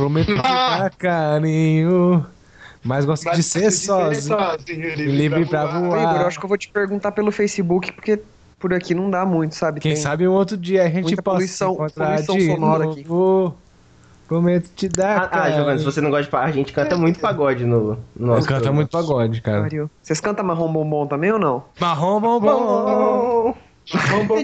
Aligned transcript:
Prometo 0.00 0.34
dar 0.42 0.90
carinho. 0.96 2.24
Mas 2.82 3.04
gosto 3.04 3.24
Mas 3.26 3.36
de 3.36 3.42
ser 3.42 3.70
sozinho. 3.70 4.38
sozinho, 4.38 4.94
Livre 4.94 5.44
pra 5.44 5.66
voar. 5.66 6.02
Igor, 6.02 6.20
eu 6.22 6.26
acho 6.26 6.38
que 6.38 6.44
eu 6.44 6.48
vou 6.48 6.56
te 6.56 6.70
perguntar 6.70 7.12
pelo 7.12 7.30
Facebook, 7.30 7.92
porque 7.92 8.22
por 8.58 8.72
aqui 8.72 8.94
não 8.94 9.10
dá 9.10 9.26
muito, 9.26 9.54
sabe? 9.54 9.80
Quem 9.80 9.92
Tem- 9.92 10.00
sabe 10.02 10.26
um 10.26 10.32
outro 10.32 10.56
dia 10.56 10.84
a 10.84 10.88
gente 10.88 11.02
Muita 11.02 11.22
possa 11.22 11.36
poluição- 11.36 11.74
poluição 11.76 12.36
de 12.36 12.46
sonora 12.46 12.84
novo. 12.86 13.54
Prometo 14.26 14.70
te 14.74 14.88
dar 14.88 15.18
Ah, 15.18 15.24
ah 15.24 15.28
carinho. 15.28 15.56
Giovanni, 15.56 15.78
se 15.80 15.84
você 15.84 16.00
não 16.00 16.08
gosta 16.08 16.24
de 16.24 16.30
pagode, 16.30 16.50
a 16.52 16.54
gente 16.54 16.72
canta 16.72 16.96
muito 16.96 17.20
pagode 17.20 17.64
no, 17.66 17.98
no 18.16 18.26
nosso 18.28 18.46
Canta 18.48 18.72
muito 18.72 18.88
pagode, 18.90 19.42
cara. 19.42 19.68
Vocês 20.02 20.20
cantam 20.20 20.44
marrom 20.44 20.72
bombom 20.72 21.06
também 21.06 21.32
ou 21.32 21.38
não? 21.38 21.64
Marrom 21.78 22.20
bombom. 22.20 23.54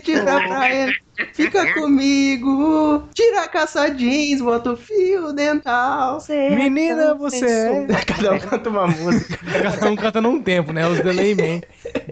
Tira 0.03 0.25
pra 0.25 0.75
ele, 0.75 0.93
fica 1.33 1.73
comigo, 1.75 3.09
tira 3.15 3.43
a 3.45 3.49
calça 3.49 3.89
jeans, 3.91 4.41
bota 4.41 4.73
o 4.73 4.77
fio 4.77 5.33
dental. 5.33 6.19
Menina, 6.29 7.15
você 7.15 7.47
é. 7.47 7.87
Cada 8.05 8.33
um 8.33 8.39
canta 8.41 8.69
uma 8.71 8.87
música. 8.89 9.39
Cada 9.63 9.91
um 9.91 9.97
canta 9.97 10.21
num 10.21 10.43
tempo, 10.43 10.73
né? 10.73 10.87
Os 10.89 11.01
delay 11.01 11.35
man. 11.35 11.61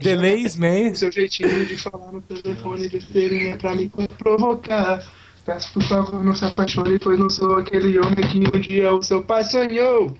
Delays 0.00 0.56
man. 0.56 0.94
Seu 0.94 1.10
jeitinho 1.10 1.66
de 1.66 1.76
falar 1.76 2.12
no 2.12 2.22
telefone 2.22 2.88
besteirinha 2.88 3.56
pra 3.56 3.74
me 3.74 3.90
provocar. 4.18 5.02
Peço 5.44 5.72
por 5.74 5.82
favor, 5.82 6.24
não 6.24 6.34
se 6.34 6.44
apaixone, 6.44 6.98
pois 6.98 7.18
não 7.18 7.28
sou 7.28 7.58
aquele 7.58 7.98
homem 7.98 8.26
que 8.28 8.38
um 8.56 8.60
dia 8.60 8.94
o 8.94 9.02
seu 9.02 9.22
pai 9.22 9.44
sonhou. 9.44 10.16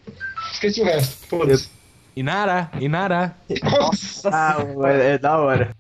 Esqueci 0.53 0.83
o 0.83 0.85
resto, 0.85 1.27
foda-se. 1.29 1.71
Inara, 2.17 2.71
Inara. 2.79 3.35
Nossa, 3.63 4.31
Ah, 4.33 4.57
é, 4.89 5.13
é 5.15 5.19
da 5.19 5.39
hora. 5.39 5.75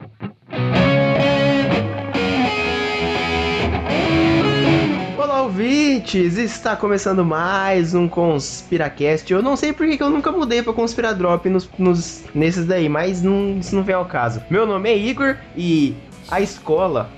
Ouvintes! 5.44 6.38
Está 6.38 6.74
começando 6.74 7.22
mais 7.22 7.94
um 7.94 8.08
Conspiracast. 8.08 9.30
Eu 9.30 9.42
não 9.42 9.56
sei 9.56 9.74
por 9.74 9.86
que 9.86 10.02
eu 10.02 10.08
nunca 10.08 10.32
mudei 10.32 10.62
pra 10.62 10.72
Conspiradrop 10.72 11.44
nos, 11.50 11.68
nos, 11.78 12.24
nesses 12.34 12.64
daí, 12.64 12.88
mas 12.88 13.20
não, 13.20 13.58
isso 13.58 13.76
não 13.76 13.82
vem 13.82 13.94
ao 13.94 14.06
caso. 14.06 14.42
Meu 14.48 14.66
nome 14.66 14.88
é 14.88 14.96
Igor 14.96 15.36
e 15.54 15.94
a 16.30 16.40
escola 16.40 17.10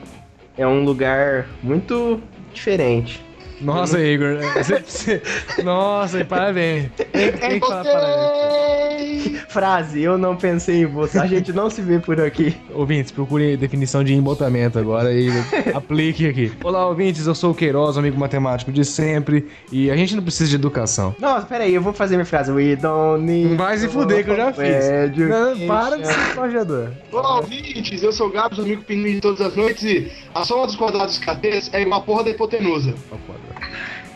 é 0.59 0.67
um 0.67 0.83
lugar 0.83 1.47
muito 1.63 2.21
diferente. 2.53 3.25
Nossa, 3.61 3.99
Igor. 4.01 4.39
Você, 4.57 4.81
você- 4.87 5.23
Nossa, 5.63 6.25
parabéns. 6.25 6.91
Tem, 7.13 7.33
tem 7.33 7.61
que 7.61 7.67
falar 7.67 7.85
parabéns. 7.85 9.37
Frase, 9.49 10.03
eu 10.03 10.19
não 10.19 10.37
pensei 10.37 10.83
em 10.83 10.87
você. 10.87 11.19
A 11.19 11.27
gente 11.27 11.53
não 11.53 11.71
se 11.71 11.81
vê 11.81 11.99
por 11.99 12.21
aqui. 12.21 12.55
Ouvintes, 12.75 13.11
procure 13.11 13.57
definição 13.57 14.05
de 14.05 14.13
embotamento 14.15 14.79
agora 14.79 15.13
e 15.13 15.29
aplique 15.75 16.29
aqui. 16.29 16.53
Olá, 16.63 16.87
ouvintes, 16.87 17.27
eu 17.27 17.35
sou 17.35 17.53
o 17.53 17.55
Queiroz, 17.55 17.97
amigo 17.97 18.19
matemático 18.19 18.71
de 18.71 18.85
sempre, 18.85 19.47
e 19.73 19.91
a 19.91 19.97
gente 19.97 20.15
não 20.15 20.23
precisa 20.23 20.51
de 20.51 20.57
educação. 20.57 21.15
Nossa, 21.19 21.47
peraí, 21.47 21.75
eu 21.75 21.81
vou 21.81 21.93
fazer 21.95 22.17
minha 22.17 22.27
frase. 22.27 22.53
We 22.53 22.77
don't 22.77 23.25
need. 23.25 23.55
Vai 23.57 23.79
se 23.79 23.89
fuder 23.89 24.25
que 24.25 24.31
eu 24.31 24.37
já 24.37 24.53
fiz. 24.53 24.85
Não, 25.29 25.67
para 25.67 25.97
de 25.99 26.07
ser 26.07 26.35
plagiador. 26.35 26.91
Olá, 27.11 27.37
ouvintes, 27.37 28.03
eu 28.03 28.13
sou 28.13 28.29
o 28.29 28.31
Gabs, 28.31 28.59
amigo 28.59 28.83
pinguim 28.83 29.15
de 29.15 29.21
todas 29.21 29.41
as 29.41 29.57
noites 29.57 29.83
e 29.85 30.13
a 30.35 30.45
soma 30.45 30.67
dos 30.67 30.77
quadrados 30.77 31.19
KTs 31.19 31.71
é 31.73 31.81
igual 31.83 32.01
a 32.01 32.03
porra 32.03 32.25
da 32.25 32.31
hipotenusa. 32.31 32.95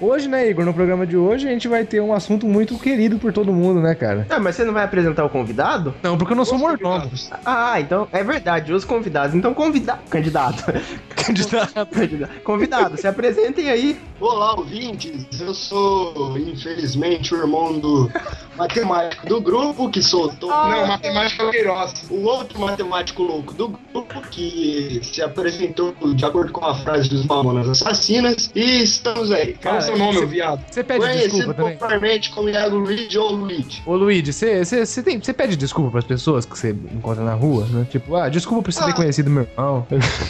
Hoje, 0.00 0.28
né, 0.28 0.48
Igor, 0.48 0.64
no 0.64 0.72
programa 0.72 1.06
de 1.06 1.14
hoje 1.14 1.46
a 1.46 1.50
gente 1.50 1.68
vai 1.68 1.84
ter 1.84 2.00
um 2.00 2.14
assunto 2.14 2.46
muito 2.46 2.78
querido 2.78 3.18
por 3.18 3.34
todo 3.34 3.52
mundo, 3.52 3.82
né, 3.82 3.94
cara? 3.94 4.26
Ah, 4.30 4.38
mas 4.40 4.56
você 4.56 4.64
não 4.64 4.72
vai 4.72 4.82
apresentar 4.82 5.26
o 5.26 5.28
convidado? 5.28 5.94
Não, 6.02 6.16
porque 6.16 6.32
eu 6.32 6.36
não 6.38 6.44
sou 6.46 6.54
Os 6.54 6.60
mordomo. 6.62 6.94
convidados. 7.02 7.30
Ah, 7.44 7.78
então 7.78 8.08
é 8.10 8.24
verdade, 8.24 8.72
os 8.72 8.82
convidados. 8.82 9.34
Então 9.36 9.52
convidado. 9.52 10.00
Candidato. 10.08 10.64
Candidato. 11.14 11.86
Candidato. 11.90 12.40
Convidado, 12.42 12.96
se 12.96 13.06
apresentem 13.06 13.68
aí. 13.68 14.00
Olá, 14.18 14.54
ouvintes, 14.54 15.38
eu 15.38 15.52
sou, 15.52 16.38
infelizmente, 16.38 17.34
o 17.34 17.38
irmão 17.38 17.78
do 17.78 18.10
matemático 18.60 19.26
do 19.26 19.40
grupo 19.40 19.90
que 19.90 20.02
soltou. 20.02 20.50
Não, 20.50 20.86
matemático 20.86 21.42
é 21.42 21.46
o 21.46 21.50
Queiroz. 21.50 21.92
O 22.10 22.22
outro 22.24 22.60
matemático 22.60 23.22
louco 23.22 23.54
do 23.54 23.68
grupo 23.68 24.20
que 24.30 25.00
se 25.02 25.22
apresentou 25.22 25.94
de 26.14 26.24
acordo 26.24 26.52
com 26.52 26.64
a 26.64 26.74
frase 26.74 27.08
dos 27.08 27.24
Mamonas 27.24 27.68
Assassinas. 27.68 28.50
E 28.54 28.82
estamos 28.82 29.30
aí. 29.32 29.54
Fala 29.60 29.76
Cara, 29.76 29.80
seu 29.80 29.96
nome, 29.98 30.18
ô 30.18 30.26
viado. 30.26 30.64
Você 30.70 30.84
pede 30.84 31.00
Conhecido 31.00 31.30
desculpa 31.36 31.54
também? 31.54 31.72
popularmente 31.74 32.30
como 32.30 32.48
Iago 32.48 32.76
Luigi 32.76 33.18
ou 33.18 33.32
Luigi. 33.32 33.82
Ô 33.86 33.96
Luigi, 33.96 34.32
você, 34.32 34.64
você, 34.64 34.84
você, 34.86 35.02
tem, 35.02 35.18
você 35.20 35.32
pede 35.32 35.56
desculpa 35.56 35.90
pras 35.90 36.04
pessoas 36.04 36.44
que 36.44 36.58
você 36.58 36.70
encontra 36.70 37.24
na 37.24 37.34
rua, 37.34 37.66
né? 37.70 37.86
Tipo, 37.90 38.16
ah, 38.16 38.28
desculpa 38.28 38.62
por 38.64 38.72
você 38.72 38.84
ter 38.84 38.90
Ah. 38.90 38.94
conhecido 38.94 39.30
meu 39.30 39.44
irmão. 39.44 39.86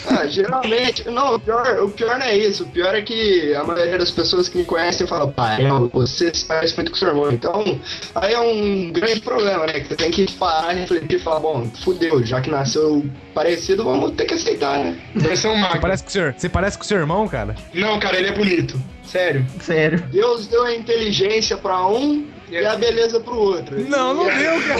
Ah, 0.07 0.25
geralmente. 0.27 1.09
Não, 1.09 1.35
o 1.35 1.39
pior, 1.39 1.83
o 1.83 1.89
pior 1.89 2.17
não 2.17 2.25
é 2.25 2.37
isso. 2.37 2.63
O 2.63 2.67
pior 2.67 2.93
é 2.95 3.01
que 3.01 3.53
a 3.55 3.63
maioria 3.63 3.97
das 3.97 4.11
pessoas 4.11 4.47
que 4.47 4.57
me 4.57 4.63
conhecem 4.65 5.05
falam, 5.07 5.31
pai, 5.31 5.59
você 5.91 6.33
se 6.33 6.45
parece 6.45 6.75
muito 6.75 6.91
com 6.91 6.97
seu 6.97 7.09
irmão. 7.09 7.31
Então, 7.31 7.79
aí 8.21 8.33
é 8.33 8.39
um 8.39 8.91
grande 8.91 9.19
problema, 9.21 9.65
né? 9.67 9.73
Que 9.79 9.87
você 9.89 9.95
tem 9.95 10.11
que 10.11 10.31
parar, 10.33 10.71
refletir 10.73 11.15
e 11.17 11.19
falar, 11.19 11.39
bom, 11.39 11.67
fudeu, 11.83 12.23
já 12.25 12.39
que 12.39 12.49
nasceu 12.49 13.03
parecido, 13.33 13.83
vamos 13.83 14.11
ter 14.11 14.25
que 14.25 14.35
aceitar, 14.35 14.77
né? 14.79 14.95
Versão 15.15 15.59
Você 15.59 15.79
parece 15.79 16.03
com 16.03 16.09
o 16.09 16.11
senhor, 16.11 16.33
você 16.37 16.49
parece 16.49 16.77
com 16.77 16.83
o 16.83 16.87
seu 16.87 16.97
irmão, 16.99 17.27
cara? 17.27 17.55
Não, 17.73 17.99
cara, 17.99 18.17
ele 18.17 18.29
é 18.29 18.31
bonito. 18.31 18.79
Sério. 19.03 19.45
Sério. 19.59 19.99
Deus 20.11 20.47
deu 20.47 20.63
a 20.63 20.73
inteligência 20.73 21.57
pra 21.57 21.85
um 21.87 22.25
e 22.49 22.57
a 22.57 22.75
beleza 22.75 23.19
pro 23.19 23.35
outro. 23.37 23.79
Não, 23.89 24.13
não 24.13 24.27
E 24.27 24.29
aí- 24.29 24.43
deu, 24.43 24.61
cara. 24.61 24.79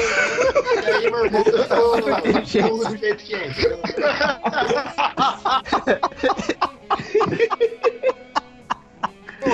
E 0.83 0.89
aí, 1.05 1.11
meu 1.11 1.25
irmão, 1.25 1.43
ficou 1.43 2.69
burro 2.69 2.85
do 2.89 2.97
jeito 2.97 3.23
que 3.23 3.35
é. 3.35 3.49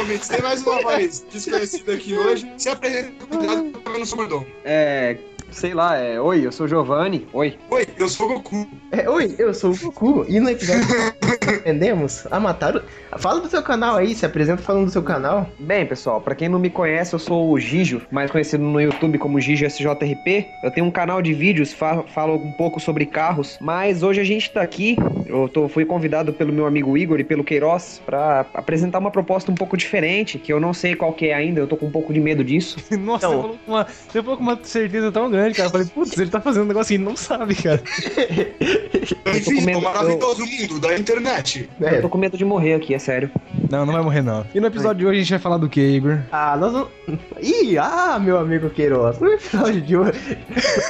Mitz, 0.05 0.27
tem 0.27 0.41
mais 0.41 0.61
uma 0.61 0.81
voz 0.81 1.25
desconhecida 1.31 1.93
aqui 1.93 2.17
hoje. 2.17 2.51
Se 2.57 2.69
apresenta, 2.69 3.25
cuidado, 3.25 3.71
eu 3.85 3.99
não 3.99 4.05
sou 4.05 4.17
mordomo. 4.17 4.47
É. 4.63 5.17
Sei 5.51 5.73
lá, 5.73 5.97
é. 5.97 6.19
Oi, 6.19 6.45
eu 6.45 6.51
sou 6.51 6.65
o 6.65 6.69
Giovanni. 6.69 7.25
Oi. 7.33 7.55
Oi, 7.71 7.87
eu 7.97 8.09
sou 8.09 8.27
o 8.29 8.33
Goku. 8.35 8.67
É, 8.91 9.09
oi, 9.09 9.33
eu 9.39 9.53
sou 9.53 9.71
o 9.71 9.77
Goku. 9.77 10.25
E 10.27 10.39
no 10.39 10.49
episódio 10.49 10.83
aprendemos 11.59 12.27
a 12.29 12.39
matar 12.39 12.75
o... 12.75 12.81
Fala 13.17 13.39
do 13.39 13.47
seu 13.49 13.63
canal 13.63 13.95
aí, 13.95 14.13
se 14.13 14.25
apresenta 14.25 14.61
falando 14.61 14.85
do 14.85 14.91
seu 14.91 15.01
canal. 15.01 15.49
Bem, 15.57 15.85
pessoal, 15.85 16.21
pra 16.21 16.35
quem 16.35 16.47
não 16.49 16.59
me 16.59 16.69
conhece, 16.69 17.13
eu 17.15 17.19
sou 17.19 17.49
o 17.49 17.59
Gijo, 17.59 18.01
mais 18.11 18.29
conhecido 18.29 18.63
no 18.63 18.79
YouTube 18.79 19.17
como 19.17 19.39
Gijo 19.39 19.65
SJRP. 19.65 20.45
Eu 20.63 20.69
tenho 20.69 20.85
um 20.85 20.91
canal 20.91 21.21
de 21.21 21.33
vídeos, 21.33 21.73
fa 21.73 22.03
falo 22.13 22.35
um 22.35 22.51
pouco 22.51 22.79
sobre 22.79 23.05
carros, 23.05 23.57
mas 23.59 24.03
hoje 24.03 24.21
a 24.21 24.23
gente 24.23 24.51
tá 24.51 24.61
aqui, 24.61 24.95
eu 25.25 25.47
tô, 25.49 25.67
fui 25.67 25.85
convidado 25.85 26.31
pelo 26.33 26.53
meu 26.53 26.67
amigo 26.67 26.95
Igor 26.97 27.19
e 27.19 27.23
pelo 27.23 27.43
Queiroz 27.43 28.01
pra 28.05 28.45
apresentar 28.53 28.99
uma 28.99 29.09
proposta 29.09 29.51
um 29.51 29.55
pouco 29.55 29.75
diferente, 29.77 30.37
que 30.37 30.51
eu 30.53 30.59
não 30.59 30.73
sei 30.73 30.93
qual 30.95 31.13
que 31.13 31.27
é 31.27 31.33
ainda, 31.33 31.61
eu 31.61 31.67
tô 31.67 31.75
com 31.77 31.87
um 31.87 31.91
pouco 31.91 32.13
de 32.13 32.19
medo 32.19 32.43
disso. 32.43 32.77
Nossa, 32.99 33.25
Então- 33.25 33.31
você, 33.31 33.41
falou 33.41 33.57
com 33.65 33.71
uma, 33.71 33.87
você 33.87 34.21
falou 34.21 34.37
com 34.37 34.43
uma 34.43 34.59
certeza 34.61 35.11
tão 35.11 35.31
grande, 35.31 35.36
cara. 35.53 35.67
Eu 35.67 35.71
falei, 35.71 35.87
putz, 35.87 36.17
ele 36.17 36.29
tá 36.29 36.39
fazendo 36.41 36.63
um 36.63 36.67
negócio 36.67 36.87
que 36.89 36.93
ele 36.95 37.03
não 37.03 37.15
sabe, 37.15 37.55
cara. 37.55 37.81
Enfim, 39.35 39.75
o 39.75 39.81
maravilhoso 39.81 40.45
mundo 40.45 40.79
da 40.79 40.97
internet. 40.97 41.69
Eu 41.79 41.87
É. 41.87 42.01
tô 42.01 42.09
com 42.09 42.17
medo 42.17 42.37
de 42.37 42.43
morrer 42.45 42.73
aqui, 42.75 42.93
é 42.93 42.99
sério. 42.99 43.29
Não, 43.69 43.85
não 43.85 43.93
vai 43.93 44.01
morrer, 44.03 44.21
não. 44.21 44.45
E 44.53 44.59
no 44.59 44.67
episódio 44.67 44.99
de 44.99 45.05
hoje 45.05 45.19
a 45.19 45.21
gente 45.21 45.29
vai 45.31 45.39
falar 45.39 45.57
do 45.57 45.69
que, 45.69 45.81
Igor? 45.81 46.19
Ah, 46.31 46.55
nós 46.57 46.71
vamos... 46.73 46.89
Ih, 47.41 47.77
ah, 47.77 48.17
meu 48.19 48.37
amigo 48.37 48.69
Queiroz. 48.69 49.19
No 49.19 49.27
episódio 49.33 49.81
de 49.81 49.97
hoje... 49.97 50.37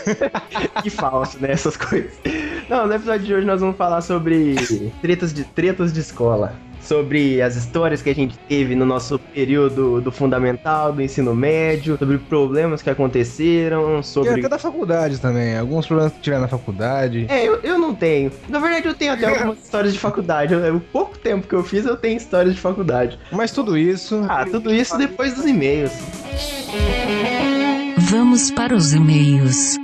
que 0.84 0.90
falso, 0.90 1.38
né, 1.40 1.52
essas 1.52 1.76
coisas. 1.78 2.12
Não, 2.70 2.88
no 2.88 2.94
episódio 2.94 3.26
de 3.26 3.34
hoje 3.34 3.46
nós 3.46 3.62
vamos 3.62 3.78
falar 3.78 4.02
sobre 4.02 4.56
tretas 5.02 5.34
de, 5.34 5.44
tretas 5.44 5.92
de 5.94 6.00
escola. 6.00 6.54
Sobre 6.88 7.42
as 7.42 7.58
histórias 7.58 8.02
que 8.02 8.10
a 8.10 8.16
gente 8.16 8.38
teve 8.48 8.74
no 8.74 8.86
nosso 8.86 9.20
período 9.20 10.00
do 10.00 10.10
fundamental, 10.10 10.94
do 10.94 11.02
ensino 11.02 11.36
médio, 11.36 11.98
sobre 11.98 12.18
problemas 12.18 12.82
que 12.82 12.90
aconteceram, 12.90 14.00
E 14.00 14.04
sobre... 14.04 14.40
até 14.40 14.48
da 14.48 14.58
faculdade 14.58 15.20
também. 15.20 15.58
Alguns 15.58 15.86
problemas 15.86 16.14
que 16.14 16.22
tiver 16.22 16.40
na 16.40 16.48
faculdade. 16.48 17.26
É, 17.28 17.46
eu, 17.46 17.60
eu 17.62 17.78
não 17.78 17.94
tenho. 17.94 18.32
Na 18.48 18.60
verdade, 18.60 18.88
eu 18.88 18.94
tenho 18.94 19.12
até 19.12 19.26
algumas 19.28 19.58
histórias 19.62 19.92
de 19.94 20.00
faculdade. 20.00 20.54
Eu- 20.54 20.78
O 20.78 20.80
pouco 20.80 21.18
tempo 21.18 21.46
que 21.46 21.56
eu 21.56 21.64
fiz, 21.64 21.86
eu 21.86 21.98
tenho 21.98 22.16
histórias 22.16 22.56
de 22.56 22.62
faculdade. 22.62 23.20
Mas 23.34 23.52
tudo 23.52 23.78
isso. 23.78 24.24
Ah, 24.30 24.46
tudo 24.46 24.74
isso 24.74 24.98
depois 24.98 25.34
dos 25.34 25.46
e-mails. 25.46 25.92
Vamos 27.98 28.50
para 28.52 28.74
os 28.74 28.94
e-mails. 28.94 29.76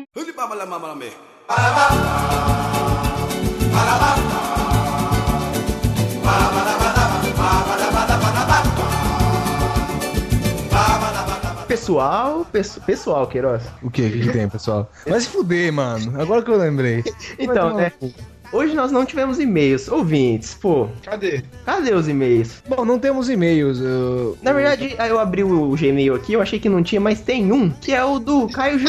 Pessoal, 11.84 12.46
pesso- 12.50 12.80
pessoal, 12.80 13.28
Queiroz. 13.28 13.62
O 13.82 13.92
que? 13.92 14.10
Que, 14.10 14.32
tem, 14.32 14.48
pessoal? 14.48 14.90
Vai 15.06 15.20
se 15.20 15.28
fuder, 15.28 15.74
mano. 15.74 16.20
Agora 16.22 16.42
que 16.42 16.50
eu 16.50 16.58
lembrei. 16.58 17.04
Então, 17.38 17.76
né? 17.76 17.92
Hoje 18.54 18.76
nós 18.76 18.92
não 18.92 19.04
tivemos 19.06 19.40
e-mails. 19.40 19.88
Ouvintes, 19.90 20.54
pô, 20.54 20.88
Cadê? 21.04 21.42
cadê 21.66 21.94
os 21.94 22.08
e-mails? 22.08 22.62
Bom, 22.70 22.86
não 22.86 23.00
temos 23.00 23.28
e-mails. 23.30 23.80
eu- 23.82 24.38
Na 24.44 24.54
verdade, 24.54 24.96
aí 25.00 25.10
eu 25.10 25.20
abri 25.20 25.44
o 25.44 25.72
Gmail 25.76 26.14
aqui, 26.14 26.34
eu 26.34 26.42
achei 26.42 26.60
que 26.60 26.70
não 26.70 26.84
tinha, 26.84 27.02
mas 27.02 27.20
tem 27.20 27.52
um, 27.52 27.70
que 27.72 27.92
é 27.94 28.04
o 28.06 28.20
do 28.20 28.48
Caio 28.50 28.80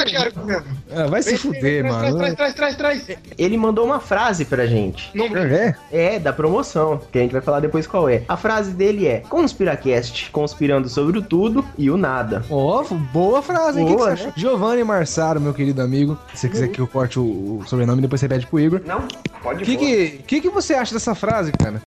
não. 0.44 0.62
Ah, 0.94 1.06
vai 1.06 1.22
se 1.22 1.37
fuder, 1.38 1.82
mano. 1.84 2.16
Traz, 2.19 2.34
traz, 2.34 2.55
traz, 2.55 2.55
traz, 2.76 3.05
traz. 3.05 3.19
Ele 3.38 3.56
mandou 3.56 3.84
uma 3.87 3.99
frase 4.00 4.44
pra 4.44 4.66
gente. 4.66 5.11
Não, 5.14 5.26
É? 5.37 5.75
É, 5.90 6.19
da 6.19 6.32
promoção, 6.32 7.00
que 7.11 7.19
a 7.19 7.22
gente 7.22 7.32
vai 7.32 7.40
falar 7.40 7.61
depois 7.61 7.87
qual 7.87 8.08
é. 8.08 8.22
A 8.28 8.37
frase 8.37 8.70
dele 8.72 9.06
é: 9.06 9.20
Conspiracast, 9.28 10.31
conspirando 10.31 10.88
sobre 10.88 11.19
o 11.19 11.22
tudo 11.22 11.64
e 11.78 11.90
o 11.90 11.96
nada. 11.96 12.44
Ó, 12.50 12.84
boa 13.12 13.40
frase, 13.40 13.78
hein? 13.81 13.84
O 13.84 13.88
que 13.88 13.93
que 13.94 13.99
Boa, 13.99 14.16
você 14.16 14.22
achou? 14.25 14.32
Giovanni 14.37 14.84
Marsaro, 14.84 15.40
meu 15.40 15.55
querido 15.55 15.81
amigo. 15.81 16.19
Se 16.34 16.43
você 16.43 16.49
quiser 16.49 16.69
que 16.69 16.81
eu 16.81 16.87
corte 16.87 17.19
o, 17.19 17.22
o 17.61 17.62
sobrenome, 17.66 18.02
depois 18.02 18.20
você 18.20 18.28
pede 18.28 18.46
pro 18.46 18.58
Igor. 18.61 18.81
Não, 18.84 19.05
pode 19.43 19.54
O 19.55 19.65
que, 19.65 19.77
que, 19.77 20.11
que 20.27 20.41
que 20.43 20.49
você 20.51 20.75
acha 20.75 20.93
dessa 20.95 21.15
frase, 21.15 21.53
cara? 21.53 21.81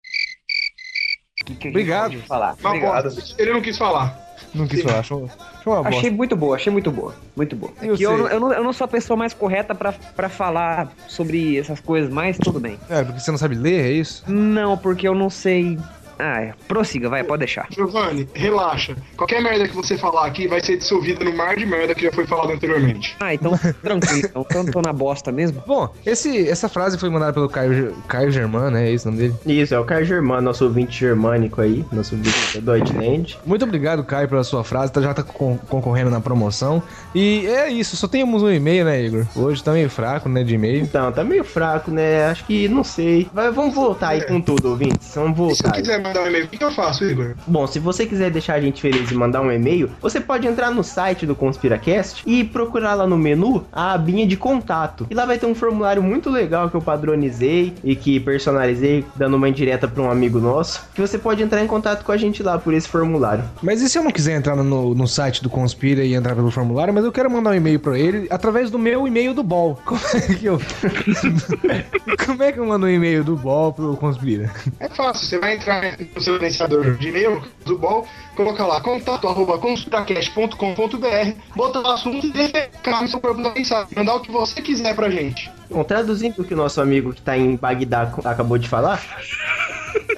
Que 1.45 1.45
que 1.45 1.53
a 1.53 1.55
gente 1.55 1.69
Obrigado. 1.71 2.13
pode 2.13 2.27
falar? 2.27 2.57
Uma 2.61 2.69
Obrigado. 2.71 3.15
bosta. 3.15 3.35
Ele 3.43 3.53
não 3.53 3.61
quis 3.61 3.77
falar. 3.77 4.25
Não 4.55 4.67
quis 4.69 4.83
falar, 4.83 5.01
achou, 5.01 5.25
achou 5.59 5.73
uma 5.73 5.83
bosta. 5.83 5.99
Achei 5.99 6.11
muito 6.11 6.37
boa, 6.37 6.57
achei 6.57 6.73
muito 6.73 6.91
boa, 6.91 7.15
muito 7.37 7.57
boa. 7.57 7.73
É 7.83 7.87
Eu 7.87 8.17
não- 8.19 8.29
eu, 8.29 8.41
não, 8.41 8.53
eu 8.53 8.65
não 8.65 8.73
sou 8.73 8.85
a 8.85 8.89
pessoa 8.89 9.17
mais 9.17 9.35
correta 9.35 9.75
pra, 9.75 9.93
pra 9.93 10.29
falar 10.29 10.93
sobre 11.09 11.59
essas 11.59 11.81
coisas, 11.81 12.11
mas 12.13 12.39
tudo 12.39 12.61
bem. 12.61 12.79
É, 12.89 13.03
porque 13.03 13.19
você 13.21 13.31
não 13.31 13.39
sabe 13.39 13.57
ler, 13.57 13.85
é 13.85 13.91
isso? 13.91 14.23
Não, 14.31 14.79
porque 14.79 15.07
eu 15.09 15.15
não 15.15 15.29
sei. 15.29 15.77
Ah, 16.19 16.41
é. 16.43 16.55
prossiga, 16.69 17.09
vai, 17.09 17.23
pode 17.25 17.41
deixar. 17.41 17.67
Giovanni, 17.71 18.29
relaxa. 18.35 18.97
Qualquer 19.17 19.43
merda 19.43 19.67
que 19.69 19.75
você 19.75 19.97
falar 19.99 20.27
aqui 20.27 20.47
vai 20.47 20.61
ser 20.63 20.77
dissolvida 20.77 21.25
no 21.25 21.35
mar 21.37 21.57
de 21.57 21.67
merda 21.67 21.95
que 21.95 22.03
já 22.03 22.13
foi 22.13 22.27
falado 22.27 22.51
anteriormente. 22.53 23.17
Ah, 23.21 23.35
então 23.35 23.53
tranquilo, 23.83 24.19
então 24.25 24.45
tô, 24.45 24.65
tô 24.73 24.83
na 24.83 24.93
bosta 24.93 25.31
mesmo. 25.33 25.63
Bom, 25.67 25.89
esse, 26.05 26.49
essa 26.49 26.69
frase 26.69 26.99
foi 26.99 27.09
mandada 27.11 27.33
pelo 27.33 27.49
Caio, 27.49 27.95
Caio 28.09 28.31
Germano, 28.31 28.71
né? 28.73 28.89
É 28.89 28.93
esse 28.93 29.07
o 29.07 29.11
nome 29.11 29.23
dele? 29.29 29.61
Isso, 29.63 29.75
é 29.75 29.79
o 29.79 29.85
Caio 29.85 30.05
Germano, 30.05 30.43
nosso 30.43 30.65
ouvinte 30.65 30.99
germânico 30.99 31.61
aí, 31.61 31.85
nosso 31.93 32.15
ouvinte 32.15 32.59
do 32.59 32.73
Deutschland. 32.73 33.39
Muito 33.47 33.65
obrigado, 33.65 34.05
Caio, 34.05 34.29
pela 34.29 34.45
sua 34.45 34.63
frase. 34.65 34.93
Tá, 34.93 35.01
já 35.01 35.15
tá 35.15 35.23
con- 35.23 35.59
concorrendo 35.69 36.11
na 36.11 36.21
promoção. 36.21 36.83
E 37.15 37.47
é 37.47 37.69
isso, 37.71 37.97
só 37.97 38.07
temos 38.09 38.43
um 38.43 38.51
e-mail, 38.51 38.85
né, 38.85 39.03
Igor? 39.03 39.27
Hoje 39.37 39.63
tá 39.63 39.73
meio 39.73 39.89
fraco, 39.91 40.29
né, 40.29 40.43
de 40.45 40.55
e-mail. 40.55 40.83
Então, 40.83 41.11
tá 41.13 41.23
meio 41.25 41.45
fraco, 41.45 41.91
né? 41.91 42.27
Acho 42.27 42.45
que, 42.45 42.69
não 42.69 42.85
sei. 42.85 43.29
Vai, 43.33 43.51
vamos 43.51 43.75
voltar 43.75 44.09
aí 44.11 44.23
com 44.27 44.41
tudo, 44.41 44.71
ouvintes. 44.71 45.15
Vamos 45.15 45.53
E 45.53 45.57
se 45.57 45.63
eu 45.63 45.71
voltar. 45.71 45.77
aí. 45.77 45.83
quiser 45.83 46.03
mandar 46.05 46.23
um 46.23 46.27
e-mail, 46.27 46.45
o 46.45 46.49
que 46.49 46.59
que 46.59 46.65
eu 46.65 46.71
faço, 46.71 47.03
Igor? 47.05 47.35
Bom, 47.47 47.67
se 47.67 47.79
você 47.79 48.05
quiser 48.05 48.31
deixar 48.31 48.55
a 48.55 48.61
gente 48.61 48.83
feliz 48.83 49.11
e 49.11 49.15
mandar 49.15 49.41
um 49.41 49.51
e-mail, 49.51 49.91
você 50.03 50.21
pode 50.21 50.47
entrar 50.47 50.71
no 50.71 50.85
site 50.85 51.25
do 51.25 51.35
Conspiracast 51.35 52.23
e 52.27 52.45
procurar 52.45 52.95
lá 52.95 53.07
no 53.07 53.17
menu 53.17 53.67
a 53.73 53.93
abinha 53.93 54.27
de 54.27 54.37
contato. 54.37 55.07
E 55.11 55.15
lá 55.15 55.25
vai 55.25 55.39
ter 55.39 55.47
um 55.47 55.55
formulário 55.55 56.03
muito 56.03 56.29
legal 56.29 56.69
que 56.69 56.77
eu 56.77 56.83
padronizei 56.83 57.73
e 57.83 57.97
que 57.97 58.21
personalizei, 58.21 59.05
dando 59.17 59.37
uma 59.37 59.49
indireta 59.49 59.89
pra 59.89 60.03
um 60.03 60.11
amigo 60.11 60.39
nosso, 60.39 60.87
que 60.95 61.01
você 61.01 61.17
pode 61.17 61.43
entrar 61.43 61.63
em 61.63 61.67
contato 61.67 62.05
com 62.05 62.13
a 62.13 62.17
gente 62.19 62.43
lá 62.43 62.59
por 62.59 62.75
esse 62.75 62.87
formulário. 62.87 63.45
Mas 63.63 63.81
e 63.81 63.89
se 63.89 63.99
eu 63.99 64.05
não 64.05 64.11
quiser 64.11 64.37
entrar 64.37 64.57
no, 64.57 64.95
no 64.95 65.09
site 65.09 65.43
do 65.43 65.49
Conspira 65.49 66.05
e 66.05 66.15
entrar 66.15 66.35
pelo 66.35 66.51
formulário, 66.51 66.93
mas 66.93 67.05
eu 67.05 67.13
quero 67.13 67.31
mandar 67.31 67.51
um 67.51 67.55
e-mail 67.55 67.81
pra 67.81 67.99
ele 67.99 68.27
através 68.31 68.71
do 68.71 68.79
meu 68.79 69.09
e-mail 69.09 69.33
do 69.33 69.43
Ball. 69.43 69.81
Como 69.87 70.01
é 70.13 70.35
que 70.35 70.45
eu. 70.45 70.61
Como 72.27 72.43
é 72.43 72.53
que 72.53 72.59
eu 72.59 72.67
mando 72.67 72.85
um 72.87 72.91
e-mail 72.91 73.25
do 73.25 73.37
Ball 73.37 73.73
pro 73.73 73.97
Conspira? 73.97 74.51
É 74.81 74.89
fácil, 74.89 75.27
você 75.27 75.39
vai 75.39 75.57
entrar 75.57 75.94
no 76.15 76.21
seu 76.21 76.35
gerenciador 76.35 76.97
de 76.97 77.09
e-mail 77.09 77.43
do 77.65 77.79
BOL, 77.79 78.07
coloca 78.37 78.65
lá 78.67 78.81
contato 78.81 79.29
arroba 79.29 79.59
conspiracast.com.br, 79.59 81.33
botar 81.57 81.81
o 81.81 81.87
assunto 81.89 82.27
e 82.27 82.33
defecar 82.33 83.03
no 83.03 83.09
seu 83.09 83.21
próprio 83.21 83.53
mensagem. 83.53 83.89
Mandar 83.97 84.15
o 84.15 84.21
que 84.21 84.31
você 84.31 84.61
quiser 84.61 84.95
pra 84.95 85.11
gente. 85.11 85.51
Bom, 85.71 85.83
traduzindo 85.85 86.41
o 86.41 86.45
que 86.45 86.55
o 86.55 86.57
nosso 86.57 86.81
amigo 86.81 87.13
que 87.13 87.23
tá 87.23 87.37
em 87.37 87.57
Bagdá 87.57 88.13
acabou 88.25 88.59
de 88.59 88.69
falar, 88.69 89.03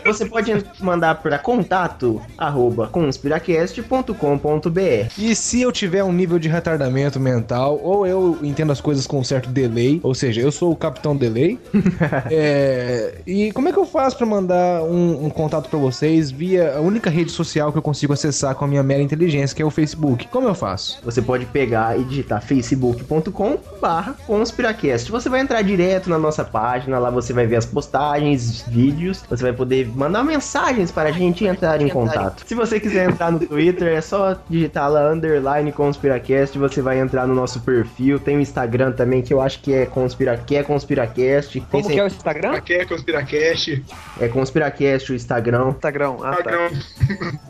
você 0.05 0.25
pode 0.25 0.53
mandar 0.81 1.17
para 1.17 1.39
contato 1.39 2.21
arroba 2.39 2.89
conspiracast.com.br. 2.89 5.13
E 5.19 5.35
se 5.35 5.61
eu 5.61 5.73
tiver 5.73 6.05
um 6.05 6.13
nível 6.13 6.39
de 6.39 6.49
retardamento 6.49 7.19
mental, 7.19 7.81
ou 7.83 8.07
eu 8.07 8.39
entendo 8.43 8.73
as 8.73 8.81
coisas 8.81 9.07
com 9.07 9.19
um 9.19 9.25
certo 9.25 9.51
delay, 9.51 10.01
ou 10.03 10.15
seja, 10.15 10.41
eu 10.41 10.53
sou 10.53 10.73
o 10.73 10.77
Capitão 10.77 11.17
Delay. 11.17 11.59
é, 12.31 13.15
e 13.27 13.53
como 13.53 13.69
é 13.69 13.73
que 13.73 13.79
eu 13.79 13.87
faço 13.87 14.17
pra 14.17 14.27
mandar 14.27 14.83
um, 14.83 15.27
um 15.27 15.31
contato 15.31 15.69
pra 15.69 15.79
vocês 15.79 16.31
via 16.31 16.77
a 16.77 16.81
única 16.81 17.11
rede 17.11 17.31
social 17.31 17.73
que 17.73 17.79
eu 17.79 17.83
consigo 17.83 18.13
acessar 18.13 18.55
com 18.55 18.65
a 18.65 18.69
minha 18.69 18.83
mera 18.83 19.03
inteligência, 19.03 19.55
que 19.55 19.63
é 19.63 19.67
o 19.67 19.71
Facebook? 19.71 20.29
Como 20.29 20.49
eu 20.49 20.55
faço? 20.55 21.01
Você 21.05 21.21
pode 21.21 21.47
pegar 21.47 21.99
e 21.99 22.05
digitar 22.05 22.43
facebook.com 22.43 23.59
barra 23.81 24.15
conspiracast. 24.27 25.11
Você 25.11 25.29
vai 25.29 25.41
entrar 25.41 25.63
direto 25.63 26.09
na 26.09 26.19
nossa 26.19 26.45
página, 26.45 26.99
lá 26.99 27.11
você 27.11 27.33
vai 27.33 27.47
ver 27.47 27.57
as 27.57 27.67
postagens, 27.67 28.63
vídeos, 28.69 29.23
você 29.29 29.43
vai 29.43 29.53
poder 29.53 29.66
mandar 29.95 30.23
mensagens 30.23 30.91
para 30.91 31.09
a 31.09 31.13
gente 31.13 31.45
entrar 31.45 31.81
em 31.81 31.89
contato. 31.89 32.45
Se 32.47 32.55
você 32.55 32.81
quiser 32.81 33.11
entrar 33.11 33.31
no 33.31 33.41
Twitter, 33.41 33.89
é 33.89 34.01
só 34.01 34.37
digitar 34.49 34.91
lá 34.91 35.11
underline 35.13 35.73
conspiracast, 35.73 36.59
você 36.59 36.83
vai 36.83 36.99
entrar 36.99 37.27
no 37.27 37.35
nosso 37.35 37.61
perfil, 37.61 38.19
tem 38.19 38.37
o 38.37 38.41
Instagram 38.41 38.93
também 38.93 39.23
que 39.23 39.33
eu 39.33 39.41
acho 39.41 39.61
que 39.61 39.73
é, 39.73 39.87
conspira, 39.87 40.37
que 40.37 40.57
é 40.57 40.63
conspiracast, 40.63 41.53
tem 41.53 41.83
Como 41.83 41.89
que 41.89 41.99
é 41.99 42.05
o 42.05 42.07
Instagram? 42.07 42.53
Aqui 42.53 42.75
é 42.75 42.85
Conspiracast. 42.85 43.85
é 44.21 44.29
conspiracast 44.29 45.13
o 45.13 45.15
Instagram, 45.15 45.71
Instagram, 45.71 46.17
ah 46.23 46.37
tá. 46.43 46.69
Instagram. 46.69 46.71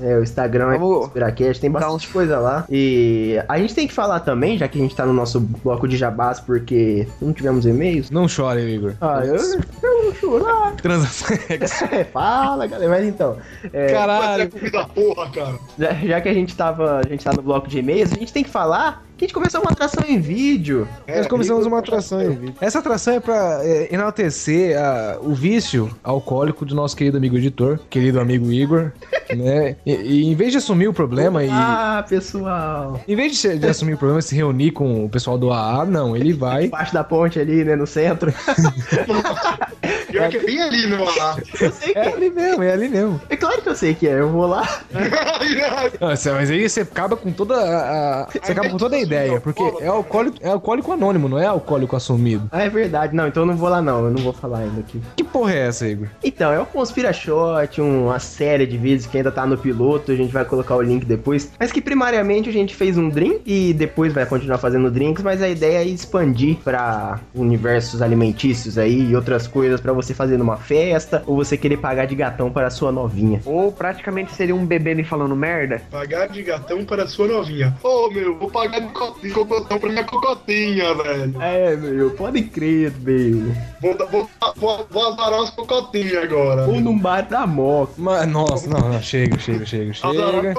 é, 0.01 0.19
o 0.19 0.23
Instagram 0.23 0.73
é 0.73 0.79
Vamos 0.79 0.99
Conspiracast, 0.99 1.61
tem 1.61 1.71
bastante 1.71 2.09
coisa 2.09 2.39
lá. 2.39 2.65
E 2.71 3.41
a 3.49 3.59
gente 3.59 3.75
tem 3.75 3.87
que 3.87 3.95
falar 3.95 4.21
também, 4.21 4.59
já 4.59 4.69
que 4.69 4.79
a 4.79 4.83
gente 4.83 4.95
tá 4.95 5.05
no 5.07 5.13
nosso 5.13 5.41
bloco 5.41 5.87
de 5.87 5.97
jabás, 5.97 6.41
porque 6.41 7.07
não 7.21 7.33
tivemos 7.33 7.67
e-mails. 7.67 8.11
Não 8.11 8.29
chore, 8.29 8.61
Igor. 8.61 8.95
Ah, 9.01 9.23
eu, 9.25 9.37
eu 9.37 10.03
vou 10.05 10.15
chorar. 10.15 10.73
Transações. 10.77 11.41
Fala, 12.07 12.67
galera. 12.67 12.91
Mas 12.91 13.07
então, 13.07 13.39
é, 13.73 13.93
Caralho. 13.93 14.43
É 14.43 14.47
comida 14.47 14.85
porra, 14.87 15.31
cara. 15.31 15.59
já, 15.79 15.93
já 15.93 16.21
que 16.21 16.29
a 16.29 16.35
gente 16.35 16.57
tava. 16.57 17.01
A 17.05 17.09
gente 17.09 17.25
tá 17.25 17.33
no 17.33 17.43
bloco 17.43 17.69
de 17.69 17.79
e-mails, 17.79 18.13
a 18.13 18.17
gente 18.17 18.33
tem 18.33 18.43
que 18.43 18.51
falar 18.51 19.06
que 19.17 19.25
a 19.25 19.29
gente 19.29 19.35
começou 19.35 19.61
uma 19.63 19.71
atração 19.71 20.05
em 20.07 20.21
vídeo. 20.21 20.87
Nós 21.09 21.27
começamos 21.27 21.65
uma 21.67 21.79
atração 21.79 22.21
em 22.21 22.31
vídeo. 22.35 22.55
Essa 22.61 22.81
atração 22.81 23.15
é 23.15 23.21
pra 23.21 23.61
é, 23.63 23.89
enaltecer 23.95 24.79
a- 24.79 25.17
o 25.23 25.33
vício 25.35 25.91
alcoólico 26.05 26.65
do 26.67 26.75
nosso 26.75 26.95
querido 26.97 27.17
amigo 27.17 27.37
editor, 27.37 27.79
querido 27.89 28.21
amigo 28.21 28.53
Igor, 28.53 28.93
né? 29.35 29.77
E, 29.87 29.93
e 29.95 30.27
em 30.27 30.35
vez 30.35 30.53
de 30.53 30.59
assumir 30.59 30.89
o 30.89 30.93
problema 30.93 31.43
e. 31.43 31.49
Ah, 31.51 32.05
pessoal. 32.09 33.01
Em 33.09 33.17
vez 33.17 33.41
de, 33.41 33.59
de 33.59 33.67
assumir 33.67 33.95
o 33.95 33.99
problema 33.99 34.21
e 34.21 34.23
se 34.23 34.35
reunir 34.37 34.73
com 34.73 35.05
o 35.07 35.09
pessoal 35.09 35.39
do 35.39 35.51
AA, 35.51 35.85
não, 35.87 36.15
ele 36.15 36.33
vai. 36.35 36.67
Embaixo 36.67 36.93
da 36.93 37.03
ponte 37.03 37.39
ali, 37.41 37.65
né, 37.65 37.75
no 37.75 37.87
centro. 37.87 38.33
Pior 40.11 40.29
que 40.31 40.37
é 40.37 40.41
bem 40.41 40.63
ali 40.63 40.87
no 40.87 41.09
ar. 41.09 41.39
eu 41.61 41.73
sei 41.73 41.93
que 41.93 41.99
É 41.99 42.07
é. 42.09 42.13
ali 42.13 42.31
mesmo, 42.31 42.63
é 42.63 42.73
ali 42.73 42.89
mesmo. 42.89 43.21
É 43.29 43.37
claro 43.37 43.61
que 43.61 43.69
eu 43.69 43.75
sei 43.75 43.95
que 43.95 44.07
é. 44.09 44.21
Eu 44.21 44.31
vou 44.31 44.47
lá. 44.47 44.67
Nossa, 46.01 46.33
mas 46.33 46.51
aí 46.51 46.69
você 46.69 46.81
acaba 46.83 47.17
com 47.17 47.31
toda 47.33 47.55
a. 47.57 48.23
a- 48.23 48.27
você 48.27 48.53
acaba 48.53 48.71
com 48.71 48.77
toda 48.77 48.97
a 48.97 49.01
ideia, 49.07 49.41
porque 49.41 49.63
é 49.81 49.87
alcoólico, 49.87 50.37
é 50.41 50.49
alcoólico 50.49 50.93
anônimo, 50.93 51.29
não 51.29 51.39
é 51.39 51.47
alcoólico 51.47 51.97
assumido. 51.97 52.49
Ah, 52.51 52.63
é 52.63 52.69
verdade. 52.69 53.15
Não, 53.15 53.27
então 53.27 53.43
eu 53.43 53.47
não 53.47 53.57
vou 53.57 53.69
lá 53.69 53.81
não. 53.81 54.05
Eu 54.05 54.11
não 54.11 54.23
vou 54.23 54.33
falar 54.33 54.59
ainda 54.59 54.81
aqui. 54.81 55.01
Que 55.17 55.25
porra 55.25 55.53
é 55.55 55.67
essa, 55.67 55.87
Igor? 55.87 56.09
Então, 56.23 56.53
é 56.53 56.59
o 56.59 56.67
Conspira 56.67 57.13
Shot, 57.13 57.81
uma 57.81 58.19
série 58.19 58.67
de 58.67 58.77
vídeos 58.77 59.07
que 59.07 59.17
ainda 59.17 59.31
tá 59.31 59.47
no 59.47 59.57
piloto, 59.57 60.13
a 60.13 60.17
gente 60.17 60.33
vai 60.33 60.45
colocar 60.45 60.77
o 60.77 60.83
link 60.83 61.05
depois. 61.05 61.53
Mas 61.59 61.73
que 61.73 61.81
primariamente 61.81 62.49
a 62.49 62.53
gente 62.53 62.75
fez 62.75 62.99
um 62.99 63.09
drink 63.09 63.43
e 63.47 63.73
depois 63.73 64.13
vai 64.13 64.27
continuar 64.27 64.59
fazendo 64.59 64.91
drinks, 64.91 65.23
mas 65.23 65.43
a 65.43 65.49
ideia 65.49 65.79
é 65.79 65.85
expandir 65.85 66.57
pra 66.63 67.21
universos 67.35 68.03
alimentícios 68.03 68.79
aí 68.79 69.11
e 69.11 69.17
outras 69.17 69.47
coisas 69.47 69.81
pra 69.81 69.93
você 69.93 70.15
fazer 70.15 70.37
numa 70.37 70.57
festa 70.57 71.23
ou 71.27 71.37
você 71.37 71.57
querer 71.57 71.79
pagar 71.79 72.07
de 72.07 72.15
gatão 72.15 72.51
para 72.51 72.67
a 72.67 72.71
sua 72.71 72.91
novinha. 72.91 73.41
Ou 73.45 73.71
praticamente 73.73 74.33
seria 74.33 74.55
um 74.55 74.67
bebê 74.67 74.95
me 74.95 75.05
falando 75.05 75.37
merda. 75.37 75.83
Pagar 75.91 76.29
de 76.29 76.43
gatão 76.43 76.85
para 76.85 77.07
sua 77.07 77.27
novinha. 77.29 77.77
Ô, 77.83 78.11
meu, 78.11 78.37
vou 78.37 78.51
pagar 78.51 78.81
de 78.81 78.89
co- 78.97 79.17
de 79.23 79.31
cocotão 79.31 79.79
pra 79.79 79.89
minha 79.91 80.05
cocotinha, 80.05 80.95
velho. 80.95 81.35
É, 81.43 81.77
meu, 81.77 82.11
pode 82.11 82.43
crer, 82.43 82.93
meu. 83.01 83.53
Vou, 83.81 83.97
vou, 84.11 84.29
vou, 84.57 84.87
vou 84.91 85.07
azarar 85.13 85.41
os 85.43 85.51
cocotinhos 85.51 86.17
agora. 86.17 86.67
Ou 86.67 86.81
num 86.81 86.99
bar 86.99 87.23
da 87.29 87.47
moca. 87.47 87.93
Mas, 87.99 88.27
nossa, 88.29 88.69
não, 88.69 88.81
não, 88.89 89.01
chega, 89.03 89.39
chega, 89.39 89.65
chega, 89.67 89.93
chega. 89.95 90.55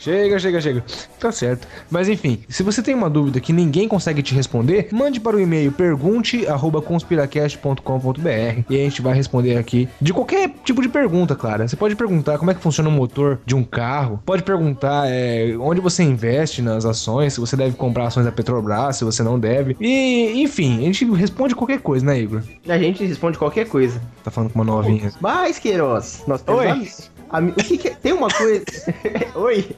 Chega, 0.00 0.38
chega, 0.38 0.60
chega. 0.60 0.84
Tá 1.18 1.32
certo. 1.32 1.66
Mas 1.90 2.08
enfim, 2.08 2.40
se 2.48 2.62
você 2.62 2.82
tem 2.82 2.94
uma 2.94 3.10
dúvida 3.10 3.40
que 3.40 3.52
ninguém 3.52 3.88
consegue 3.88 4.22
te 4.22 4.34
responder, 4.34 4.88
mande 4.92 5.20
para 5.20 5.36
o 5.36 5.40
e-mail 5.40 5.72
pergunte@conspiracast.com.br 5.72 8.64
e 8.70 8.76
a 8.76 8.84
gente 8.84 9.02
vai 9.02 9.14
responder 9.14 9.56
aqui 9.56 9.88
de 10.00 10.12
qualquer 10.12 10.50
tipo 10.64 10.82
de 10.82 10.88
pergunta, 10.88 11.34
claro. 11.34 11.68
Você 11.68 11.76
pode 11.76 11.96
perguntar 11.96 12.38
como 12.38 12.50
é 12.50 12.54
que 12.54 12.60
funciona 12.60 12.88
o 12.88 12.92
motor 12.92 13.40
de 13.44 13.54
um 13.54 13.64
carro, 13.64 14.20
pode 14.24 14.42
perguntar 14.42 15.04
é, 15.08 15.54
onde 15.58 15.80
você 15.80 16.02
investe 16.02 16.62
nas 16.62 16.84
ações, 16.84 17.37
se 17.38 17.40
você 17.40 17.56
deve 17.56 17.76
comprar 17.76 18.06
ações 18.08 18.26
da 18.26 18.32
Petrobras, 18.32 18.96
se 18.96 19.04
você 19.04 19.22
não 19.22 19.38
deve. 19.38 19.76
E, 19.80 20.42
enfim, 20.42 20.78
a 20.78 20.82
gente 20.86 21.04
responde 21.12 21.54
qualquer 21.54 21.80
coisa, 21.80 22.04
né, 22.04 22.18
Igor? 22.18 22.42
A 22.68 22.76
gente 22.78 23.04
responde 23.04 23.38
qualquer 23.38 23.68
coisa. 23.68 24.00
Tá 24.24 24.30
falando 24.30 24.50
com 24.50 24.58
uma 24.58 24.64
novinha. 24.64 25.12
Mas, 25.20 25.58
Queiroz, 25.58 26.24
nós 26.26 26.42
temos 26.42 26.60
Oi. 26.60 26.68
amigos. 26.68 27.10
Ami- 27.30 27.50
O 27.52 27.54
que, 27.54 27.78
que 27.78 27.88
é? 27.88 27.90
Tem 27.94 28.12
uma 28.12 28.28
coisa. 28.28 28.64
Oi. 29.36 29.68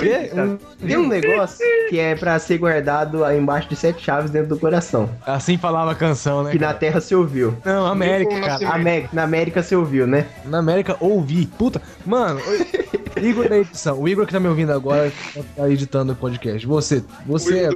Quê? 0.00 0.30
Um- 0.34 0.56
Tem 0.86 0.96
um 0.96 1.06
negócio 1.06 1.58
que 1.90 1.98
é 1.98 2.14
pra 2.16 2.38
ser 2.38 2.56
guardado 2.56 3.22
aí 3.22 3.38
embaixo 3.38 3.68
de 3.68 3.76
sete 3.76 4.02
chaves 4.02 4.30
dentro 4.30 4.48
do 4.48 4.58
coração. 4.58 5.10
Assim 5.26 5.58
falava 5.58 5.92
a 5.92 5.94
canção, 5.94 6.42
né? 6.42 6.52
Que 6.52 6.58
na 6.58 6.72
Terra 6.72 7.00
se 7.02 7.14
ouviu. 7.14 7.54
Não, 7.64 7.84
América, 7.86 8.30
Como 8.30 8.40
cara. 8.40 8.54
assim? 8.54 8.64
Amé- 8.64 9.08
na 9.12 9.24
América 9.24 9.62
se 9.62 9.76
ouviu, 9.76 10.06
né? 10.06 10.26
Na 10.46 10.58
América 10.58 10.96
ouvi. 11.00 11.44
Puta, 11.58 11.82
mano, 12.06 12.40
Igor 13.20 13.48
da 13.48 13.58
edição. 13.58 14.00
O 14.00 14.08
Igor 14.08 14.26
que 14.26 14.32
tá 14.32 14.40
me 14.40 14.48
ouvindo 14.48 14.72
agora 14.72 15.12
tá 15.56 15.68
editando 15.70 16.12
o 16.12 16.16
podcast. 16.16 16.66
Você, 16.66 17.02
você 17.26 17.68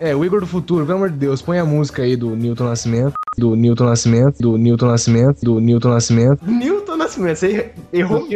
é, 0.00 0.10
é 0.10 0.16
o 0.16 0.24
Igor 0.24 0.40
do 0.40 0.46
futuro, 0.46 0.84
pelo 0.84 0.98
amor 0.98 1.10
de 1.10 1.16
Deus, 1.16 1.40
põe 1.42 1.58
a 1.58 1.64
música 1.64 2.02
aí 2.02 2.16
do 2.16 2.34
Newton 2.36 2.64
Nascimento, 2.64 3.14
do 3.36 3.54
Newton 3.54 3.84
Nascimento, 3.84 4.38
do 4.40 4.56
Newton 4.56 4.86
Nascimento, 4.86 5.40
do 5.42 5.60
Newton 5.60 5.88
Nascimento. 5.90 6.44
Newton 6.44 6.96
Nascimento, 6.96 7.36
você 7.36 7.70
errou? 7.92 8.26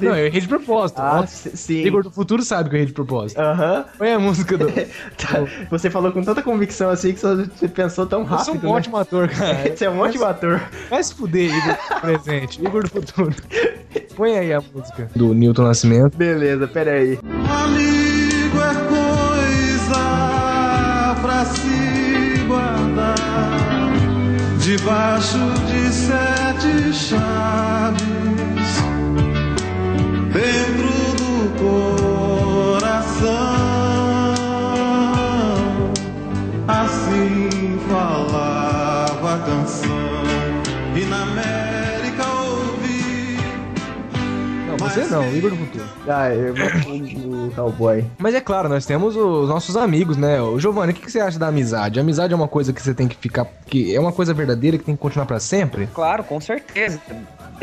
Não, 0.00 0.16
eu 0.16 0.26
errei 0.26 0.40
de 0.40 0.48
propósito. 0.48 0.98
Ah, 1.00 1.26
sim. 1.26 1.84
Igor 1.84 2.02
do 2.02 2.10
futuro 2.10 2.42
sabe 2.42 2.68
que 2.68 2.74
eu 2.74 2.78
errei 2.78 2.86
de 2.86 2.92
propósito. 2.92 3.38
Aham. 3.40 3.84
Põe 3.98 4.12
a 4.12 4.18
música 4.18 4.56
do. 4.58 4.64
Tá, 5.16 5.44
Você 5.70 5.88
falou 5.90 6.10
com 6.12 6.22
tanta 6.22 6.42
convicção 6.42 6.90
assim 6.90 7.12
que 7.12 7.20
você 7.20 7.68
pensou 7.68 8.06
tão 8.06 8.22
Eu 8.22 8.28
sou 8.28 8.36
rápido, 8.54 8.64
um 8.66 8.70
né? 8.70 8.76
ótimo 8.76 8.96
ator, 8.96 9.28
cara. 9.28 9.54
Você 9.76 9.84
é 9.84 9.90
um 9.90 9.98
ótimo 9.98 10.24
ator. 10.24 10.60
Vai 10.90 11.02
se 11.02 11.14
fuder, 11.14 11.50
Igor 11.54 11.76
do 11.76 12.00
presente. 12.00 12.60
Igor 12.64 12.82
do 12.82 12.88
futuro. 12.90 13.34
Põe 14.16 14.38
aí 14.38 14.52
a 14.52 14.60
música 14.60 15.08
do 15.14 15.32
Newton 15.34 15.62
Nascimento. 15.64 15.83
Beleza, 16.16 16.66
pera 16.66 16.92
aí. 16.92 17.18
Amigo 17.22 18.58
é 18.58 18.74
coisa 18.88 20.00
pra 21.20 21.44
se 21.44 22.38
guardar 22.46 23.14
debaixo 24.58 25.38
de 25.66 25.92
sete 25.92 26.92
chaves 26.94 28.83
você 44.94 45.14
não, 45.14 45.34
Igor 45.34 45.50
do 45.50 45.56
futuro. 45.56 45.84
Ah, 46.08 46.28
eu 46.30 46.54
o, 46.54 47.50
cowboy. 47.54 48.04
Mas 48.18 48.34
é 48.34 48.40
claro, 48.40 48.68
nós 48.68 48.86
temos 48.86 49.16
os 49.16 49.48
nossos 49.48 49.76
amigos, 49.76 50.16
né? 50.16 50.40
Ô, 50.40 50.58
Giovanni, 50.58 50.92
o 50.92 50.94
que 50.94 51.02
que 51.02 51.10
você 51.10 51.20
acha 51.20 51.38
da 51.38 51.48
amizade? 51.48 51.98
A 51.98 52.02
amizade 52.02 52.32
é 52.32 52.36
uma 52.36 52.48
coisa 52.48 52.72
que 52.72 52.80
você 52.80 52.94
tem 52.94 53.08
que 53.08 53.16
ficar. 53.16 53.46
que 53.66 53.94
é 53.94 54.00
uma 54.00 54.12
coisa 54.12 54.32
verdadeira 54.32 54.78
que 54.78 54.84
tem 54.84 54.94
que 54.94 55.02
continuar 55.02 55.26
pra 55.26 55.40
sempre? 55.40 55.88
Claro, 55.94 56.24
com 56.24 56.40
certeza. 56.40 57.00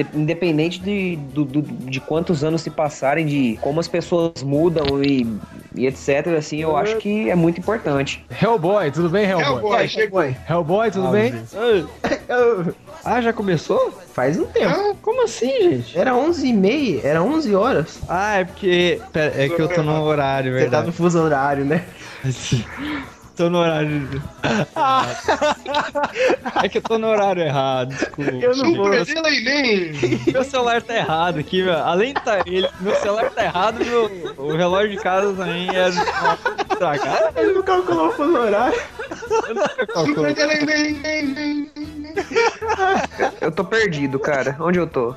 De- 0.03 0.17
Independente 0.17 0.79
de, 0.79 1.15
do- 1.15 1.45
do- 1.45 1.61
de 1.61 1.99
quantos 1.99 2.43
anos 2.43 2.61
se 2.61 2.69
passarem, 2.69 3.25
de 3.25 3.57
como 3.61 3.79
as 3.79 3.87
pessoas 3.87 4.41
mudam 4.43 5.01
e, 5.03 5.27
e 5.75 5.85
etc, 5.87 6.27
assim, 6.37 6.57
eu 6.61 6.75
acho 6.77 6.97
que 6.97 7.29
é 7.29 7.35
muito 7.35 7.59
importante. 7.59 8.23
Hellboy, 8.41 8.91
tudo 8.91 9.09
bem, 9.09 9.25
Hellboy? 9.25 9.45
Hellboy, 9.53 9.87
chegou. 9.87 10.23
Hellboy, 10.49 10.91
tudo 10.91 11.07
bem? 11.09 11.33
Ah, 13.03 13.19
já 13.19 13.33
começou? 13.33 13.91
Faz 14.13 14.37
um 14.37 14.45
tempo. 14.45 14.67
Ah, 14.69 14.93
Como 15.01 15.23
assim, 15.23 15.47
gente? 15.71 15.97
Era 15.97 16.15
11 16.15 16.47
e 16.47 16.53
meia, 16.53 17.01
era 17.03 17.23
11 17.23 17.55
horas. 17.55 17.99
Ah, 18.07 18.37
é 18.41 18.43
porque. 18.45 19.01
pera, 19.11 19.33
é 19.43 19.49
que 19.49 19.59
eu 19.59 19.67
tô 19.67 19.81
no 19.81 20.03
horário, 20.03 20.51
Você 20.51 20.57
tá 20.57 20.61
verdade. 20.61 20.87
no 20.87 20.93
fuso 20.93 21.19
horário, 21.19 21.65
né? 21.65 21.83
Tô 23.35 23.49
no 23.49 23.59
horário. 23.59 24.21
É 26.63 26.69
que 26.69 26.77
eu 26.77 26.81
tô 26.81 26.97
no 26.97 27.07
horário 27.07 27.41
errado, 27.41 27.89
desculpa. 27.89 28.31
Eu 28.31 28.55
não 28.57 28.75
vou. 28.75 28.89
Meu 28.89 30.43
celular 30.43 30.81
tá 30.81 30.95
errado 30.95 31.39
aqui, 31.39 31.63
meu. 31.63 31.77
Além 31.77 32.13
de 32.13 32.21
tá 32.21 32.41
ele, 32.45 32.69
meu 32.79 32.95
celular 32.95 33.29
tá 33.31 33.43
errado, 33.43 33.83
meu, 33.83 34.35
o 34.37 34.55
relógio 34.55 34.91
de 34.91 34.97
casa 34.97 35.33
também 35.33 35.69
é 35.69 35.89
estragado. 36.71 37.39
Ele 37.39 37.53
não 37.53 37.63
calculou 37.63 38.09
o 38.09 38.11
fuso 38.11 38.37
horário. 38.37 38.79
Eu 39.47 39.55
nunca 39.55 39.87
calculo. 39.87 40.27
Eu 43.41 43.51
tô 43.51 43.63
perdido, 43.63 44.19
cara. 44.19 44.55
Onde 44.59 44.77
eu 44.79 44.87
tô? 44.87 45.13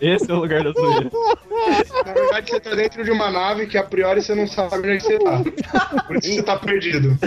Esse 0.00 0.30
é 0.30 0.34
o 0.34 0.38
lugar 0.40 0.62
da 0.62 0.72
zoeira. 0.72 1.10
Na 2.06 2.12
verdade, 2.12 2.50
você 2.50 2.60
tá 2.60 2.74
dentro 2.74 3.04
de 3.04 3.10
uma 3.10 3.30
nave 3.30 3.66
que 3.66 3.76
a 3.76 3.82
priori 3.82 4.22
você 4.22 4.34
não 4.34 4.46
sabe 4.46 4.76
onde 4.78 5.00
você 5.02 5.18
tá. 5.18 5.42
Por 6.06 6.16
isso 6.16 6.34
você 6.34 6.42
tá 6.42 6.56
perdido. 6.56 7.18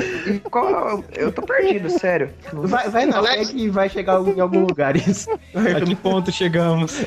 Qual- 0.49 1.03
Eu 1.15 1.31
tô 1.31 1.41
perdido, 1.41 1.89
sério. 1.89 2.31
Vai, 2.53 2.89
vai 2.89 3.05
na 3.05 3.17
Alex. 3.17 3.49
que 3.51 3.69
vai 3.69 3.89
chegar 3.89 4.21
em 4.21 4.39
algum 4.39 4.61
lugar 4.65 4.95
isso. 4.95 5.29
A 5.53 5.81
que 5.85 5.95
ponto 5.95 6.31
chegamos? 6.31 7.01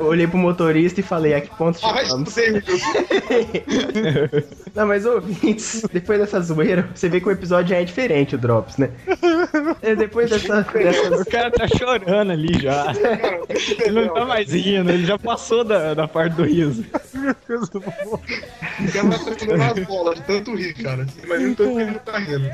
Olhei 0.00 0.26
pro 0.26 0.38
motorista 0.38 1.00
e 1.00 1.02
falei, 1.02 1.34
a 1.34 1.40
que 1.40 1.54
ponto 1.56 1.78
Ah, 1.82 1.96
chegamos? 1.96 2.34
Não, 4.74 4.86
mas 4.86 5.04
ouvintes, 5.04 5.84
depois 5.92 6.18
dessa 6.20 6.40
zoeira, 6.40 6.88
você 6.94 7.08
vê 7.08 7.20
que 7.20 7.28
o 7.28 7.32
episódio 7.32 7.70
já 7.70 7.80
é 7.80 7.84
diferente, 7.84 8.34
o 8.34 8.38
Drops, 8.38 8.76
né? 8.76 8.90
É, 9.82 9.94
Depois 9.94 10.30
dessa, 10.30 10.62
dessa 10.72 11.22
O 11.22 11.26
cara 11.26 11.50
tá 11.50 11.66
chorando 11.68 12.32
ali 12.32 12.58
já. 12.60 12.86
Ele 13.84 14.06
não 14.06 14.14
tá 14.14 14.24
mais 14.24 14.50
rindo, 14.52 14.90
ele 14.90 15.06
já 15.06 15.18
passou 15.18 15.64
da, 15.64 15.94
da 15.94 16.08
parte 16.08 16.34
do 16.34 16.44
riso. 16.44 16.84
O 16.92 18.92
cara 18.92 19.18
tá 19.18 19.34
tremendo 19.36 19.58
nas 19.58 19.86
bolas 19.86 20.14
de 20.16 20.22
tanto 20.22 20.54
rir, 20.54 20.74
cara. 20.74 21.06
Imagina 21.22 21.52
o 21.52 21.56
tanto 21.56 21.74
que 21.74 21.80
ele 21.80 21.90
não 21.90 21.98
tá 21.98 22.18
rindo. 22.18 22.50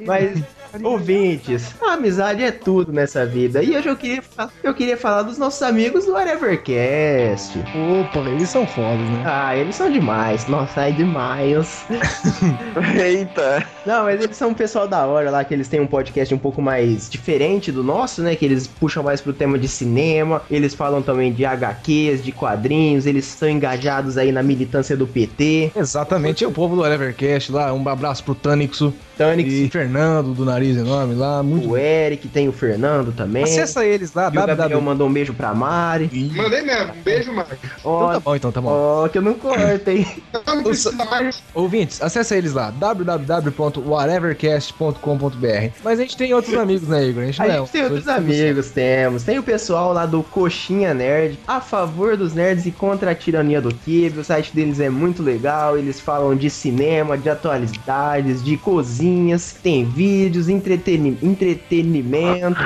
Mas, 0.00 0.42
ouvintes, 0.82 1.74
a 1.82 1.94
amizade 1.94 2.42
é 2.42 2.50
tudo 2.50 2.92
nessa 2.92 3.26
vida. 3.26 3.62
E 3.62 3.76
hoje 3.76 3.88
eu 3.88 3.96
queria, 3.96 4.22
eu 4.62 4.74
queria 4.74 4.96
falar 4.96 5.22
dos 5.22 5.38
nossos 5.38 5.62
amigos 5.62 6.06
do 6.06 6.12
Whatevercast. 6.12 7.58
Opa, 7.58 8.20
eles 8.30 8.48
são 8.48 8.66
fodas, 8.66 9.00
né? 9.00 9.22
Ah, 9.26 9.56
eles 9.56 9.74
são 9.74 9.90
demais. 9.90 10.46
Nossa, 10.46 10.88
é 10.88 10.90
demais. 10.90 11.84
Eita. 13.02 13.66
Não, 13.84 14.04
mas 14.04 14.22
eles 14.22 14.36
são 14.36 14.50
um 14.50 14.54
pessoal 14.54 14.86
da 14.86 15.04
hora 15.04 15.30
lá, 15.30 15.44
que 15.44 15.52
eles 15.52 15.68
têm 15.68 15.80
um 15.80 15.86
podcast 15.86 16.34
um 16.34 16.38
pouco 16.38 16.62
mais 16.62 17.10
diferente 17.10 17.72
do 17.72 17.82
nosso, 17.82 18.22
né? 18.22 18.36
Que 18.36 18.44
eles 18.44 18.66
puxam 18.66 19.02
mais 19.02 19.20
pro 19.20 19.32
tema 19.32 19.58
de 19.58 19.68
cinema, 19.68 20.42
eles 20.50 20.74
falam 20.74 21.02
também 21.02 21.32
de 21.32 21.44
HQs, 21.44 22.22
de 22.22 22.32
quadrinhos, 22.32 23.06
eles 23.06 23.26
estão 23.26 23.48
engajados 23.48 24.16
aí 24.16 24.32
na 24.32 24.42
militância 24.42 24.96
do 24.96 25.06
PT. 25.06 25.72
Exatamente, 25.76 26.44
é 26.44 26.48
o 26.48 26.52
povo 26.52 26.76
do 26.76 26.86
Evercast 26.86 27.50
lá. 27.52 27.72
Um 27.72 27.86
abraço 27.88 28.22
pro 28.24 28.34
Tânixo 28.34 28.94
Tanix, 29.16 29.52
e 29.52 29.68
Fernando, 29.68 30.34
do 30.34 30.44
Nariz 30.44 30.61
Enorme 30.70 31.14
lá. 31.14 31.42
Muito 31.42 31.70
o 31.70 31.76
Eric, 31.76 32.28
tem 32.28 32.48
o 32.48 32.52
Fernando 32.52 33.12
também. 33.12 33.42
Acessa 33.44 33.84
eles 33.84 34.12
lá, 34.14 34.26
E 34.26 34.28
o 34.28 34.32
Gabriel 34.32 34.56
www. 34.56 34.80
mandou 34.82 35.08
um 35.08 35.12
beijo 35.12 35.34
pra 35.34 35.52
Mari. 35.54 36.10
Mandei 36.34 36.62
mesmo. 36.62 36.92
Beijo, 37.04 37.32
Marcos. 37.32 37.58
Então 37.62 37.92
Ó, 37.92 38.12
tá 38.12 38.20
bom, 38.20 38.36
então 38.36 38.52
tá 38.52 38.60
bom. 38.60 38.68
ó, 38.70 39.08
que 39.08 39.18
eu 39.18 39.22
não 39.22 39.34
corto, 39.34 39.90
hein? 39.90 40.06
Não 40.46 40.62
precisa 40.62 40.92
mais. 41.04 41.42
Ouvintes, 41.54 42.00
acessa 42.02 42.36
eles 42.36 42.52
lá, 42.52 42.70
www.whatevercast.com.br. 42.70 45.70
Mas 45.82 45.98
a 45.98 46.02
gente 46.02 46.16
tem 46.16 46.32
outros 46.34 46.54
amigos, 46.54 46.88
né, 46.88 47.04
Igor? 47.06 47.22
A 47.22 47.26
gente 47.26 47.40
A 47.42 47.46
não 47.46 47.54
é 47.54 47.58
gente 47.58 47.70
tem 47.70 47.82
outros 47.84 48.08
amigos, 48.08 48.70
temos. 48.70 49.22
Tem 49.22 49.38
o 49.38 49.42
pessoal 49.42 49.92
lá 49.92 50.06
do 50.06 50.22
Coxinha 50.22 50.92
Nerd, 50.94 51.38
a 51.46 51.60
favor 51.60 52.16
dos 52.16 52.32
nerds 52.34 52.66
e 52.66 52.70
contra 52.70 53.10
a 53.10 53.14
tirania 53.14 53.60
do 53.60 53.72
Kibe. 53.74 54.18
O 54.20 54.24
site 54.24 54.54
deles 54.54 54.80
é 54.80 54.90
muito 54.90 55.22
legal. 55.22 55.76
Eles 55.78 56.00
falam 56.00 56.34
de 56.36 56.50
cinema, 56.50 57.16
de 57.16 57.28
atualidades, 57.30 58.42
de 58.44 58.56
cozinhas, 58.56 59.54
tem 59.62 59.84
vídeos, 59.84 60.48
entreteni 60.52 61.18
entretenimento. 61.22 62.60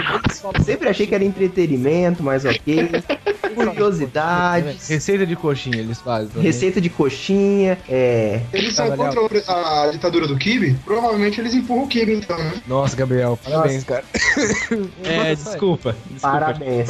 Sempre 0.64 0.88
achei 0.88 1.06
que 1.06 1.14
era 1.14 1.24
entretenimento, 1.24 2.22
mas 2.22 2.44
ok. 2.44 2.90
Curiosidades, 3.56 4.88
Receita 4.88 5.24
de 5.26 5.34
coxinha 5.34 5.78
eles 5.78 5.98
fazem. 6.00 6.28
também. 6.28 6.42
receita 6.42 6.78
de 6.78 6.90
coxinha, 6.90 7.78
é. 7.88 8.42
Eles 8.52 8.74
são 8.74 8.94
contra 8.94 9.20
a 9.48 9.90
ditadura 9.90 10.26
do 10.26 10.36
Kibe? 10.36 10.76
Provavelmente 10.84 11.40
eles 11.40 11.54
empurram 11.54 11.84
o 11.84 11.88
Kibe, 11.88 12.12
então, 12.16 12.36
né? 12.36 12.52
Nossa, 12.66 12.94
Gabriel, 12.94 13.38
parabéns, 13.42 13.84
cara. 13.84 14.04
É, 15.04 15.34
desculpa. 15.34 15.96
desculpa 16.10 16.20
Parabéns. 16.20 16.86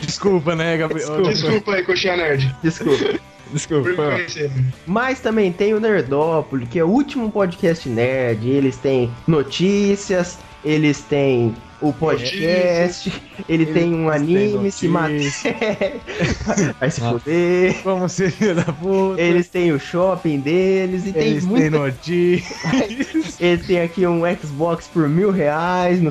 Desculpa, 0.00 0.56
né, 0.56 0.76
Gabriel? 0.76 1.22
Desculpa 1.22 1.74
aí, 1.74 1.84
coxinha 1.84 2.16
nerd. 2.16 2.56
Desculpa. 2.62 3.20
Desculpa. 3.52 3.92
Mas 4.86 5.20
também 5.20 5.52
tem 5.52 5.74
o 5.74 5.80
Nerdópolis, 5.80 6.68
que 6.68 6.78
é 6.78 6.84
o 6.84 6.88
último 6.88 7.30
podcast 7.30 7.88
nerd. 7.88 8.48
Eles 8.48 8.76
têm 8.76 9.10
notícias, 9.26 10.38
eles 10.64 11.00
têm 11.02 11.54
o 11.80 11.92
podcast, 11.92 13.12
ele 13.46 13.64
Eles 13.64 13.74
tem 13.74 13.94
um 13.94 14.08
anime, 14.08 14.70
se 14.70 14.88
matéria. 14.88 16.00
Vai 16.80 16.90
se 16.90 17.00
fuder. 17.00 17.76
Vamos 17.84 18.12
ser 18.12 18.54
da 18.54 18.64
puta. 18.72 19.20
Eles 19.20 19.48
têm 19.48 19.72
o 19.72 19.78
shopping 19.78 20.40
deles 20.40 21.06
e 21.06 21.12
tem 21.12 21.28
Eles 21.28 21.44
têm 21.44 21.52
muito. 21.52 21.78
notícias. 21.78 23.36
Eles 23.38 23.66
têm 23.66 23.80
aqui 23.82 24.06
um 24.06 24.22
Xbox 24.40 24.86
por 24.86 25.08
mil 25.08 25.30
reais 25.30 26.00
no 26.00 26.10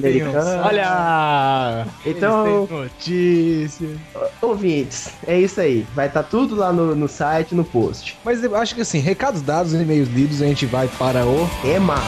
têm 0.00 0.24
um. 0.26 0.32
Olha! 0.64 1.86
Então, 2.04 2.66
Eles 2.66 2.68
têm 2.68 2.78
notícias. 2.78 3.98
ouvintes, 4.40 5.10
é 5.26 5.38
isso 5.38 5.60
aí. 5.60 5.86
Vai 5.94 6.08
estar 6.08 6.24
tudo 6.24 6.56
lá 6.56 6.72
no, 6.72 6.96
no 6.96 7.06
site, 7.06 7.54
no 7.54 7.64
post. 7.64 8.18
Mas 8.24 8.42
eu 8.42 8.56
acho 8.56 8.74
que 8.74 8.80
assim, 8.80 8.98
recados 8.98 9.40
dados, 9.42 9.72
e-mails 9.72 10.08
lidos, 10.08 10.42
a 10.42 10.46
gente 10.46 10.66
vai 10.66 10.88
para 10.98 11.24
o. 11.24 11.48
Ema! 11.64 12.02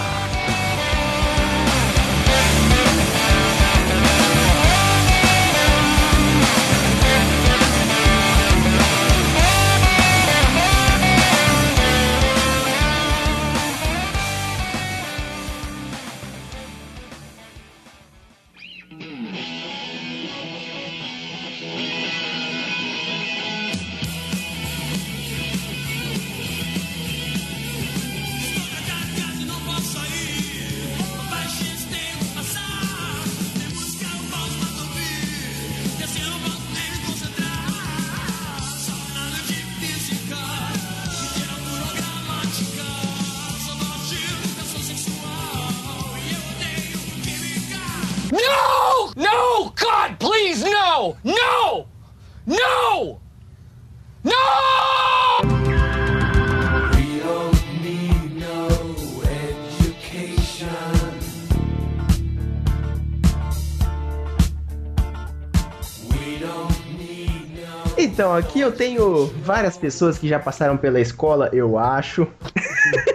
Eu 68.64 68.72
tenho 68.72 69.26
várias 69.42 69.76
pessoas 69.76 70.18
que 70.18 70.28
já 70.28 70.38
passaram 70.38 70.76
pela 70.76 71.00
escola, 71.00 71.48
eu 71.52 71.78
acho. 71.78 72.26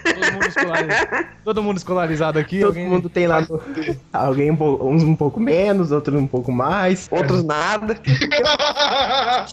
Todo 0.04 0.32
mundo 0.34 0.48
escolarizado, 0.48 1.26
todo 1.44 1.64
mundo 1.64 1.78
escolarizado 1.78 2.40
aqui. 2.40 2.60
Todo 2.60 2.68
alguém- 2.70 2.88
mundo 2.88 3.10
tem 3.10 3.28
lá 3.28 3.42
no- 3.42 3.62
alguém 4.12 4.52
um 4.52 4.56
pouco- 4.56 4.88
uns 4.88 5.04
um 5.04 5.16
pouco 5.16 5.40
menos, 5.40 5.92
outros 5.92 6.20
um 6.20 6.28
pouco 6.28 6.52
mais. 6.52 7.08
Outros 7.12 7.44
nada. 7.44 7.96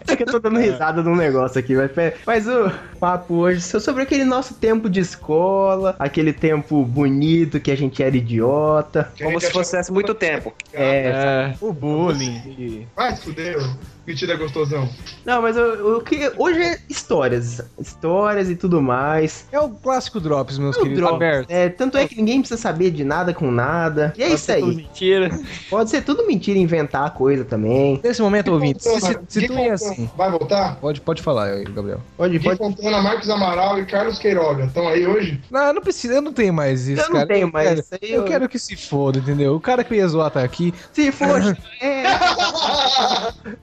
É 0.08 0.16
que 0.16 0.22
eu 0.22 0.26
tô 0.26 0.38
dando 0.38 0.58
risada 0.58 1.02
num 1.02 1.16
negócio 1.16 1.58
aqui, 1.58 1.74
mas, 1.74 1.90
mas 2.26 2.46
o 2.48 2.70
papo 2.98 3.34
hoje 3.34 3.60
é 3.60 3.80
sobre 3.80 4.02
aquele 4.02 4.24
nosso 4.24 4.54
tempo 4.54 4.88
de 4.88 5.00
escola, 5.00 5.94
aquele 5.98 6.32
tempo 6.32 6.84
bonito 6.84 7.60
que 7.60 7.70
a 7.70 7.76
gente 7.76 8.02
era 8.02 8.16
idiota. 8.16 9.10
Como 9.22 9.40
se 9.40 9.50
fosse 9.50 9.92
muito 9.92 10.14
tempo. 10.14 10.52
É, 10.72 11.06
É, 11.06 11.54
o 11.60 11.72
bullying. 11.72 12.86
Vai 12.96 13.12
ô. 13.12 13.95
Mentira 14.06 14.36
gostosão. 14.36 14.88
não, 15.24 15.42
mas 15.42 15.56
o, 15.56 15.96
o 15.96 16.00
que 16.00 16.30
hoje 16.38 16.62
é 16.62 16.78
histórias, 16.88 17.60
histórias 17.78 18.48
e 18.48 18.54
tudo 18.56 18.80
mais. 18.80 19.46
É 19.50 19.58
o 19.58 19.68
clássico 19.70 20.20
Drops, 20.20 20.58
meus 20.58 20.76
É 20.76 20.78
o 20.78 20.82
queridos. 20.82 21.02
drop, 21.02 21.16
aberto. 21.16 21.50
é, 21.50 21.68
tanto 21.68 21.98
é 21.98 22.06
que 22.06 22.14
ninguém 22.16 22.40
precisa 22.40 22.60
saber 22.60 22.90
de 22.92 23.02
nada 23.04 23.34
com 23.34 23.50
nada. 23.50 24.12
E 24.16 24.22
é 24.22 24.28
isso 24.28 24.46
Tudo 24.52 24.64
aí. 24.70 24.76
Mentira. 24.76 25.40
Pode 25.68 25.90
ser 25.90 26.02
tudo 26.02 26.26
mentira, 26.26 26.58
inventar 26.58 27.12
coisa 27.14 27.44
também. 27.44 28.00
Nesse 28.02 28.22
momento, 28.22 28.52
ouvinte, 28.52 28.82
se, 28.82 29.00
se, 29.00 29.18
se 29.28 29.46
tu 29.46 29.54
é 29.54 29.70
assim, 29.70 30.08
Vai 30.16 30.30
voltar? 30.30 30.76
pode, 30.76 31.00
pode 31.00 31.20
falar 31.22 31.46
aí, 31.46 31.64
Gabriel. 31.64 32.00
Pode, 32.16 32.38
Gui 32.38 32.44
pode. 32.44 32.58
Fontana, 32.58 33.02
Marcos 33.02 33.28
Amaral 33.28 33.78
e 33.80 33.86
Carlos 33.86 34.18
Queiroga 34.18 34.66
estão 34.66 34.86
aí 34.86 35.04
hoje? 35.06 35.40
Não, 35.50 35.72
não 35.72 35.82
precisa, 35.82 36.14
eu 36.14 36.22
não 36.22 36.32
tenho 36.32 36.52
mais 36.54 36.86
isso, 36.86 37.00
Eu 37.02 37.06
não 37.08 37.14
cara. 37.16 37.26
tenho 37.26 37.50
mais 37.52 37.78
isso 37.80 37.88
aí, 38.00 38.10
Eu 38.12 38.18
eu- 38.22 38.24
quero 38.24 38.48
que 38.48 38.58
se 38.58 38.76
foda, 38.76 39.18
entendeu? 39.18 39.54
O 39.56 39.60
cara 39.60 39.82
que 39.82 39.94
ia 39.96 40.06
zoar 40.06 40.30
tá 40.30 40.42
aqui. 40.44 40.72
Se 40.92 41.10
for, 41.10 41.26
é, 41.80 42.04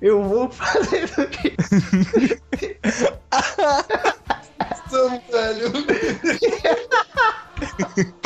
eu 0.01 0.21
vou 0.23 0.32
fazer 0.49 1.09
o 1.17 1.27
que 1.27 1.55
Estamos, 4.85 5.21
velho. 5.31 5.71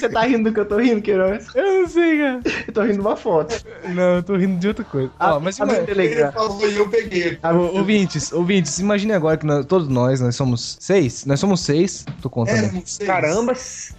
Você 0.00 0.08
tá 0.08 0.22
rindo 0.22 0.44
do 0.50 0.54
que 0.54 0.60
eu 0.60 0.64
tô 0.64 0.78
rindo, 0.78 1.00
Queiroz? 1.02 1.46
Eu 1.54 1.82
não 1.82 1.88
sei, 1.88 2.18
cara. 2.18 2.40
Eu 2.66 2.72
tô 2.72 2.80
rindo 2.82 2.94
de 2.94 3.00
uma 3.00 3.16
foto. 3.16 3.54
Não, 3.88 4.16
eu 4.16 4.22
tô 4.22 4.36
rindo 4.36 4.58
de 4.58 4.68
outra 4.68 4.84
coisa. 4.84 5.10
Ó, 5.20 5.38
mas 5.40 5.60
abre 5.60 5.74
o 5.74 5.78
ima- 5.78 5.86
Telegram. 5.86 6.22
Ele 6.28 6.32
falou 6.32 6.68
e 6.70 6.76
eu 6.76 6.88
peguei. 6.88 7.38
Ô, 7.42 7.78
ouvintes, 7.78 8.32
ouvintes, 8.32 8.78
imagine 8.78 9.12
agora 9.12 9.36
que 9.36 9.46
nós- 9.46 9.66
todos 9.66 9.88
nós, 9.88 10.20
nós 10.20 10.34
somos 10.34 10.76
seis. 10.80 11.24
Nós 11.26 11.38
somos 11.38 11.60
seis. 11.60 12.04
Tô 12.22 12.30
contando. 12.30 12.56
É, 12.56 12.72
não 12.72 12.82
sei. 12.84 13.06
Caramba, 13.06 13.52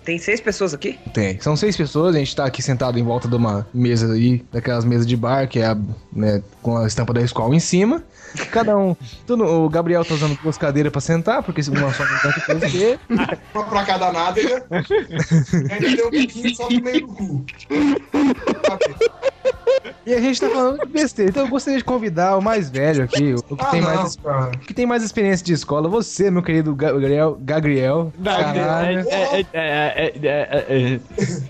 tem 0.03 0.17
seis 0.17 0.41
pessoas 0.41 0.73
aqui? 0.73 0.97
Tem. 1.13 1.39
São 1.39 1.55
seis 1.55 1.77
pessoas, 1.77 2.15
a 2.15 2.19
gente 2.19 2.35
tá 2.35 2.45
aqui 2.45 2.61
sentado 2.61 2.97
em 2.97 3.03
volta 3.03 3.27
de 3.27 3.35
uma 3.35 3.67
mesa 3.73 4.11
aí, 4.13 4.43
daquelas 4.51 4.83
mesas 4.85 5.05
de 5.05 5.15
bar, 5.15 5.47
que 5.47 5.59
é 5.59 5.67
a, 5.67 5.77
né, 6.11 6.41
com 6.61 6.77
a 6.77 6.87
estampa 6.87 7.13
da 7.13 7.21
escola 7.21 7.55
em 7.55 7.59
cima. 7.59 8.03
Cada 8.51 8.77
um. 8.77 8.95
Todo, 9.25 9.45
o 9.45 9.69
Gabriel 9.69 10.05
tá 10.05 10.13
usando 10.13 10.37
duas 10.41 10.57
cadeiras 10.57 10.91
pra 10.91 11.01
sentar, 11.01 11.43
porque 11.43 11.61
uma 11.69 11.93
só 11.93 12.05
não 12.05 12.19
tanto 12.19 12.41
que 12.41 12.77
ter. 12.77 12.99
Uma 13.53 13.63
pra 13.65 13.83
cada 13.85 14.11
nádega. 14.11 14.65
e 14.71 15.73
ainda 15.73 15.95
deu 15.95 16.07
um 16.07 16.11
pouquinho 16.11 16.55
só 16.55 16.67
pro 16.67 16.81
meio 16.81 17.07
do 17.07 17.13
cu. 17.13 17.45
E 20.03 20.15
a 20.15 20.19
gente 20.19 20.41
tá 20.41 20.49
falando 20.49 20.79
de 20.79 20.85
besteira. 20.87 21.29
Então 21.29 21.43
eu 21.43 21.49
gostaria 21.49 21.77
de 21.77 21.85
convidar 21.85 22.35
o 22.35 22.41
mais 22.41 22.69
velho 22.71 23.03
aqui, 23.03 23.35
o 23.35 23.55
que, 23.55 23.63
Ah, 23.63 23.65
tem, 23.69 23.81
não, 23.81 23.93
mais, 23.95 24.15
cara. 24.15 24.51
que 24.57 24.73
tem 24.73 24.85
mais 24.85 25.03
experiência 25.03 25.45
de 25.45 25.53
escola. 25.53 25.87
Você, 25.89 26.31
meu 26.31 26.41
querido 26.41 26.73
Gabriel. 26.75 27.37
Gabriel. 27.39 28.11
É, 28.25 29.41
é, 29.53 30.23
é. 30.23 30.99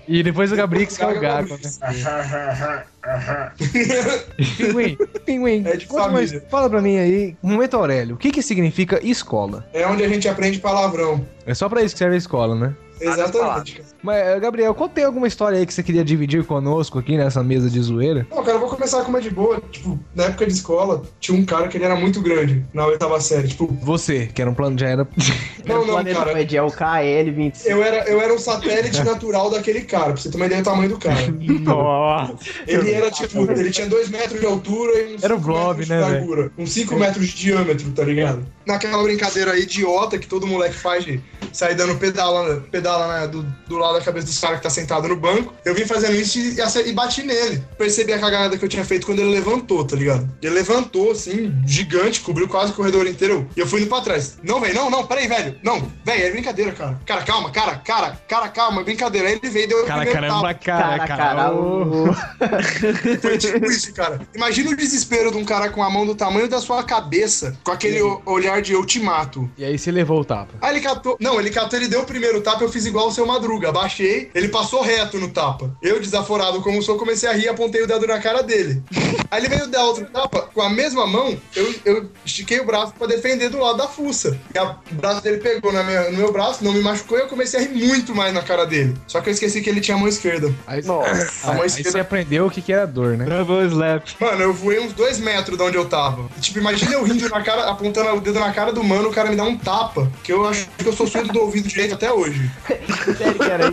E 0.06 0.22
depois 0.22 0.52
o 0.52 0.56
Gabrix, 0.56 0.98
que 0.98 1.02
é 1.02 1.06
o 1.06 1.18
Gago. 1.18 1.48
Né? 1.54 2.82
Pinguim, 4.56 4.96
Pinguim, 5.24 5.66
É 5.66 5.76
de 5.76 5.86
fala 5.86 6.70
pra 6.70 6.80
mim 6.80 6.98
aí, 6.98 7.36
um 7.42 7.52
momento 7.52 7.76
Aurélio, 7.76 8.14
o 8.14 8.18
que 8.18 8.30
que 8.30 8.42
significa 8.42 9.04
escola? 9.04 9.66
É 9.72 9.86
onde 9.86 10.04
a 10.04 10.08
gente 10.08 10.28
aprende 10.28 10.58
palavrão. 10.58 11.26
É 11.46 11.54
só 11.54 11.68
pra 11.68 11.82
isso 11.82 11.94
que 11.94 11.98
serve 11.98 12.14
a 12.14 12.18
escola, 12.18 12.54
né? 12.54 12.74
Exatamente. 13.00 13.82
Mas, 14.02 14.16
eh, 14.16 14.40
Gabriel, 14.40 14.74
conta 14.74 15.00
aí 15.00 15.04
alguma 15.04 15.28
história 15.28 15.58
aí 15.58 15.64
que 15.64 15.72
você 15.72 15.82
queria 15.82 16.04
dividir 16.04 16.44
conosco 16.44 16.98
aqui 16.98 17.16
nessa 17.16 17.42
mesa 17.42 17.70
de 17.70 17.80
zoeira? 17.80 18.26
Não, 18.30 18.42
cara, 18.42 18.56
eu 18.56 18.60
vou 18.60 18.68
começar 18.68 19.02
com 19.02 19.08
uma 19.08 19.20
de 19.20 19.30
boa. 19.30 19.62
Tipo, 19.70 19.98
na 20.14 20.24
época 20.24 20.46
de 20.46 20.52
escola, 20.52 21.02
tinha 21.20 21.38
um 21.38 21.44
cara 21.44 21.68
que 21.68 21.76
ele 21.76 21.84
era 21.84 21.94
muito 21.94 22.20
grande 22.20 22.64
na 22.74 22.84
oitava 22.86 23.20
série. 23.20 23.48
Tipo, 23.48 23.68
Você, 23.82 24.26
que 24.26 24.42
era 24.42 24.50
um 24.50 24.54
plano, 24.54 24.76
já 24.76 24.88
era... 24.88 25.06
não, 25.64 25.86
não, 25.86 25.94
planeta 25.94 26.18
cara. 26.18 26.42
É 26.42 26.62
o 26.62 26.66
KL25. 26.66 27.66
Eu 27.66 27.82
era, 27.82 28.08
eu 28.08 28.20
era 28.20 28.34
um 28.34 28.38
satélite 28.38 29.02
natural 29.04 29.50
daquele 29.50 29.82
cara, 29.82 30.12
pra 30.12 30.16
você 30.16 30.28
ter 30.30 30.36
uma 30.36 30.46
ideia 30.46 30.62
do 30.62 30.64
tamanho 30.64 30.88
do 30.88 30.98
cara. 30.98 31.28
Nossa. 31.62 32.34
Ele 32.66 32.90
era 32.90 33.10
tipo, 33.10 33.50
ele 33.50 33.70
tinha 33.70 33.86
2 33.86 34.10
metros 34.10 34.40
de 34.40 34.46
altura 34.46 34.98
e 34.98 35.14
uns 35.14 35.22
Era 35.22 35.34
cinco 35.34 35.46
Blob, 35.46 35.78
metros 35.78 35.88
né, 35.88 36.00
largura. 36.00 36.52
Uns 36.58 36.72
5 36.72 36.96
metros 36.96 37.28
de 37.28 37.36
diâmetro, 37.36 37.90
tá 37.92 38.02
ligado? 38.04 38.44
Naquela 38.66 39.02
brincadeira 39.02 39.56
idiota 39.58 40.18
que 40.18 40.26
todo 40.26 40.46
moleque 40.46 40.74
faz 40.74 41.04
de 41.04 41.20
sair 41.52 41.74
dando 41.74 41.96
pedala, 41.96 42.64
pedala 42.70 43.20
né, 43.20 43.28
do, 43.28 43.42
do 43.68 43.76
lado 43.76 43.91
da 43.92 44.00
cabeça 44.00 44.26
do 44.26 44.40
cara 44.40 44.56
que 44.56 44.62
tá 44.62 44.70
sentado 44.70 45.08
no 45.08 45.16
banco. 45.16 45.52
Eu 45.64 45.74
vim 45.74 45.84
fazendo 45.84 46.14
isso 46.14 46.38
e, 46.38 46.56
e, 46.58 46.88
e 46.88 46.92
bati 46.92 47.22
nele. 47.22 47.62
Percebi 47.76 48.12
a 48.12 48.18
cagada 48.18 48.56
que 48.56 48.64
eu 48.64 48.68
tinha 48.68 48.84
feito 48.84 49.06
quando 49.06 49.20
ele 49.20 49.30
levantou, 49.30 49.84
tá 49.84 49.96
ligado? 49.96 50.28
Ele 50.42 50.54
levantou, 50.54 51.12
assim, 51.12 51.52
gigante, 51.66 52.20
cobriu 52.20 52.48
quase 52.48 52.72
o 52.72 52.74
corredor 52.74 53.06
inteiro. 53.06 53.48
E 53.56 53.60
eu 53.60 53.66
fui 53.66 53.80
indo 53.80 53.88
pra 53.88 54.00
trás. 54.00 54.38
Não, 54.42 54.60
velho, 54.60 54.74
não, 54.74 54.90
não, 54.90 55.06
peraí, 55.06 55.26
velho. 55.28 55.56
Não, 55.62 55.90
velho, 56.04 56.24
é 56.24 56.30
brincadeira, 56.30 56.72
cara. 56.72 57.00
Cara, 57.06 57.22
calma, 57.22 57.50
cara, 57.50 57.76
cara, 57.76 58.18
cara, 58.28 58.48
calma, 58.48 58.80
é 58.80 58.84
brincadeira. 58.84 59.28
Aí 59.28 59.38
ele 59.42 59.50
veio 59.50 59.64
e 59.64 59.68
deu 59.68 59.82
o 59.82 59.86
Cara, 59.86 60.00
primeiro 60.02 60.20
caramba, 60.20 60.48
tapa. 60.48 60.64
cara, 60.64 61.06
Cara, 61.06 61.16
cara. 61.16 61.52
Foi 63.20 63.38
tipo 63.38 63.66
isso, 63.66 63.92
cara. 63.94 64.20
Imagina 64.34 64.70
o 64.70 64.76
desespero 64.76 65.30
de 65.30 65.36
um 65.36 65.44
cara 65.44 65.68
com 65.70 65.82
a 65.82 65.90
mão 65.90 66.06
do 66.06 66.14
tamanho 66.14 66.48
da 66.48 66.60
sua 66.60 66.82
cabeça, 66.82 67.56
com 67.64 67.70
aquele 67.70 68.00
olhar 68.26 68.60
de 68.62 68.72
eu 68.72 68.84
te 68.84 69.00
mato. 69.00 69.50
E 69.56 69.64
aí 69.64 69.78
você 69.78 69.90
levou 69.90 70.20
o 70.20 70.24
tapa. 70.24 70.52
Aí 70.60 70.72
ele 70.74 70.80
catou. 70.80 71.16
Não, 71.20 71.38
ele 71.40 71.50
catou, 71.50 71.78
ele 71.78 71.88
deu 71.88 72.00
o 72.02 72.06
primeiro 72.06 72.40
tapa, 72.40 72.62
eu 72.64 72.68
fiz 72.68 72.86
igual 72.86 73.08
o 73.08 73.12
seu 73.12 73.26
Madruga. 73.26 73.72
Abaixei, 73.86 74.30
ele 74.32 74.48
passou 74.48 74.80
reto 74.80 75.18
no 75.18 75.28
tapa. 75.30 75.70
Eu, 75.82 75.98
desaforado 76.00 76.60
como 76.62 76.80
sou, 76.82 76.96
comecei 76.96 77.28
a 77.28 77.32
rir 77.32 77.44
e 77.44 77.48
apontei 77.48 77.82
o 77.82 77.86
dedo 77.86 78.06
na 78.06 78.20
cara 78.20 78.40
dele. 78.42 78.80
Aí 79.28 79.40
ele 79.40 79.48
veio 79.48 79.66
dar 79.66 79.84
outro 79.84 80.04
tapa, 80.06 80.42
com 80.54 80.60
a 80.62 80.68
mesma 80.70 81.06
mão, 81.06 81.36
eu, 81.56 81.74
eu 81.84 82.10
estiquei 82.24 82.60
o 82.60 82.66
braço 82.66 82.92
pra 82.96 83.06
defender 83.06 83.48
do 83.48 83.58
lado 83.58 83.78
da 83.78 83.88
fuça. 83.88 84.38
E 84.54 84.58
a- 84.58 84.76
o 84.90 84.94
braço 84.94 85.22
dele 85.22 85.38
pegou 85.38 85.72
na 85.72 85.82
minha- 85.82 86.10
no 86.10 86.18
meu 86.18 86.30
braço, 86.32 86.62
não 86.62 86.72
me 86.72 86.80
machucou 86.80 87.18
e 87.18 87.22
eu 87.22 87.26
comecei 87.28 87.58
a 87.58 87.62
rir 87.62 87.70
muito 87.70 88.14
mais 88.14 88.32
na 88.32 88.42
cara 88.42 88.64
dele. 88.66 88.94
Só 89.08 89.20
que 89.20 89.30
eu 89.30 89.32
esqueci 89.32 89.60
que 89.62 89.70
ele 89.70 89.80
tinha 89.80 89.96
a 89.96 89.98
mão 90.00 90.06
esquerda. 90.08 90.52
Aí, 90.66 90.82
Nossa. 90.84 91.10
aí, 91.10 91.28
A 91.42 91.52
mão 91.54 91.62
aí 91.62 91.66
esquerda 91.66 91.90
você 91.92 92.00
aprendeu 92.00 92.46
o 92.46 92.50
que 92.50 92.60
que 92.62 92.72
era 92.72 92.86
dor, 92.86 93.16
né? 93.16 93.24
Double 93.24 93.66
slap. 93.68 94.06
Mano, 94.20 94.42
eu 94.42 94.52
voei 94.52 94.78
uns 94.80 94.92
dois 94.92 95.18
metros 95.18 95.56
de 95.56 95.64
onde 95.64 95.76
eu 95.76 95.86
tava. 95.88 96.28
Tipo, 96.40 96.58
imagina 96.58 96.92
eu 96.92 97.02
rindo 97.02 97.28
na 97.28 97.42
cara, 97.42 97.64
apontando 97.70 98.10
o 98.14 98.20
dedo 98.20 98.38
na 98.38 98.52
cara 98.52 98.70
do 98.72 98.84
mano, 98.84 99.08
o 99.08 99.12
cara 99.12 99.30
me 99.30 99.36
dá 99.36 99.44
um 99.44 99.56
tapa. 99.56 100.10
Que 100.22 100.32
eu 100.32 100.46
acho 100.46 100.68
que 100.78 100.86
eu 100.86 100.92
sou 100.92 101.06
surdo 101.06 101.32
do 101.32 101.40
ouvido 101.40 101.66
direito 101.68 101.94
até 101.94 102.12
hoje. 102.12 102.50
Sério 103.16 103.70
isso? 103.70 103.71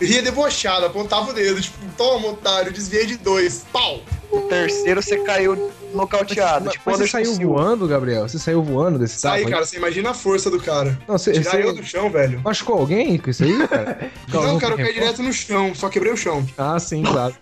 Ria 0.00 0.22
debochado, 0.22 0.86
apontava 0.86 1.30
o 1.30 1.32
dedo, 1.32 1.60
tipo, 1.60 1.78
toma, 1.96 2.28
otário, 2.28 2.72
desviei 2.72 3.06
de 3.06 3.16
dois. 3.16 3.64
Pau! 3.72 4.00
O 4.30 4.40
terceiro 4.42 5.02
você 5.02 5.18
caiu 5.18 5.70
nocauteado. 5.94 6.66
Mas, 6.66 6.74
tipo, 6.74 6.90
mas 6.90 6.98
você 6.98 7.06
saiu 7.06 7.34
Silva. 7.34 7.44
voando, 7.44 7.88
Gabriel? 7.88 8.28
Você 8.28 8.38
saiu 8.38 8.62
voando 8.62 8.98
desse 8.98 9.20
tapa? 9.22 9.36
Sai, 9.36 9.44
aí? 9.44 9.50
cara, 9.50 9.64
você 9.64 9.76
imagina 9.76 10.10
a 10.10 10.14
força 10.14 10.50
do 10.50 10.60
cara. 10.60 10.98
Não, 11.08 11.16
você, 11.16 11.32
Tirar 11.32 11.60
eu 11.60 11.74
você 11.74 11.80
do 11.80 11.86
chão, 11.86 12.10
velho. 12.10 12.40
machucou 12.42 12.78
alguém 12.78 13.16
com 13.18 13.30
isso 13.30 13.44
aí, 13.44 13.66
cara? 13.68 14.10
Não, 14.28 14.58
cara, 14.58 14.74
eu 14.74 14.78
caí 14.78 14.92
direto 14.92 15.22
no 15.22 15.32
chão, 15.32 15.74
só 15.74 15.88
quebrei 15.88 16.12
o 16.12 16.16
chão. 16.16 16.44
Ah, 16.58 16.78
sim, 16.78 17.02
claro. 17.02 17.34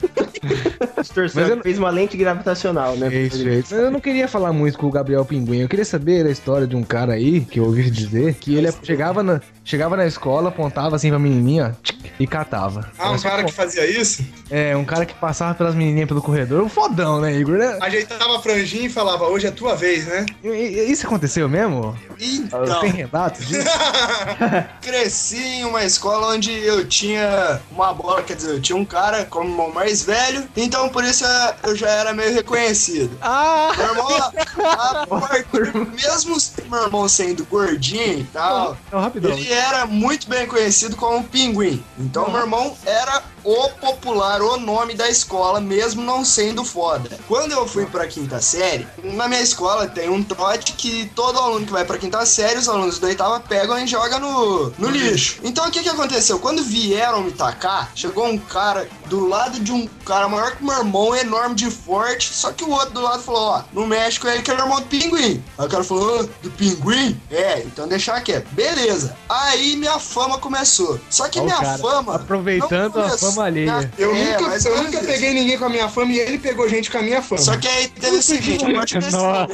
Distorção. 1.01 1.42
Mas 1.42 1.51
eu 1.51 1.62
Fez 1.62 1.79
uma 1.79 1.90
lente 1.90 2.16
gravitacional, 2.16 2.94
né? 2.97 3.09
É 3.11 3.23
isso, 3.23 3.49
é 3.49 3.55
isso. 3.55 3.75
Eu 3.75 3.90
não 3.90 4.01
queria 4.01 4.29
falar 4.29 4.53
muito 4.53 4.79
com 4.79 4.87
o 4.87 4.90
Gabriel 4.90 5.25
Pinguim. 5.25 5.61
Eu 5.61 5.68
queria 5.68 5.85
saber 5.85 6.27
a 6.27 6.31
história 6.31 6.66
de 6.66 6.77
um 6.77 6.83
cara 6.83 7.14
aí, 7.14 7.40
que 7.40 7.59
eu 7.59 7.64
ouvi 7.64 7.90
dizer, 7.90 8.35
que 8.35 8.55
ele 8.55 8.70
chegava 8.83 9.23
na, 9.23 9.40
chegava 9.64 9.97
na 9.97 10.07
escola, 10.07 10.51
apontava 10.51 10.97
assim 10.97 11.09
pra 11.09 11.18
menininha 11.18 11.77
e 12.20 12.27
catava. 12.27 12.90
Ah, 12.99 13.11
um 13.12 13.18
cara 13.18 13.44
que 13.44 13.53
fazia 13.53 13.87
isso, 13.87 14.25
É, 14.51 14.77
um 14.77 14.85
cara 14.85 15.07
que 15.07 15.14
passava 15.14 15.55
pelas 15.55 15.75
menininhas 15.75 16.07
pelo 16.07 16.20
corredor. 16.20 16.62
Fodão, 16.75 17.21
né, 17.21 17.33
Igor? 17.35 17.57
né? 17.59 17.79
ajeitava 17.81 18.37
a 18.37 18.41
franjinha 18.43 18.87
e 18.87 18.91
falava, 18.91 19.25
hoje 19.29 19.47
é 19.47 19.51
tua 19.51 19.75
vez, 19.77 20.07
né? 20.07 20.27
E- 20.43 20.49
e- 20.49 20.91
Isso 20.91 21.07
aconteceu 21.07 21.49
mesmo? 21.49 21.97
Então, 22.21 22.81
Tem 22.81 22.91
relatos 22.91 23.47
disso? 23.47 23.67
Cresci 24.81 25.37
em 25.39 25.65
uma 25.65 25.85
escola 25.85 26.29
onde 26.35 26.51
eu 26.53 26.87
tinha 26.89 27.61
uma 27.71 27.93
bola, 27.93 28.23
quer 28.23 28.37
dizer, 28.37 28.51
eu 28.53 28.61
tinha 28.61 28.77
um 28.77 28.85
cara 28.85 29.25
como 29.25 29.49
irmão 29.51 29.73
mais 29.73 30.03
velho, 30.03 30.49
então 30.57 30.89
por 30.89 31.05
isso 31.05 31.25
eu 31.63 31.75
já 31.77 31.89
era 31.89 32.13
meio 32.13 32.33
reconhecido. 32.35 33.17
Ah! 33.21 33.73
Meu 33.77 33.87
irmão, 33.89 34.09
a 34.65 35.07
partir, 35.07 35.75
mesmo 35.95 36.37
meu 36.71 36.83
irmão 36.85 37.09
sendo 37.09 37.45
gordinho 37.47 38.21
e 38.21 38.25
tal, 38.25 38.77
Não, 38.93 39.13
ele 39.31 39.53
era 39.53 39.87
muito 39.87 40.29
bem 40.29 40.47
conhecido 40.47 40.97
como 40.97 41.23
Pinguim. 41.25 41.83
Então, 41.99 42.31
meu 42.31 42.41
irmão 42.41 42.77
era 42.85 43.23
o 43.43 43.69
popular, 43.71 44.41
o 44.41 44.57
nome 44.59 44.95
da 44.95 45.09
escola, 45.09 45.61
mesmo 45.61 46.03
não 46.03 46.25
sendo 46.25 46.63
foda. 46.64 47.18
Quando 47.29 47.53
eu 47.53 47.66
fui 47.66 47.87
pra 47.87 48.07
quinta 48.07 48.40
série, 48.40 48.87
na 49.03 49.29
minha 49.29 49.40
escola 49.40 49.87
tem 49.87 50.09
um 50.09 50.22
trote 50.22 50.72
que 50.72 51.11
todo 51.14 51.38
aluno 51.38 51.66
que 51.66 51.72
vai 51.72 51.85
pra 51.85 51.98
quinta 51.98 52.24
série, 52.27 52.59
os 52.59 52.68
alunos 52.68 52.98
da 52.98 53.09
oitava 53.09 53.40
pegam 53.40 53.79
e 53.79 53.87
jogam 53.87 54.20
no, 54.20 54.70
no 54.79 54.90
lixo. 54.90 55.40
Então, 55.42 55.66
o 55.66 55.70
que 55.70 55.83
que 55.83 55.88
aconteceu? 55.88 56.38
Quando 56.38 56.62
vieram 56.62 57.22
me 57.22 57.33
tacar, 57.33 57.90
chegou 57.94 58.27
um 58.27 58.38
cara 58.38 58.88
do 59.07 59.27
lado 59.29 59.61
de 59.61 59.72
um 59.72 59.87
cara 60.05 60.29
maior 60.29 60.57
que 60.57 60.64
meu 60.64 60.77
irmão, 60.79 61.14
enorme 61.14 61.55
de 61.55 61.70
forte, 61.70 62.33
só 62.33 62.53
que 62.53 62.64
o 62.64 62.70
outro 62.70 62.90
do 62.94 63.00
lado 63.00 63.22
falou, 63.22 63.42
ó, 63.42 63.62
no 63.72 63.87
México 63.87 64.27
ele 64.27 64.42
que 64.42 64.50
era 64.50 64.62
irmão 64.62 64.81
do 64.81 64.87
pinguim. 64.87 65.42
Aí 65.59 65.66
o 65.66 65.68
cara 65.68 65.85
falou, 65.85 66.20
ah, 66.20 66.29
do 66.42 66.50
pinguim? 66.50 67.20
É, 67.31 67.61
então 67.61 67.87
deixar 67.87 68.20
quieto. 68.22 68.46
Beleza. 68.53 69.16
Aí 69.29 69.77
minha 69.77 69.98
fama 69.98 70.38
começou. 70.38 70.98
Só 71.11 71.29
que 71.29 71.38
Ó 71.38 71.42
o 71.42 71.44
minha 71.44 71.59
cara, 71.59 71.79
fama... 71.79 72.14
aproveitando 72.16 73.00
a 73.00 73.16
fama 73.18 73.44
alheia. 73.44 73.92
Eu 73.98 74.14
É, 74.14 74.38
nunca, 74.40 74.68
eu 74.68 74.83
nunca 74.83 75.00
peguei 75.00 75.33
ninguém 75.35 75.59
com 75.59 75.64
a 75.64 75.68
minha 75.68 75.88
fama 75.88 76.12
e 76.12 76.18
ele 76.18 76.38
pegou 76.38 76.54
gente 76.69 76.90
com 76.90 76.99
a 76.99 77.03
minha 77.03 77.23
fama. 77.23 77.40
Só 77.40 77.57
que 77.57 77.69
aí 77.69 77.88
teve 77.88 78.17
o 78.17 78.23
seguinte, 78.23 78.64
a 78.64 78.75
partir 78.75 78.99
desse 79.01 79.17
momento, 79.17 79.53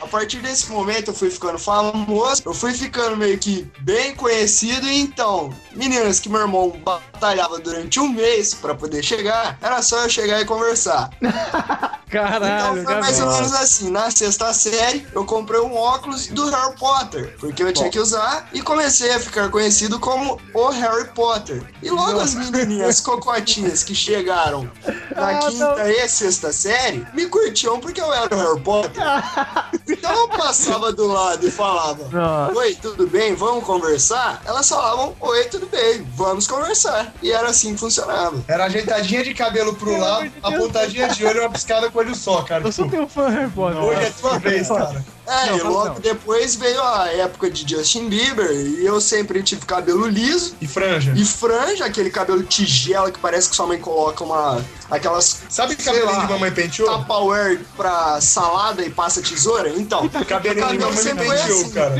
a 0.00 0.06
partir 0.06 0.38
desse 0.38 0.70
momento 0.70 1.08
eu 1.08 1.14
fui 1.14 1.30
ficando 1.30 1.58
famoso, 1.58 2.42
eu 2.44 2.54
fui 2.54 2.72
ficando 2.74 3.16
meio 3.16 3.38
que 3.38 3.70
bem 3.80 4.14
conhecido, 4.14 4.86
e 4.86 5.00
então, 5.00 5.52
meninas 5.72 6.20
que 6.20 6.28
meu 6.28 6.40
irmão 6.40 6.70
batalhava 6.70 7.58
durante 7.58 8.00
um 8.00 8.08
mês 8.08 8.54
pra 8.54 8.74
poder 8.74 9.02
chegar, 9.02 9.58
era 9.62 9.82
só 9.82 10.04
eu 10.04 10.10
chegar 10.10 10.40
e 10.40 10.44
conversar. 10.44 11.10
Caralho, 12.12 12.78
então 12.80 12.84
foi 12.84 13.00
mais 13.00 13.20
ou 13.20 13.32
menos 13.32 13.52
assim, 13.54 13.90
na 13.90 14.10
sexta 14.10 14.52
série 14.52 15.06
eu 15.14 15.24
comprei 15.24 15.60
um 15.60 15.74
óculos 15.74 16.26
do 16.28 16.48
Harry 16.50 16.76
Potter, 16.78 17.34
porque 17.40 17.62
eu 17.62 17.72
tinha 17.72 17.88
que 17.90 17.98
usar, 17.98 18.48
e 18.52 18.60
comecei 18.60 19.10
a 19.12 19.18
ficar 19.18 19.48
conhecido 19.50 19.98
como 19.98 20.38
o 20.54 20.68
Harry 20.68 21.08
Potter. 21.14 21.62
E 21.82 21.90
logo 21.90 22.20
as 22.20 22.34
menininhas 22.34 23.00
cocotinhas 23.00 23.82
que 23.82 23.94
chegaram 23.94 24.70
na 25.16 25.30
Ah, 25.30 25.38
quinta 25.48 25.90
e 25.90 26.08
sexta 26.08 26.52
série 26.52 27.06
me 27.14 27.26
curtiam 27.26 27.80
porque 27.80 28.00
eu 28.00 28.12
era 28.12 28.34
o 28.34 28.38
Harry 28.38 28.60
Potter. 28.60 29.02
Então 29.88 30.12
eu 30.12 30.28
passava 30.28 30.92
do 30.92 31.06
lado 31.06 31.46
e 31.46 31.50
falava: 31.50 32.08
Nossa. 32.08 32.58
Oi, 32.58 32.74
tudo 32.80 33.06
bem? 33.06 33.34
Vamos 33.34 33.64
conversar? 33.64 34.40
Elas 34.44 34.68
falavam: 34.68 35.14
Oi, 35.20 35.44
tudo 35.44 35.66
bem, 35.66 36.06
vamos 36.16 36.46
conversar. 36.46 37.12
E 37.22 37.30
era 37.30 37.48
assim 37.50 37.74
que 37.74 37.80
funcionava. 37.80 38.42
Era 38.48 38.64
ajeitadinha 38.64 39.22
de 39.22 39.34
cabelo 39.34 39.74
pro 39.74 39.96
lado, 39.96 40.30
apontadinha 40.42 41.08
de 41.08 41.24
olho 41.24 41.38
e 41.38 41.40
uma 41.40 41.50
piscada 41.50 41.90
com 41.90 42.01
olho 42.02 42.14
só, 42.14 42.42
cara. 42.42 42.64
Eu 42.64 42.72
sou 42.72 42.88
teu 42.88 43.08
fã, 43.08 43.28
Harry 43.28 43.50
Potter. 43.50 43.82
Hoje 43.82 44.04
é 44.04 44.10
tua 44.10 44.38
vez, 44.38 44.68
cara. 44.68 45.04
É, 45.26 45.46
Não, 45.50 45.56
e 45.58 45.60
logo 45.62 45.88
não. 45.88 45.94
depois 46.00 46.56
veio 46.56 46.82
a 46.82 47.06
época 47.12 47.48
de 47.50 47.68
Justin 47.76 48.08
Bieber 48.08 48.50
e 48.50 48.84
eu 48.84 49.00
sempre 49.00 49.42
tive 49.42 49.64
cabelo 49.64 50.06
liso 50.08 50.54
E 50.60 50.66
franja. 50.66 51.12
e 51.16 51.24
franja, 51.24 51.84
aquele 51.84 52.10
cabelo 52.10 52.42
tigela 52.42 53.10
que 53.10 53.18
parece 53.20 53.48
que 53.48 53.54
sua 53.56 53.66
mãe 53.66 53.78
coloca 53.78 54.24
uma. 54.24 54.60
aquelas. 54.90 55.42
Sabe 55.48 55.76
que 55.76 55.84
cabelinho 55.84 56.10
lá, 56.12 56.24
de 56.24 56.32
mamãe 56.32 56.50
penteou? 56.50 56.88
Tupperware 56.98 57.60
pra 57.76 58.20
salada 58.20 58.82
e 58.84 58.90
passa 58.90 59.22
tesoura? 59.22 59.68
Então. 59.70 60.08
Cabelinho 60.08 60.54
de 60.54 60.60
cabelo 60.60 60.80
mamãe 60.80 60.96
sempre 60.96 61.28
penteou, 61.28 61.60
assim. 61.60 61.70
cara. 61.70 61.94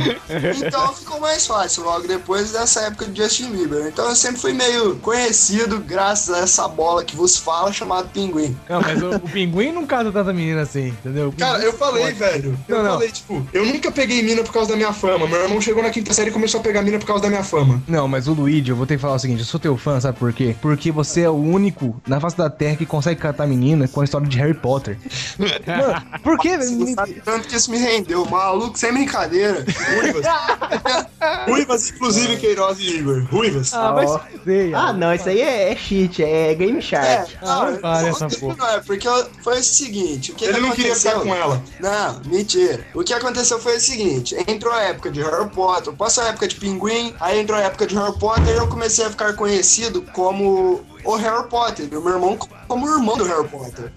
Então 0.55 0.93
ficou 0.93 1.19
mais 1.19 1.45
fácil 1.47 1.83
logo 1.83 2.07
depois 2.07 2.51
dessa 2.51 2.81
época 2.81 3.05
de 3.05 3.21
Justin 3.23 3.51
Bieber. 3.51 3.87
Então 3.87 4.09
eu 4.09 4.15
sempre 4.15 4.41
fui 4.41 4.51
meio 4.53 4.97
conhecido 4.97 5.79
graças 5.79 6.33
a 6.35 6.39
essa 6.39 6.67
bola 6.67 7.03
que 7.05 7.15
vos 7.15 7.37
fala 7.37 7.71
chamada 7.71 8.07
Pinguim. 8.13 8.57
Não, 8.69 8.81
mas 8.81 9.01
o, 9.01 9.15
o 9.15 9.19
pinguim 9.29 9.71
não 9.71 9.85
casa 9.85 10.11
tanta 10.11 10.33
menina 10.33 10.61
assim, 10.63 10.87
entendeu? 10.89 11.33
Cara, 11.37 11.63
eu 11.63 11.73
falei, 11.73 12.03
pode. 12.05 12.15
velho. 12.17 12.59
Eu 12.67 12.77
Não, 12.77 12.83
não. 12.83 12.91
falei, 12.93 13.12
tipo, 13.13 13.45
eu 13.53 13.65
nunca 13.65 13.91
peguei 13.91 14.21
mina 14.21 14.43
por 14.43 14.51
causa 14.53 14.71
da 14.71 14.75
minha 14.75 14.91
fama. 14.93 15.27
Meu 15.27 15.41
irmão 15.43 15.61
chegou 15.61 15.81
na 15.83 15.89
quinta 15.89 16.13
série 16.13 16.29
e 16.29 16.33
começou 16.33 16.59
a 16.59 16.63
pegar 16.63 16.81
mina 16.81 16.99
por 16.99 17.05
causa 17.05 17.23
da 17.23 17.29
minha 17.29 17.43
fama. 17.43 17.81
Não, 17.87 18.07
mas 18.07 18.27
o 18.27 18.33
Luigi, 18.33 18.69
eu 18.69 18.75
vou 18.75 18.85
ter 18.85 18.95
que 18.95 19.01
falar 19.01 19.15
o 19.15 19.19
seguinte, 19.19 19.39
eu 19.39 19.45
sou 19.45 19.59
teu 19.59 19.77
fã, 19.77 19.99
sabe 19.99 20.17
por 20.17 20.33
quê? 20.33 20.55
Porque 20.61 20.91
você 20.91 21.21
é 21.21 21.29
o 21.29 21.33
único 21.33 22.01
na 22.07 22.19
face 22.19 22.35
da 22.37 22.49
Terra 22.49 22.75
que 22.75 22.85
consegue 22.85 23.19
catar 23.21 23.47
menina 23.47 23.87
com 23.87 24.01
a 24.01 24.03
história 24.03 24.27
de 24.27 24.37
Harry 24.37 24.53
Potter. 24.53 24.97
Mano, 25.37 26.01
por 26.23 26.37
quê? 26.39 26.57
Você 26.57 26.71
não 26.75 26.87
sabe 26.93 27.21
tanto 27.23 27.47
que 27.47 27.55
isso 27.55 27.69
me 27.71 27.77
rendeu, 27.77 28.25
maluco, 28.25 28.77
sem 28.77 28.91
brincadeira. 28.93 29.63
Ruivas. 30.01 30.25
Ruivas, 31.47 31.89
inclusive, 31.91 32.37
Queiroz 32.37 32.79
e 32.79 32.97
Igor. 32.97 33.25
Ruivas. 33.31 33.73
Ah, 33.73 34.19
fuder, 34.31 34.73
Ah, 34.75 34.93
não, 34.93 35.13
isso 35.13 35.29
aí 35.29 35.41
é, 35.41 35.71
é 35.71 35.75
cheat, 35.75 36.23
é 36.23 36.53
Game 36.55 36.77
É, 36.77 36.81
Shark. 36.81 37.33
Ah, 37.41 37.69
não, 37.71 37.77
para 37.77 38.01
não, 38.01 38.07
essa 38.09 38.27
porra. 38.29 38.55
não 38.57 38.67
é, 38.69 38.79
porque 38.81 39.07
foi 39.43 39.59
o 39.59 39.63
seguinte, 39.63 40.31
o 40.31 40.35
que 40.35 40.45
Ele 40.45 40.55
que 40.55 40.59
não 40.61 40.71
queria 40.71 40.95
ficar 40.95 41.11
aconteceu? 41.11 41.33
com 41.35 41.41
ela. 41.41 41.63
Não, 41.79 42.21
mentira. 42.25 42.85
O 42.93 43.02
que 43.03 43.13
aconteceu 43.13 43.59
foi 43.59 43.77
o 43.77 43.81
seguinte: 43.81 44.35
entrou 44.47 44.73
a 44.73 44.81
época 44.81 45.11
de 45.11 45.21
Harry 45.21 45.49
Potter, 45.49 45.93
passou 45.93 46.23
a 46.23 46.27
época 46.27 46.47
de 46.47 46.55
Pinguim, 46.55 47.13
aí 47.19 47.39
entrou 47.39 47.57
a 47.57 47.63
época 47.63 47.87
de 47.87 47.95
Harry 47.95 48.17
Potter 48.17 48.53
e 48.53 48.57
eu 48.57 48.67
comecei 48.67 49.05
a 49.05 49.09
ficar 49.09 49.33
conhecido 49.35 50.01
como 50.13 50.81
o 51.03 51.15
Harry 51.15 51.47
Potter, 51.49 51.87
o 51.97 52.01
meu 52.01 52.13
irmão 52.13 52.37
como 52.67 52.87
o 52.87 52.89
irmão 52.89 53.17
do 53.17 53.23
Harry 53.25 53.47
Potter. 53.47 53.91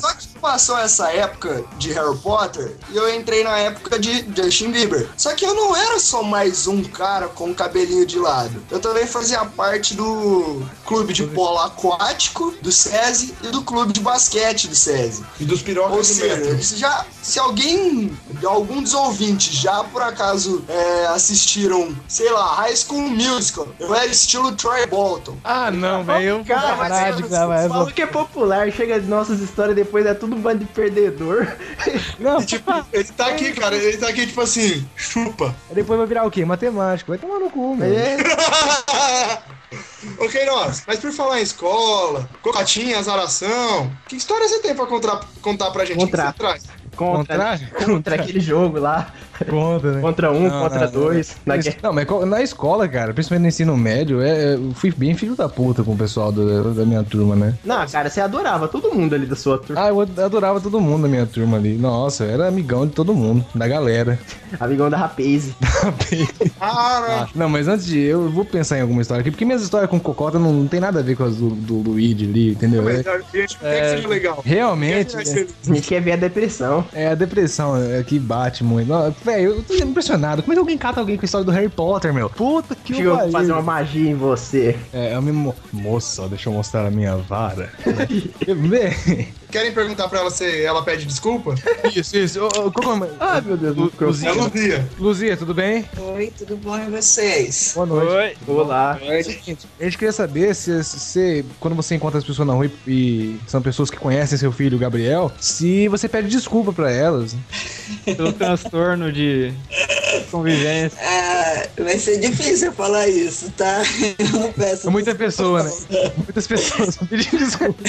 Só 0.00 0.12
que 0.14 0.28
passou 0.40 0.78
essa 0.78 1.10
época 1.12 1.64
de 1.78 1.92
Harry 1.92 2.16
Potter 2.18 2.76
e 2.90 2.96
eu 2.96 3.14
entrei 3.14 3.44
na 3.44 3.56
época 3.58 3.98
de 3.98 4.24
Justin 4.34 4.70
Bieber. 4.72 5.08
Só 5.16 5.34
que 5.34 5.44
eu 5.44 5.54
não 5.54 5.76
era 5.76 5.98
só 6.00 6.22
mais 6.22 6.66
um 6.66 6.82
cara 6.82 7.28
com 7.28 7.54
cabelinho 7.54 8.04
de 8.06 8.18
lado. 8.18 8.62
Eu 8.70 8.80
também 8.80 9.06
fazia 9.06 9.44
parte 9.44 9.94
do 9.94 10.62
clube 10.84 11.12
de 11.12 11.24
polo 11.28 11.58
aquático 11.58 12.52
do 12.60 12.72
SESI 12.72 13.34
e 13.42 13.48
do 13.48 13.62
clube 13.62 13.92
de 13.92 14.00
basquete 14.00 14.68
do 14.68 14.74
SESI. 14.74 15.24
E 15.38 15.44
dos 15.44 15.62
pirocas 15.62 15.92
Ou 15.92 15.98
do 15.98 16.04
seja, 16.04 16.36
metro. 16.36 16.62
se 16.62 16.76
já, 16.76 17.04
se 17.22 17.38
alguém, 17.38 18.16
algum 18.44 18.82
dos 18.82 18.94
ouvintes 18.94 19.54
já 19.54 19.84
por 19.84 20.02
acaso 20.02 20.64
é, 20.68 21.06
assistiram, 21.06 21.94
sei 22.08 22.30
lá, 22.30 22.54
High 22.54 22.76
School 22.76 23.10
Musical, 23.10 23.68
eu 23.78 23.94
era 23.94 24.06
estilo 24.06 24.52
Troy 24.52 24.86
Bolton. 24.86 25.36
Ah, 25.44 25.70
não, 25.70 26.02
velho. 26.02 26.21
Eu 26.22 26.44
Cara, 26.44 26.76
parar 26.76 27.12
de 27.12 27.22
gravar 27.22 27.56
essa. 27.56 27.68
Fala 27.68 27.92
que 27.92 28.02
é 28.02 28.06
popular, 28.06 28.70
chega 28.70 28.96
as 28.96 29.06
nossas 29.06 29.40
histórias 29.40 29.74
depois 29.74 30.06
é 30.06 30.14
tudo 30.14 30.36
um 30.36 30.40
bando 30.40 30.60
de 30.60 30.66
perdedor. 30.66 31.46
Não, 32.18 32.40
E, 32.40 32.46
tipo, 32.46 32.70
ele 32.92 33.04
tá 33.04 33.26
aqui, 33.26 33.52
cara. 33.52 33.74
Ele 33.74 33.96
tá 33.96 34.08
aqui, 34.08 34.26
tipo 34.26 34.40
assim, 34.40 34.88
chupa. 34.96 35.54
depois 35.72 35.98
vai 35.98 36.06
virar 36.06 36.24
o 36.24 36.30
quê? 36.30 36.44
Matemático. 36.44 37.10
Vai 37.10 37.18
tomar 37.18 37.38
no 37.38 37.50
cu, 37.50 37.76
meu. 37.76 37.92
É, 37.92 38.16
Ô, 40.18 40.28
Queiroz, 40.28 40.84
mas 40.86 40.98
por 40.98 41.12
falar 41.12 41.40
em 41.40 41.42
escola, 41.42 42.28
cocatinha, 42.42 42.98
azaração, 42.98 43.90
que 44.08 44.16
história 44.16 44.46
você 44.48 44.58
tem 44.60 44.74
pra 44.74 44.86
contar, 44.86 45.20
contar 45.40 45.70
pra 45.70 45.84
gente? 45.84 45.98
Contar. 45.98 46.30
O 46.30 46.32
que 46.32 46.38
você 46.38 46.44
traz? 46.44 46.81
Contra, 46.96 47.36
Contra? 47.36 47.58
contra 47.86 48.14
aquele 48.16 48.40
jogo 48.40 48.78
lá. 48.78 49.08
Conta, 49.48 49.92
né? 49.92 50.00
Contra 50.00 50.30
um, 50.30 50.48
Não, 50.48 50.62
contra 50.62 50.84
não, 50.86 50.92
dois. 50.92 51.30
na 51.44 51.56
Mas- 51.56 51.64
guerra. 51.64 51.76
Não, 51.82 51.92
mas 51.92 52.06
na 52.28 52.42
escola, 52.42 52.86
cara, 52.86 53.12
principalmente 53.12 53.42
no 53.42 53.48
ensino 53.48 53.76
médio, 53.76 54.20
é, 54.22 54.54
eu 54.54 54.72
fui 54.74 54.92
bem 54.96 55.14
filho 55.14 55.34
da 55.34 55.48
puta 55.48 55.82
com 55.82 55.92
o 55.94 55.96
pessoal 55.96 56.30
do- 56.30 56.72
da 56.72 56.84
minha 56.84 57.02
turma, 57.02 57.34
né? 57.34 57.54
Não, 57.64 57.84
cara, 57.88 58.08
você 58.08 58.20
adorava 58.20 58.68
todo 58.68 58.92
mundo 58.94 59.14
ali 59.14 59.26
da 59.26 59.34
sua 59.34 59.58
turma. 59.58 59.82
Ah, 59.84 59.88
eu 59.88 60.00
adorava 60.00 60.60
todo 60.60 60.80
mundo 60.80 61.02
da 61.02 61.08
minha 61.08 61.26
turma 61.26 61.56
ali. 61.56 61.74
Nossa, 61.76 62.24
eu 62.24 62.30
era 62.30 62.46
amigão 62.48 62.86
de 62.86 62.92
todo 62.92 63.12
mundo, 63.14 63.44
da 63.54 63.66
galera. 63.66 64.18
Amigão 64.60 64.88
da 64.90 64.96
Rapaze. 64.98 65.54
Cara, 66.58 67.28
Não, 67.34 67.48
mas 67.48 67.68
antes 67.68 67.86
de. 67.86 67.98
Eu 68.00 68.28
vou 68.30 68.44
pensar 68.44 68.78
em 68.78 68.82
alguma 68.82 69.02
história 69.02 69.20
aqui, 69.22 69.30
porque 69.30 69.44
minhas 69.44 69.62
histórias 69.62 69.90
com 69.90 69.98
Cocota 69.98 70.38
não, 70.38 70.52
não 70.52 70.66
tem 70.68 70.78
nada 70.80 71.00
a 71.00 71.02
ver 71.02 71.16
com 71.16 71.24
as 71.24 71.36
do, 71.36 71.50
do 71.50 71.74
Luigi 71.90 72.24
ali, 72.26 72.50
entendeu? 72.50 72.82
mas 72.82 73.04
É- 73.04 73.10
a 73.10 73.18
gente 73.40 73.58
quer 73.58 73.80
que 73.82 73.96
seja 73.96 74.08
legal. 74.08 74.42
realmente, 74.44 75.16
né, 75.16 75.22
A 75.22 75.74
gente 75.74 75.88
quer 75.88 76.00
ver 76.00 76.12
a 76.12 76.16
depressão. 76.16 76.81
É 76.92 77.08
a 77.08 77.14
depressão 77.14 77.76
é, 77.76 78.02
que 78.02 78.18
bate 78.18 78.62
muito. 78.64 78.92
Velho, 79.24 79.56
eu 79.56 79.62
tô 79.62 79.74
impressionado. 79.74 80.42
Como 80.42 80.52
é 80.52 80.56
que 80.56 80.60
alguém 80.60 80.78
cata 80.78 81.00
alguém 81.00 81.16
com 81.16 81.22
a 81.22 81.26
história 81.26 81.44
do 81.44 81.52
Harry 81.52 81.68
Potter, 81.68 82.12
meu? 82.12 82.28
Puta 82.30 82.74
que 82.74 82.94
Chegou 82.94 83.14
a 83.14 83.18
pariu. 83.18 83.32
fazer 83.32 83.52
uma 83.52 83.62
magia 83.62 84.10
em 84.10 84.14
você. 84.14 84.76
É, 84.92 85.14
eu 85.14 85.22
me 85.22 85.32
mo... 85.32 85.54
Moça, 85.72 86.28
deixa 86.28 86.48
eu 86.48 86.52
mostrar 86.52 86.86
a 86.86 86.90
minha 86.90 87.16
vara. 87.16 87.70
Bem, 88.46 89.28
Querem 89.52 89.70
perguntar 89.70 90.08
pra 90.08 90.20
ela 90.20 90.30
se 90.30 90.64
ela 90.64 90.82
pede 90.82 91.04
desculpa? 91.04 91.54
isso, 91.94 92.16
isso. 92.16 92.40
Ô, 92.40 92.46
ô, 92.46 92.70
que 92.70 92.80
é 92.80 93.10
Ai, 93.20 93.40
meu 93.42 93.54
Deus, 93.58 93.76
Lu- 93.76 93.92
Luzia, 94.00 94.28
É 94.30 94.32
Luzia. 94.32 94.88
Luzia, 94.98 95.36
tudo 95.36 95.52
bem? 95.52 95.84
Oi, 95.98 96.32
tudo 96.38 96.56
bom 96.56 96.74
e 96.78 96.90
vocês? 96.90 97.72
Boa 97.74 97.84
noite. 97.86 98.10
Oi. 98.10 98.36
Olá. 98.54 98.98
Seguinte, 99.22 99.68
a 99.78 99.84
gente 99.84 99.98
queria 99.98 100.12
saber 100.12 100.54
se, 100.54 100.82
se 100.82 100.98
você, 100.98 101.44
quando 101.60 101.74
você 101.76 101.94
encontra 101.94 102.18
as 102.18 102.24
pessoas 102.24 102.48
na 102.48 102.54
rua 102.54 102.64
e, 102.64 102.70
e 102.90 103.40
são 103.46 103.60
pessoas 103.60 103.90
que 103.90 103.98
conhecem 103.98 104.38
seu 104.38 104.50
filho, 104.50 104.78
Gabriel, 104.78 105.30
se 105.38 105.86
você 105.88 106.08
pede 106.08 106.28
desculpa 106.30 106.72
pra 106.72 106.90
elas. 106.90 107.36
Pelo 108.06 108.32
transtorno 108.32 109.12
de 109.12 109.52
convivência. 110.30 110.98
Ah, 110.98 111.66
vai 111.78 111.98
ser 111.98 112.18
difícil 112.20 112.68
eu 112.68 112.72
falar 112.72 113.06
isso, 113.06 113.50
tá? 113.50 113.82
Eu 114.18 114.40
não 114.40 114.52
peço. 114.52 114.86
É 114.88 114.90
muita 114.90 115.14
pessoa, 115.14 115.62
né? 115.62 115.70
Muitas 116.16 116.46
pessoas 116.46 116.96
vão 116.96 117.06
pedir 117.06 117.36
desculpa. 117.36 117.82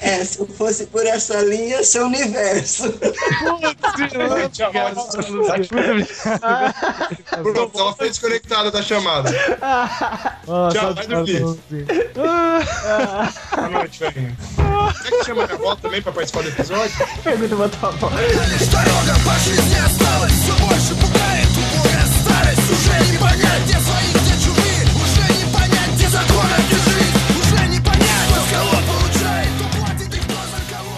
É, 0.00 0.24
se 0.24 0.38
eu 0.40 0.46
fosse 0.46 0.86
por 0.86 1.04
essa 1.06 1.40
linha, 1.42 1.76
ia 1.76 1.84
ser 1.84 2.00
o 2.00 2.06
universo. 2.06 2.92
Pronto, 7.42 7.78
ela 7.78 7.94
foi 7.94 8.08
desconectada 8.08 8.70
da 8.70 8.82
chamada. 8.82 9.30
Nossa, 10.46 10.78
Tchau, 10.78 10.94
vai 10.94 11.06
dormir. 11.06 11.40
Boa 12.14 13.68
noite, 13.70 14.00
velho. 14.00 14.36
Você 14.94 15.10
que 15.10 15.24
chama 15.24 15.44
minha 15.44 15.54
avó 15.54 15.76
também 15.76 16.00
pra 16.02 16.12
participar 16.12 16.42
do 16.42 16.48
episódio? 16.48 16.96
Pergunta 17.22 17.56
pra 17.56 17.68
tua 17.68 17.88
avó. 17.88 18.08
Дорога 18.08 19.14
по 19.24 19.38
жизни 19.40 19.76
осталась 19.78 20.32
Все 20.32 20.52
больше 20.64 20.94
пугает 20.94 21.48
убогая 21.48 22.06
старость 22.06 22.70
Уже 22.70 23.12
не 23.12 23.18
понять, 23.18 23.62
где 23.64 23.78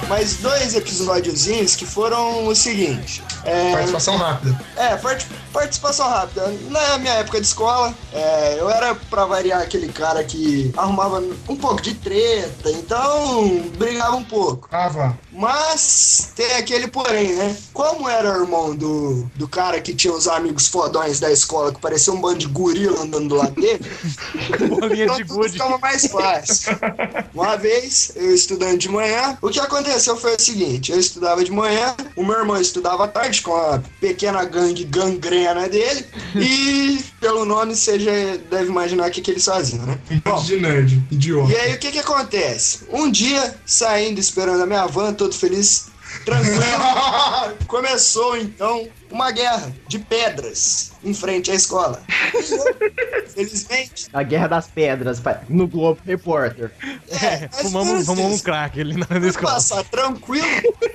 mais 0.08 0.38
dois 0.38 0.76
episódiozinhos 0.76 1.76
que 1.76 1.86
foram 1.86 2.48
o 2.48 2.56
seguinte. 2.56 3.24
É... 3.44 3.72
Participação 3.72 4.18
rápida. 4.18 4.60
É, 4.76 4.96
part 4.98 5.28
participação 5.56 6.10
rápida. 6.10 6.54
Na 6.70 6.98
minha 6.98 7.14
época 7.14 7.40
de 7.40 7.48
escola, 7.48 7.96
é, 8.12 8.60
eu 8.60 8.70
era, 8.70 8.94
pra 8.94 9.26
variar, 9.26 9.62
aquele 9.62 9.88
cara 9.88 10.22
que 10.22 10.74
arrumava 10.76 11.24
um 11.48 11.56
pouco 11.56 11.82
de 11.82 11.94
treta, 11.94 12.70
então 12.72 13.60
brigava 13.78 14.18
um 14.18 14.24
pouco. 14.24 14.68
Ah, 14.70 14.90
vá. 14.90 15.18
Mas 15.32 16.34
tem 16.36 16.54
aquele 16.58 16.88
porém, 16.88 17.34
né? 17.36 17.56
Como 17.74 18.10
era 18.10 18.38
irmão 18.38 18.76
do, 18.76 19.30
do 19.36 19.48
cara 19.48 19.80
que 19.80 19.96
tinha 19.96 20.14
os 20.14 20.28
amigos 20.28 20.68
fodões 20.68 21.20
da 21.22 21.32
escola, 21.32 21.74
que 21.74 21.80
parecia 21.80 22.12
um 22.12 22.20
bando 22.20 22.40
de 22.40 22.48
gorila 22.48 23.02
andando 23.02 23.30
do 23.30 23.36
lado 23.36 23.56
dele, 23.56 23.80
Bolinha 24.68 25.06
então 25.06 25.16
de 25.16 25.24
gude. 25.24 25.54
ficava 25.54 25.78
mais 25.78 26.06
fácil. 26.06 26.78
Uma 27.34 27.56
vez, 27.56 28.12
eu 28.16 28.34
estudando 28.34 28.78
de 28.78 28.90
manhã, 28.90 29.38
o 29.42 29.50
que 29.50 29.60
aconteceu 29.60 30.18
foi 30.18 30.36
o 30.36 30.42
seguinte: 30.42 30.92
eu 30.92 31.00
estudava 31.00 31.44
de 31.44 31.52
manhã, 31.52 31.96
o 32.16 32.24
meu 32.24 32.40
irmão 32.40 32.60
estudava 32.60 33.06
à 33.06 33.08
tarde 33.08 33.42
com 33.42 33.56
a 33.56 33.82
pequena 34.00 34.44
gangue 34.44 34.84
gangrena 34.84 35.45
dele, 35.54 36.06
e 36.36 37.04
pelo 37.20 37.46
nome 37.46 37.76
você 37.76 38.00
já 38.00 38.12
deve 38.50 38.70
imaginar 38.70 39.10
que, 39.10 39.22
que 39.22 39.32
eles 39.32 39.46
faziam, 39.46 39.86
né? 39.86 40.00
Monte 40.26 40.46
de 40.48 40.58
nerd, 40.58 41.04
idiota. 41.12 41.52
E 41.52 41.56
aí 41.56 41.74
o 41.74 41.80
que 41.80 41.92
que 41.92 42.00
acontece? 42.00 42.86
Um 42.92 43.10
dia, 43.10 43.56
saindo, 43.66 44.20
esperando 44.20 44.64
a 44.64 44.66
minha 44.66 44.86
van, 44.88 45.14
todo 45.14 45.34
feliz, 45.34 45.88
tranquilo, 46.24 46.62
começou 47.68 48.38
então 48.38 48.88
uma 49.12 49.32
guerra 49.32 49.74
de 49.88 50.00
pedras 50.00 50.92
em 51.04 51.14
frente 51.14 51.52
à 51.52 51.56
escola. 51.56 52.02
Felizmente, 53.28 54.08
A 54.14 54.24
Guerra 54.24 54.48
das 54.48 54.68
Pedras, 54.68 55.20
pai, 55.20 55.40
no 55.50 55.68
Globo 55.68 56.00
Repórter. 56.06 56.72
é, 57.10 57.50
mas 57.52 57.62
Fumamos, 57.62 58.06
fumamos 58.06 58.40
um 58.40 58.40
crack 58.40 58.80
ali 58.80 58.96
na, 58.98 59.28
escola. 59.28 59.54
passar 59.54 59.84
tranquilo 59.86 60.46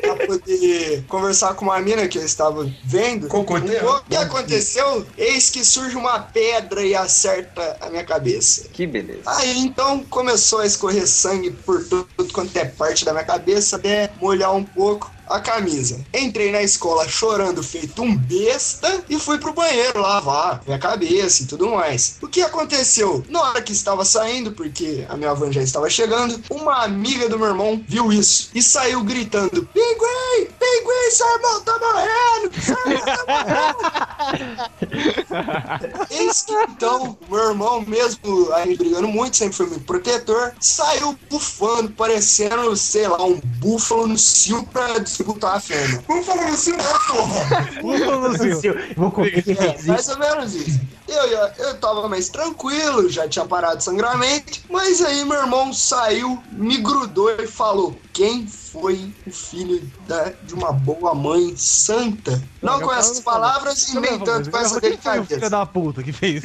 pra 0.01 0.17
poder 0.27 1.05
conversar 1.07 1.55
com 1.55 1.67
uma 1.67 1.79
mina 1.81 2.09
que 2.09 2.19
eu 2.19 2.25
estava 2.25 2.71
vendo. 2.85 3.29
Cocoteando. 3.29 3.89
O 3.91 4.05
que 4.05 4.17
aconteceu? 4.17 5.07
Eis 5.17 5.51
que 5.51 5.65
surge 5.65 5.97
uma 5.97 6.19
pedra 6.21 6.83
e 6.85 6.95
acerta 6.95 7.77
a 7.81 7.91
minha 7.91 8.05
cabeça. 8.05 8.69
Que 8.73 8.87
beleza. 8.87 9.23
Aí 9.27 9.59
então 9.59 10.03
começou 10.05 10.61
a 10.61 10.67
escorrer 10.67 11.07
sangue 11.07 11.51
por 11.51 11.85
tudo 11.85 12.09
quanto 12.33 12.57
é 12.57 12.65
parte 12.65 13.05
da 13.05 13.13
minha 13.13 13.25
cabeça, 13.25 13.77
até 13.77 14.11
molhar 14.21 14.55
um 14.55 14.65
pouco 14.65 15.11
a 15.31 15.41
camisa. 15.41 16.05
Entrei 16.13 16.51
na 16.51 16.63
escola 16.63 17.09
chorando, 17.09 17.63
feito 17.63 18.03
um 18.03 18.17
besta, 18.17 19.05
e 19.09 19.19
fui 19.19 19.39
pro 19.39 19.53
banheiro 19.53 20.01
lavar 20.01 20.63
minha 20.67 20.79
cabeça 20.79 21.43
e 21.43 21.47
tudo 21.47 21.71
mais. 21.71 22.17
O 22.21 22.29
que 22.29 22.43
aconteceu? 22.43 23.25
Na 23.29 23.41
hora 23.43 23.63
que 23.63 23.73
estava 23.73 24.05
saindo, 24.05 24.53
porque 24.53 25.07
a 25.09 25.17
minha 25.17 25.35
van 25.35 25.53
já 25.53 25.63
estava 25.63 25.89
chegando, 25.89 26.41
uma 26.51 26.85
amiga 26.85 27.29
do 27.29 27.39
meu 27.39 27.49
irmão 27.49 27.83
viu 27.87 28.13
isso 28.13 28.51
e 28.55 28.63
saiu 28.63 29.03
gritando: 29.03 29.69
Pinguim! 29.73 30.49
Pinguim, 30.59 31.11
seu 31.11 31.27
irmão 31.35 31.61
tá 31.63 31.79
morrendo! 31.79 32.51
Seu 32.63 32.77
irmão 32.87 33.05
tá 33.05 33.25
morrendo! 33.29 34.51
Eis 36.11 36.43
que 36.43 36.53
então, 36.53 37.17
meu 37.29 37.51
irmão, 37.51 37.83
mesmo 37.87 38.53
aí 38.55 38.77
brigando 38.77 39.09
muito, 39.09 39.37
sempre 39.37 39.57
foi 39.57 39.67
muito 39.67 39.85
protetor, 39.85 40.53
saiu 40.61 41.19
bufando, 41.31 41.91
parecendo, 41.91 42.77
sei 42.77 43.09
lá, 43.09 43.23
um 43.25 43.41
búfalo 43.59 44.07
no 44.07 44.19
cio 44.19 44.65
pra 44.67 45.01
disputar 45.21 45.57
a 45.57 45.61
fêmea. 45.61 46.03
Vamos 46.09 46.27
falar 46.27 46.49
assim, 46.49 46.73
porra. 46.77 47.69
Ufa, 47.83 48.15
Lucio. 48.17 48.75
Vou 48.97 49.11
comer 49.11 49.43
que 49.43 49.53
É, 49.53 49.83
mais 49.87 50.09
ou 50.09 50.19
menos 50.19 50.55
isso. 50.55 50.81
Eu, 51.11 51.25
eu, 51.27 51.47
eu 51.59 51.79
tava 51.81 52.09
mais 52.09 52.29
tranquilo, 52.29 53.09
já 53.09 53.29
tinha 53.29 53.45
parado 53.45 53.79
de 53.79 53.85
sangramento, 53.85 54.61
mas 54.71 55.03
aí 55.03 55.25
meu 55.25 55.39
irmão 55.41 55.73
saiu, 55.73 56.41
me 56.53 56.77
grudou 56.77 57.29
e 57.31 57.47
falou: 57.49 58.01
Quem 58.13 58.47
foi 58.47 59.13
o 59.27 59.31
filho 59.33 59.83
da- 60.07 60.31
de 60.45 60.55
uma 60.55 60.73
boa 60.73 61.13
mãe 61.15 61.55
santa? 61.57 62.41
Não 62.63 62.79
Não, 62.79 62.87
com 62.87 62.93
essas 62.93 63.19
palavras 63.21 63.89
e 63.89 63.99
nem 63.99 64.19
tanto 64.21 64.51
com 64.51 64.57
essa 64.57 64.77
o 64.77 64.81
filho 64.81 64.81
delicadeza. 64.83 65.51
da 65.51 65.67
puta 65.67 66.03
que 66.03 66.13
fez? 66.13 66.45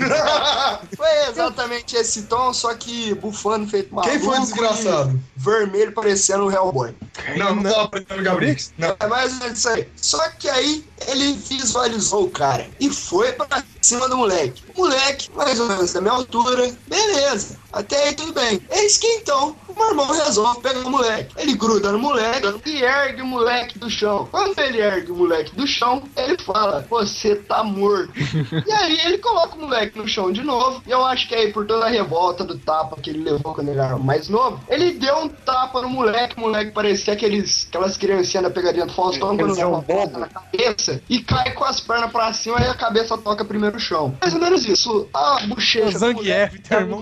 Foi 0.95 1.29
exatamente 1.29 1.95
esse 1.95 2.23
tom, 2.23 2.51
só 2.53 2.73
que 2.73 3.13
bufando 3.15 3.67
feito 3.67 3.93
maluco. 3.93 4.11
Quem 4.11 4.19
foi 4.19 4.35
o 4.35 4.41
e 4.41 4.41
desgraçado? 4.45 5.19
Vermelho 5.35 5.91
parecendo 5.93 6.45
o 6.45 6.51
Hellboy. 6.51 6.95
Não, 7.37 7.55
não 7.55 7.63
tava 7.63 7.83
aprendendo 7.83 8.23
Gabrix? 8.23 8.73
Não. 8.77 8.95
É 8.99 9.07
mais 9.07 9.39
isso 9.41 9.69
aí. 9.69 9.87
Só 9.95 10.27
que 10.29 10.49
aí 10.49 10.83
ele 11.07 11.33
visualizou 11.33 12.23
o 12.25 12.29
cara 12.31 12.67
e 12.79 12.89
foi 12.89 13.31
pra 13.33 13.63
cima 13.85 14.09
do 14.09 14.17
moleque. 14.17 14.63
O 14.75 14.81
moleque, 14.81 15.29
mais 15.35 15.59
ou 15.59 15.67
menos 15.67 15.93
da 15.93 16.01
minha 16.01 16.13
altura, 16.13 16.75
beleza. 16.87 17.57
Até 17.75 18.07
aí 18.07 18.15
tudo 18.15 18.31
bem. 18.31 18.61
Eis 18.71 18.97
que 18.97 19.05
então 19.07 19.53
o 19.67 19.73
meu 19.73 19.89
irmão 19.89 20.07
resolve 20.07 20.61
pegar 20.61 20.79
o 20.79 20.89
moleque. 20.89 21.35
Ele 21.37 21.53
gruda 21.55 21.91
no 21.91 21.99
moleque 21.99 22.61
e 22.65 22.81
ergue 22.81 23.21
o 23.21 23.25
moleque 23.25 23.77
do 23.77 23.89
chão. 23.89 24.29
Quando 24.31 24.57
ele 24.59 24.79
ergue 24.79 25.11
o 25.11 25.15
moleque 25.15 25.53
do 25.53 25.67
chão, 25.67 26.03
ele 26.15 26.37
fala: 26.37 26.85
Você 26.89 27.35
tá 27.35 27.63
morto. 27.63 28.13
e 28.65 28.71
aí 28.71 28.99
ele 29.05 29.17
coloca 29.17 29.55
o 29.55 29.61
moleque 29.61 29.97
no 29.97 30.07
chão 30.07 30.31
de 30.31 30.41
novo. 30.41 30.81
E 30.87 30.91
eu 30.91 31.03
acho 31.05 31.27
que 31.27 31.35
aí, 31.35 31.51
por 31.51 31.65
toda 31.65 31.85
a 31.85 31.89
revolta 31.89 32.45
do 32.45 32.57
tapa 32.57 32.95
que 33.01 33.09
ele 33.09 33.23
levou 33.23 33.53
quando 33.53 33.69
ele 33.69 33.79
era 33.79 33.97
mais 33.97 34.29
novo, 34.29 34.61
ele 34.69 34.93
deu 34.93 35.17
um 35.17 35.27
tapa 35.27 35.81
no 35.81 35.89
moleque. 35.89 36.37
O 36.37 36.41
moleque 36.41 36.71
parecia 36.71 37.13
aqueles, 37.13 37.67
aquelas 37.67 37.97
criancinhas 37.97 38.45
da 38.45 38.49
pegadinha 38.49 38.85
do 38.85 38.93
Faustão 38.93 39.35
quando 39.35 39.53
uma 39.53 39.81
porrada 39.81 40.17
na 40.17 40.27
cabeça 40.27 41.01
e 41.09 41.19
cai 41.19 41.51
com 41.51 41.65
as 41.65 41.81
pernas 41.81 42.11
pra 42.11 42.31
cima 42.31 42.61
e 42.61 42.67
a 42.67 42.73
cabeça 42.73 43.17
toca 43.17 43.43
primeiro 43.43 43.75
o 43.75 43.79
chão. 43.79 44.17
Mais 44.21 44.33
ou 44.33 44.39
menos 44.39 44.65
isso. 44.65 45.09
A 45.13 45.41
bochecha. 45.47 45.99
do 45.99 46.13
moleque 46.13 46.23
Zangief, 46.23 46.59
teu 46.61 46.79
irmão. 46.79 47.01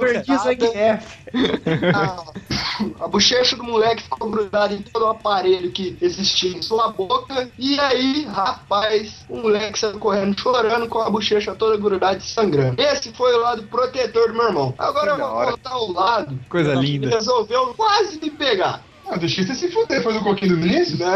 A, 1.93 3.06
a 3.06 3.08
bochecha 3.08 3.56
do 3.56 3.63
moleque 3.63 4.04
ficou 4.04 4.30
grudada 4.30 4.73
em 4.73 4.82
todo 4.82 5.06
o 5.06 5.10
aparelho 5.10 5.71
que 5.71 5.97
existia 6.02 6.58
em 6.58 6.62
sua 6.62 6.89
boca. 6.89 7.49
E 7.58 7.80
aí, 7.80 8.26
rapaz, 8.26 9.26
o 9.30 9.38
moleque 9.38 9.80
saiu 9.80 9.99
correndo 9.99 10.39
chorando 10.39 10.88
com 10.88 10.99
a 10.99 11.10
bochecha 11.10 11.54
toda 11.56 11.78
grudada 11.78 12.17
e 12.17 12.21
sangrando. 12.21 12.82
Esse 12.82 13.12
foi 13.13 13.34
o 13.34 13.41
lado 13.41 13.63
protetor 13.63 14.30
do 14.30 14.34
meu 14.34 14.47
irmão. 14.47 14.73
Agora 14.78 15.12
eu 15.12 15.17
vou 15.17 15.52
contar 15.52 15.78
o 15.78 15.91
lado 15.91 16.39
Coisa 16.49 16.73
que 16.73 16.82
linda. 16.82 17.10
resolveu 17.10 17.73
quase 17.76 18.19
me 18.19 18.30
pegar. 18.30 18.82
Ah, 19.13 19.17
deixa 19.17 19.43
você 19.45 19.54
se 19.54 19.67
fuder, 19.71 20.02
faz 20.02 20.15
o 20.15 20.21
coquinho 20.21 20.56
do 20.56 20.62
Vinícius? 20.62 20.99
Não, 20.99 21.08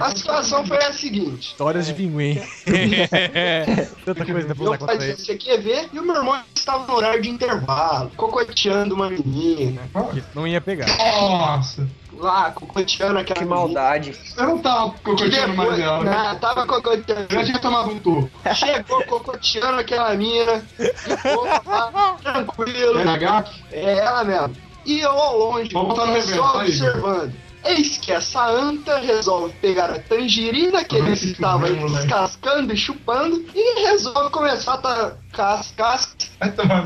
a 0.00 0.10
situação 0.14 0.64
foi 0.66 0.78
a 0.78 0.92
seguinte. 0.92 1.48
Histórias 1.48 1.86
de 1.86 1.92
pinguim. 1.94 2.40
Tanta 4.06 4.24
coisa 4.24 4.46
pra 4.46 4.54
falar 4.54 4.78
contra 4.78 4.94
ele. 5.04 5.12
isso 5.12 5.30
aqui 5.32 5.56
ver 5.58 5.88
e 5.92 5.98
o 5.98 6.02
meu 6.02 6.16
irmão 6.16 6.40
estava 6.54 6.86
no 6.86 6.94
horário 6.94 7.20
de 7.20 7.28
intervalo, 7.28 8.10
cocoteando 8.16 8.94
uma 8.94 9.10
menina, 9.10 9.82
Que 10.12 10.22
não 10.34 10.46
ia 10.46 10.60
pegar. 10.60 10.86
Nossa. 10.96 11.86
lá, 12.14 12.50
cocoteando 12.52 13.18
aquela 13.18 13.40
Que 13.40 13.44
menina. 13.44 13.56
maldade. 13.60 14.14
Eu 14.36 14.46
não 14.46 14.58
tava 14.58 14.90
cocoteando 15.04 15.54
mais 15.54 15.78
né? 15.78 15.84
Não, 15.86 16.36
tava 16.36 16.66
cocoteando. 16.66 17.26
Eu 17.28 17.38
já 17.38 17.44
tinha 17.44 17.58
tomado 17.58 17.90
um 17.90 17.98
toco. 17.98 18.30
Chegou 18.54 19.02
cocoteando 19.04 19.78
aquela 19.78 20.14
mina, 20.14 20.64
ficou 20.78 21.44
lá, 21.44 22.16
tranquilo. 22.22 23.00
É 23.70 23.98
ela 23.98 24.24
mesmo. 24.24 24.65
E 24.86 25.00
eu 25.00 25.10
ao 25.10 25.38
longe, 25.38 25.70
só 25.72 26.60
observando. 26.60 27.34
Eis 27.64 27.98
que 27.98 28.12
essa 28.12 28.48
anta 28.48 28.98
resolve 29.00 29.52
pegar 29.60 29.90
a 29.90 29.98
tangerina 29.98 30.84
que 30.84 30.94
ele 30.94 31.08
Ai, 31.08 31.14
estava 31.14 31.66
que 31.66 31.72
moleque. 31.72 31.96
descascando 31.96 32.72
e 32.72 32.76
chupando 32.76 33.44
e 33.52 33.80
resolve 33.88 34.30
começar 34.30 34.74
a 34.74 34.78
tacar 34.78 35.58
as 35.58 35.72
cascas. 35.72 36.30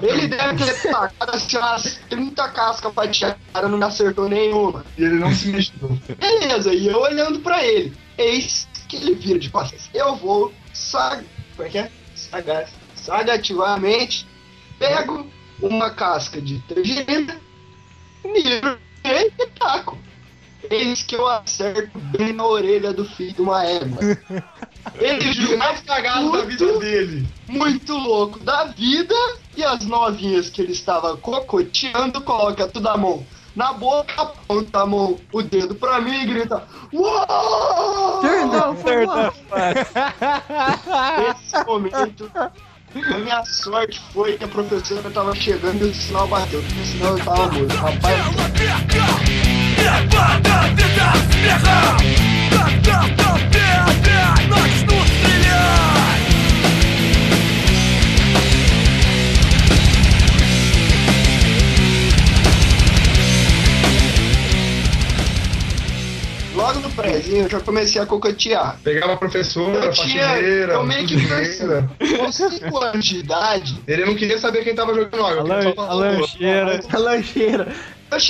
Ele 0.03 0.29
deve 0.29 0.65
ter 0.65 0.91
tacado 0.91 1.37
assim 1.37 1.59
umas 1.59 2.01
30 2.09 2.49
cascas 2.49 2.95
fatiadas, 2.95 3.39
não 3.63 3.77
me 3.77 3.85
acertou 3.85 4.27
nenhuma. 4.27 4.83
E 4.97 5.05
ele 5.05 5.17
não 5.17 5.31
se 5.35 5.49
mexeu. 5.49 5.99
Beleza, 6.19 6.73
e 6.73 6.87
eu 6.87 6.99
olhando 6.99 7.41
pra 7.41 7.63
ele. 7.63 7.95
Eis 8.17 8.67
que 8.89 8.97
ele 8.97 9.15
vira 9.17 9.39
de 9.39 9.51
costas. 9.51 9.91
Eu 9.93 10.17
vou 10.17 10.51
sag... 10.73 11.27
Como 11.57 11.69
é 11.69 11.71
que 11.71 11.79
é? 11.79 11.91
Sagaz... 12.15 12.71
Sagativamente 12.95 14.27
pego 14.79 15.27
uma 15.61 15.91
casca 15.91 16.41
de 16.41 16.59
tangerina, 16.61 17.37
miro 18.25 18.79
e 19.05 19.47
taco. 19.59 19.99
Eis 20.71 21.03
que 21.03 21.17
eu 21.17 21.27
acerto 21.27 21.99
bem 21.99 22.33
na 22.33 22.45
orelha 22.45 22.93
do 22.93 23.05
filho 23.05 23.33
de 23.33 23.41
uma 23.43 23.65
égua. 23.65 23.99
Ele 25.01 25.55
O 25.55 25.59
mais 25.59 25.81
cagado 25.81 26.33
da 26.33 26.43
vida 26.43 26.79
dele. 26.79 27.27
muito 27.49 27.95
louco 27.95 28.39
da 28.41 28.65
vida 28.65 29.15
e 29.57 29.65
as 29.65 29.85
novinhas 29.85 30.49
que 30.49 30.63
ele 30.63 30.73
estava 30.73 31.17
cocoteando 31.17 32.21
coloca 32.23 32.67
tudo 32.67 32.89
a 32.89 32.97
mão 32.97 33.25
na 33.55 33.73
boca, 33.73 34.23
aponta 34.23 34.81
a 34.81 34.87
mão, 34.87 35.19
o 35.33 35.43
dedo 35.43 35.75
pra 35.75 36.01
mim 36.01 36.23
e 36.23 36.27
grita 36.27 36.67
Uou! 36.93 38.21
Turn 38.21 38.51
down 38.51 38.77
for 38.77 39.07
what? 39.07 39.37
Nesse 41.19 41.65
momento, 41.67 42.31
A 42.93 43.19
minha 43.19 43.45
sorte 43.45 44.01
foi 44.13 44.37
que 44.37 44.43
a 44.43 44.49
professora 44.49 45.09
tava 45.11 45.33
chegando 45.37 45.87
e 45.87 45.91
o 45.91 45.95
sinal 45.95 46.27
bateu, 46.27 46.61
porque 46.61 46.85
senão 46.85 47.17
eu 47.17 47.25
tava 47.25 47.53
morto. 47.53 47.77
Rapaz, 47.77 48.27
Nós 54.49 54.83
nos 54.83 55.11
trilhar 55.21 56.00
logo 66.61 66.81
no 66.81 66.91
prézinho 66.91 67.45
eu 67.45 67.51
já 67.51 67.61
comecei 67.61 68.01
a 68.01 68.07
coquetear. 68.07 68.79
Pegava 68.83 69.15
a 69.15 69.17
professora, 69.17 69.87
Eu 69.87 69.93
tinha- 69.93 70.29
faxineira, 70.29 70.73
eu 70.75 70.85
meio 70.85 71.07
que. 71.07 71.17
Com 72.19 72.33
5 72.33 72.79
anos 72.79 73.05
de 73.05 73.19
idade, 73.19 73.81
Ele 73.87 74.05
não 74.05 74.15
queria 74.15 74.39
saber 74.39 74.63
quem 74.65 74.75
tava 74.75 74.95
jogando 74.95 75.25
água. 75.27 75.41
A, 75.41 75.45
lan 75.45 75.75
a 75.77 75.95
lancheira. 75.95 76.81
A 76.93 76.99
lancheira. 76.99 77.75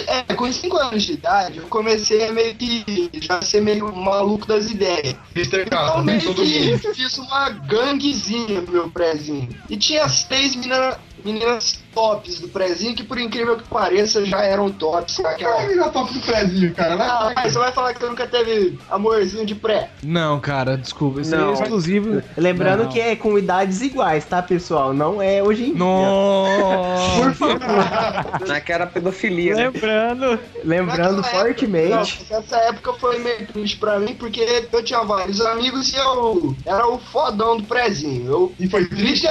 é, 0.06 0.34
com 0.34 0.52
5 0.52 0.76
anos 0.76 1.02
de 1.04 1.12
idade, 1.14 1.58
eu 1.58 1.64
comecei 1.68 2.26
a 2.28 2.32
meio 2.32 2.54
que 2.54 3.10
já 3.14 3.40
ser 3.42 3.60
meio 3.62 3.90
maluco 3.94 4.46
das 4.46 4.70
ideias. 4.70 5.14
Mr. 5.34 5.62
Então 5.66 6.04
meio 6.04 6.20
todo 6.22 6.42
que 6.42 6.70
mundo. 6.70 6.94
fiz 6.94 7.18
uma 7.18 7.48
ganguezinha 7.50 8.60
no 8.60 8.72
meu 8.72 8.90
prézinho. 8.90 9.48
E 9.68 9.76
tinha 9.76 10.04
as 10.04 10.24
três 10.24 10.54
meninas, 10.54 10.96
meninas 11.24 11.80
tops 11.94 12.40
do 12.40 12.48
prézinho, 12.48 12.94
que 12.94 13.02
por 13.02 13.18
incrível 13.18 13.56
que 13.56 13.64
pareça 13.68 14.24
já 14.24 14.42
eram 14.42 14.70
tops. 14.70 15.16
Qual 15.16 15.30
é 15.60 15.66
menina 15.66 15.88
top 15.90 16.12
do 16.12 16.20
prézinho, 16.20 16.74
cara? 16.74 16.94
Ah, 16.94 17.24
Vai, 17.24 17.34
mas 17.34 17.52
você 17.52 17.58
vai 17.58 17.72
falar 17.72 17.94
que 17.94 18.00
você 18.00 18.06
nunca 18.08 18.26
teve 18.26 18.78
amorzinho 18.90 19.44
de 19.46 19.54
pré. 19.54 19.90
Não, 20.02 20.38
cara, 20.40 20.76
desculpa. 20.76 21.20
Isso 21.20 21.34
aí 21.34 21.40
Não. 21.40 21.50
é 21.50 21.54
exclusivo. 21.54 22.22
Lembrando 22.36 22.84
Não. 22.84 22.90
que 22.90 23.00
é 23.00 23.16
com 23.16 23.38
idades 23.38 23.80
iguais, 23.82 24.24
tá, 24.24 24.40
pessoal? 24.42 24.92
Não 24.94 25.20
é 25.20 25.42
hoje 25.42 25.62
em 25.64 25.74
dia. 25.74 25.78
Nossa! 25.78 27.22
Por 27.22 27.34
favor. 27.34 28.46
Naquela 28.48 28.86
pedofilia, 28.86 29.54
né? 29.54 29.64
Lembrando, 29.70 30.38
Lembrando 30.64 31.16
Naquela 31.16 31.20
época- 31.20 31.38
fortemente. 31.46 31.90
Não, 32.30 32.38
essa 32.38 32.56
época 32.56 32.92
foi 32.94 33.18
meio 33.18 33.46
triste 33.46 33.76
pra 33.78 33.98
mim, 33.98 34.14
porque 34.14 34.68
eu 34.72 34.82
tinha 34.84 35.02
vários 35.02 35.40
amigos 35.40 35.92
e 35.92 35.96
eu 35.96 36.54
era 36.64 36.86
o 36.86 36.98
fodão 36.98 37.56
do 37.56 37.64
prézinho. 37.64 38.26
Eu 38.30 38.52
E 38.58 38.68
foi 38.68 38.86
triste. 38.86 39.26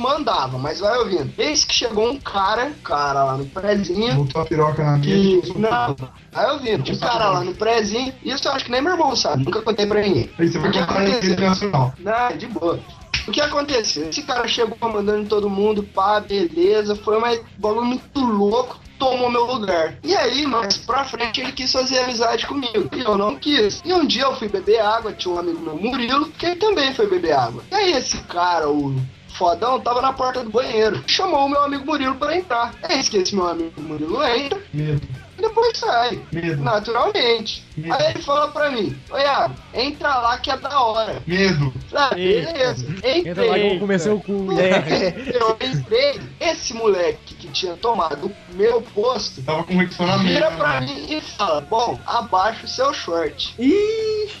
mandava, 0.00 0.58
mas 0.58 0.80
vai 0.80 0.96
ouvindo. 0.98 1.32
Eis 1.38 1.64
que 1.64 1.74
chegou 1.74 1.91
um 2.00 2.18
cara, 2.18 2.72
cara 2.82 3.24
lá 3.24 3.36
no 3.36 3.46
prézinho, 3.46 4.14
Botou 4.14 4.42
a 4.42 4.44
piroca 4.46 4.82
na 4.82 4.98
mesa. 4.98 5.52
Não, 5.56 5.96
aí 6.34 6.48
eu 6.48 6.58
vi, 6.58 6.92
um 6.92 6.98
cara 6.98 7.30
lá 7.30 7.44
no 7.44 7.54
prézinho, 7.54 8.12
isso 8.22 8.48
eu 8.48 8.52
acho 8.52 8.64
que 8.64 8.70
nem 8.70 8.80
meu 8.80 8.92
irmão 8.92 9.14
sabe, 9.14 9.44
nunca 9.44 9.62
contei 9.62 9.86
pra 9.86 10.00
ninguém. 10.00 10.30
Aí 10.38 10.48
você 10.48 10.58
vai 10.58 10.70
O 10.70 10.72
que 10.72 10.78
contar 10.80 10.94
na 10.94 11.00
rede 11.00 11.16
aconteceu? 11.32 11.48
nacional. 11.48 11.94
Não, 11.98 12.36
de 12.36 12.46
boa. 12.46 12.80
O 13.26 13.30
que 13.30 13.40
aconteceu? 13.40 14.08
Esse 14.08 14.22
cara 14.22 14.48
chegou 14.48 14.76
mandando 14.80 15.22
em 15.22 15.26
todo 15.26 15.48
mundo, 15.48 15.82
pá, 15.82 16.18
beleza, 16.18 16.96
foi 16.96 17.20
mais 17.20 17.40
bagulho 17.56 17.84
muito 17.86 18.20
louco, 18.20 18.80
tomou 18.98 19.30
meu 19.30 19.44
lugar. 19.44 19.96
E 20.02 20.14
aí, 20.14 20.44
mais 20.46 20.76
pra 20.76 21.04
frente, 21.04 21.40
ele 21.40 21.52
quis 21.52 21.70
fazer 21.70 22.00
amizade 22.00 22.46
comigo. 22.46 22.88
E 22.92 23.00
eu 23.00 23.16
não 23.16 23.36
quis. 23.36 23.80
E 23.84 23.92
um 23.92 24.04
dia 24.04 24.22
eu 24.22 24.36
fui 24.36 24.48
beber 24.48 24.80
água, 24.80 25.12
tinha 25.12 25.34
um 25.34 25.38
amigo 25.38 25.60
meu, 25.60 25.76
Murilo, 25.76 26.30
que 26.30 26.46
ele 26.46 26.56
também 26.56 26.92
foi 26.94 27.08
beber 27.08 27.32
água. 27.32 27.62
E 27.70 27.74
aí 27.74 27.92
esse 27.92 28.16
cara, 28.24 28.68
o 28.68 28.94
fodão, 29.42 29.80
tava 29.80 30.00
na 30.00 30.12
porta 30.12 30.44
do 30.44 30.50
banheiro. 30.50 31.02
Chamou 31.06 31.46
o 31.46 31.48
meu 31.48 31.62
amigo 31.64 31.84
Murilo 31.84 32.14
pra 32.14 32.36
entrar. 32.36 32.72
É 32.88 32.94
isso 32.94 33.10
que 33.10 33.16
esse 33.18 33.34
meu 33.34 33.48
amigo 33.48 33.80
Murilo 33.80 34.22
entra 34.22 34.60
Medo, 34.72 35.02
e 35.36 35.42
depois 35.42 35.76
sai. 35.78 36.20
medo, 36.30 36.62
Naturalmente. 36.62 37.64
Aí 37.90 38.10
ele 38.10 38.22
falou 38.22 38.48
pra 38.50 38.70
mim, 38.70 38.96
ô 39.10 39.16
Iago, 39.18 39.54
entra 39.74 40.14
lá 40.18 40.38
que 40.38 40.50
é 40.50 40.56
da 40.56 40.80
hora. 40.80 41.20
medo. 41.26 41.72
Ah, 41.92 42.10
beleza. 42.14 42.86
Entra 43.02 43.02
lá 43.02 43.24
que 43.24 43.28
eu 43.28 43.44
vou 43.44 43.56
Entrei. 43.56 43.78
comer 43.80 43.98
seu 43.98 44.20
cu. 44.20 44.46
Eu 44.52 45.56
entrei. 45.68 46.20
Esse 46.38 46.74
moleque 46.74 47.34
que 47.34 47.48
tinha 47.48 47.74
tomado 47.76 48.26
o 48.26 48.54
meu 48.56 48.80
posto 48.82 49.42
Tava 49.42 49.64
com 49.64 49.74
relacionamento. 49.76 50.24
vira 50.28 50.50
pra 50.52 50.80
mim 50.82 51.06
e 51.08 51.20
fala: 51.36 51.60
Bom, 51.60 51.98
abaixa 52.06 52.64
o 52.64 52.68
seu 52.68 52.92
short. 52.94 53.54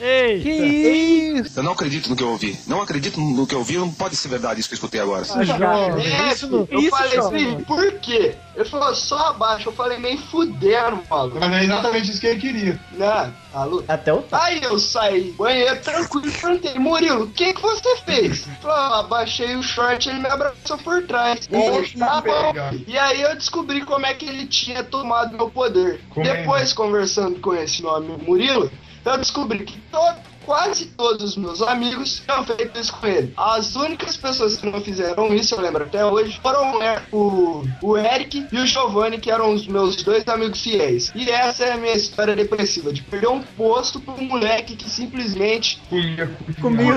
ei, 0.00 0.40
Que 0.42 0.50
isso? 0.50 1.58
Eu 1.58 1.62
não 1.62 1.72
acredito 1.72 2.08
no 2.08 2.16
que 2.16 2.22
eu 2.22 2.28
ouvi. 2.30 2.58
Não 2.66 2.80
acredito 2.82 3.20
no 3.20 3.46
que 3.46 3.54
eu 3.54 3.58
ouvi. 3.58 3.76
Não 3.78 3.92
pode 3.92 4.16
ser 4.16 4.28
verdade 4.28 4.60
isso 4.60 4.68
que 4.68 4.74
eu 4.74 4.76
escutei 4.76 5.00
agora. 5.00 5.24
Jovem, 5.24 6.06
É, 6.06 6.32
isso 6.32 6.66
eu 6.70 6.80
Isso, 6.80 6.90
falei 6.90 7.18
assim, 7.18 7.60
por 7.64 7.92
quê? 8.00 8.34
Ele 8.54 8.64
falou, 8.66 8.94
só 8.94 9.28
abaixa. 9.28 9.68
Eu 9.68 9.72
falei, 9.72 9.98
nem 9.98 10.18
fudendo, 10.18 11.02
maluco. 11.08 11.38
Mas 11.40 11.52
é 11.52 11.64
exatamente 11.64 12.10
isso 12.10 12.20
que 12.20 12.26
ele 12.26 12.40
queria. 12.40 12.80
Não, 12.92 13.34
alô. 13.54 13.82
Até 13.88 14.12
o 14.12 14.22
Aí 14.30 14.62
eu 14.62 14.78
saí 14.78 15.30
do 15.30 15.32
banheiro 15.32 15.80
tranquilo 15.80 16.30
perguntei, 16.32 16.74
Murilo, 16.78 17.24
o 17.24 17.30
que, 17.30 17.54
que 17.54 17.62
você 17.62 17.96
fez? 18.04 18.46
Ele 18.46 18.56
Falou, 18.56 18.76
ah, 18.76 19.00
abaixei 19.00 19.56
o 19.56 19.62
short 19.62 20.08
ele 20.08 20.18
me 20.20 20.28
abraçou 20.28 20.76
por 20.78 21.02
trás. 21.06 21.48
Eu, 21.50 21.84
tá 21.98 22.20
bom. 22.20 22.52
E 22.86 22.98
aí 22.98 23.22
eu 23.22 23.34
descobri 23.36 23.82
como 23.84 24.04
é 24.04 24.12
que 24.14 24.26
ele 24.26 24.46
tinha 24.46 24.84
tomado 24.84 25.36
meu 25.36 25.48
poder. 25.50 26.00
Como 26.10 26.26
é? 26.26 26.36
Depois, 26.36 26.72
conversando 26.72 27.40
com 27.40 27.54
esse 27.54 27.86
amigo 27.86 28.22
Murilo, 28.22 28.70
eu 29.04 29.18
descobri 29.18 29.64
que 29.64 29.78
to- 29.90 30.31
quase 30.44 30.86
todos 30.86 31.30
os 31.30 31.36
meus 31.36 31.62
amigos 31.62 32.22
tinham 32.24 32.44
feito 32.44 32.78
isso 32.78 32.92
com 32.94 33.06
ele. 33.06 33.32
As 33.36 33.74
únicas 33.76 34.16
pessoas 34.16 34.56
que 34.56 34.68
não 34.68 34.80
fizeram 34.80 35.34
isso, 35.34 35.54
eu 35.54 35.60
lembro 35.60 35.84
até 35.84 36.04
hoje, 36.04 36.38
foram 36.42 36.78
o, 37.12 37.64
o 37.82 37.96
Eric 37.96 38.46
e 38.50 38.58
o 38.58 38.66
Giovanni, 38.66 39.18
que 39.18 39.30
eram 39.30 39.52
os 39.52 39.66
meus 39.66 40.02
dois 40.02 40.26
amigos 40.28 40.60
fiéis. 40.60 41.12
E 41.14 41.30
essa 41.30 41.64
é 41.64 41.72
a 41.72 41.76
minha 41.76 41.94
história 41.94 42.34
depressiva, 42.34 42.92
de 42.92 43.02
perder 43.02 43.28
um 43.28 43.42
posto 43.42 44.00
pra 44.00 44.14
um 44.14 44.24
moleque 44.24 44.76
que 44.76 44.88
simplesmente... 44.88 45.80
Comia 45.88 46.30
Comigo. 46.60 46.92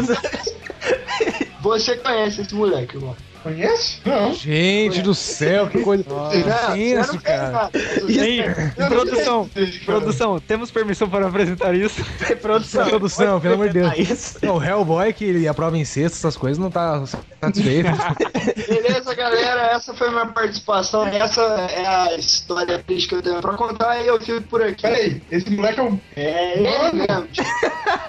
Você 1.61 1.97
conhece 1.97 2.41
esse 2.41 2.53
moleque, 2.53 2.97
mano. 2.97 3.17
Conhece? 3.45 3.99
Não. 4.03 4.33
Gente 4.33 5.03
do 5.03 5.13
céu, 5.13 5.67
que 5.67 5.79
coisa. 5.81 6.03
Fez 6.31 7.11
cara. 7.21 7.69
ei, 8.09 8.43
produção, 8.87 9.47
produção, 9.85 10.39
temos 10.39 10.71
permissão 10.71 11.07
para 11.07 11.27
apresentar 11.27 11.75
isso? 11.75 12.03
Produção. 12.41 12.89
Produção, 12.89 13.39
pelo 13.39 13.53
amor 13.53 13.67
de 13.67 13.73
Deus. 13.73 13.93
Isso. 13.99 14.39
Não, 14.41 14.57
o 14.57 14.63
Hellboy 14.63 15.13
que 15.13 15.25
ele 15.25 15.47
aprova 15.47 15.77
em 15.77 15.85
sexta, 15.85 16.17
essas 16.17 16.35
coisas, 16.35 16.57
não 16.57 16.71
tá 16.71 17.05
satisfeito. 17.05 17.89
Beleza, 18.67 19.13
galera, 19.13 19.61
essa 19.67 19.93
foi 19.93 20.09
minha 20.09 20.25
participação. 20.25 21.05
Essa 21.05 21.43
é 21.43 21.85
a 21.85 22.15
história 22.15 22.79
triste 22.79 23.09
que 23.09 23.15
eu 23.15 23.21
tenho 23.21 23.41
pra 23.41 23.53
contar 23.53 24.01
e 24.01 24.07
eu 24.07 24.19
fico 24.19 24.41
por 24.41 24.63
aqui. 24.63 24.81
Peraí, 24.81 25.21
esse 25.29 25.51
moleque 25.51 25.79
é 25.79 25.83
um. 25.83 25.99
É 26.15 26.57
ele 26.57 26.93
mesmo. 26.93 27.27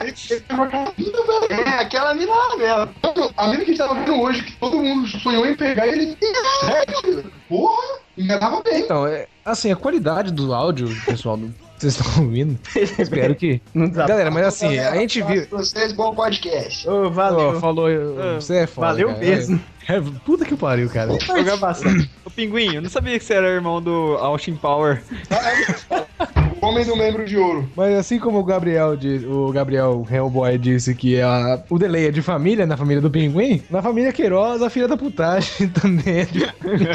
Ele 0.00 0.12
tem 0.12 0.56
uma 0.56 0.66
cara 0.66 0.92
linda, 0.96 1.18
velho. 1.22 1.60
É 1.60 1.80
aquela 1.80 2.14
mina 2.14 2.32
lá 2.32 2.56
mesmo. 2.56 2.94
A 3.36 3.48
mina 3.48 3.58
que 3.58 3.62
a 3.64 3.74
gente 3.74 3.78
tava 3.78 3.94
vendo 3.94 4.18
hoje, 4.18 4.42
que 4.42 4.52
todo 4.52 4.78
mundo 4.78 5.06
sonhou 5.26 5.46
em 5.46 5.56
pegar 5.56 5.88
ele. 5.88 6.16
Sério? 6.60 7.24
Porra! 7.48 7.98
Enganava 8.16 8.62
bem. 8.62 8.80
Então, 8.80 9.06
é, 9.06 9.26
assim, 9.44 9.72
a 9.72 9.76
qualidade 9.76 10.32
do 10.32 10.54
áudio, 10.54 10.88
pessoal, 11.04 11.38
vocês 11.76 11.98
estão 11.98 12.24
ouvindo, 12.24 12.58
espero 12.98 13.34
que. 13.34 13.60
Galera, 13.74 14.30
mas 14.30 14.46
assim, 14.46 14.78
a 14.78 14.94
gente 14.94 15.20
viu. 15.22 15.46
vocês, 15.50 15.92
bom 15.92 16.14
podcast. 16.14 16.88
Ô, 16.88 17.10
valeu. 17.10 17.56
Ó, 17.56 17.60
falou, 17.60 17.88
você 18.36 18.58
é 18.58 18.66
foda. 18.66 18.86
Valeu 18.88 19.08
cara. 19.08 19.20
mesmo. 19.20 19.60
É, 19.88 20.00
puta 20.24 20.44
que 20.44 20.56
pariu, 20.56 20.88
cara. 20.88 21.12
Ô 21.12 22.30
Pinguim, 22.30 22.76
eu 22.76 22.82
não 22.82 22.88
sabia 22.88 23.18
que 23.18 23.24
você 23.24 23.34
era 23.34 23.48
irmão 23.48 23.82
do 23.82 24.16
Austin 24.18 24.56
Power. 24.56 25.02
Homem 26.66 26.84
do 26.84 26.96
membro 26.96 27.24
de 27.24 27.36
ouro. 27.36 27.68
Mas 27.76 27.96
assim 27.96 28.18
como 28.18 28.40
o 28.40 28.44
Gabriel 28.44 28.96
disse, 28.96 29.24
o 29.24 29.52
Gabriel 29.52 30.04
Hellboy 30.10 30.58
disse 30.58 30.96
que 30.96 31.20
a, 31.20 31.62
o 31.70 31.78
delay 31.78 32.08
é 32.08 32.10
de 32.10 32.20
família, 32.20 32.66
na 32.66 32.76
família 32.76 33.00
do 33.00 33.08
Pinguim, 33.08 33.62
na 33.70 33.80
família 33.80 34.12
Queiroz, 34.12 34.60
a 34.60 34.68
filha 34.68 34.88
da 34.88 34.96
putagem 34.96 35.68
também 35.70 36.22
é 36.22 36.24
de 36.24 36.40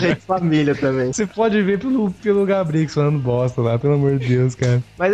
Tem 0.02 0.16
família 0.16 0.76
também. 0.76 1.14
Você 1.14 1.26
pode 1.26 1.62
ver 1.62 1.80
pelo, 1.80 2.12
pelo 2.12 2.46
Gabrix 2.46 2.94
falando 2.94 3.18
bosta 3.18 3.62
lá, 3.62 3.80
pelo 3.80 3.94
amor 3.94 4.20
de 4.20 4.28
Deus, 4.28 4.56
cara. 4.56 4.84
Mas 4.98 5.14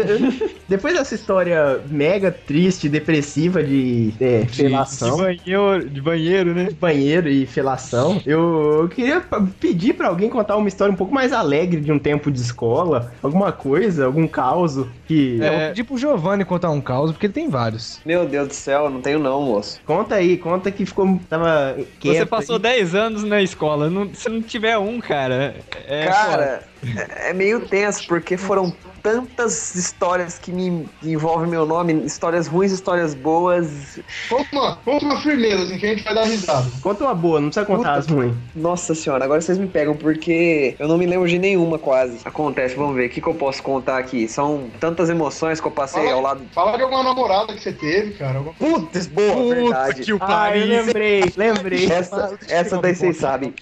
depois 0.68 0.96
dessa 0.96 1.14
história 1.14 1.80
mega 1.88 2.32
triste, 2.32 2.90
depressiva 2.90 3.62
de, 3.62 4.12
é, 4.20 4.40
De 4.40 4.56
felação, 4.56 5.18
banheiro, 5.18 5.88
de 5.88 6.02
banheiro, 6.02 6.54
né? 6.56 6.64
de 6.66 6.76
banheiro 6.76 7.30
e 7.30 7.46
felação, 7.46 8.20
eu, 8.26 8.80
eu 8.82 8.90
queria 8.90 9.24
pedir 9.60 9.94
pra 9.94 10.08
alguém 10.08 10.32
contar 10.32 10.58
uma 10.58 10.68
história 10.68 10.92
um 10.92 10.98
pouco 10.98 11.14
mais 11.14 11.32
alegre 11.32 11.80
de 11.80 11.92
um 11.92 12.00
tempo 12.00 12.32
de 12.32 12.42
escola, 12.42 13.12
alguma 13.22 13.52
coisa, 13.52 14.06
algum 14.06 14.28
caos 14.48 14.86
que... 15.08 15.40
É, 15.42 15.48
eu 15.48 15.52
vou 15.52 15.68
pedir 15.70 15.84
pro 15.84 15.98
Giovanni 15.98 16.46
contar 16.46 16.70
um 16.70 16.82
caos, 16.82 17.12
porque 17.12 17.26
ele 17.26 17.34
tem 17.34 17.50
vários. 17.50 18.00
Meu 18.06 18.26
Deus 18.26 18.48
do 18.48 18.54
céu, 18.54 18.90
não 18.90 19.02
tenho 19.02 19.20
não, 19.20 19.42
moço. 19.42 19.80
Conta 19.86 20.16
aí, 20.16 20.38
conta 20.38 20.72
que 20.72 20.86
ficou, 20.86 21.20
tava 21.30 21.76
quieto 22.00 22.18
Você 22.18 22.26
passou 22.26 22.56
aí. 22.56 22.62
10 22.62 22.96
anos 22.96 23.24
na 23.24 23.42
escola. 23.42 23.90
Não, 23.90 24.14
se 24.14 24.30
não 24.30 24.42
tiver 24.42 24.78
um, 24.78 25.00
cara. 25.00 25.56
É, 25.88 26.06
Cara, 26.06 26.64
é 26.64 26.78
é 27.30 27.34
meio 27.34 27.66
tenso, 27.68 28.08
porque 28.08 28.38
foram 28.38 28.74
tantas 29.14 29.76
histórias 29.76 30.38
que 30.40 30.52
me 30.52 30.88
envolvem 31.04 31.50
meu 31.50 31.66
nome, 31.66 31.94
histórias 32.06 32.48
ruins, 32.48 32.72
histórias 32.72 33.14
boas. 33.14 34.00
Conta 34.30 34.48
uma, 34.52 34.76
conta 34.78 35.06
uma 35.06 35.22
firmeza, 35.22 35.64
assim, 35.64 35.78
que 35.78 35.86
a 35.86 35.90
gente 35.90 36.04
vai 36.04 36.14
dar 36.14 36.24
risada. 36.26 36.68
Conta 36.82 37.04
uma 37.06 37.16
boa, 37.16 37.40
não 37.40 37.48
precisa 37.50 37.66
contar 37.66 37.90
Puta 37.96 38.00
as 38.00 38.08
ruins. 38.08 38.34
Nossa 38.56 38.94
senhora, 38.96 39.24
agora 39.26 39.42
vocês 39.42 39.58
me 39.58 39.68
pegam, 39.68 39.96
porque 39.96 40.76
eu 40.80 40.88
não 40.88 40.98
me 40.98 41.06
lembro 41.06 41.28
de 41.28 41.40
nenhuma 41.40 41.78
quase. 41.80 42.20
Acontece, 42.26 42.76
vamos 42.76 42.96
ver, 42.96 43.08
o 43.08 43.10
que, 43.10 43.22
que 43.22 43.28
eu 43.28 43.34
posso 43.36 43.62
contar 43.64 43.98
aqui? 43.98 44.28
São 44.28 44.70
tantas 44.80 45.10
emoções 45.10 45.60
que 45.62 45.68
eu 45.68 45.72
passei 45.72 46.04
Fala- 46.04 46.16
ao 46.16 46.22
lado. 46.22 46.42
Fala 46.54 46.76
de 46.78 46.84
alguma 46.84 47.04
namorada 47.04 47.54
que 47.54 47.62
você 47.62 47.72
teve, 47.72 48.14
cara. 48.16 48.38
Alguma- 48.40 48.56
Putz, 48.56 49.08
boa, 49.08 49.56
verdade. 49.56 50.04
que 50.04 50.14
o 50.14 50.18
Ah, 50.22 50.56
eu 50.58 50.66
lembrei, 50.68 51.34
lembrei. 51.36 51.88
Essa, 51.98 52.38
essa 52.50 52.78
daí 52.80 52.96
vocês 52.96 53.18
sabem. 53.18 53.54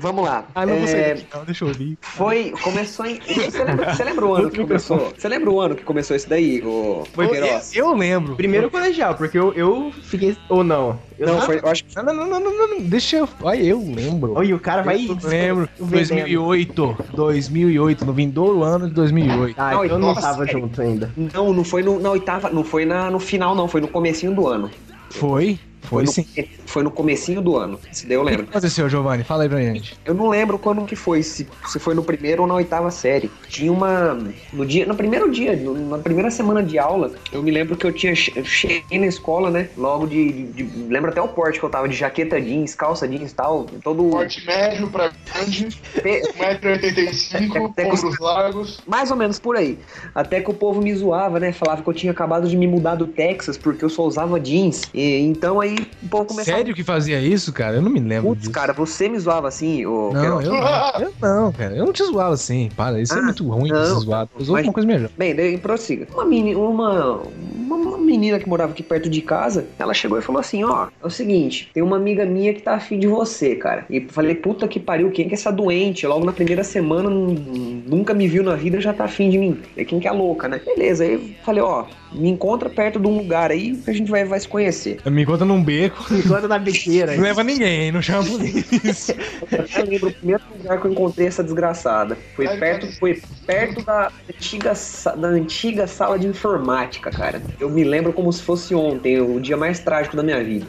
Vamos 0.00 0.24
lá. 0.24 0.44
Ah, 0.54 0.64
não 0.66 0.76
vou 0.78 0.86
sair 0.86 1.00
É, 1.00 1.08
daqui, 1.14 1.26
não, 1.34 1.44
deixa 1.44 1.64
eu 1.64 1.68
ouvir. 1.68 1.98
Foi, 2.00 2.52
começou 2.62 3.06
em. 3.06 3.20
Você 3.20 3.64
lembra, 3.64 3.94
você 3.94 4.04
lembra 4.04 4.26
o 4.26 4.34
ano 4.34 4.50
que 4.50 4.60
começou? 4.70 5.12
Você 5.16 5.28
lembra 5.28 5.50
o 5.50 5.60
ano 5.60 5.74
que 5.74 5.82
começou 5.84 6.16
isso 6.16 6.28
daí, 6.28 6.62
o 6.62 7.04
Foi, 7.12 7.26
eu, 7.26 7.60
eu 7.72 7.94
lembro. 7.94 8.36
Primeiro 8.36 8.70
colegial, 8.70 9.14
porque 9.14 9.38
eu, 9.38 9.52
eu 9.54 9.92
fiquei. 10.02 10.36
Ou 10.48 10.62
não? 10.64 10.98
Eu 11.18 11.26
Não, 11.26 11.40
foi, 11.42 11.58
eu 11.58 11.68
acho 11.68 11.84
que 11.84 11.94
Não, 11.96 12.02
não, 12.04 12.14
não, 12.14 12.40
não, 12.40 12.40
não, 12.40 12.68
não, 12.68 12.80
deixa 12.80 13.18
eu. 13.18 13.28
Olha, 13.42 13.62
eu 13.62 13.78
lembro. 13.78 14.34
Olha, 14.34 14.56
o 14.56 14.60
cara 14.60 14.82
vai. 14.82 14.96
Eu 15.06 15.16
lembro. 15.22 15.68
vendendo. 15.78 15.90
2008. 15.90 16.96
2008. 17.14 18.04
No 18.06 18.12
vindouro 18.12 18.62
ano 18.62 18.88
de 18.88 18.94
2008. 18.94 19.54
Ah, 19.58 19.72
Não, 19.72 19.84
então 19.84 19.96
eu 19.96 20.00
não 20.00 20.08
nossa, 20.08 20.20
tava 20.22 20.44
sério. 20.46 20.60
junto 20.60 20.80
ainda. 20.80 21.12
Não, 21.16 21.52
não 21.52 21.64
foi 21.64 21.82
no, 21.82 22.00
na 22.00 22.10
oitava, 22.10 22.50
não 22.50 22.64
foi 22.64 22.84
na, 22.84 23.10
no 23.10 23.18
final, 23.20 23.54
não, 23.54 23.68
foi 23.68 23.80
no 23.80 23.88
comecinho 23.88 24.34
do 24.34 24.46
ano. 24.46 24.70
Foi? 25.10 25.58
Foi 25.82 26.04
no, 26.04 26.12
sim. 26.12 26.24
Foi 26.66 26.82
no 26.82 26.90
comecinho 26.90 27.40
do 27.40 27.56
ano. 27.56 27.80
Isso 27.90 28.06
daí 28.06 28.16
eu 28.16 28.20
O 28.22 28.24
que 28.24 28.30
lembro. 28.30 28.46
aconteceu, 28.50 28.88
Giovanni? 28.88 29.24
Fala 29.24 29.42
aí 29.44 29.48
pra 29.48 29.60
gente. 29.60 29.98
Eu 30.04 30.14
não 30.14 30.28
lembro 30.28 30.58
quando 30.58 30.84
que 30.84 30.94
foi, 30.94 31.22
se, 31.22 31.48
se 31.66 31.78
foi 31.78 31.94
no 31.94 32.02
primeiro 32.04 32.42
ou 32.42 32.48
na 32.48 32.54
oitava 32.54 32.90
série. 32.90 33.30
Tinha 33.48 33.72
uma. 33.72 34.18
No 34.52 34.64
dia, 34.66 34.86
no 34.86 34.94
primeiro 34.94 35.30
dia, 35.30 35.56
no- 35.56 35.74
na 35.88 35.98
primeira 35.98 36.30
semana 36.30 36.62
de 36.62 36.78
aula, 36.78 37.12
eu 37.32 37.42
me 37.42 37.50
lembro 37.50 37.76
que 37.76 37.86
eu 37.86 37.92
tinha 37.92 38.14
che- 38.14 38.32
eu 38.36 38.44
cheguei 38.44 38.98
na 38.98 39.06
escola, 39.06 39.50
né? 39.50 39.68
Logo 39.76 40.06
de, 40.06 40.30
de- 40.52 40.62
de- 40.64 40.82
Lembro 40.92 41.10
até 41.10 41.20
o 41.20 41.28
porte 41.28 41.58
que 41.58 41.64
eu 41.64 41.70
tava 41.70 41.88
de 41.88 41.96
jaqueta 41.96 42.40
jeans, 42.40 42.74
calça 42.74 43.08
jeans 43.08 43.32
e 43.32 43.34
tal. 43.34 43.64
Todo. 43.82 44.10
Porte 44.10 44.44
médio 44.46 44.88
pra 44.88 45.10
grande, 45.34 45.68
pe- 46.02 46.22
1,85m, 46.38 47.66
Até 47.70 47.84
com- 47.84 47.96
ombros 47.96 48.18
largos. 48.18 48.80
Mais 48.86 49.10
ou 49.10 49.16
menos 49.16 49.38
por 49.38 49.56
aí. 49.56 49.78
Até 50.14 50.40
que 50.40 50.50
o 50.50 50.54
povo 50.54 50.80
me 50.80 50.94
zoava, 50.94 51.40
né? 51.40 51.52
Falava 51.52 51.82
que 51.82 51.88
eu 51.88 51.94
tinha 51.94 52.12
acabado 52.12 52.48
de 52.48 52.56
me 52.56 52.66
mudar 52.66 52.94
do 52.94 53.06
Texas 53.06 53.56
porque 53.56 53.84
eu 53.84 53.88
só 53.90 54.04
usava 54.04 54.38
jeans. 54.38 54.82
E, 54.94 55.18
então 55.20 55.60
aí 55.60 55.69
povo 56.08 56.24
começava. 56.26 56.56
Sério 56.58 56.74
que 56.74 56.82
fazia 56.84 57.20
isso, 57.20 57.52
cara? 57.52 57.76
Eu 57.76 57.82
não 57.82 57.90
me 57.90 58.00
lembro 58.00 58.28
Putz, 58.30 58.40
disso. 58.42 58.52
cara, 58.52 58.72
você 58.72 59.08
me 59.08 59.18
zoava 59.18 59.48
assim, 59.48 59.84
ô. 59.86 60.10
Não, 60.12 60.40
eu 60.42 60.52
não. 60.52 61.00
Eu 61.00 61.12
não, 61.20 61.52
cara. 61.52 61.74
Eu 61.76 61.86
não 61.86 61.92
te 61.92 62.02
zoava 62.04 62.34
assim. 62.34 62.68
Para, 62.76 63.00
isso 63.00 63.14
é 63.14 63.18
Ah, 63.18 63.22
muito 63.22 63.48
ruim 63.48 63.70
não. 63.70 63.82
de 63.82 63.88
zoado. 64.00 64.30
Eu 64.38 64.46
Mas- 64.46 64.64
uma 64.66 64.72
coisa 64.72 64.86
melhor. 64.86 65.10
Bem, 65.16 65.34
daí 65.34 65.58
prossiga. 65.58 66.06
Uma, 66.12 66.24
meni, 66.24 66.54
uma, 66.54 67.20
uma, 67.56 67.98
menina 67.98 68.38
que 68.38 68.48
morava 68.48 68.72
aqui 68.72 68.82
perto 68.82 69.08
de 69.08 69.20
casa, 69.20 69.66
ela 69.78 69.94
chegou 69.94 70.18
e 70.18 70.22
falou 70.22 70.40
assim: 70.40 70.64
Ó, 70.64 70.88
é 71.02 71.06
o 71.06 71.10
seguinte, 71.10 71.70
tem 71.72 71.82
uma 71.82 71.96
amiga 71.96 72.24
minha 72.24 72.52
que 72.54 72.62
tá 72.62 72.74
afim 72.74 72.98
de 72.98 73.06
você, 73.06 73.54
cara. 73.54 73.84
E 73.90 74.00
falei, 74.08 74.34
puta 74.34 74.66
que 74.68 74.80
pariu, 74.80 75.10
quem 75.10 75.26
que 75.28 75.34
é 75.34 75.36
essa 75.36 75.50
doente? 75.52 76.06
Logo 76.06 76.24
na 76.24 76.32
primeira 76.32 76.64
semana, 76.64 77.08
nun- 77.08 77.82
nunca 77.86 78.12
me 78.14 78.26
viu 78.28 78.42
na 78.42 78.54
vida, 78.56 78.80
já 78.80 78.92
tá 78.92 79.04
afim 79.04 79.30
de 79.30 79.38
mim. 79.38 79.58
E 79.76 79.84
quem 79.84 80.00
que 80.00 80.06
é 80.06 80.10
a 80.10 80.14
louca, 80.14 80.48
né? 80.48 80.60
Beleza, 80.64 81.04
aí 81.04 81.36
falei, 81.44 81.62
ó, 81.62 81.84
me 82.12 82.28
encontra 82.28 82.68
perto 82.68 82.98
de 82.98 83.06
um 83.06 83.16
lugar 83.16 83.50
aí 83.50 83.76
que 83.76 83.90
a 83.90 83.94
gente 83.94 84.10
vai, 84.10 84.24
vai 84.24 84.38
se 84.40 84.48
conhecer. 84.48 85.00
Me 85.06 85.22
encontra 85.22 85.44
num 85.44 85.62
beco. 85.62 86.06
Enquanto 86.12 86.48
na 86.48 86.58
biqueira. 86.58 87.14
Não 87.16 87.22
leva 87.22 87.42
ninguém, 87.42 87.82
hein? 87.82 87.92
Não 87.92 88.02
chama 88.02 88.24
polícia. 88.24 89.16
Eu 89.76 89.86
lembro 89.86 90.08
o 90.08 90.12
primeiro 90.12 90.42
lugar 90.56 90.80
que 90.80 90.86
eu 90.86 90.92
encontrei 90.92 91.26
essa 91.26 91.42
desgraçada. 91.42 92.16
Foi 92.34 92.46
perto, 92.58 92.98
foi 92.98 93.22
perto 93.46 93.84
da 93.84 94.10
antiga, 94.28 94.72
da 95.16 95.28
antiga 95.28 95.86
sala 95.86 96.18
de 96.18 96.26
informática, 96.26 97.10
cara. 97.10 97.42
Eu 97.58 97.70
me 97.70 97.84
lembro 97.84 98.12
como 98.12 98.32
se 98.32 98.42
fosse 98.42 98.74
ontem, 98.74 99.20
o 99.20 99.40
dia 99.40 99.56
mais 99.56 99.78
trágico 99.80 100.16
da 100.16 100.22
minha 100.22 100.42
vida. 100.42 100.66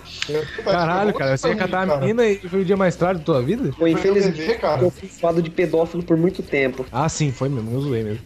Caralho, 0.64 1.14
cara. 1.14 1.38
Você 1.38 1.50
ia 1.50 1.56
catar 1.56 1.90
a 1.90 1.98
menina 1.98 2.26
e 2.26 2.38
foi 2.38 2.62
o 2.62 2.66
dia 2.66 2.78
mais 2.78 2.96
tarde 2.96 3.20
da 3.20 3.26
tua 3.26 3.42
vida? 3.42 3.72
Foi 3.74 3.92
infelizmente 3.92 4.56
cara. 4.56 4.82
eu 4.82 4.92
fui 4.92 5.10
zoado 5.10 5.42
de 5.42 5.50
pedófilo 5.50 6.04
por 6.04 6.18
muito 6.18 6.42
tempo. 6.42 6.86
Ah, 6.92 7.10
sim, 7.10 7.32
foi 7.32 7.50
mesmo. 7.50 7.72
Eu 7.72 7.82
zoei 7.82 8.04
mesmo. 8.04 8.24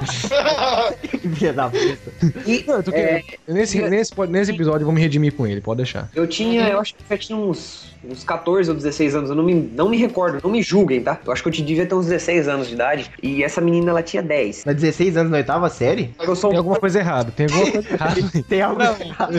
Filha 1.34 1.52
da 1.52 1.68
puta. 1.68 2.49
E 2.50 2.64
Não, 2.66 2.76
eu 2.76 2.82
tô 2.82 2.90
querendo- 2.92 3.24
nesse, 3.48 3.80
nesse, 3.82 4.14
nesse 4.28 4.50
episódio 4.52 4.80
eu 4.82 4.86
vou 4.86 4.94
me 4.94 5.00
redimir 5.00 5.32
com 5.34 5.46
ele, 5.46 5.60
pode 5.60 5.78
deixar. 5.78 6.08
eu 6.14 6.26
tinha, 6.26 6.68
eu 6.68 6.80
acho 6.80 6.94
que 6.94 7.02
eu 7.02 7.06
já 7.16 7.18
tinha 7.18 7.38
uns, 7.38 7.94
uns 8.04 8.24
14 8.24 8.70
ou 8.70 8.76
16 8.76 9.14
anos, 9.14 9.30
eu 9.30 9.36
não 9.36 9.44
me, 9.44 9.54
não 9.54 9.88
me 9.88 9.96
recordo, 9.96 10.40
não 10.42 10.50
me 10.50 10.62
julguem, 10.62 11.02
tá? 11.02 11.18
Eu 11.24 11.32
acho 11.32 11.42
que 11.42 11.48
eu 11.48 11.52
te 11.52 11.62
devia 11.62 11.86
ter 11.86 11.94
uns 11.94 12.06
16 12.06 12.48
anos 12.48 12.68
de 12.68 12.74
idade 12.74 13.10
e 13.22 13.42
essa 13.44 13.60
menina 13.60 13.90
ela 13.90 14.02
tinha 14.02 14.22
10. 14.22 14.64
Mas 14.66 14.74
16 14.76 15.16
anos 15.16 15.30
na 15.30 15.38
oitava 15.38 15.68
série? 15.68 16.14
É 16.18 16.24
que 16.24 16.30
eu 16.30 16.36
sou 16.36 16.50
Tem 16.50 16.58
um 16.58 16.60
alguma 16.62 16.78
coisa 16.80 16.98
errada, 16.98 17.30
tem 17.30 17.46
alguma 17.46 17.70
coisa 17.72 17.88
errada. 17.94 18.42
Tem 18.48 18.62
algo 18.62 18.82
errado. 18.82 19.34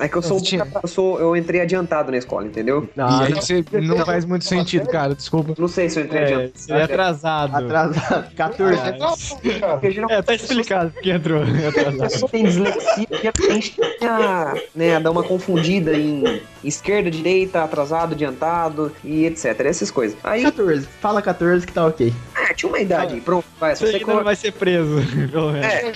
É 0.00 0.08
que 0.08 0.16
eu 0.16 0.22
sou, 0.22 0.36
um 0.36 0.40
Você 0.40 0.44
tinha- 0.46 0.66
eu 0.82 0.88
sou 0.88 1.18
eu 1.20 1.36
entrei 1.36 1.60
adiantado 1.60 2.10
na 2.10 2.18
escola, 2.18 2.46
entendeu? 2.46 2.88
Não, 2.96 3.22
e 3.22 3.26
aí 3.26 3.32
você 3.34 3.64
não 3.82 3.98
faz 4.04 4.24
muito 4.24 4.44
sentido, 4.44 4.86
cara, 4.88 5.14
desculpa. 5.14 5.54
Não 5.58 5.68
sei 5.68 5.88
se 5.90 6.00
eu 6.00 6.04
entrei 6.04 6.20
É, 6.20 6.24
adiantado. 6.24 6.52
seria 6.54 6.84
atrasado. 6.84 7.56
atrasado. 7.56 8.34
14. 8.34 8.80
cara. 9.60 9.72
Porque 9.72 9.90
geralmente 9.90 10.18
É, 10.18 10.22
tá 10.22 10.34
explicado 10.34 10.90
porque 10.92 11.10
entrou 11.10 11.42
atrasado. 11.42 12.28
Tem 12.38 12.44
dislexia, 12.44 13.06
porque 13.08 13.28
a 13.28 13.52
gente 13.52 13.70
tinha, 13.98 14.54
né, 14.74 15.00
dar 15.00 15.10
uma 15.10 15.22
confundida 15.22 15.92
em 15.92 16.40
esquerda, 16.62 17.10
direita, 17.10 17.62
atrasado, 17.62 18.12
adiantado 18.12 18.92
e 19.04 19.26
etc. 19.26 19.60
Essas 19.60 19.90
coisas. 19.90 20.16
Aí, 20.22 20.42
14. 20.42 20.86
Fala 21.00 21.22
14 21.22 21.66
que 21.66 21.72
tá 21.72 21.86
ok. 21.86 22.12
ah, 22.34 22.54
tinha 22.54 22.68
uma 22.68 22.80
idade, 22.80 23.20
pronto, 23.20 23.44
vai. 23.58 23.74
Se 23.76 23.86
Você 23.86 24.04
não 24.04 24.24
vai 24.24 24.36
ser 24.36 24.52
preso, 24.52 24.96
pelo 25.30 25.52
menos. 25.52 25.66
É. 25.66 25.92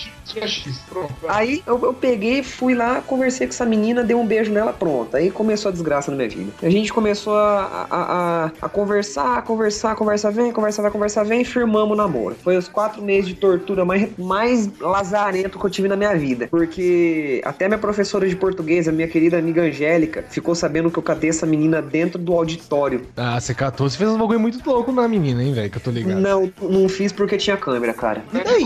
Aí 1.28 1.62
eu, 1.66 1.80
eu 1.82 1.95
peguei, 1.95 2.43
fui 2.43 2.74
lá, 2.74 3.01
conversei 3.01 3.47
com 3.47 3.53
essa 3.53 3.66
menina, 3.66 4.03
dei 4.03 4.16
um 4.16 4.26
beijo 4.26 4.53
nela, 4.53 4.72
pronto. 4.72 5.16
Aí 5.16 5.30
começou 5.30 5.68
a 5.68 5.72
desgraça 5.72 6.11
na 6.11 6.16
minha 6.16 6.28
vida. 6.28 6.53
A 6.62 6.70
gente 6.70 6.93
começou 6.93 7.34
a, 7.34 7.86
a, 7.90 8.47
a, 8.47 8.51
a 8.62 8.68
conversar, 8.68 9.38
a 9.38 9.43
conversar, 9.43 9.95
conversa 9.95 10.30
vem, 10.30 10.53
conversa 10.53 10.82
vai, 10.82 10.90
conversa 10.90 11.24
vem, 11.24 11.45
firmamos 11.45 11.93
o 11.93 11.97
namoro. 11.97 12.36
Foi 12.43 12.57
os 12.57 12.68
quatro 12.68 13.03
meses 13.03 13.28
de 13.28 13.34
tortura 13.34 13.84
mais, 13.84 14.09
mais 14.18 14.70
lazarento 14.78 15.59
que 15.59 15.66
eu 15.66 15.70
tive 15.70 15.88
na 15.88 15.97
minha 15.97 16.14
vida. 16.16 16.32
Porque 16.49 17.41
até 17.45 17.68
minha 17.68 17.78
professora 17.78 18.28
de 18.28 18.37
português, 18.37 18.89
a 18.89 18.93
minha 18.93 19.09
querida 19.09 19.39
amiga 19.39 19.62
Angélica, 19.62 20.24
ficou 20.28 20.55
sabendo 20.55 20.91
que 20.91 20.99
eu 20.99 21.03
catei 21.03 21.30
essa 21.30 21.47
menina 21.47 21.80
dentro 21.80 22.18
do 22.18 22.33
auditório. 22.33 23.07
Ah, 23.16 23.41
você 23.41 23.55
catou. 23.55 23.89
Você 23.89 23.97
fez 23.97 24.11
um 24.11 24.18
bagulho 24.18 24.41
muito 24.41 24.59
louco 24.68 24.93
na 24.93 25.07
menina, 25.09 25.43
hein, 25.43 25.53
velho, 25.53 25.70
que 25.70 25.76
eu 25.76 25.83
tô 25.83 25.91
ligado. 25.91 26.20
Não, 26.20 26.53
não 26.61 26.89
fiz 26.89 27.12
porque 27.12 27.37
tinha 27.37 27.57
câmera, 27.57 27.93
cara. 27.95 28.24
E 28.33 28.45
daí? 28.45 28.62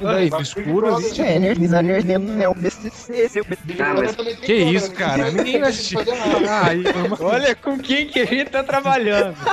E 0.00 0.04
daí, 0.04 0.30
no 0.30 0.40
escuro, 0.40 0.86
Brother, 0.86 1.20
É, 1.20 1.36
é 1.36 1.54
Ah, 3.80 4.14
tem 4.14 4.36
Que 4.36 4.54
isso, 4.54 4.90
né? 4.90 4.94
cara? 4.96 5.28
A 5.28 5.30
menina 5.30 5.68
assistiu. 5.68 5.98
Não 5.98 6.06
pode 6.06 6.18
fazer 6.18 6.40
nada. 6.40 6.50
Ah, 6.50 6.66
aí, 6.68 6.82
normal. 6.82 7.18
Olha 7.20 7.54
com 7.54 7.78
quem 7.78 8.06
que 8.06 8.20
a 8.20 8.24
gente 8.24 8.50
tá 8.50 8.62
trabalhando. 8.62 9.36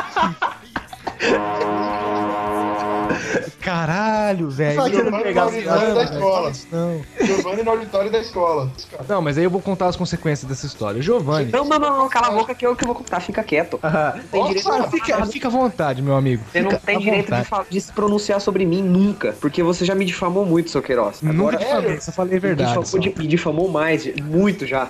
Caralho, 3.64 4.49
velho. 4.49 4.80
Eu 4.82 4.89
Giovanni 4.91 5.34
no 5.34 5.41
auditório 5.41 5.93
da 5.95 6.03
escola. 6.03 6.51
Não. 6.72 7.01
Giovanni 7.26 7.64
no 7.64 7.72
auditório 7.72 8.11
da 8.11 8.20
escola. 8.20 8.72
Não, 9.07 9.22
mas 9.22 9.38
aí 9.38 9.43
eu 9.45 9.49
vou 9.49 9.61
contar 9.61 9.88
as 9.88 9.95
consequências 9.95 10.47
dessa 10.49 10.66
história. 10.66 11.01
Giovanni. 11.01 11.51
Não, 11.51 11.64
não, 11.66 11.80
não, 11.80 11.97
não, 11.99 12.09
cala 12.09 12.28
a 12.28 12.32
boca 12.32 12.53
que 12.53 12.66
eu 12.66 12.76
que 12.76 12.86
vou 12.86 12.95
contar, 12.95 13.20
fica 13.22 13.41
quieto. 13.43 13.80
Ah, 13.82 14.20
Tem 14.32 14.41
Nossa, 14.41 14.89
fica, 14.89 15.26
fica 15.28 15.47
à 15.47 15.51
vontade, 15.51 16.01
meu 16.01 16.16
amigo. 16.16 16.43
Você 16.51 16.61
não 16.61 16.72
tem 16.72 16.99
direito 16.99 17.32
de, 17.34 17.41
vontade. 17.43 17.68
de 17.70 17.82
se 17.82 17.91
pronunciar 17.93 18.41
sobre 18.41 18.66
mim 18.66 18.82
nunca, 18.84 19.34
porque 19.39 19.64
você 19.64 19.86
já 19.86 19.95
me 19.95 20.03
difamou 20.05 20.45
muito, 20.45 20.70
seu 20.70 20.82
Queiroz. 20.82 21.22
Nunca 21.22 21.38
Agora, 21.38 21.57
te 21.57 21.66
falei, 21.66 22.01
só 22.01 22.11
falei 22.11 22.38
a 22.38 22.39
verdade. 22.41 22.78
me 22.78 22.84
difamou, 22.84 22.99
de- 23.01 23.20
me 23.20 23.28
difamou 23.28 23.70
mais, 23.70 24.16
muito 24.22 24.66
já. 24.68 24.84
Ah, 24.84 24.89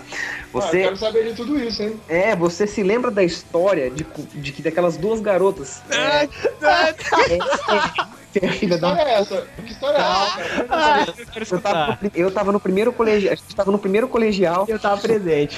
Você, 0.54 0.84
quero 0.84 0.98
saber 0.98 1.26
de 1.30 1.34
tudo 1.36 1.60
isso, 1.60 1.82
hein? 1.84 2.00
é, 2.08 2.36
você 2.36 2.66
se 2.68 2.82
lembra 2.84 3.10
da 3.12 3.24
história 3.24 3.90
de, 3.90 4.06
de 4.36 4.52
que 4.52 4.62
daquelas 4.62 4.98
duas 4.98 5.20
garotas? 5.20 5.82
É, 5.90 6.24
é, 6.24 6.96
é, 8.42 8.63
filha 8.64 8.78
da... 8.78 8.90
história 8.90 9.10
é 9.10 9.14
essa? 9.14 9.48
Que 9.66 9.72
história 9.72 9.98
é 9.98 10.02
essa? 10.02 11.14
Eu 11.22 11.26
quero 11.28 11.46
Eu 11.52 11.62
tava, 11.62 11.88
no, 11.88 11.98
pri- 11.98 12.12
eu 12.16 12.32
tava 12.32 12.52
no 12.52 12.60
primeiro 12.60 12.94
colegial, 12.94 13.34
a 13.34 13.36
gente 13.36 13.56
tava 13.56 13.72
no 13.72 13.80
primeiro 13.80 14.08
colegial, 14.08 14.66
eu 14.68 14.80
tava 14.80 15.02
presente. 15.02 15.58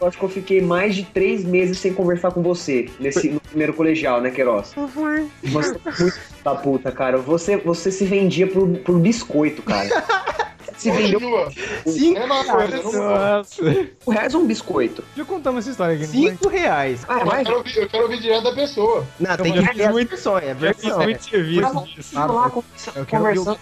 eu 0.00 0.06
acho 0.06 0.18
que 0.18 0.24
eu 0.24 0.28
fiquei 0.28 0.60
mais 0.60 0.94
de 0.94 1.04
três 1.04 1.44
meses 1.44 1.78
sem 1.78 1.92
conversar 1.92 2.30
com 2.30 2.42
você, 2.42 2.88
nesse, 2.98 3.30
no 3.30 3.40
primeiro 3.40 3.72
colegial, 3.74 4.20
né, 4.20 4.30
Queiroz? 4.30 4.72
Você 5.44 5.70
é 5.84 6.02
muito 6.02 6.18
da 6.44 6.54
puta, 6.54 6.92
cara. 6.92 7.18
Você, 7.18 7.56
você 7.56 7.90
se 7.90 8.04
vendia 8.04 8.46
por, 8.46 8.68
por 8.78 8.98
biscoito, 8.98 9.62
cara. 9.62 9.88
Se 10.76 10.90
vendeu. 10.90 11.20
Cinco 11.86 12.26
coisa, 12.44 12.82
Nossa. 12.82 13.62
por 14.04 14.12
reais 14.14 14.34
um 14.34 14.46
biscoito. 14.46 15.02
Já 15.16 15.24
contamos 15.24 15.60
essa 15.64 15.70
história 15.70 15.94
aqui. 15.96 16.06
5 16.06 16.48
reais. 16.48 17.04
Ah, 17.08 17.20
Eu 17.20 17.26
mas 17.26 17.44
quero, 17.46 17.56
ouvir, 17.58 17.76
eu 17.78 17.88
quero 17.88 18.02
ouvir 18.04 18.20
direto 18.20 18.44
da 18.44 18.52
pessoa. 18.54 19.06
Não, 19.18 19.36
tem 19.38 19.52
que 19.52 19.58
fiz 19.66 19.76
ver 19.76 19.84
a 19.84 19.90
muito- 19.92 20.08
versão, 20.10 20.38
é 20.38 20.50
a 20.50 20.54
Já 20.54 20.74
fiz 20.74 20.82
versão. 20.84 21.02
muito 21.02 21.24
serviço 21.24 21.84
disso. 21.86 22.14
tava 22.14 22.32
lá 22.34 22.50
Eu 22.94 23.06
conversando 23.06 23.58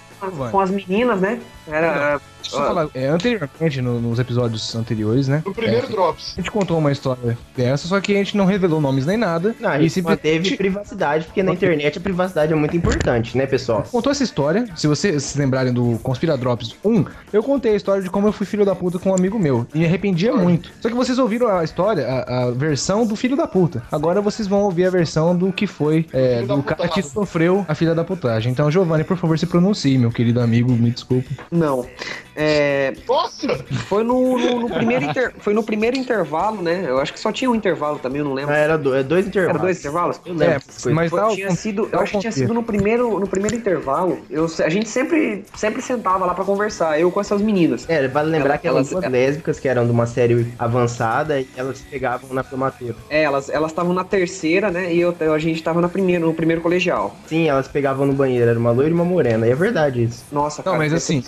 com 0.50 0.60
as 0.60 0.70
meninas, 0.70 1.20
né? 1.20 1.40
Era. 1.66 2.20
Deixa 2.42 2.56
eu 2.58 2.60
falar, 2.66 2.88
é, 2.94 3.06
anteriormente, 3.06 3.80
no- 3.80 3.98
nos 3.98 4.18
episódios 4.18 4.76
anteriores, 4.76 5.26
né? 5.28 5.42
No 5.46 5.54
primeiro 5.54 5.86
é, 5.86 5.90
Drops. 5.90 6.34
A 6.36 6.40
gente 6.42 6.50
contou 6.50 6.76
uma 6.76 6.92
história 6.92 7.38
dessa, 7.56 7.88
só 7.88 7.98
que 8.02 8.12
a 8.12 8.16
gente 8.16 8.36
não 8.36 8.44
revelou 8.44 8.82
nomes 8.82 9.06
nem 9.06 9.16
nada. 9.16 9.54
Não, 9.58 9.70
a 9.70 9.80
e 9.80 9.88
gente 9.88 10.02
manteve 10.02 10.54
privacidade, 10.54 11.24
porque 11.24 11.42
na 11.42 11.52
internet 11.54 11.96
a 11.96 12.00
privacidade 12.02 12.52
é 12.52 12.54
muito 12.54 12.76
importante, 12.76 13.34
né, 13.38 13.46
pessoal? 13.46 13.82
Contou 13.90 14.12
essa 14.12 14.22
história, 14.22 14.66
se 14.76 14.86
vocês 14.86 15.22
se 15.24 15.38
lembrarem 15.38 15.72
do 15.72 15.98
Conspira 16.02 16.36
Drops 16.36 16.76
1, 16.84 17.06
eu 17.32 17.42
contei 17.42 17.72
a 17.72 17.76
história 17.76 18.02
de 18.02 18.10
como 18.10 18.28
eu 18.28 18.32
fui 18.32 18.44
filho 18.44 18.66
da 18.66 18.74
puta 18.74 18.98
com 18.98 19.08
um 19.10 19.14
amigo 19.14 19.38
meu. 19.38 19.66
E 19.74 19.78
me 19.78 19.86
arrependia 19.86 20.34
muito. 20.34 20.70
Só 20.82 20.90
que 20.90 20.94
vocês 20.94 21.18
ouviram 21.18 21.48
a 21.48 21.64
história, 21.64 22.06
a, 22.06 22.42
a 22.44 22.50
versão 22.50 23.06
do 23.06 23.16
filho 23.16 23.38
da 23.38 23.46
puta. 23.46 23.82
Agora 23.90 24.20
vocês 24.20 24.46
vão 24.46 24.60
ouvir 24.64 24.84
a 24.84 24.90
versão 24.90 25.34
do 25.34 25.50
que 25.50 25.66
foi, 25.66 26.06
é, 26.12 26.42
do 26.42 26.62
cara 26.62 26.88
que 26.88 27.02
sofreu 27.02 27.64
a 27.66 27.74
filha 27.74 27.94
da 27.94 28.04
putagem. 28.04 28.52
Então, 28.52 28.70
Giovanni, 28.70 29.02
por 29.02 29.16
favor, 29.16 29.38
se 29.38 29.46
pronuncie, 29.46 29.96
meu 29.96 30.10
querido 30.10 30.42
amigo, 30.42 30.70
me 30.72 30.90
desculpe. 30.90 31.34
Não. 31.54 31.88
É, 32.36 32.92
Nossa! 33.06 33.46
foi 33.88 34.02
no, 34.02 34.38
no- 34.38 34.60
no 34.60 34.70
primeiro 34.70 35.04
inter- 35.04 35.32
foi 35.38 35.54
no 35.54 35.62
primeiro 35.62 35.96
intervalo, 35.96 36.60
né? 36.62 36.84
Eu 36.86 36.98
acho 37.00 37.12
que 37.12 37.20
só 37.20 37.30
tinha 37.30 37.50
um 37.50 37.54
intervalo 37.54 37.98
também, 37.98 38.20
eu 38.20 38.24
não 38.24 38.34
lembro. 38.34 38.52
Ah, 38.52 38.56
era 38.58 38.76
do- 38.78 38.94
é 38.94 39.02
dois 39.02 39.26
intervalos. 39.26 39.54
Era 39.56 39.64
dois 39.64 39.78
intervalos? 39.78 40.20
Eu 40.26 40.34
lembro 40.34 40.54
É, 40.56 40.90
mas 40.92 41.10
Foi- 41.10 41.34
tinha 41.34 41.48
con- 41.48 41.54
sido, 41.56 41.88
eu 41.92 42.00
acho 42.00 42.12
que 42.12 42.18
tinha 42.18 42.32
sido 42.32 42.52
no 42.54 42.62
primeiro, 42.62 43.18
no 43.18 43.26
primeiro 43.26 43.56
intervalo. 43.56 44.18
Eu, 44.30 44.46
a 44.64 44.68
gente 44.68 44.88
sempre, 44.88 45.44
sempre 45.54 45.80
sentava 45.82 46.24
lá 46.26 46.34
pra 46.34 46.44
conversar, 46.44 46.98
eu 47.00 47.10
com 47.10 47.20
essas 47.20 47.40
meninas. 47.40 47.84
É, 47.88 48.06
vale 48.08 48.30
lembrar 48.30 48.50
Ela- 48.54 48.58
que 48.58 48.66
eram 48.66 48.76
elas- 48.78 48.90
duas 48.90 49.08
lésbicas 49.10 49.60
que 49.60 49.68
eram 49.68 49.84
de 49.86 49.92
uma 49.92 50.06
série 50.06 50.52
avançada 50.58 51.40
e 51.40 51.48
elas 51.56 51.80
pegavam 51.90 52.32
na 52.32 52.42
formatura. 52.42 52.94
É, 53.08 53.22
elas 53.22 53.48
elas 53.48 53.70
estavam 53.70 53.92
na 53.92 54.04
terceira, 54.04 54.70
né? 54.70 54.92
E 54.92 55.00
eu, 55.00 55.14
a 55.32 55.38
gente 55.38 55.62
tava 55.62 55.80
na 55.80 55.88
primeira, 55.88 56.24
no 56.24 56.34
primeiro 56.34 56.60
colegial. 56.62 57.14
Sim, 57.26 57.48
elas 57.48 57.68
pegavam 57.68 58.06
no 58.06 58.12
banheiro, 58.12 58.50
era 58.50 58.58
uma 58.58 58.70
loira 58.70 58.90
e 58.90 58.94
uma 58.94 59.04
morena, 59.04 59.46
e 59.46 59.50
é 59.50 59.54
verdade 59.54 60.02
isso. 60.04 60.24
Nossa, 60.32 60.58
Não, 60.64 60.72
cara. 60.72 60.78
mas 60.78 60.92
assim, 60.92 61.22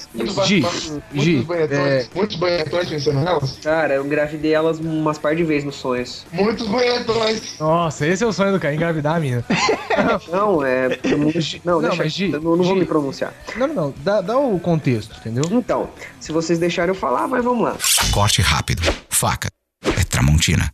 Gi, 0.45 0.63
ba- 0.99 1.23
Gi, 1.23 1.31
muitos 1.33 1.47
banhetões, 1.47 1.81
é, 1.81 2.07
muitos 2.15 2.37
banhetões 2.37 2.89
pensando 2.89 3.21
nelas. 3.21 3.59
Cara, 3.63 3.95
eu 3.95 4.07
engravidei 4.07 4.55
elas 4.55 4.79
umas 4.79 5.19
par 5.19 5.35
de 5.37 5.45
vezes 5.45 5.65
nos 5.65 5.77
sonhos. 5.77 6.25
Muitos 6.33 6.67
banhetões. 6.69 7.59
Nossa, 7.59 8.07
esse 8.07 8.25
é 8.25 8.27
o 8.27 8.33
sonho 8.33 8.53
do 8.53 8.61
cara, 8.61 8.75
engravidar 8.75 9.17
a 9.17 9.21
mina. 9.21 9.45
Não, 10.31 10.65
é. 10.65 10.89
Não, 11.05 11.19
não, 11.19 11.31
deixa, 11.81 11.97
mas, 11.97 12.13
Gi, 12.13 12.31
eu 12.33 12.41
não, 12.41 12.57
não 12.57 12.65
vou 12.65 12.75
Gi. 12.75 12.81
me 12.81 12.87
pronunciar. 12.87 13.33
Não, 13.57 13.67
não, 13.67 13.75
não, 13.75 13.95
dá, 13.99 14.21
dá 14.21 14.37
o 14.39 14.59
contexto, 14.61 15.17
entendeu? 15.19 15.45
Então, 15.51 15.89
se 16.21 16.33
vocês 16.33 16.59
deixarem 16.59 16.91
eu 16.95 16.95
falar, 16.95 17.27
mas 17.27 17.43
vamos 17.43 17.65
lá. 17.65 17.77
Corte 18.13 18.43
rápido. 18.43 18.83
Faca. 19.09 19.49
É 19.85 20.05
Tramontina. 20.05 20.71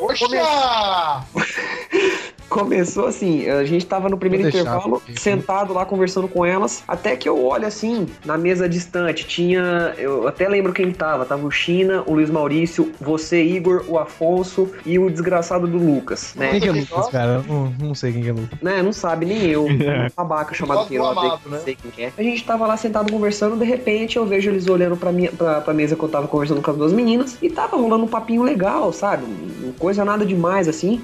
Poxa! 0.00 0.26
Começou 2.48 3.06
assim, 3.06 3.48
a 3.48 3.64
gente 3.64 3.84
tava 3.86 4.08
no 4.08 4.16
primeiro 4.16 4.48
intervalo, 4.48 5.00
porque- 5.00 5.18
sentado 5.20 5.72
lá 5.74 5.84
conversando 5.84 6.26
com 6.28 6.44
elas, 6.44 6.82
até 6.88 7.14
que 7.16 7.28
eu 7.28 7.44
olho 7.44 7.66
assim, 7.66 8.06
na 8.24 8.38
mesa 8.38 8.68
distante, 8.68 9.26
tinha, 9.26 9.94
eu 9.98 10.26
até 10.26 10.48
lembro 10.48 10.72
quem 10.72 10.90
tava, 10.90 11.24
tava 11.26 11.46
o 11.46 11.50
China, 11.50 12.02
o 12.06 12.14
Luiz 12.14 12.30
Maurício, 12.30 12.90
você, 13.00 13.42
Igor, 13.42 13.84
o 13.86 13.98
Afonso 13.98 14.70
e 14.86 14.98
o 14.98 15.10
desgraçado 15.10 15.66
do 15.66 15.76
Lucas, 15.76 16.32
né? 16.36 16.50
Quem 16.52 16.60
que 16.60 16.68
é 16.68 16.72
Lucas, 16.72 17.08
cara? 17.08 17.42
Não, 17.46 17.72
não 17.78 17.94
sei 17.94 18.12
quem 18.12 18.22
que 18.22 18.28
é 18.28 18.32
Lucas. 18.32 18.58
né, 18.62 18.82
não 18.82 18.92
sabe 18.92 19.26
nem 19.26 19.42
eu, 19.46 19.64
um 19.68 19.78
babaca 20.16 20.54
chamado 20.54 20.86
que 20.86 20.98
não 20.98 21.14
né? 21.50 21.58
sei 21.64 21.76
quem 21.80 21.90
que 21.90 22.02
é. 22.02 22.12
A 22.16 22.22
gente 22.22 22.42
tava 22.44 22.66
lá 22.66 22.76
sentado 22.76 23.12
conversando, 23.12 23.56
de 23.56 23.64
repente 23.64 24.16
eu 24.16 24.24
vejo 24.24 24.50
eles 24.50 24.66
olhando 24.68 24.96
pra, 24.96 25.12
minha, 25.12 25.30
pra, 25.30 25.60
pra 25.60 25.74
mesa 25.74 25.94
que 25.96 26.02
eu 26.02 26.08
tava 26.08 26.26
conversando 26.26 26.62
com 26.62 26.70
as 26.70 26.76
duas 26.76 26.92
meninas, 26.92 27.36
e 27.42 27.50
tava 27.50 27.76
rolando 27.76 28.04
um 28.04 28.08
papinho 28.08 28.42
legal, 28.42 28.92
sabe? 28.92 29.24
Coisa 29.78 30.04
nada 30.04 30.24
demais 30.24 30.66
assim. 30.66 31.02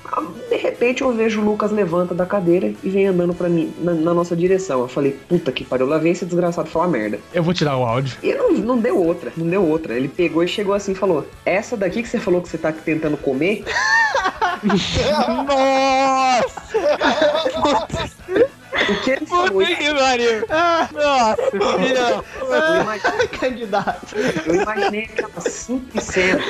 De 0.48 0.56
repente 0.56 1.02
eu 1.02 1.12
vejo 1.12 1.33
o 1.38 1.44
Lucas 1.44 1.70
levanta 1.70 2.14
da 2.14 2.26
cadeira 2.26 2.72
e 2.82 2.88
vem 2.88 3.06
andando 3.06 3.34
pra 3.34 3.48
mim, 3.48 3.72
na, 3.78 3.92
na 3.92 4.14
nossa 4.14 4.36
direção. 4.36 4.80
Eu 4.80 4.88
falei, 4.88 5.12
puta 5.28 5.52
que 5.52 5.64
pariu, 5.64 5.86
lá 5.86 5.98
vem 5.98 6.12
esse 6.12 6.24
desgraçado 6.24 6.68
falar 6.68 6.88
merda. 6.88 7.18
Eu 7.32 7.42
vou 7.42 7.54
tirar 7.54 7.76
o 7.76 7.84
áudio. 7.84 8.16
E 8.22 8.34
não, 8.34 8.52
não 8.52 8.78
deu 8.78 9.02
outra, 9.02 9.32
não 9.36 9.46
deu 9.46 9.62
outra. 9.62 9.94
Ele 9.94 10.08
pegou 10.08 10.42
e 10.42 10.48
chegou 10.48 10.74
assim 10.74 10.92
e 10.92 10.96
falou: 10.96 11.26
Essa 11.44 11.76
daqui 11.76 12.02
que 12.02 12.08
você 12.08 12.18
falou 12.18 12.40
que 12.42 12.48
você 12.48 12.58
tá 12.58 12.72
tentando 12.72 13.16
comer, 13.16 13.64
o 18.90 19.00
que 19.02 19.10
ele 19.10 19.26
falou? 19.26 19.48
Puta 19.48 19.74
que 19.76 19.94
pariu. 19.94 20.46
Nossa, 20.92 21.50
filha. 21.50 22.24
Eu 22.40 22.80
imaginei, 22.82 23.28
Candidato. 23.28 24.16
eu 24.46 24.54
imaginei 24.56 25.04
aquela 25.04 25.40
simples 25.40 26.04
cena. 26.04 26.40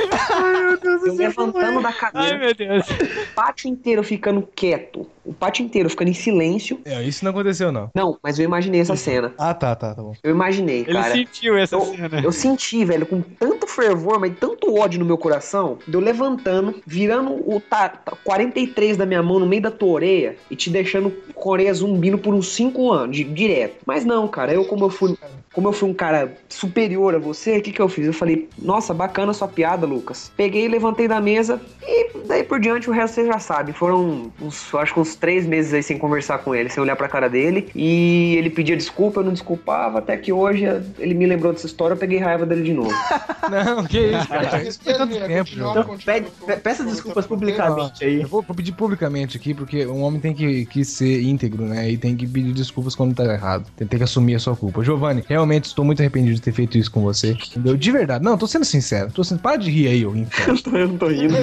Eu 0.82 1.14
levantando 1.14 1.82
da 1.82 1.88
Ai, 1.88 1.94
cadeira, 1.94 2.38
meu 2.38 2.54
Deus. 2.54 2.86
o 2.88 3.34
pátio 3.34 3.68
inteiro 3.68 4.02
ficando 4.02 4.48
quieto. 4.54 5.06
O 5.24 5.32
pátio 5.32 5.64
inteiro 5.64 5.88
ficando 5.88 6.08
em 6.10 6.14
silêncio. 6.14 6.78
É, 6.84 7.02
isso 7.02 7.24
não 7.24 7.30
aconteceu, 7.30 7.72
não. 7.72 7.90
Não, 7.94 8.18
mas 8.22 8.38
eu 8.38 8.44
imaginei 8.44 8.80
essa 8.80 8.94
cena. 8.96 9.32
Ah, 9.38 9.54
tá, 9.54 9.74
tá, 9.74 9.94
tá 9.94 10.02
bom. 10.02 10.12
Eu 10.22 10.30
imaginei, 10.30 10.80
Ele 10.80 10.92
cara. 10.92 11.12
sentiu 11.14 11.56
essa 11.56 11.74
Eu, 11.76 11.80
cena. 11.86 12.20
eu 12.22 12.32
senti, 12.32 12.84
velho, 12.84 13.06
com 13.06 13.20
tanto 13.20 13.66
fervor, 13.66 14.20
mas 14.20 14.32
tanto 14.38 14.74
ódio 14.74 14.98
no 15.00 15.06
meu 15.06 15.16
coração, 15.18 15.78
de 15.86 15.94
eu 15.94 16.00
levantando, 16.00 16.74
virando 16.86 17.32
o 17.50 17.60
ta- 17.60 17.88
ta- 17.88 18.16
43 18.24 18.96
da 18.96 19.06
minha 19.06 19.22
mão 19.22 19.38
no 19.38 19.46
meio 19.46 19.62
da 19.62 19.70
tua 19.70 19.88
orelha 19.92 20.36
e 20.50 20.56
te 20.56 20.68
deixando 20.70 21.10
com 21.34 21.48
a 21.48 21.52
orelha 21.52 21.74
zumbindo 21.74 22.18
por 22.18 22.34
uns 22.34 22.48
5 22.48 22.92
anos, 22.92 23.16
de- 23.16 23.24
direto. 23.24 23.76
Mas 23.86 24.04
não, 24.04 24.28
cara, 24.28 24.52
eu 24.52 24.64
como 24.64 24.84
eu 24.84 24.90
fui, 24.90 25.16
como 25.52 25.68
eu 25.68 25.72
fui 25.72 25.88
um 25.88 25.94
cara 25.94 26.36
superior 26.48 27.14
a 27.14 27.18
você, 27.18 27.58
o 27.58 27.62
que 27.62 27.72
que 27.72 27.80
eu 27.80 27.88
fiz? 27.88 28.06
Eu 28.06 28.12
falei, 28.12 28.48
nossa, 28.58 28.92
bacana 28.94 29.30
a 29.30 29.34
sua 29.34 29.48
piada, 29.48 29.86
Lucas. 29.86 30.30
Peguei, 30.36 30.68
levantei 30.68 31.08
da 31.08 31.20
mesa 31.20 31.60
e 31.82 32.26
daí 32.26 32.42
por 32.44 32.60
diante 32.60 32.88
o 32.88 32.92
resto 32.92 33.14
você 33.14 33.26
já 33.26 33.38
sabe. 33.38 33.72
Foram 33.72 34.30
uns, 34.40 34.74
acho 34.74 34.94
que 34.94 35.00
uns 35.00 35.13
três 35.14 35.46
meses 35.46 35.72
aí 35.72 35.82
sem 35.82 35.98
conversar 35.98 36.38
com 36.38 36.54
ele, 36.54 36.68
sem 36.68 36.82
olhar 36.82 36.96
pra 36.96 37.08
cara 37.08 37.28
dele. 37.28 37.68
E 37.74 38.34
ele 38.36 38.50
pedia 38.50 38.76
desculpa, 38.76 39.20
eu 39.20 39.24
não 39.24 39.32
desculpava, 39.32 39.98
até 39.98 40.16
que 40.16 40.32
hoje 40.32 40.64
ele 40.98 41.14
me 41.14 41.26
lembrou 41.26 41.52
dessa 41.52 41.66
história, 41.66 41.94
eu 41.94 41.98
peguei 41.98 42.18
raiva 42.18 42.44
dele 42.46 42.62
de 42.62 42.72
novo. 42.72 42.90
Não, 43.50 43.84
que 43.84 43.98
isso, 43.98 44.26
cara. 44.28 44.48
Tanto 44.84 45.18
tempo, 45.26 45.50
João. 45.50 45.70
Então, 45.72 45.98
pede- 45.98 46.26
pe- 46.46 46.56
peça 46.56 46.82
desculpas 46.82 47.26
publicamente 47.26 48.02
aí. 48.04 48.22
Eu 48.22 48.28
vou, 48.28 48.42
pedir 48.42 48.72
publicamente 48.72 49.36
aqui, 49.36 49.52
porque 49.52 49.84
um 49.86 50.00
homem 50.02 50.18
tem 50.18 50.32
que, 50.32 50.64
que 50.66 50.82
ser 50.84 51.20
íntegro, 51.22 51.62
né? 51.64 51.90
E 51.90 51.98
tem 51.98 52.16
que 52.16 52.26
pedir 52.26 52.52
desculpas 52.54 52.94
quando 52.94 53.14
tá 53.14 53.24
errado. 53.24 53.66
Tem, 53.76 53.86
tem 53.86 53.98
que 53.98 54.04
assumir 54.04 54.34
a 54.36 54.38
sua 54.38 54.56
culpa. 54.56 54.82
Giovanni, 54.82 55.22
realmente 55.28 55.66
estou 55.66 55.84
muito 55.84 56.00
arrependido 56.00 56.36
de 56.36 56.40
ter 56.40 56.52
feito 56.52 56.78
isso 56.78 56.90
com 56.90 57.02
você. 57.02 57.32
Entendeu? 57.32 57.76
De 57.76 57.90
verdade. 57.92 58.24
Não, 58.24 58.38
tô 58.38 58.46
sendo 58.46 58.64
sincero. 58.64 59.10
Tô 59.12 59.22
sendo... 59.22 59.40
Para 59.40 59.56
de 59.58 59.70
rir 59.70 59.88
aí, 59.88 60.06
ô 60.06 60.14
inferno. 60.16 60.58
eu 60.78 60.88
não 60.88 60.96
tô 60.96 61.08
rindo. 61.08 61.34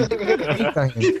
Quem 0.56 0.72
tá 0.72 0.84
rindo? 0.84 1.20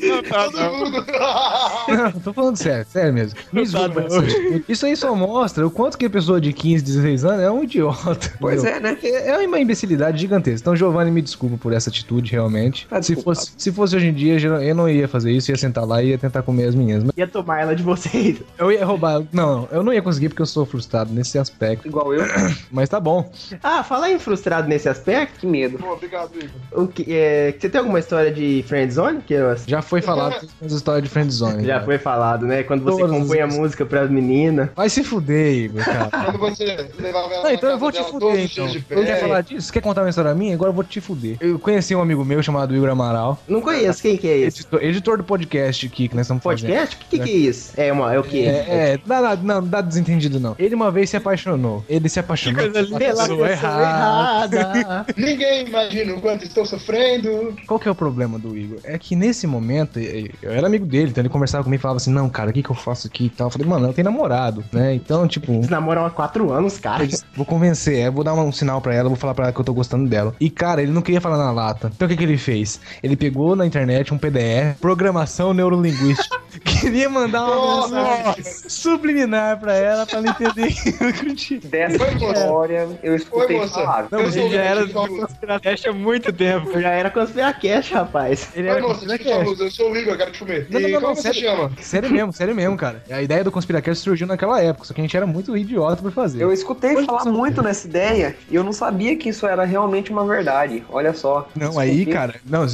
Não 0.00 0.22
tá, 0.24 0.50
não. 0.50 1.85
Não, 1.88 2.12
tô 2.12 2.32
falando 2.32 2.56
sério, 2.56 2.86
sério 2.88 3.12
mesmo. 3.12 3.38
Me 3.52 3.62
não. 3.68 4.00
essa- 4.00 4.62
Isso 4.68 4.86
aí 4.86 4.96
só 4.96 5.14
mostra 5.14 5.66
o 5.66 5.70
quanto 5.70 5.96
que 5.98 6.06
a 6.06 6.10
pessoa 6.10 6.40
de 6.40 6.52
15, 6.52 6.84
16 6.84 7.24
anos 7.24 7.40
é 7.42 7.50
um 7.50 7.62
idiota. 7.64 8.32
Pois 8.40 8.62
entendeu? 8.62 8.76
é, 8.76 8.80
né? 8.80 8.98
É 9.02 9.26
é 9.44 9.46
uma 9.46 9.58
imbecilidade 9.60 10.18
gigantesca. 10.18 10.60
Então, 10.60 10.76
Giovanni, 10.76 11.10
me 11.10 11.22
desculpa 11.22 11.56
por 11.56 11.72
essa 11.72 11.90
atitude, 11.90 12.32
realmente. 12.32 12.86
Tá 12.88 13.02
se, 13.02 13.16
fosse, 13.16 13.52
se 13.56 13.72
fosse 13.72 13.96
hoje 13.96 14.06
em 14.08 14.14
dia, 14.14 14.38
eu 14.38 14.74
não 14.74 14.88
ia 14.88 15.06
fazer 15.08 15.30
isso, 15.32 15.50
ia 15.50 15.56
sentar 15.56 15.84
lá 15.86 16.02
e 16.02 16.08
ia 16.10 16.18
tentar 16.18 16.42
comer 16.42 16.64
as 16.68 16.74
meninas. 16.74 17.04
Mas 17.04 17.12
Ia 17.16 17.26
tomar 17.28 17.60
ela 17.60 17.74
de 17.74 17.82
vocês. 17.82 18.38
eu 18.58 18.70
ia 18.72 18.84
roubar. 18.84 19.22
Não, 19.32 19.46
não, 19.46 19.68
eu 19.70 19.82
não 19.82 19.92
ia 19.92 20.02
conseguir 20.02 20.28
porque 20.28 20.42
eu 20.42 20.46
sou 20.46 20.64
frustrado 20.66 21.12
nesse 21.12 21.38
aspecto. 21.38 21.86
Igual 21.86 22.12
eu. 22.14 22.24
Mas 22.70 22.88
tá 22.88 22.98
bom. 23.00 23.30
Ah, 23.62 23.82
fala 23.82 24.10
em 24.10 24.18
frustrado 24.18 24.68
nesse 24.68 24.88
aspecto. 24.88 25.40
Que 25.40 25.46
medo. 25.46 25.78
Pô, 25.78 25.92
obrigado, 25.92 26.30
Igor. 26.36 26.84
O 26.84 26.86
que, 26.88 27.04
é, 27.08 27.54
você 27.58 27.68
tem 27.68 27.78
alguma 27.78 27.98
história 27.98 28.30
de 28.32 28.64
friendzone? 28.66 29.20
Que 29.22 29.34
eu- 29.34 29.56
Já 29.66 29.82
foi 29.82 30.02
falado 30.02 30.46
as 30.64 30.72
histórias 30.72 31.04
de 31.04 31.08
friendzone. 31.10 31.64
já 31.64 31.75
cara. 31.76 31.84
foi 31.84 31.98
falado, 31.98 32.46
né? 32.46 32.62
Quando 32.62 32.82
você 32.84 33.00
Todas 33.02 33.16
compõe 33.18 33.40
a 33.40 33.46
música 33.46 33.84
pras 33.86 34.10
meninas. 34.10 34.68
Vai 34.74 34.88
se 34.88 35.02
fuder, 35.04 35.54
Igor, 35.64 35.84
cara. 35.84 36.08
Quando 36.26 36.38
você 36.38 36.64
levava 36.98 37.26
ela 37.26 37.36
Não, 37.36 37.42
na 37.44 37.54
então 37.54 37.70
eu 37.70 37.78
vou 37.78 37.92
te 37.92 38.02
fuder, 38.02 38.44
então. 38.44 38.68
Eu 38.90 39.04
quer 39.04 39.20
falar 39.20 39.40
disso? 39.42 39.72
Quer 39.72 39.80
contar 39.80 40.02
uma 40.02 40.10
história 40.10 40.34
minha? 40.34 40.54
Agora 40.54 40.70
eu 40.70 40.74
vou 40.74 40.84
te 40.84 41.00
fuder. 41.00 41.36
Eu 41.40 41.58
conheci 41.58 41.94
um 41.94 42.00
amigo 42.00 42.24
meu 42.24 42.42
chamado 42.42 42.74
Igor 42.74 42.88
Amaral, 42.88 43.38
Não 43.48 43.60
conheço, 43.60 44.02
quem 44.02 44.16
que 44.16 44.26
é 44.28 44.38
esse? 44.38 44.60
editor, 44.60 44.82
editor 44.82 45.16
do 45.18 45.24
podcast 45.24 45.86
aqui 45.86 46.08
que 46.08 46.14
nós 46.14 46.26
estamos 46.26 46.42
fazendo. 46.42 46.70
Podcast? 46.70 46.96
O 46.96 46.98
que, 47.08 47.18
que 47.18 47.30
é 47.30 47.34
isso? 47.34 47.72
É, 47.76 47.92
uma, 47.92 48.12
é 48.14 48.18
o 48.18 48.22
quê? 48.22 48.44
É, 48.46 48.92
é, 48.92 48.98
dá, 49.04 49.20
dá- 49.20 49.36
não, 49.42 49.62
dá 49.66 49.80
desentendido 49.80 50.40
não. 50.40 50.54
Ele 50.58 50.74
uma 50.74 50.90
vez 50.90 51.10
se 51.10 51.16
apaixonou. 51.16 51.84
Ele 51.88 52.08
se 52.08 52.18
apaixonou. 52.20 52.62
Que 52.62 52.70
coisa 52.70 52.98
pessoa 52.98 53.50
errada. 53.50 54.56
errada. 54.56 55.06
Ninguém 55.16 55.66
imagina 55.66 56.14
o 56.14 56.20
quanto 56.20 56.44
estou 56.44 56.64
sofrendo. 56.64 57.56
Qual 57.66 57.78
que 57.78 57.88
é 57.88 57.90
o 57.90 57.94
problema 57.94 58.38
do 58.38 58.56
Igor? 58.56 58.78
É 58.84 58.98
que 58.98 59.14
nesse 59.16 59.46
momento, 59.46 59.98
eu 59.98 60.50
era 60.50 60.66
amigo 60.66 60.86
dele, 60.86 61.10
então 61.10 61.22
ele 61.22 61.28
conversava 61.28 61.64
comigo 61.66 61.80
e 61.80 61.82
falava 61.82 61.96
assim, 61.98 62.10
não, 62.12 62.28
cara, 62.28 62.50
o 62.50 62.52
que 62.52 62.62
que 62.62 62.70
eu 62.70 62.74
faço 62.76 63.06
aqui 63.06 63.26
e 63.26 63.30
tal. 63.30 63.48
Eu 63.48 63.50
falei, 63.50 63.66
mano, 63.68 63.86
eu 63.88 63.92
tenho 63.92 64.04
namorado, 64.06 64.64
né? 64.72 64.94
Então, 64.94 65.26
tipo, 65.28 65.52
Eles 65.52 65.68
namoram 65.68 66.04
há 66.06 66.10
quatro 66.10 66.50
anos, 66.52 66.78
cara. 66.78 67.06
vou 67.34 67.44
convencer, 67.46 67.98
é, 67.98 68.10
vou 68.10 68.24
dar 68.24 68.34
um 68.34 68.50
sinal 68.52 68.80
pra 68.80 68.94
ela, 68.94 69.08
vou 69.08 69.16
falar 69.18 69.34
pra 69.34 69.44
ela 69.46 69.52
que 69.52 69.60
eu 69.60 69.64
tô 69.64 69.74
gostando 69.74 70.08
dela. 70.08 70.34
E, 70.40 70.48
cara, 70.50 70.82
ele 70.82 70.92
não 70.92 71.02
queria 71.02 71.20
falar 71.20 71.36
na 71.38 71.50
lata. 71.52 71.90
Então, 71.94 72.06
o 72.06 72.08
que 72.08 72.16
que 72.16 72.24
ele 72.24 72.38
fez? 72.38 72.80
Ele 73.02 73.16
pegou 73.16 73.54
na 73.54 73.66
internet 73.66 74.12
um 74.14 74.18
PDF, 74.18 74.78
Programação 74.80 75.52
Neurolinguística. 75.52 76.36
queria 76.64 77.08
mandar 77.08 77.44
uma 77.44 77.56
Nossa. 77.56 77.94
mensagem 77.94 78.44
subliminar 78.68 79.58
pra 79.58 79.74
ela, 79.74 80.06
pra 80.06 80.18
ela 80.18 80.28
entender 80.28 80.72
que 80.72 80.88
eu 81.04 81.12
curti. 81.12 81.58
Dessa 81.58 82.10
moça. 82.12 82.50
Olha, 82.50 82.88
eu 83.02 83.14
escutei 83.16 83.56
Oi, 83.56 83.62
moça. 83.62 83.74
falar. 83.74 84.08
Não, 84.10 84.20
Eu 84.20 84.24
mas 84.26 84.36
ele 84.36 84.50
já 84.50 84.62
era. 84.62 84.86
Conspirateste 84.86 85.88
há 85.88 85.92
muito 85.92 86.32
tempo. 86.32 86.70
Eu 86.70 86.80
já 86.80 86.90
era 86.90 87.10
conspiracast, 87.10 87.92
rapaz. 87.94 88.48
Ele 88.54 88.68
Oi, 88.68 88.76
era 88.76 88.86
moça, 88.86 89.04
Luz, 89.44 89.60
eu 89.60 89.70
sou 89.70 89.92
o 89.92 89.96
Igor, 89.96 90.14
eu 90.14 90.18
quero 90.18 90.32
te 90.32 90.38
comer. 90.38 90.66
Não, 90.70 90.80
não, 90.80 90.88
E 90.88 90.92
não, 90.92 91.00
como 91.00 91.08
não, 91.08 91.16
você 91.16 91.32
sério. 91.32 91.40
Sério 91.80 92.10
mesmo, 92.10 92.32
sério 92.32 92.54
mesmo, 92.54 92.76
cara. 92.76 93.02
A 93.10 93.22
ideia 93.22 93.42
do 93.44 93.50
Conspiracast 93.50 94.02
surgiu 94.02 94.26
naquela 94.26 94.60
época, 94.60 94.86
só 94.86 94.94
que 94.94 95.00
a 95.00 95.04
gente 95.04 95.16
era 95.16 95.26
muito 95.26 95.56
idiota 95.56 96.02
por 96.02 96.12
fazer. 96.12 96.42
Eu 96.42 96.52
escutei 96.52 96.96
Hoje 96.96 97.06
falar 97.06 97.24
muito 97.26 97.62
nessa 97.62 97.86
ideia 97.86 98.36
e 98.50 98.54
eu 98.54 98.62
não 98.64 98.72
sabia 98.72 99.16
que 99.16 99.28
isso 99.28 99.46
era 99.46 99.64
realmente 99.64 100.10
uma 100.10 100.24
verdade. 100.26 100.84
Olha 100.88 101.12
só. 101.14 101.48
Não, 101.54 101.78
aí, 101.78 102.04
cara, 102.06 102.34
não, 102.44 102.66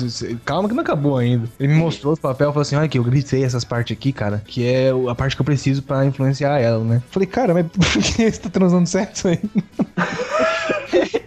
calma 0.45 0.68
que 0.68 0.74
não 0.74 0.83
acabou 0.83 1.18
ainda. 1.18 1.49
Ele 1.59 1.72
me 1.74 1.78
mostrou 1.78 2.12
os 2.12 2.18
papéis 2.18 2.49
e 2.51 2.53
falou 2.53 2.62
assim: 2.62 2.76
olha 2.76 2.87
aqui, 2.87 2.99
eu 2.99 3.05
gritei 3.05 3.45
essas 3.45 3.64
partes 3.64 3.97
aqui, 3.97 4.12
cara, 4.12 4.43
que 4.47 4.66
é 4.66 4.93
o- 4.93 5.09
a 5.09 5.14
parte 5.14 5.37
que 5.37 5.43
eu 5.43 5.47
preciso 5.47 5.83
pra 5.83 6.05
influenciar 6.05 6.59
ela, 6.59 6.83
né? 6.85 7.03
Falei, 7.11 7.26
cara, 7.26 7.55
mas 7.55 7.66
por 7.72 7.80
que 8.03 8.30
você 8.30 8.41
tá 8.41 8.51
transando 8.51 8.89
sexo 8.89 9.28
aí? 9.28 9.41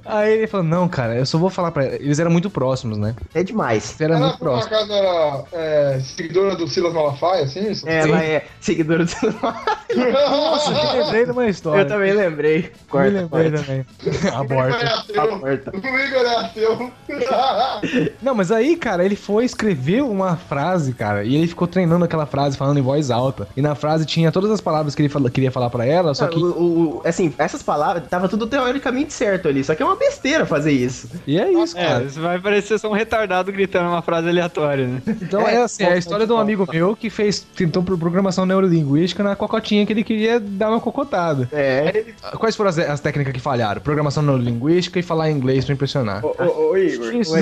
Aí 0.06 0.34
ele 0.34 0.47
falou, 0.47 0.66
não, 0.66 0.88
cara, 0.88 1.16
eu 1.16 1.26
só 1.26 1.38
vou 1.38 1.49
falar 1.49 1.72
pra 1.72 1.86
ela. 1.86 1.95
Eles 1.95 2.20
eram 2.20 2.30
muito 2.32 2.49
próximos, 2.49 2.97
né? 2.97 3.16
É 3.34 3.43
demais. 3.43 3.99
Eram 3.99 4.16
Ela, 4.16 4.26
muito 4.28 4.38
por 4.38 4.43
próximos. 4.45 4.74
acaso, 4.78 4.93
era 4.93 5.43
é, 5.53 5.99
seguidora 5.99 6.56
do 6.56 6.68
Silas 6.68 6.93
Malafaia, 6.93 7.43
assim? 7.43 7.70
Isso? 7.72 7.88
Ela 7.88 8.24
é 8.24 8.45
seguidora 8.60 9.06
do 9.06 9.12
Nossa, 9.95 10.72
eu 10.72 11.03
lembrei 11.06 11.26
de 11.26 11.32
uma 11.32 11.47
história. 11.47 11.82
Eu 11.82 11.88
também 11.88 12.14
lembrei. 12.14 12.58
Me 12.64 12.72
Corta, 12.89 13.10
lembrei 13.10 13.51
corta. 13.51 13.64
também. 13.66 13.86
É 14.26 14.30
Aborta. 14.36 15.03
Aborta. 15.20 15.72
O 15.74 15.78
Igor 15.78 16.26
é 16.26 16.36
ateu. 16.38 16.91
Não, 18.22 18.34
mas 18.36 18.51
aí, 18.51 18.76
cara, 18.76 19.03
ele 19.06 19.16
foi 19.16 19.45
escrever 19.45 20.01
uma 20.03 20.36
frase, 20.36 20.93
cara, 20.93 21.24
e 21.24 21.36
ele 21.36 21.47
ficou 21.47 21.68
treinando 21.68 22.06
aquela 22.06 22.26
frase 22.26 22.58
falando 22.58 22.78
em 22.78 22.82
voz 22.82 23.10
alta. 23.12 23.47
E 23.56 23.62
na 23.62 23.76
frase 23.76 24.06
tinha 24.06 24.32
todas 24.32 24.51
as 24.51 24.62
palavras 24.62 24.95
que 24.95 25.01
ele 25.01 25.10
fala- 25.10 25.30
queria 25.30 25.51
falar 25.51 25.70
pra 25.70 25.86
ela, 25.86 26.14
só 26.14 26.28
que. 26.28 26.38
O, 26.38 26.45
o- 26.45 26.95
o- 26.97 27.01
assim, 27.06 27.34
essas 27.38 27.62
palavras, 27.64 28.03
tava 28.10 28.28
tudo 28.28 28.47
teoricamente 28.47 29.14
certo 29.14 29.47
ali, 29.47 29.64
só 29.64 29.74
que 29.76 29.82
é 29.82 29.86
uma 29.86 29.94
besteira 29.95 30.45
fazer 30.45 30.71
isso. 30.71 31.09
E 31.25 31.39
é 31.39 31.51
isso, 31.51 31.77
É, 31.77 31.85
cara. 31.85 32.09
você 32.09 32.19
vai 32.19 32.39
parecer 32.39 32.77
só 32.79 32.89
um 32.89 32.93
retardado 32.93 33.51
gritando 33.51 33.89
uma 33.89 34.01
frase 34.01 34.29
aleatória, 34.29 34.87
né? 34.87 35.01
Então 35.21 35.47
é, 35.47 35.57
assim, 35.57 35.83
é 35.83 35.93
a 35.93 35.97
história 35.97 36.25
de 36.25 36.33
um 36.33 36.37
amigo 36.37 36.67
meu 36.71 36.95
que 36.95 37.09
fez, 37.09 37.39
tentou 37.55 37.83
por 37.83 37.97
programação 37.97 38.45
neurolinguística 38.45 39.23
na 39.23 39.35
cocotinha 39.35 39.85
que 39.85 39.93
ele 39.93 40.03
queria 40.03 40.39
dar 40.39 40.69
uma 40.69 40.79
cocotada. 40.79 41.47
É. 41.51 42.05
Quais 42.37 42.55
foram 42.55 42.69
as, 42.69 42.79
as 42.79 42.99
técnicas 42.99 43.33
que 43.33 43.39
falharam? 43.39 43.81
Programação 43.81 44.23
neurolinguística 44.23 44.99
e 44.99 45.03
falar 45.03 45.31
inglês 45.31 45.65
pra 45.65 45.73
impressionar. 45.73 46.25
Ô, 46.25 46.35
ô, 46.39 46.69
ô, 46.71 46.77
Igor, 46.77 47.13
Isso, 47.15 47.35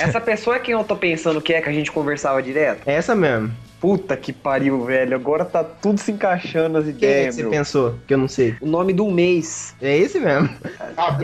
essa 0.00 0.20
pessoa 0.20 0.56
é 0.56 0.58
quem 0.58 0.74
eu 0.74 0.84
tô 0.84 0.96
pensando 0.96 1.40
que 1.40 1.52
é 1.52 1.60
que 1.60 1.68
a 1.68 1.72
gente 1.72 1.90
conversava 1.92 2.42
direto? 2.42 2.82
É 2.86 2.94
essa 2.94 3.14
mesmo. 3.14 3.50
Puta 3.80 4.14
que 4.16 4.30
pariu, 4.32 4.84
velho. 4.84 5.14
Agora 5.16 5.44
tá 5.44 5.64
tudo 5.64 5.98
se 5.98 6.12
encaixando 6.12 6.76
as 6.78 6.84
Quem 6.84 6.92
é 6.92 6.94
que 6.94 7.04
ideias, 7.06 7.34
você 7.36 7.44
pensou? 7.44 7.94
Que 8.06 8.12
eu 8.14 8.18
não 8.18 8.28
sei. 8.28 8.54
O 8.60 8.66
nome 8.66 8.92
do 8.92 9.10
mês. 9.10 9.74
É 9.80 9.96
esse 9.96 10.20
mesmo. 10.20 10.50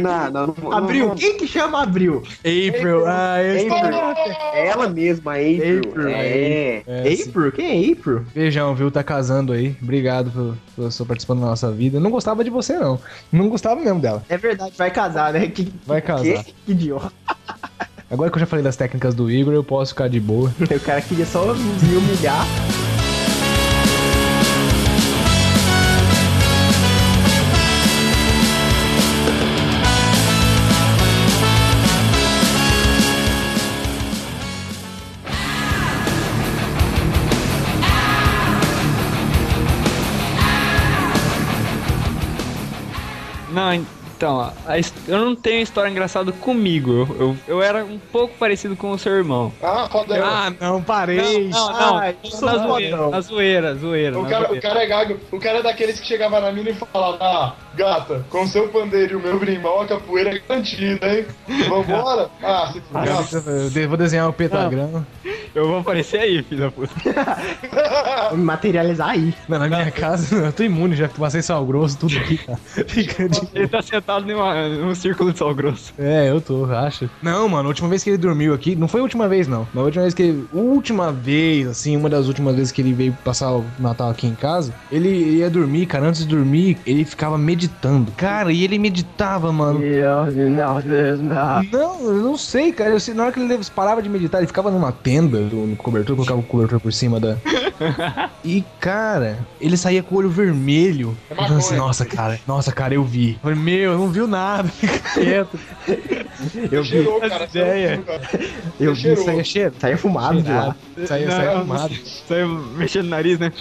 Não, 0.01 0.31
não, 0.31 0.55
não. 0.59 0.73
Abril. 0.73 1.09
não- 1.09 1.15
Quem 1.15 1.37
que 1.37 1.47
chama 1.47 1.83
Abril? 1.83 2.23
April, 2.41 3.05
ah, 3.07 3.43
eu 3.43 3.75
April. 3.75 3.99
É 4.55 4.67
ela 4.69 4.89
mesma, 4.89 5.33
April. 5.33 5.81
April. 5.87 6.09
É. 6.09 6.83
É. 6.87 7.13
April? 7.29 7.53
Quem 7.53 7.89
é 7.89 7.93
April? 7.93 8.25
Beijão, 8.35 8.75
viu? 8.75 8.91
Tá 8.91 9.03
casando 9.05 9.53
aí. 9.53 9.77
Obrigado 9.83 10.31
por, 10.31 10.57
por 10.75 10.91
sua 10.91 11.05
participando 11.05 11.41
da 11.41 11.47
nossa 11.47 11.71
vida. 11.71 12.01
Não 12.01 12.11
gostava 12.11 12.43
de 12.43 12.49
você, 12.49 12.79
não. 12.79 12.99
Não 13.31 13.49
gostava 13.51 13.81
mesmo 13.81 14.01
dela. 14.01 14.23
É 14.31 14.39
verdade, 14.39 14.73
vai 14.79 14.91
casar, 14.91 15.33
né? 15.35 15.47
Que, 15.49 15.71
Vai 15.87 16.01
casar. 16.01 16.43
que 16.45 16.55
idiota. 16.67 17.13
Agora 18.11 18.31
que 18.31 18.37
eu 18.37 18.41
já 18.41 18.47
falei 18.47 18.63
das 18.63 18.77
técnicas 18.77 19.15
do 19.15 19.31
Igor, 19.31 19.53
eu 19.53 19.65
posso 19.65 19.93
ficar 19.93 20.09
de 20.09 20.21
boa. 20.21 20.53
O 20.61 20.81
cara 20.81 21.01
queria 21.01 21.27
só 21.27 21.55
me 21.55 21.97
humilhar. 21.97 22.47
Então, 44.17 44.41
a 44.41 44.79
eu 45.09 45.19
não 45.19 45.37
tenho 45.37 45.63
história 45.63 45.91
engraçada 45.91 46.33
comigo. 46.33 46.91
Eu, 46.91 47.17
eu, 47.19 47.37
eu 47.49 47.63
era 47.63 47.85
um 47.85 47.99
pouco 47.99 48.35
parecido 48.39 48.75
com 48.75 48.91
o 48.91 48.99
seu 48.99 49.13
irmão. 49.13 49.53
Ah, 49.63 49.89
foda 49.91 50.19
Ah, 50.25 50.53
não, 50.59 50.83
parei. 50.83 51.49
Não, 51.49 51.73
não, 51.73 51.99
Ai, 51.99 52.17
não, 52.25 52.31
sou 52.31 52.49
na 52.49 52.59
zoeira, 52.67 52.97
fodão. 52.97 53.11
na 53.11 53.21
zoeira, 53.21 53.75
zoeira. 53.75 54.19
O 54.19 54.23
na 54.23 54.29
cara, 54.29 54.45
o 54.45 54.47
zoeira. 54.49 54.69
cara 54.69 54.83
é 54.83 54.87
gago. 54.87 55.21
O 55.31 55.39
cara 55.39 55.59
é 55.59 55.63
daqueles 55.63 56.01
que 56.01 56.07
chegava 56.07 56.41
na 56.41 56.51
mina 56.51 56.71
e 56.71 56.75
falava, 56.75 57.19
ah, 57.21 57.53
gata, 57.75 58.25
com 58.31 58.47
seu 58.47 58.69
pandeiro 58.69 59.13
e 59.13 59.17
o 59.17 59.21
meu 59.21 59.39
brimão, 59.39 59.83
a 59.83 59.87
capoeira 59.87 60.35
é 60.35 60.39
garantida, 60.39 61.15
hein? 61.15 61.27
Vambora? 61.69 62.31
Ah, 62.43 62.71
se 62.73 62.81
fuder. 62.81 63.83
Eu 63.85 63.89
vou 63.89 63.99
desenhar 63.99 64.29
o 64.29 64.33
pentagrama. 64.33 65.07
Eu 65.55 65.69
vou 65.69 65.79
aparecer 65.79 66.21
aí, 66.21 66.43
filho 66.43 66.61
da 66.63 66.71
puta. 66.71 66.93
Vou 68.29 68.39
me 68.39 68.45
materializar 68.45 69.11
aí. 69.11 69.33
Não, 69.49 69.59
na 69.59 69.69
minha 69.69 69.91
casa, 69.91 70.37
eu 70.37 70.53
tô 70.53 70.63
imune 70.63 70.95
já, 70.97 71.09
que 71.09 71.19
passei 71.19 71.41
sal 71.41 71.65
grosso, 71.65 71.97
tudo 71.99 72.17
aqui, 72.19 72.37
cara. 72.39 72.59
Fica 72.87 73.29
de... 73.29 73.41
Ele 73.55 73.69
tá 73.69 73.81
sentado 73.81 74.06
numa, 74.25 74.69
num 74.69 74.95
círculo 74.95 75.33
de 75.33 75.39
sal 75.39 75.55
grosso. 75.55 75.93
É, 75.99 76.31
eu 76.31 76.41
tô, 76.41 76.65
acho. 76.67 77.11
Não, 77.23 77.49
mano, 77.49 77.65
a 77.65 77.69
última 77.69 77.89
vez 77.89 78.03
que 78.03 78.11
ele 78.11 78.19
dormiu 78.19 78.55
aqui, 78.55 78.77
não 78.77 78.89
foi 78.89 79.01
a 79.01 79.03
última 79.03 79.29
vez, 79.29 79.49
não. 79.49 79.67
Na 79.75 79.83
última 79.83 80.03
vez 80.03 80.15
que 80.15 80.23
ele. 80.23 80.47
Última 80.53 81.13
vez, 81.13 81.67
assim, 81.67 81.97
uma 81.97 82.09
das 82.09 82.27
últimas 82.29 82.55
vezes 82.55 82.73
que 82.73 82.81
ele 82.81 82.93
veio 82.93 83.17
passar 83.25 83.53
o 83.53 83.65
Natal 83.79 84.11
aqui 84.11 84.27
em 84.27 84.35
casa, 84.35 84.73
ele 84.91 85.09
ia 85.09 85.51
dormir, 85.51 85.87
cara. 85.87 86.07
Antes 86.07 86.21
de 86.23 86.29
dormir, 86.29 86.79
ele 86.87 87.05
ficava 87.05 87.37
meditando. 87.37 88.13
Cara, 88.17 88.53
e 88.53 88.63
ele 88.63 88.79
meditava, 88.79 89.51
mano. 89.53 89.83
Não, 91.73 92.01
eu 92.03 92.23
não 92.23 92.37
sei, 92.37 92.73
cara. 92.73 92.91
Eu 92.91 93.01
sei, 93.01 93.15
na 93.15 93.25
hora 93.25 93.33
que 93.33 93.41
ele 93.41 93.59
parava 93.75 94.01
de 94.03 94.09
meditar, 94.09 94.39
ele 94.41 94.47
ficava 94.47 94.71
numa 94.71 94.93
tenda, 94.93 95.41
no 95.41 95.77
cobertor, 95.77 96.15
colocava 96.17 96.41
o 96.41 96.45
cobertor 96.45 96.81
por 96.81 96.93
cima 96.93 97.19
da. 97.19 97.37
E, 98.45 98.65
cara, 98.79 99.39
ele 99.61 99.77
saía 99.77 100.03
com 100.03 100.15
o 100.15 100.19
olho 100.19 100.31
vermelho. 100.31 101.17
É 101.29 101.33
Eu 101.33 101.37
falei 101.37 101.59
assim, 101.59 101.77
nossa, 101.77 102.05
cara, 102.07 102.39
nossa, 102.47 102.73
cara, 102.73 102.95
eu 102.95 103.03
vi. 103.03 103.33
Eu 103.33 103.39
falei, 103.41 103.59
meu, 103.59 103.96
não 103.99 104.09
viu 104.11 104.27
nada. 104.27 104.69
Fica 104.69 104.99
quieto. 105.21 105.59
Eu 106.71 106.83
vi, 106.83 106.89
Cheirou, 106.89 107.21
cara. 107.21 107.45
ideia. 107.45 107.89
você 107.89 107.97
não 107.97 107.97
viu, 107.97 108.05
cara. 108.05 108.31
eu 108.81 108.95
vi. 108.95 109.01
cheirou. 109.01 109.25
Saía 109.25 109.45
cheiro. 109.45 109.75
Saia 109.79 109.99
fumado 109.99 110.43
de 110.43 110.51
lá. 110.51 110.77
Saía, 111.07 111.31
saía 111.31 111.61
fumado. 111.61 111.95
Saiu 112.29 112.49
mexendo 112.49 113.07
o 113.07 113.09
nariz, 113.09 113.39
né? 113.39 113.53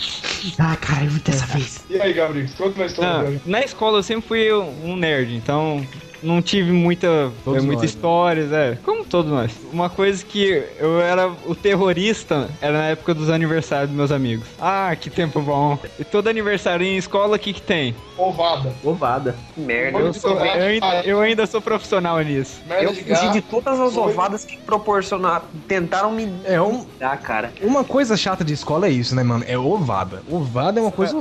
Ah, 0.60 0.76
cara, 0.76 1.04
eu 1.06 1.10
vi 1.12 1.20
dessa 1.20 1.46
vez. 1.48 1.84
E 1.90 2.00
aí, 2.02 2.14
Gabriel, 2.14 2.48
conta 2.58 2.80
uma 2.80 2.86
história. 2.86 3.14
Não, 3.14 3.24
velho. 3.24 3.42
na 3.46 3.62
escola 3.62 4.00
eu 4.00 4.04
sempre 4.04 4.28
fui 4.28 4.52
um 4.52 4.96
nerd, 4.96 5.36
então 5.36 5.86
não 6.26 6.42
tive 6.42 6.72
muita, 6.72 7.32
Todos 7.44 7.64
é, 7.64 7.66
muitas 7.66 7.84
nós, 7.84 7.94
né? 7.94 7.98
histórias, 7.98 8.52
é. 8.52 8.78
Como 8.84 9.06
todos 9.06 9.32
nós. 9.32 9.52
Uma 9.72 9.90
coisa 9.90 10.24
que 10.26 10.64
eu 10.80 11.00
era 11.00 11.30
o 11.46 11.54
terrorista 11.56 12.50
era 12.62 12.78
na 12.78 12.86
época 12.88 13.14
dos 13.14 13.30
aniversários 13.30 13.90
dos 13.90 13.98
meus 13.98 14.12
amigos. 14.12 14.48
Ah, 14.60 14.96
que 15.00 15.10
tempo 15.10 15.40
bom. 15.42 15.78
E 16.00 16.04
todo 16.04 16.28
aniversário 16.28 16.86
em 16.86 16.98
escola, 16.98 17.36
o 17.36 17.40
que 17.40 17.54
que 17.54 17.62
tem? 17.62 17.96
Ovada. 18.18 18.74
Ovada. 18.84 19.36
Que 19.54 19.62
merda. 19.62 20.00
Eu, 20.00 20.14
sou, 20.14 20.32
eu, 20.32 20.42
ainda, 20.68 21.02
eu 21.04 21.20
ainda 21.22 21.46
sou 21.46 21.62
profissional 21.62 22.20
nisso. 22.22 22.62
Merda 22.68 22.84
Eu 22.86 22.94
de 22.94 23.04
fugi 23.04 23.32
de 23.34 23.42
todas 23.42 23.80
as 23.80 23.94
Foi. 23.94 24.04
ovadas 24.12 24.46
que 24.46 24.58
proporcionaram. 24.58 25.44
Tentaram 25.68 26.12
me 26.12 26.34
É 26.46 26.60
um, 26.62 26.86
dar, 27.00 27.18
cara. 27.18 27.52
uma 27.62 27.84
coisa 27.84 28.16
chata 28.16 28.44
de 28.44 28.54
escola 28.54 28.88
é 28.88 28.90
isso, 28.90 29.14
né, 29.16 29.22
mano? 29.24 29.44
É 29.48 29.58
ovada. 29.58 30.24
Ovada 30.32 30.80
é 30.80 30.84
uma 30.84 30.92
coisa 30.92 31.16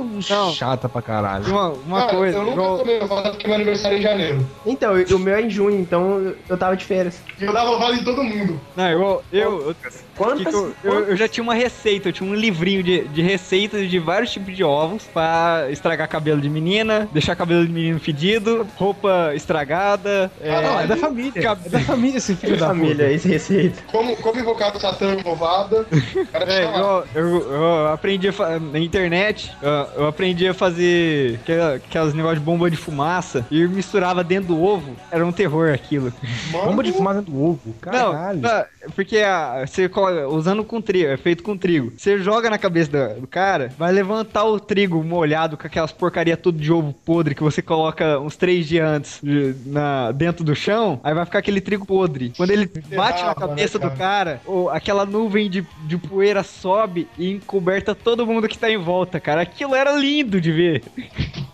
chata 0.53 0.87
pra 0.87 1.01
caralho. 1.01 1.45
Uma, 1.47 1.69
uma 1.69 1.99
Cara, 2.05 2.15
coisa. 2.17 2.37
eu 2.37 2.43
nunca 2.43 2.53
igual- 2.53 2.77
tomei 2.79 3.01
ovada 3.01 3.29
porque 3.31 3.45
meu 3.47 3.55
aniversário 3.55 3.97
é 3.97 3.99
em 3.99 4.03
janeiro. 4.03 4.47
Então, 4.65 4.94
o 5.13 5.19
meu 5.19 5.35
é 5.35 5.41
em 5.41 5.49
junho, 5.49 5.79
então 5.79 6.35
eu 6.47 6.57
tava 6.57 6.75
de 6.75 6.85
férias. 6.85 7.19
Eu 7.39 7.53
dava 7.53 7.71
ovada 7.71 7.95
em 7.95 8.03
todo 8.03 8.23
mundo. 8.23 8.59
Não, 8.75 8.89
eu, 8.89 9.23
eu, 9.31 9.69
eu, 9.69 9.75
Quantas? 10.15 10.45
que 10.45 10.49
que 10.51 10.55
eu, 10.55 10.73
eu, 10.83 10.99
eu 11.09 11.15
já 11.17 11.27
tinha 11.27 11.43
uma 11.43 11.53
receita, 11.53 12.09
eu 12.09 12.13
tinha 12.13 12.29
um 12.29 12.33
livrinho 12.35 12.81
de, 12.83 13.07
de 13.07 13.21
receitas 13.21 13.89
de 13.89 13.99
vários 13.99 14.31
tipos 14.31 14.55
de 14.55 14.63
ovos 14.63 15.03
pra 15.13 15.67
estragar 15.69 16.07
cabelo 16.07 16.39
de 16.41 16.49
menina, 16.49 17.07
deixar 17.11 17.35
cabelo 17.35 17.65
de 17.65 17.71
menino 17.71 17.99
fedido, 17.99 18.65
roupa 18.77 19.31
estragada. 19.35 20.31
Ah, 20.43 20.61
não, 20.61 20.79
é 20.79 20.87
da 20.87 20.97
família. 20.97 21.31
É 21.35 21.69
da 21.69 21.79
família 21.79 22.17
esse 22.17 22.35
filho 22.35 22.57
da 22.57 22.67
Família, 22.67 23.11
esse 23.11 23.27
receita. 23.27 23.81
Como, 23.91 24.15
como 24.17 24.39
invocar 24.39 24.75
o 24.75 24.79
Satã 24.79 25.15
em 25.15 25.27
ovada. 25.27 25.85
O 26.15 26.25
cara 26.27 26.53
É, 26.53 26.63
igual 26.65 27.05
eu, 27.13 27.51
eu 27.51 27.87
aprendi 27.87 28.27
a 28.29 28.33
fa- 28.33 28.59
na 28.59 28.79
internet, 28.79 29.51
eu, 29.61 30.01
eu 30.03 30.07
aprendi 30.07 30.47
a 30.47 30.53
fazer 30.53 31.39
aquela- 31.41 31.75
aquelas 31.75 32.13
negócios 32.13 32.39
de 32.39 32.45
bomba 32.45 32.69
de 32.69 32.77
fumaça 32.77 33.45
e 33.51 33.67
misturava 33.67 34.23
dentro 34.23 34.55
do 34.55 34.63
ovo. 34.63 34.95
Era 35.11 35.25
um 35.25 35.31
terror 35.31 35.73
aquilo. 35.73 36.13
Mano, 36.51 36.65
Bomba 36.65 36.83
de 36.83 36.91
fumaça 36.91 37.21
do 37.21 37.43
ovo. 37.43 37.73
Caralho. 37.81 38.39
Não, 38.41 38.49
não, 38.51 38.65
porque 38.95 39.17
a, 39.19 39.65
você 39.65 39.87
coloca- 39.89 40.04
usando 40.29 40.63
com 40.63 40.81
trigo, 40.81 41.09
é 41.09 41.17
feito 41.17 41.43
com 41.43 41.57
trigo. 41.57 41.93
Você 41.97 42.17
joga 42.19 42.49
na 42.49 42.57
cabeça 42.57 42.91
da- 42.91 43.07
do 43.13 43.27
cara, 43.27 43.71
vai 43.77 43.91
levantar 43.91 44.43
o 44.45 44.59
trigo 44.59 45.03
molhado 45.03 45.57
com 45.57 45.65
aquelas 45.67 45.91
porcaria 45.91 46.35
tudo 46.37 46.59
de 46.59 46.71
ovo 46.71 46.93
podre 47.05 47.35
que 47.35 47.43
você 47.43 47.61
coloca 47.61 48.19
uns 48.19 48.35
três 48.35 48.67
dias 48.67 48.87
antes 48.87 49.19
de- 49.21 49.55
na, 49.65 50.11
dentro 50.11 50.43
do 50.43 50.55
chão, 50.55 50.99
aí 51.03 51.13
vai 51.13 51.25
ficar 51.25 51.39
aquele 51.39 51.61
trigo 51.61 51.85
podre. 51.85 52.33
Quando 52.35 52.51
ele 52.51 52.65
bate 52.95 53.19
na 53.21 53.31
Errava, 53.31 53.47
cabeça 53.47 53.79
né, 53.79 53.89
do 53.89 53.95
cara, 53.97 54.41
ou 54.45 54.69
aquela 54.69 55.05
nuvem 55.05 55.49
de, 55.49 55.65
de 55.85 55.97
poeira 55.97 56.43
sobe 56.43 57.07
e 57.17 57.31
encoberta 57.31 57.93
todo 57.95 58.25
mundo 58.25 58.47
que 58.47 58.57
tá 58.57 58.69
em 58.69 58.77
volta, 58.77 59.19
cara. 59.19 59.41
Aquilo 59.41 59.75
era 59.75 59.91
lindo 59.93 60.39
de 60.41 60.51
ver. 60.51 60.83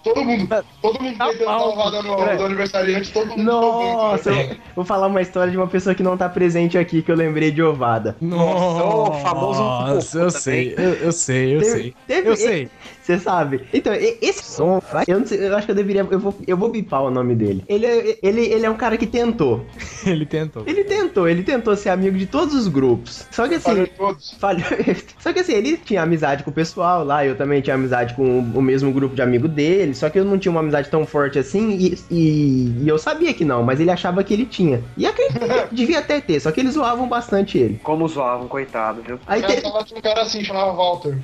Todo 0.04 0.24
mundo, 0.24 0.48
todo 0.82 1.02
mundo 1.02 1.18
Tá 1.18 1.28
tentando 1.30 2.02
no, 2.04 2.16
Peraí. 2.18 2.38
no 2.38 2.46
aniversariante, 2.46 3.12
todo 3.12 3.30
mundo 3.30 3.44
Nossa, 3.44 4.32
eu 4.32 4.58
vou 4.76 4.84
falar 4.86 5.08
uma 5.08 5.22
história 5.22 5.52
de 5.52 5.58
uma 5.58 5.68
pessoa 5.68 5.94
que 5.94 6.02
não 6.02 6.18
tá 6.18 6.28
presente 6.28 6.78
aqui, 6.78 7.02
que 7.04 7.12
eu 7.12 7.16
lembrei 7.16 7.52
de 7.52 7.62
ovada. 7.62 8.16
Nossa, 8.20 8.41
o 8.44 9.14
famoso 9.22 9.60
Nossa, 9.62 10.18
eu 10.18 10.26
cocô 10.28 10.40
sei, 10.40 10.74
eu, 10.78 10.94
eu 10.96 11.12
sei, 11.12 11.56
eu 11.56 11.60
Teve- 11.62 11.72
sei. 11.72 11.96
teve- 12.08 12.30
Eu 12.30 12.36
sei. 12.36 12.70
Você 13.02 13.18
sabe? 13.20 13.62
Então, 13.74 13.94
esse 13.94 14.44
som, 14.44 14.82
eu, 15.08 15.20
não 15.20 15.26
sei, 15.26 15.48
eu 15.48 15.56
acho 15.56 15.66
que 15.66 15.72
eu 15.72 15.76
deveria. 15.76 16.06
Eu 16.10 16.20
vou, 16.20 16.36
eu 16.48 16.56
vou 16.58 16.70
bipar 16.70 17.02
o 17.04 17.10
nome 17.12 17.34
dele. 17.36 17.64
Ele 17.68 17.86
é, 17.86 18.18
ele, 18.22 18.42
ele 18.42 18.66
é 18.66 18.70
um 18.70 18.76
cara 18.78 18.96
que 18.98 19.08
tentou. 19.08 19.66
Ele 20.06 20.26
tentou. 20.26 20.64
Ele 20.66 20.84
tentou, 20.84 21.30
ele 21.30 21.44
tentou 21.44 21.76
ser 21.76 21.90
amigo 21.90 22.18
de 22.18 22.26
todos 22.26 22.56
os 22.56 22.68
grupos. 22.68 23.28
Só 23.30 23.48
que 23.48 23.54
assim. 23.56 23.70
Falhou 23.70 23.88
todos. 23.88 24.32
Falhou. 24.40 24.64
Só 25.20 25.32
que 25.32 25.40
assim, 25.42 25.54
ele 25.54 25.78
tinha 25.78 26.02
amizade 26.02 26.44
com 26.44 26.50
o 26.50 26.54
pessoal 26.54 27.04
lá, 27.06 27.24
eu 27.24 27.36
também 27.36 27.62
tinha 27.62 27.76
amizade 27.76 28.16
com 28.16 28.40
o, 28.40 28.62
mesmo 28.62 28.92
grupo 28.92 29.14
de 29.16 29.22
amigo 29.22 29.48
dele, 29.48 29.94
só 29.94 30.10
que 30.10 30.18
eu 30.18 30.26
não 30.26 30.40
tinha 30.40 30.52
uma 30.52 30.62
amizade 30.62 30.90
tão 30.90 31.06
forte 31.06 31.38
assim, 31.38 31.70
e, 31.78 31.98
e- 32.10 32.76
e 32.84 32.88
eu 32.90 32.98
sabia 32.98 33.32
que 33.34 33.46
não, 33.46 33.62
mas 33.62 33.80
ele 33.80 33.92
achava 33.92 34.24
que 34.24 34.34
ele 34.34 34.46
tinha. 34.46 34.82
E 34.98 35.06
acredito 35.06 35.40
que 35.70 35.70
devia 35.76 36.00
até 36.00 36.20
ter, 36.20 36.40
só 36.40 36.52
que 36.52 36.60
eles 36.60 36.74
zoavam 36.74 37.08
bastante 37.08 37.60
ele. 37.60 37.80
Como 37.84 38.08
zoavam, 38.08 38.48
coitado, 38.48 39.04
viu? 39.04 39.20
Aí 39.28 39.44
Aí 39.46 39.56
te- 39.58 39.62
tava 39.62 39.86
um 39.96 40.02
cara 40.02 40.22
assim, 40.24 40.44
chamava 40.44 40.72
Walter. 40.74 41.18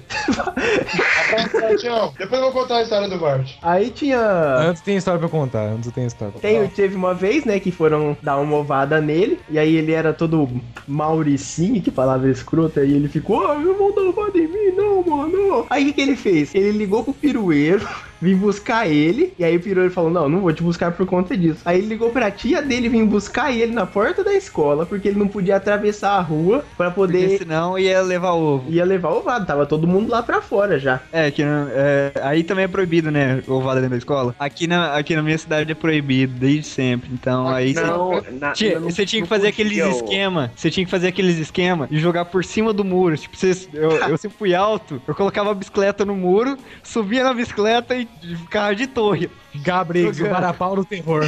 Bartião. 1.69 2.13
Depois 2.17 2.41
eu 2.41 2.51
vou 2.51 2.61
contar 2.61 2.77
a 2.77 2.83
história 2.83 3.07
do 3.07 3.17
Bart. 3.17 3.53
Aí 3.61 3.89
tinha. 3.89 4.19
Antes 4.19 4.81
tem 4.81 4.97
história 4.97 5.19
pra 5.19 5.29
contar, 5.29 5.63
antes 5.63 5.91
tem 5.91 6.05
história 6.05 6.31
pra 6.31 6.41
Tem, 6.41 6.67
teve 6.67 6.95
uma 6.95 7.13
vez, 7.13 7.45
né, 7.45 7.59
que 7.59 7.71
foram 7.71 8.17
dar 8.21 8.37
uma 8.37 8.57
ovada 8.57 8.99
nele, 9.01 9.39
e 9.49 9.59
aí 9.59 9.75
ele 9.75 9.91
era 9.91 10.13
todo 10.13 10.49
mauricinho, 10.87 11.81
que 11.81 11.91
palavra 11.91 12.29
escrota, 12.29 12.83
e 12.83 12.93
ele 12.93 13.07
ficou, 13.07 13.45
ah, 13.45 13.55
eu 13.55 13.77
vou 13.77 13.93
dar 13.93 14.03
ovada 14.03 14.37
em 14.37 14.47
mim, 14.47 14.75
não, 14.75 15.03
mano. 15.03 15.65
Aí 15.69 15.83
o 15.83 15.85
que, 15.87 15.93
que 15.93 16.01
ele 16.01 16.15
fez? 16.15 16.53
Ele 16.55 16.71
ligou 16.71 17.03
pro 17.03 17.13
pirueiro, 17.13 17.87
vim 18.21 18.35
buscar 18.35 18.87
ele, 18.87 19.33
e 19.37 19.43
aí 19.43 19.55
o 19.55 19.59
pirueiro 19.59 19.93
falou, 19.93 20.09
não, 20.09 20.27
não 20.29 20.39
vou 20.41 20.53
te 20.53 20.63
buscar 20.63 20.91
por 20.91 21.05
conta 21.05 21.35
disso. 21.37 21.59
Aí 21.65 21.77
ele 21.79 21.87
ligou 21.87 22.09
pra 22.09 22.31
tia 22.31 22.61
dele 22.61 22.89
vir 22.89 23.05
buscar 23.05 23.51
ele 23.51 23.71
na 23.73 23.85
porta 23.85 24.23
da 24.23 24.33
escola, 24.33 24.85
porque 24.85 25.07
ele 25.07 25.19
não 25.19 25.27
podia 25.27 25.55
atravessar 25.57 26.11
a 26.11 26.21
rua 26.21 26.63
pra 26.77 26.89
Porque 26.91 27.17
poder... 27.17 27.37
senão 27.37 27.77
ia 27.77 28.01
levar 28.01 28.31
ovo. 28.33 28.65
Ia 28.69 28.85
levar 28.85 29.09
ovada, 29.09 29.45
tava 29.45 29.65
todo 29.65 29.87
mundo 29.87 30.09
lá 30.09 30.23
pra 30.23 30.41
fora 30.41 30.79
já. 30.79 30.99
É, 31.11 31.29
que 31.31 31.43
não- 31.43 31.67
é, 31.71 32.11
aí 32.21 32.43
também 32.43 32.65
é 32.65 32.67
proibido, 32.67 33.11
né? 33.11 33.41
Ovada 33.47 33.75
dentro 33.79 33.91
da 33.91 33.97
escola. 33.97 34.35
Aqui 34.39 34.67
na, 34.67 34.95
aqui 34.95 35.15
na 35.15 35.21
minha 35.21 35.37
cidade 35.37 35.71
é 35.71 35.75
proibido, 35.75 36.33
desde 36.39 36.63
sempre. 36.63 37.09
Então 37.13 37.47
aí 37.47 37.73
você- 37.73 37.81
Não, 37.81 38.21
na, 38.39 38.51
Tinha- 38.51 38.73
eu 38.73 38.81
não- 38.81 38.89
você 38.89 39.05
tinha 39.05 39.21
que 39.21 39.27
fazer 39.27 39.47
aqueles 39.47 39.83
ô. 39.83 39.89
esquema. 39.89 40.51
Você 40.55 40.69
tinha 40.71 40.85
que 40.85 40.91
fazer 40.91 41.07
aqueles 41.09 41.37
esquema 41.37 41.87
e 41.91 41.97
jogar 41.99 42.25
por 42.25 42.43
cima 42.43 42.73
do 42.73 42.83
muro. 42.83 43.17
Tipo, 43.17 43.35
você, 43.37 43.67
eu, 43.73 43.91
eu 43.91 44.17
sempre 44.17 44.37
fui 44.37 44.55
alto, 44.55 45.01
eu 45.07 45.13
colocava 45.15 45.51
a 45.51 45.53
bicicleta 45.53 46.03
no 46.05 46.15
muro, 46.15 46.57
subia 46.83 47.23
na 47.23 47.33
bicicleta 47.33 47.95
e 47.95 48.06
ficava 48.21 48.75
de 48.75 48.87
torre. 48.87 49.29
Gabriggs, 49.61 50.21
o 50.23 50.29
varapau 50.29 50.75
do 50.75 50.85
terror. 50.85 51.23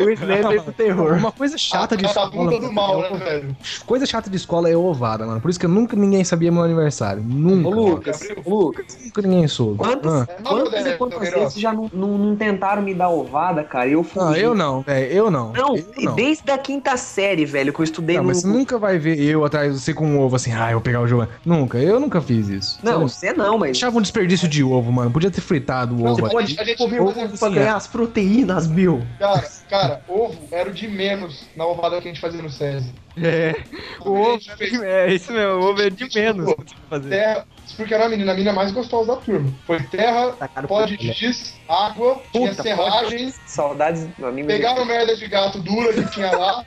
O 0.00 0.10
Slender 0.10 0.62
do 0.64 0.72
terror. 0.72 1.12
Uma 1.16 1.32
coisa 1.32 1.56
chata 1.58 1.96
de 1.96 2.04
a 2.06 2.08
escola. 2.08 2.30
catapulta 2.30 2.60
do 2.60 2.72
mal, 2.72 3.00
né, 3.02 3.08
velho? 3.18 3.56
Coisa 3.86 4.06
chata 4.06 4.28
de 4.30 4.36
escola 4.36 4.68
é 4.68 4.76
ovada, 4.76 5.26
mano. 5.26 5.40
Por 5.40 5.50
isso 5.50 5.58
que 5.60 5.66
nunca 5.66 5.96
ninguém 5.96 6.24
sabia 6.24 6.50
meu 6.50 6.62
aniversário. 6.62 7.22
Nunca. 7.22 7.68
Ô, 7.68 7.72
Lucas, 7.90 8.28
Lucas, 8.46 8.98
Nunca 9.04 9.22
ninguém 9.22 9.48
soube. 9.48 9.78
quantas, 9.78 10.12
Ah. 10.12 10.26
quantas 10.42 10.86
e 10.86 10.92
quantas 10.96 11.30
vezes 11.30 11.54
já 11.54 11.72
não, 11.72 11.90
não, 11.92 12.18
não 12.18 12.36
tentaram 12.36 12.82
me 12.82 12.94
dar 12.94 13.08
ovada, 13.10 13.62
cara? 13.64 13.88
Eu 13.88 14.02
fui. 14.02 14.22
Não, 14.22 14.34
eu 14.36 14.54
não, 14.54 14.80
velho. 14.82 15.12
Eu 15.12 15.30
não. 15.30 15.52
Não, 15.52 15.76
eu 15.76 15.84
não. 16.04 16.14
desde 16.14 16.50
a 16.50 16.58
quinta 16.58 16.96
série, 16.96 17.44
velho, 17.44 17.72
que 17.72 17.80
eu 17.80 17.84
estudei 17.84 18.16
Não, 18.16 18.22
no. 18.24 18.28
mas 18.28 18.38
você 18.42 18.46
nunca 18.46 18.78
vai 18.78 18.98
ver 18.98 19.18
eu 19.20 19.44
atrás 19.44 19.72
de 19.74 19.80
você 19.80 19.94
com 19.94 20.06
um 20.06 20.20
ovo 20.20 20.36
assim, 20.36 20.52
ah, 20.52 20.68
eu 20.70 20.74
vou 20.74 20.80
pegar 20.80 21.00
o 21.00 21.06
Giovanni. 21.08 21.30
Nunca, 21.44 21.78
eu 21.78 21.98
nunca 22.00 22.20
fiz 22.20 22.48
isso. 22.48 22.78
Não, 22.82 22.92
Sabe? 22.92 23.02
você 23.10 23.32
não, 23.32 23.58
mas. 23.58 23.76
Achava 23.76 23.98
um 23.98 24.02
desperdício 24.02 24.48
de 24.48 24.62
ovo, 24.62 24.90
mano. 24.92 25.10
Podia 25.10 25.30
ter 25.30 25.40
fritado 25.40 25.94
o 25.96 26.06
ovo. 26.06 26.26
Pode, 26.32 26.60
a 26.60 26.64
gente 26.64 26.78
Comer 26.78 27.00
ovo 27.00 27.38
pra 27.38 27.48
ganhar 27.48 27.76
as 27.76 27.86
proteínas, 27.86 28.66
Bill. 28.66 29.02
cara, 29.18 29.48
cara, 29.68 30.02
ovo 30.08 30.38
era 30.50 30.68
o 30.68 30.72
de 30.72 30.88
menos 30.88 31.46
na 31.54 31.66
ovada 31.66 32.00
que 32.00 32.08
a 32.08 32.12
gente 32.12 32.20
fazia 32.20 32.42
no 32.42 32.50
SESI. 32.50 32.92
É, 33.16 33.54
o 34.00 34.10
ovo, 34.10 34.40
é 34.82 35.14
isso 35.14 35.32
mesmo, 35.32 35.54
o 35.54 35.70
ovo 35.70 35.82
é 35.82 35.90
de 35.90 36.08
menos 36.14 36.46
você 36.46 36.74
fazer. 36.88 37.10
Terra, 37.10 37.46
porque 37.76 37.94
era 37.94 38.06
a 38.06 38.08
menina, 38.08 38.32
a 38.32 38.34
menina 38.34 38.52
mais 38.52 38.70
gostosa 38.72 39.14
da 39.14 39.20
turma. 39.20 39.52
Foi 39.66 39.80
terra, 39.80 40.32
Tacaram 40.32 40.68
pó 40.68 40.84
de 40.84 40.96
giz, 40.96 41.54
água, 41.68 42.20
tinha 42.32 42.50
Puta, 42.50 42.62
serragem, 42.62 43.32
Saudades 43.46 44.06
do 44.18 44.26
amigo. 44.26 44.48
pegaram 44.48 44.84
merda 44.84 45.16
de 45.16 45.26
gato 45.28 45.58
dura 45.60 45.92
que 45.92 46.10
tinha 46.10 46.36
lá. 46.36 46.64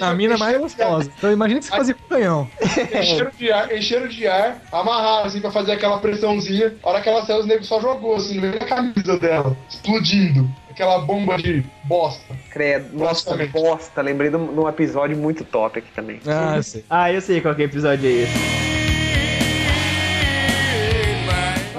A 0.00 0.14
mina 0.14 0.36
mais 0.36 0.58
gostosa. 0.58 1.10
Então 1.16 1.32
imagina 1.32 1.60
que 1.60 1.66
você 1.66 1.76
fazia 1.76 1.94
com 1.94 2.08
canhão. 2.08 2.48
Encheram 3.00 3.30
de 3.36 3.52
ar, 3.52 3.76
encheram 3.76 4.08
de 4.08 4.26
ar, 4.26 4.62
amarraram 4.72 5.26
assim 5.26 5.40
pra 5.40 5.50
fazer 5.50 5.72
aquela 5.72 5.98
pressãozinha. 5.98 6.74
A 6.82 6.88
hora 6.88 7.00
que 7.00 7.08
ela 7.08 7.24
saiu, 7.24 7.40
os 7.40 7.46
negros 7.46 7.68
só 7.68 7.80
jogou 7.80 8.16
assim 8.16 8.34
no 8.34 8.42
meio 8.42 8.58
da 8.58 8.66
camisa 8.66 9.18
dela, 9.18 9.56
explodindo. 9.68 10.48
Aquela 10.70 10.98
bomba 11.00 11.36
de 11.36 11.64
bosta. 11.84 12.36
Credo. 12.50 12.96
Nossa, 12.96 13.36
bosta. 13.48 14.00
Lembrei 14.00 14.30
de 14.30 14.36
um, 14.36 14.46
de 14.46 14.60
um 14.60 14.68
episódio 14.68 15.16
muito 15.16 15.44
top 15.44 15.80
aqui 15.80 15.88
também. 15.90 16.20
Ah, 16.24 16.54
eu 16.56 16.62
sei. 16.62 16.84
Ah, 16.88 17.12
eu 17.12 17.20
sei 17.20 17.40
qual 17.40 17.52
que 17.54 17.62
episódio 17.64 18.08
é 18.08 18.12
esse. 18.12 18.67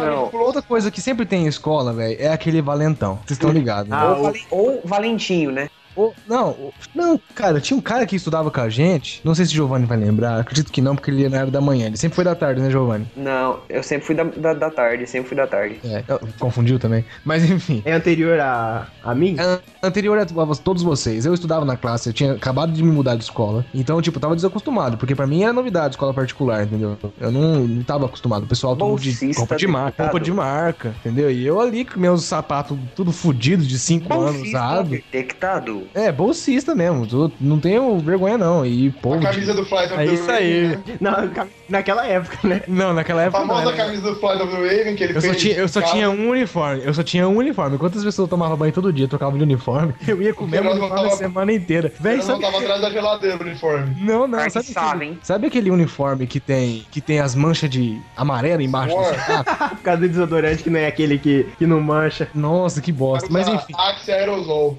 Não. 0.06 0.30
Outra 0.34 0.62
coisa 0.62 0.90
que 0.92 1.02
sempre 1.02 1.26
tem 1.26 1.44
em 1.46 1.48
escola, 1.48 1.94
velho, 1.94 2.16
é 2.20 2.30
aquele 2.32 2.62
valentão. 2.62 3.16
Vocês 3.26 3.32
estão 3.32 3.52
ligados, 3.52 3.90
né? 3.90 3.98
Ah, 3.98 4.16
ou, 4.16 4.34
ou 4.50 4.82
Valentinho, 4.86 5.52
né? 5.52 5.70
Ou- 6.00 6.16
não, 6.28 6.56
não, 6.96 7.20
cara, 7.36 7.60
tinha 7.60 7.78
um 7.78 7.82
cara 7.82 8.06
que 8.06 8.16
estudava 8.16 8.50
com 8.50 8.62
a 8.62 8.70
gente. 8.70 9.20
Não 9.24 9.36
sei 9.36 9.46
se 9.46 9.52
o 9.52 9.56
Giovanni 9.56 9.86
vai 9.86 9.98
lembrar. 9.98 10.40
Acredito 10.40 10.72
que 10.72 10.82
não, 10.82 10.96
porque 10.96 11.12
ele 11.12 11.28
não 11.28 11.38
era 11.38 11.52
da 11.52 11.60
manhã. 11.60 11.88
Ele 11.88 11.98
sempre 11.98 12.16
foi 12.16 12.24
da 12.24 12.36
tarde, 12.36 12.62
né, 12.62 12.70
Giovanni? 12.70 13.06
Não, 13.18 13.60
eu 13.68 13.84
sempre 13.84 14.06
fui 14.06 14.16
da, 14.16 14.24
da, 14.24 14.54
da 14.54 14.70
tarde, 14.70 15.06
sempre 15.06 15.28
fui 15.28 15.36
da 15.38 15.46
tarde. 15.46 15.80
É, 15.84 16.04
confundiu 16.40 16.80
também. 16.80 17.04
Mas 17.26 17.44
enfim. 17.50 17.82
É 17.84 17.94
anterior 17.94 18.40
a, 18.40 18.88
a 19.04 19.14
mim? 19.14 19.36
An- 19.40 19.60
Anterior 19.84 20.18
a 20.18 20.22
a 20.22 20.56
todos 20.56 20.84
vocês, 20.84 21.26
eu 21.26 21.34
estudava 21.34 21.66
na 21.66 21.76
classe, 21.76 22.10
eu 22.10 22.14
tinha 22.14 22.34
acabado 22.34 22.72
de 22.72 22.84
me 22.84 22.92
mudar 22.92 23.16
de 23.16 23.24
escola. 23.24 23.66
Então, 23.74 24.02
tipo, 24.02 24.18
eu 24.18 24.22
tava 24.22 24.36
desacostumado, 24.36 24.98
porque 24.98 25.16
pra 25.16 25.28
mim 25.28 25.44
era 25.44 25.52
novidade 25.52 25.96
escola 25.96 26.14
particular, 26.14 26.64
entendeu? 26.64 26.98
Eu 27.20 27.32
não, 27.32 27.60
não 27.68 27.84
tava 27.84 28.06
acostumado. 28.06 28.44
O 28.44 28.48
pessoal 28.48 28.76
tudo 28.76 29.00
de 29.02 29.32
roupa 29.34 29.56
de 29.56 29.68
marca, 29.68 30.04
roupa 30.04 30.20
de 30.20 30.32
marca, 30.32 30.96
entendeu? 31.00 31.30
E 31.32 31.46
eu 31.46 31.60
ali 31.60 31.84
com 31.86 32.00
meus 32.00 32.24
sapatos 32.24 32.78
tudo 32.96 33.12
fudido 33.12 33.64
de 33.64 33.78
5 33.80 34.14
anos 34.14 34.48
usado. 34.48 34.90
detectado. 34.90 35.84
É, 35.94 36.12
bolsista 36.12 36.76
mesmo, 36.76 37.06
tu- 37.08 37.32
não 37.42 37.60
tenho 37.60 37.98
vergonha 38.00 38.38
não. 38.38 38.66
E 38.66 38.94
A 38.98 39.02
povo. 39.02 39.22
camisa 39.22 39.54
do 39.54 39.66
Flight 39.66 39.92
of 39.94 40.02
É 40.02 40.06
the 40.06 40.14
isso 40.14 40.30
aí. 40.32 40.66
Raven, 40.68 40.78
né? 40.88 40.98
Não, 41.02 41.48
naquela 41.70 42.06
época, 42.06 42.48
né? 42.48 42.62
Não, 42.68 42.94
naquela 42.94 43.22
A 43.22 43.26
época 43.26 43.40
não. 43.40 43.48
famosa 43.48 43.74
camisa 43.76 44.02
do 44.14 44.16
Flight 44.20 44.42
of 44.44 44.52
the 44.56 44.62
Raven 44.78 44.96
que 44.96 45.04
ele 45.04 45.14
Eu 45.18 45.22
só, 45.22 45.28
fez. 45.30 45.42
tinha, 45.42 45.56
eu 45.56 45.68
só 45.68 45.82
tinha 45.82 46.10
um 46.10 46.30
uniforme, 46.30 46.82
eu 46.86 46.94
só 46.94 47.04
tinha 47.04 47.28
um 47.28 47.36
uniforme. 47.38 47.78
Quantas 47.78 48.04
pessoas 48.04 48.28
eu 48.28 48.30
tomava 48.30 48.56
banho 48.56 48.72
todo 48.72 48.94
dia, 48.94 49.08
trocava 49.08 49.36
de 49.38 49.44
uniforme? 49.44 49.94
Eu 50.08 50.22
ia 50.22 50.34
comer 50.34 50.64
o 50.66 50.72
uniforme 50.72 51.08
a 51.08 51.12
semana 51.12 51.52
inteira. 51.54 51.92
Véi, 52.00 52.18
não 52.18 52.24
sabe, 52.24 52.42
tava 52.42 52.60
atrás 52.60 52.82
da 52.82 52.90
geladeira 52.92 53.38
o 53.38 53.42
uniforme. 53.42 53.96
Não, 54.00 54.28
não, 54.28 54.38
Cara, 54.38 54.50
sabe, 54.52 54.66
sabe, 54.68 55.06
aquele, 55.06 55.20
sabe 55.24 55.48
aquele 55.48 55.72
uniforme 55.72 56.28
que 56.28 56.40
tem, 56.40 56.86
que 56.92 57.02
tem 57.02 57.20
as 57.20 57.34
manchas 57.36 57.70
de 57.70 58.00
amarelo 58.16 58.62
embaixo 58.62 58.96
do 58.96 59.04
Suor. 59.04 59.16
sapato? 59.16 59.76
Por 59.80 59.84
causa 59.84 60.02
do 60.02 60.08
desodorante 60.10 60.64
que 60.64 60.70
não 60.70 60.80
é 60.80 60.88
aquele 60.88 61.18
que, 61.18 61.48
que 61.58 61.66
não 61.66 61.82
mancha. 61.82 62.28
Nossa, 62.36 62.80
que 62.82 62.92
bosta. 62.92 63.28
Mas 63.32 63.48
enfim, 63.48 63.74
Axe 63.78 64.12
aerosol. 64.12 64.78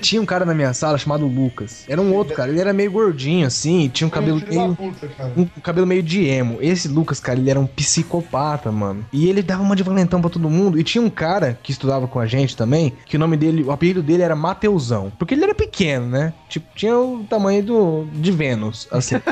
tinha 0.00 0.20
um 0.26 0.28
cara 0.28 0.44
na 0.44 0.52
minha 0.52 0.74
sala 0.74 0.98
chamado 0.98 1.24
Lucas. 1.26 1.84
Era 1.88 2.02
um 2.02 2.12
outro 2.12 2.34
cara, 2.34 2.50
ele 2.50 2.60
era 2.60 2.72
meio 2.72 2.90
gordinho 2.90 3.46
assim, 3.46 3.88
tinha 3.88 4.06
um 4.06 4.10
cabelo 4.10 4.40
Filho 4.40 4.52
da 4.52 4.60
meio. 4.62 4.74
puta. 4.74 5.08
Um 5.36 5.46
cabelo 5.62 5.86
meio 5.86 6.02
de 6.02 6.26
emo. 6.26 6.58
Esse 6.60 6.88
Lucas, 6.88 7.20
cara, 7.20 7.38
ele 7.38 7.48
era 7.48 7.60
um 7.60 7.66
psicopata, 7.66 8.72
mano. 8.72 9.06
E 9.12 9.28
ele 9.28 9.40
dava 9.40 9.62
uma 9.62 9.76
de 9.76 9.84
valentão 9.84 10.20
pra 10.20 10.28
todo 10.28 10.50
mundo. 10.50 10.78
E 10.78 10.82
tinha 10.82 11.02
um 11.02 11.08
cara 11.08 11.56
que 11.62 11.70
estudava 11.70 12.08
com 12.08 12.18
a 12.18 12.26
gente 12.26 12.56
também, 12.56 12.92
que 13.06 13.16
o 13.16 13.20
nome 13.20 13.36
dele, 13.36 13.62
o 13.62 13.70
apelido 13.70 14.02
dele 14.02 14.22
era 14.22 14.34
Mateusão. 14.34 15.12
Porque 15.16 15.34
ele 15.34 15.44
era 15.44 15.54
pequeno, 15.54 16.06
né? 16.06 16.32
Tipo, 16.48 16.66
tinha 16.74 16.98
o 16.98 17.24
tamanho 17.28 17.62
do 17.62 18.06
de 18.12 18.32
Vênus, 18.32 18.88
assim. 18.90 19.14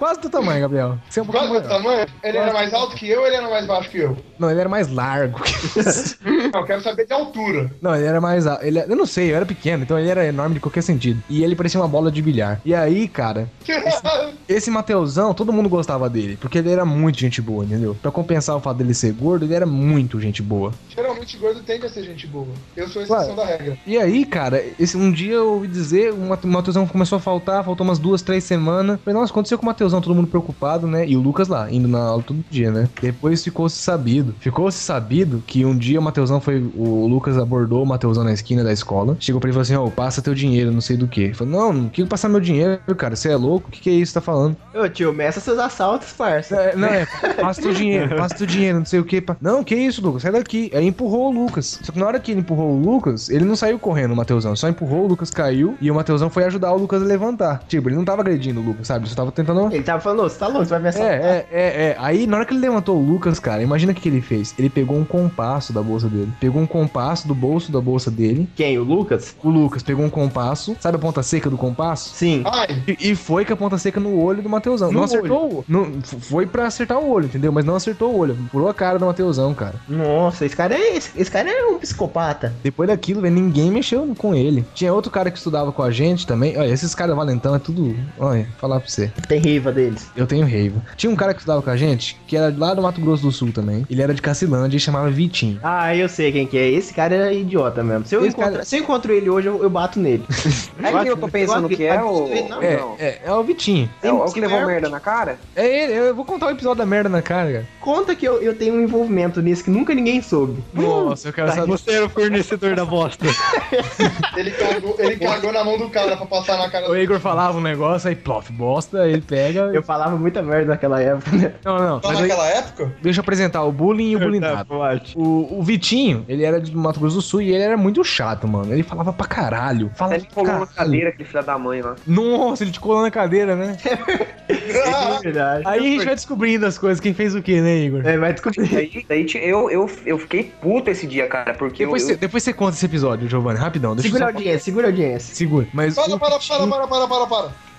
Quase, 0.00 0.14
Quase 0.16 0.20
do 0.22 0.30
tamanho, 0.30 0.60
Gabriel. 0.62 0.98
Você 1.08 1.20
é 1.20 1.22
um 1.22 1.26
quase 1.26 1.52
do 1.52 1.60
tamanho. 1.68 2.06
Ele 2.24 2.38
era 2.38 2.52
mais 2.52 2.72
alto 2.74 2.96
que 2.96 3.08
eu 3.08 3.20
ou 3.20 3.26
ele 3.26 3.36
era 3.36 3.48
mais 3.50 3.66
baixo 3.66 3.90
que 3.90 3.98
eu? 3.98 4.16
Não, 4.38 4.50
ele 4.50 4.58
era 4.60 4.68
mais 4.68 4.88
largo. 4.92 5.40
que. 5.42 5.52
Não, 6.50 6.60
eu 6.60 6.66
quero 6.66 6.82
saber 6.82 7.06
de 7.06 7.12
altura. 7.12 7.70
Não, 7.80 7.94
ele 7.94 8.06
era 8.06 8.20
mais. 8.20 8.46
a- 8.46 8.58
Ele, 8.62 8.80
eu 8.80 8.96
não 8.96 9.06
sei, 9.06 9.30
eu 9.30 9.36
era 9.36 9.46
pequeno, 9.46 9.82
então 9.84 9.96
ele 9.98 10.08
era 10.08 10.26
enorme 10.26 10.54
de 10.54 10.60
qualquer 10.60 10.82
sentido. 10.82 11.22
E 11.28 11.44
ele 11.44 11.54
parecia 11.54 11.78
uma 11.78 11.86
bola 11.86 12.10
de 12.10 12.20
bilhar. 12.22 12.60
E 12.64 12.74
aí, 12.74 13.06
cara, 13.06 13.48
esse 14.48 14.70
Mateusão, 14.70 15.32
todo 15.34 15.52
mundo 15.52 15.68
gostava 15.68 16.08
dele, 16.08 16.36
porque 16.40 16.58
ele 16.58 16.70
era 16.70 16.84
muito 16.84 17.18
gente 17.20 17.40
boa, 17.40 17.64
entendeu? 17.64 17.96
Pra 18.00 18.10
compensar 18.10 18.56
o 18.56 18.60
fato 18.60 18.78
dele 18.78 18.94
ser 18.94 19.12
gordo, 19.12 19.44
ele 19.44 19.54
era 19.54 19.66
muito 19.66 20.18
gente 20.20 20.42
boa. 20.42 20.72
Geralmente 20.88 21.36
gordo 21.36 21.60
tende 21.60 21.86
a 21.86 21.88
ser 21.88 22.02
gente 22.04 22.26
boa. 22.26 22.48
Eu 22.76 22.88
sou 22.88 23.02
a 23.02 23.04
exceção 23.04 23.36
da 23.36 23.44
regra. 23.44 23.78
E 23.86 23.96
aí, 23.98 24.24
cara, 24.24 24.64
esse, 24.78 24.96
um 24.96 25.12
dia 25.12 25.34
eu 25.34 25.52
ouvi 25.52 25.68
dizer, 25.68 26.12
o 26.12 26.48
Mateusão 26.48 26.86
começou 26.86 27.16
a 27.18 27.20
faltar, 27.20 27.64
faltou 27.64 27.84
umas 27.86 27.98
duas, 27.98 28.22
três 28.22 28.42
semanas. 28.44 28.98
Falei, 29.04 29.18
nossa, 29.20 29.30
aconteceu 29.32 29.58
com 29.58 29.62
o 29.62 29.66
Mateusão? 29.66 29.89
Mateusão, 29.90 30.00
todo 30.00 30.14
mundo 30.14 30.28
preocupado, 30.28 30.86
né? 30.86 31.06
E 31.06 31.16
o 31.16 31.20
Lucas 31.20 31.48
lá, 31.48 31.70
indo 31.70 31.88
na 31.88 32.00
aula 32.00 32.22
todo 32.22 32.44
dia, 32.48 32.70
né? 32.70 32.88
Depois 33.00 33.42
ficou-se 33.42 33.76
sabido. 33.76 34.34
Ficou-se 34.38 34.78
sabido 34.78 35.42
que 35.46 35.64
um 35.64 35.76
dia 35.76 35.98
o 35.98 36.02
Mateusão 36.02 36.40
foi. 36.40 36.58
O 36.74 37.06
Lucas 37.06 37.36
abordou 37.36 37.82
o 37.82 37.86
Mateusão 37.86 38.24
na 38.24 38.32
esquina 38.32 38.62
da 38.62 38.72
escola. 38.72 39.16
Chegou 39.18 39.40
pra 39.40 39.48
ele 39.48 39.58
e 39.58 39.64
falou 39.64 39.84
assim: 39.84 39.88
Ô, 39.88 39.90
passa 39.90 40.22
teu 40.22 40.34
dinheiro, 40.34 40.70
não 40.70 40.80
sei 40.80 40.96
do 40.96 41.08
que. 41.08 41.22
Ele 41.22 41.34
falou: 41.34 41.52
Não, 41.52 41.72
não 41.72 41.88
quero 41.88 42.08
passar 42.08 42.28
meu 42.28 42.40
dinheiro, 42.40 42.80
cara. 42.96 43.16
Você 43.16 43.30
é 43.30 43.36
louco? 43.36 43.68
O 43.68 43.70
que, 43.72 43.80
que 43.80 43.90
é 43.90 43.92
isso 43.92 44.00
que 44.00 44.06
você 44.06 44.14
tá 44.14 44.20
falando? 44.20 44.56
Ô, 44.74 44.88
tio, 44.88 45.12
meça 45.12 45.40
seus 45.40 45.58
assaltos, 45.58 46.12
parça. 46.12 46.56
É, 46.56 46.76
não, 46.76 46.88
é, 46.88 47.06
passa 47.40 47.62
teu 47.62 47.72
dinheiro, 47.72 48.16
passa 48.16 48.34
teu 48.36 48.46
dinheiro, 48.46 48.78
não 48.78 48.86
sei 48.86 49.00
o 49.00 49.04
que. 49.04 49.22
Não, 49.40 49.64
que 49.64 49.74
isso, 49.74 50.02
Lucas, 50.02 50.22
sai 50.22 50.32
daqui. 50.32 50.70
Aí 50.74 50.86
empurrou 50.86 51.28
o 51.28 51.32
Lucas. 51.32 51.80
Só 51.82 51.92
que 51.92 51.98
na 51.98 52.06
hora 52.06 52.20
que 52.20 52.30
ele 52.30 52.40
empurrou 52.40 52.72
o 52.72 52.80
Lucas, 52.80 53.28
ele 53.28 53.44
não 53.44 53.56
saiu 53.56 53.78
correndo, 53.78 54.12
o 54.12 54.16
Mateusão. 54.16 54.54
Só 54.54 54.68
empurrou, 54.68 55.04
o 55.04 55.08
Lucas 55.08 55.30
caiu 55.30 55.76
e 55.80 55.90
o 55.90 55.94
Mateusão 55.94 56.30
foi 56.30 56.44
ajudar 56.44 56.72
o 56.72 56.78
Lucas 56.78 57.02
a 57.02 57.04
levantar. 57.04 57.62
Tipo, 57.68 57.88
ele 57.88 57.96
não 57.96 58.04
tava 58.04 58.22
agredindo 58.22 58.60
o 58.60 58.62
Lucas, 58.62 58.86
sabe? 58.86 59.04
Ele 59.04 59.10
só 59.10 59.16
tava 59.16 59.32
tentando. 59.32 59.72
Ele 59.72 59.79
tava 59.82 60.00
falando, 60.00 60.28
você 60.28 60.38
tá 60.38 60.46
louco, 60.46 60.64
você 60.64 60.70
vai 60.70 60.80
me 60.80 60.88
assaltar. 60.88 61.12
É, 61.12 61.20
é, 61.20 61.46
é, 61.50 61.62
é. 61.90 61.96
Aí, 61.98 62.26
na 62.26 62.36
hora 62.38 62.46
que 62.46 62.52
ele 62.52 62.60
levantou 62.60 62.98
o 62.98 63.04
Lucas, 63.04 63.38
cara, 63.38 63.62
imagina 63.62 63.92
o 63.92 63.94
que, 63.94 64.02
que 64.02 64.08
ele 64.08 64.20
fez. 64.20 64.54
Ele 64.58 64.68
pegou 64.70 64.96
um 64.96 65.04
compasso 65.04 65.72
da 65.72 65.82
bolsa 65.82 66.08
dele. 66.08 66.32
Pegou 66.40 66.60
um 66.60 66.66
compasso 66.66 67.26
do 67.26 67.34
bolso 67.34 67.72
da 67.72 67.80
bolsa 67.80 68.10
dele. 68.10 68.48
Quem? 68.54 68.78
O 68.78 68.84
Lucas? 68.84 69.34
O 69.42 69.50
Lucas 69.50 69.82
pegou 69.82 70.04
um 70.04 70.10
compasso. 70.10 70.76
Sabe 70.80 70.96
a 70.96 71.00
ponta 71.00 71.22
seca 71.22 71.48
do 71.50 71.56
compasso? 71.56 72.14
Sim. 72.14 72.42
Ai, 72.44 72.82
E, 72.86 73.10
e 73.10 73.14
foi 73.14 73.44
com 73.44 73.52
a 73.52 73.56
ponta 73.56 73.78
seca 73.78 74.00
no 74.00 74.20
olho 74.20 74.42
do 74.42 74.48
Mateusão. 74.48 74.88
No 74.88 75.00
não 75.00 75.04
acertou 75.04 75.46
o 75.46 75.64
não 75.68 76.00
Foi 76.02 76.46
pra 76.46 76.66
acertar 76.66 76.98
o 76.98 77.10
olho, 77.10 77.26
entendeu? 77.26 77.52
Mas 77.52 77.64
não 77.64 77.74
acertou 77.74 78.12
o 78.12 78.18
olho. 78.18 78.36
Furou 78.50 78.68
a 78.68 78.74
cara 78.74 78.98
do 78.98 79.06
Mateusão, 79.06 79.54
cara. 79.54 79.74
Nossa, 79.88 80.44
esse 80.44 80.56
cara 80.56 80.74
é. 80.74 80.96
Esse, 80.96 81.10
esse 81.16 81.30
cara 81.30 81.48
é 81.50 81.66
um 81.66 81.78
psicopata. 81.78 82.52
Depois 82.62 82.88
daquilo, 82.88 83.20
velho, 83.20 83.34
ninguém 83.34 83.70
mexeu 83.70 84.14
com 84.16 84.34
ele. 84.34 84.64
Tinha 84.74 84.92
outro 84.92 85.10
cara 85.10 85.30
que 85.30 85.38
estudava 85.38 85.72
com 85.72 85.82
a 85.82 85.90
gente 85.90 86.26
também. 86.26 86.56
Olha, 86.56 86.68
esses 86.68 86.94
caras 86.94 87.16
valentão 87.16 87.54
é 87.54 87.58
tudo. 87.58 87.94
Olha, 88.18 88.46
falar 88.58 88.80
pra 88.80 88.88
você. 88.88 89.12
Tem 89.28 89.40
raiva 89.70 89.72
deles. 89.72 90.10
Eu 90.16 90.26
tenho 90.26 90.46
raiva. 90.46 90.82
Tinha 90.96 91.10
um 91.10 91.16
cara 91.16 91.32
que 91.32 91.40
estudava 91.40 91.62
com 91.62 91.70
a 91.70 91.76
gente, 91.76 92.18
que 92.26 92.36
era 92.36 92.52
lá 92.56 92.74
do 92.74 92.82
Mato 92.82 93.00
Grosso 93.00 93.22
do 93.22 93.32
Sul 93.32 93.52
também. 93.52 93.86
Ele 93.88 94.02
era 94.02 94.12
de 94.14 94.20
Cacilândia 94.22 94.76
e 94.76 94.80
chamava 94.80 95.10
Vitinho. 95.10 95.58
Ah, 95.62 95.94
eu 95.94 96.08
sei 96.08 96.32
quem 96.32 96.46
que 96.46 96.58
é. 96.58 96.68
Esse 96.70 96.92
cara 96.92 97.14
é 97.30 97.34
idiota 97.34 97.82
mesmo. 97.82 98.06
Se 98.06 98.14
eu, 98.14 98.20
Esse 98.20 98.28
encontrar, 98.30 98.50
cara- 98.52 98.64
se 98.64 98.76
eu 98.76 98.80
encontro 98.80 99.12
ele 99.12 99.30
hoje, 99.30 99.46
eu, 99.48 99.62
eu 99.62 99.70
bato 99.70 99.98
nele. 99.98 100.24
É 100.82 101.02
que 101.02 101.08
eu 101.10 101.16
tô 101.16 101.28
pensando 101.28 101.68
que 101.68 101.84
é 101.84 102.02
o. 102.02 102.26
Não, 102.48 102.62
É, 102.62 102.76
não. 102.76 102.96
é, 102.98 103.18
é 103.24 103.32
o 103.32 103.42
Vitinho. 103.42 103.88
É 104.02 104.10
o 104.10 104.24
que 104.32 104.40
levou 104.40 104.64
merda 104.66 104.88
na 104.88 104.98
cara? 104.98 105.38
É 105.54 105.84
ele, 105.84 105.92
eu 105.92 106.14
vou 106.14 106.24
contar 106.24 106.46
o 106.46 106.50
episódio 106.50 106.78
da 106.78 106.86
merda 106.86 107.08
na 107.08 107.20
cara, 107.22 107.52
cara. 107.52 107.66
Conta 107.80 108.14
que 108.16 108.26
eu, 108.26 108.40
eu 108.42 108.54
tenho 108.56 108.74
um 108.74 108.80
envolvimento 108.82 109.40
nisso 109.42 109.62
que 109.62 109.70
nunca 109.70 109.94
ninguém 109.94 110.20
soube. 110.22 110.62
Nossa, 110.72 111.28
eu 111.28 111.32
quero 111.32 111.48
Tá, 111.48 111.54
saber. 111.56 111.66
Você 111.70 111.90
era 111.92 112.06
o 112.06 112.08
fornecedor 112.08 112.74
da 112.74 112.84
bosta. 112.84 113.26
ele 114.36 114.50
cagou, 114.52 114.96
ele 114.98 115.16
cagou 115.16 115.52
na 115.52 115.62
mão 115.64 115.78
do 115.78 115.88
cara 115.90 116.16
pra 116.16 116.26
passar 116.26 116.56
na 116.58 116.70
cara 116.70 116.90
O 116.90 116.96
Igor 116.96 117.20
falava 117.20 117.58
um 117.58 117.60
negócio, 117.60 118.08
aí 118.08 118.16
plof, 118.16 118.50
bosta, 118.50 119.06
ele 119.06 119.20
pega. 119.20 119.49
Eu 119.58 119.82
falava 119.82 120.16
muita 120.16 120.42
merda 120.42 120.66
naquela 120.68 121.00
época, 121.00 121.36
né? 121.36 121.52
Não, 121.64 121.78
não, 121.78 122.02
Só 122.02 122.08
mas 122.08 122.18
aí, 122.18 122.28
naquela 122.28 122.48
época? 122.48 122.92
deixa 123.02 123.20
eu 123.20 123.22
apresentar 123.22 123.62
o 123.64 123.72
bullying 123.72 124.10
e 124.10 124.16
o 124.16 124.20
bullyingado. 124.20 124.66
O, 125.14 125.58
o 125.58 125.62
Vitinho, 125.62 126.24
ele 126.28 126.44
era 126.44 126.60
de 126.60 126.74
Mato 126.76 127.00
Grosso 127.00 127.16
do 127.16 127.22
Sul 127.22 127.42
e 127.42 127.52
ele 127.52 127.62
era 127.62 127.76
muito 127.76 128.02
chato, 128.04 128.46
mano. 128.46 128.72
Ele 128.72 128.82
falava 128.82 129.12
pra 129.12 129.26
caralho. 129.26 129.90
Falava 129.94 130.16
Ele 130.16 130.26
colou 130.32 130.46
na 130.46 130.66
caralho. 130.66 130.74
cadeira, 130.74 131.08
aquele 131.10 131.28
filho 131.28 131.42
da 131.44 131.58
mãe 131.58 131.82
lá. 131.82 131.96
Nossa, 132.06 132.64
ele 132.64 132.70
te 132.70 132.80
colou 132.80 133.02
na 133.02 133.10
cadeira, 133.10 133.54
né? 133.56 133.76
É 134.50 135.18
verdade. 135.22 135.62
Aí 135.66 135.78
a 135.80 135.82
gente 135.82 136.04
vai 136.04 136.14
descobrindo 136.14 136.66
as 136.66 136.78
coisas, 136.78 137.00
quem 137.00 137.14
fez 137.14 137.34
o 137.34 137.42
que, 137.42 137.60
né, 137.60 137.78
Igor? 137.78 138.06
É, 138.06 138.16
vai 138.18 138.32
descobrir. 138.32 138.68
Daí, 138.68 139.04
daí 139.08 139.26
eu, 139.34 139.70
eu, 139.70 139.90
eu 140.06 140.18
fiquei 140.18 140.52
puto 140.60 140.90
esse 140.90 141.06
dia, 141.06 141.26
cara, 141.26 141.54
porque 141.54 141.84
Depois, 141.84 142.02
eu, 142.02 142.08
você, 142.08 142.16
depois 142.16 142.42
você 142.42 142.52
conta 142.52 142.72
esse 142.76 142.84
episódio, 142.86 143.28
Giovanni, 143.28 143.58
rapidão. 143.58 143.94
Deixa 143.94 144.08
Segura 144.08 144.26
a 144.26 144.30
eu 144.30 144.34
audiência, 144.36 144.60
segura 144.60 144.86
a 144.86 144.90
audiência. 144.90 145.34
Segura. 145.34 145.66
Mas 145.72 145.94
Para, 145.94 146.14
o 146.14 146.18
para, 146.18 146.38
para, 146.38 146.66
para, 146.66 146.86
para, 146.86 147.08
para, 147.08 147.26
para. 147.26 147.69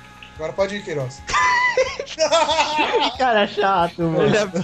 Agora 0.42 0.54
pode 0.54 0.76
ir, 0.76 0.84
Queiroz. 0.84 1.22
Cara 3.16 3.46
chato, 3.46 4.02
mano. 4.02 4.24
Ele 4.24 4.38
abriu, 4.40 4.64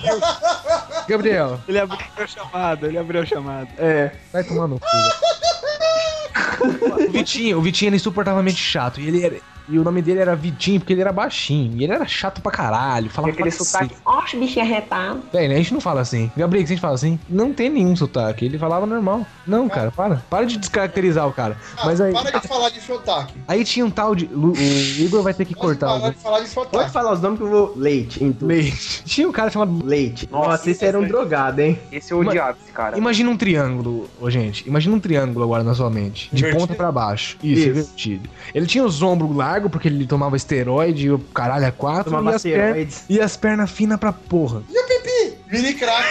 Gabriel, 1.07 1.61
ele 1.67 1.79
abriu 1.79 1.99
a 2.17 2.25
chamada, 2.25 2.87
ele 2.87 2.97
abriu 2.97 3.21
a 3.21 3.25
chamada. 3.27 3.69
É. 3.77 4.09
vai 4.33 4.43
tomar 4.43 4.67
no 4.67 4.79
cu. 4.79 4.87
o 7.07 7.11
Vitinho, 7.11 7.59
o 7.59 7.61
Vitinho 7.61 7.89
era 7.89 7.95
insuportavelmente 7.95 8.57
chato. 8.57 8.99
E 8.99 9.07
ele 9.07 9.23
era. 9.23 9.35
E 9.69 9.77
o 9.77 9.83
nome 9.83 10.01
dele 10.01 10.19
era 10.19 10.35
Vitinho 10.35 10.79
porque 10.79 10.93
ele 10.93 11.01
era 11.01 11.11
baixinho. 11.11 11.73
E 11.77 11.83
ele 11.83 11.93
era 11.93 12.05
chato 12.07 12.41
pra 12.41 12.51
caralho. 12.51 13.09
Falava 13.09 13.33
aquele 13.33 13.49
pra 13.49 13.57
sotaque. 13.65 13.95
Oxe, 14.05 14.37
bichinho 14.37 14.65
arretado. 14.65 15.21
Véi, 15.31 15.47
né, 15.47 15.55
a 15.55 15.57
gente 15.57 15.73
não 15.73 15.81
fala 15.81 16.01
assim. 16.01 16.31
Gabriel, 16.37 16.65
que 16.65 16.71
a 16.71 16.75
gente 16.75 16.81
fala 16.81 16.95
assim? 16.95 17.19
Não 17.29 17.51
tem 17.53 17.69
nenhum 17.69 17.95
sotaque. 17.95 18.45
Ele 18.45 18.57
falava 18.57 18.85
normal. 18.85 19.25
Não, 19.45 19.67
cara, 19.67 19.91
para. 19.91 20.23
Para 20.29 20.45
de 20.45 20.57
descaracterizar 20.57 21.27
o 21.27 21.33
cara. 21.33 21.57
Ah, 21.77 21.85
Mas 21.85 21.99
aí. 22.01 22.13
Para 22.13 22.39
de 22.39 22.47
falar 22.47 22.69
de 22.69 22.81
sotaque. 22.81 23.33
Aí 23.47 23.63
tinha 23.65 23.85
um 23.85 23.89
tal 23.89 24.15
de. 24.15 24.25
O 24.25 24.53
Igor 24.99 25.21
vai 25.23 25.33
ter 25.33 25.45
que 25.45 25.53
Pode 25.55 25.77
cortar 25.79 25.87
parar 25.99 26.09
o 26.09 26.11
de 26.11 26.17
falar 26.19 26.39
de 26.41 26.49
Pode 26.49 26.69
sotaque. 26.71 26.91
falar 26.91 27.13
os 27.13 27.21
nomes 27.21 27.37
que 27.39 27.43
eu 27.45 27.49
vou. 27.49 27.73
Leite 27.75 28.23
em 28.23 28.31
tudo. 28.31 28.47
leite. 28.47 29.03
Tinha 29.05 29.27
um 29.27 29.31
cara 29.31 29.49
chamado. 29.49 29.85
Leite. 29.85 30.27
Nossa, 30.31 30.69
esse 30.69 30.85
era 30.85 30.99
um 30.99 31.07
drogado, 31.07 31.61
hein? 31.61 31.79
Esse 31.91 32.11
eu 32.13 32.19
odiava, 32.19 32.57
esse 32.63 32.71
cara. 32.71 32.97
Imagina 32.97 33.29
um 33.29 33.37
triângulo, 33.37 34.09
ô 34.19 34.29
gente. 34.29 34.67
Imagina 34.67 34.95
um 34.95 34.99
triângulo 34.99 35.43
agora 35.43 35.63
na 35.63 35.73
sua 35.73 35.89
mente. 35.89 36.29
De 36.31 36.39
Invertido? 36.41 36.61
ponta 36.61 36.75
pra 36.75 36.91
baixo. 36.91 37.37
Isso, 37.43 37.61
Isso. 37.61 37.69
invertido. 37.69 38.29
Ele 38.53 38.65
tinha 38.65 38.83
os 38.85 39.01
ombros 39.01 39.35
largos 39.35 39.56
porque 39.61 39.87
ele 39.87 40.05
tomava 40.05 40.35
esteroide 40.35 41.07
e 41.07 41.11
o 41.11 41.19
caralho 41.19 41.65
é 41.65 41.71
quatro. 41.71 42.11
Tomava 42.11 42.31
e, 42.31 42.35
as 42.35 42.43
pernas, 42.43 42.65
esteroides. 42.67 43.05
e 43.09 43.21
as 43.21 43.37
pernas 43.37 43.71
finas 43.71 43.99
pra 43.99 44.13
porra. 44.13 44.61
E 44.69 44.79
o 44.79 44.87
pipi? 44.87 45.37
Mini 45.51 45.73
crack. 45.73 46.07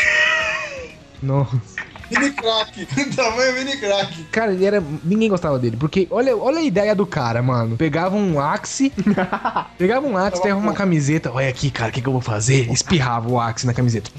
Nossa. 1.23 1.76
Mini 2.11 2.31
crack. 2.33 2.87
Tamanho 3.15 3.55
mini 3.55 3.77
crack. 3.77 4.25
Cara, 4.25 4.53
ele 4.53 4.65
era. 4.65 4.83
Ninguém 5.03 5.29
gostava 5.29 5.59
dele. 5.59 5.77
Porque 5.77 6.07
olha, 6.11 6.37
olha 6.37 6.59
a 6.59 6.63
ideia 6.63 6.95
do 6.95 7.07
cara, 7.07 7.43
mano. 7.43 7.77
Pegava 7.77 8.17
um 8.17 8.41
Axe. 8.41 8.93
pegava 9.79 10.07
um 10.07 10.17
Axe, 10.17 10.41
pegava 10.41 10.61
uma 10.61 10.73
camiseta. 10.73 11.33
Olha 11.33 11.49
aqui, 11.49 11.71
cara, 11.71 11.91
o 11.91 11.93
que, 11.93 12.01
que 12.01 12.09
eu 12.09 12.13
vou 12.13 12.23
fazer? 12.23 12.71
Espirrava 12.71 13.29
o 13.29 13.41
Axe 13.41 13.67
na 13.67 13.75
camiseta. 13.75 14.11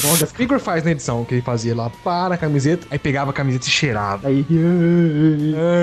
Droga, 0.00 0.28
o 0.38 0.42
Igor 0.42 0.58
faz 0.58 0.84
na 0.84 0.90
edição 0.90 1.24
que 1.24 1.34
ele 1.34 1.42
fazia 1.42 1.74
lá. 1.74 1.90
Pá 2.02 2.28
na 2.28 2.36
camiseta. 2.36 2.86
Aí 2.90 2.98
pegava 2.98 3.30
a 3.30 3.34
camiseta 3.34 3.66
e 3.66 3.70
cheirava. 3.70 4.28
Aí. 4.28 4.44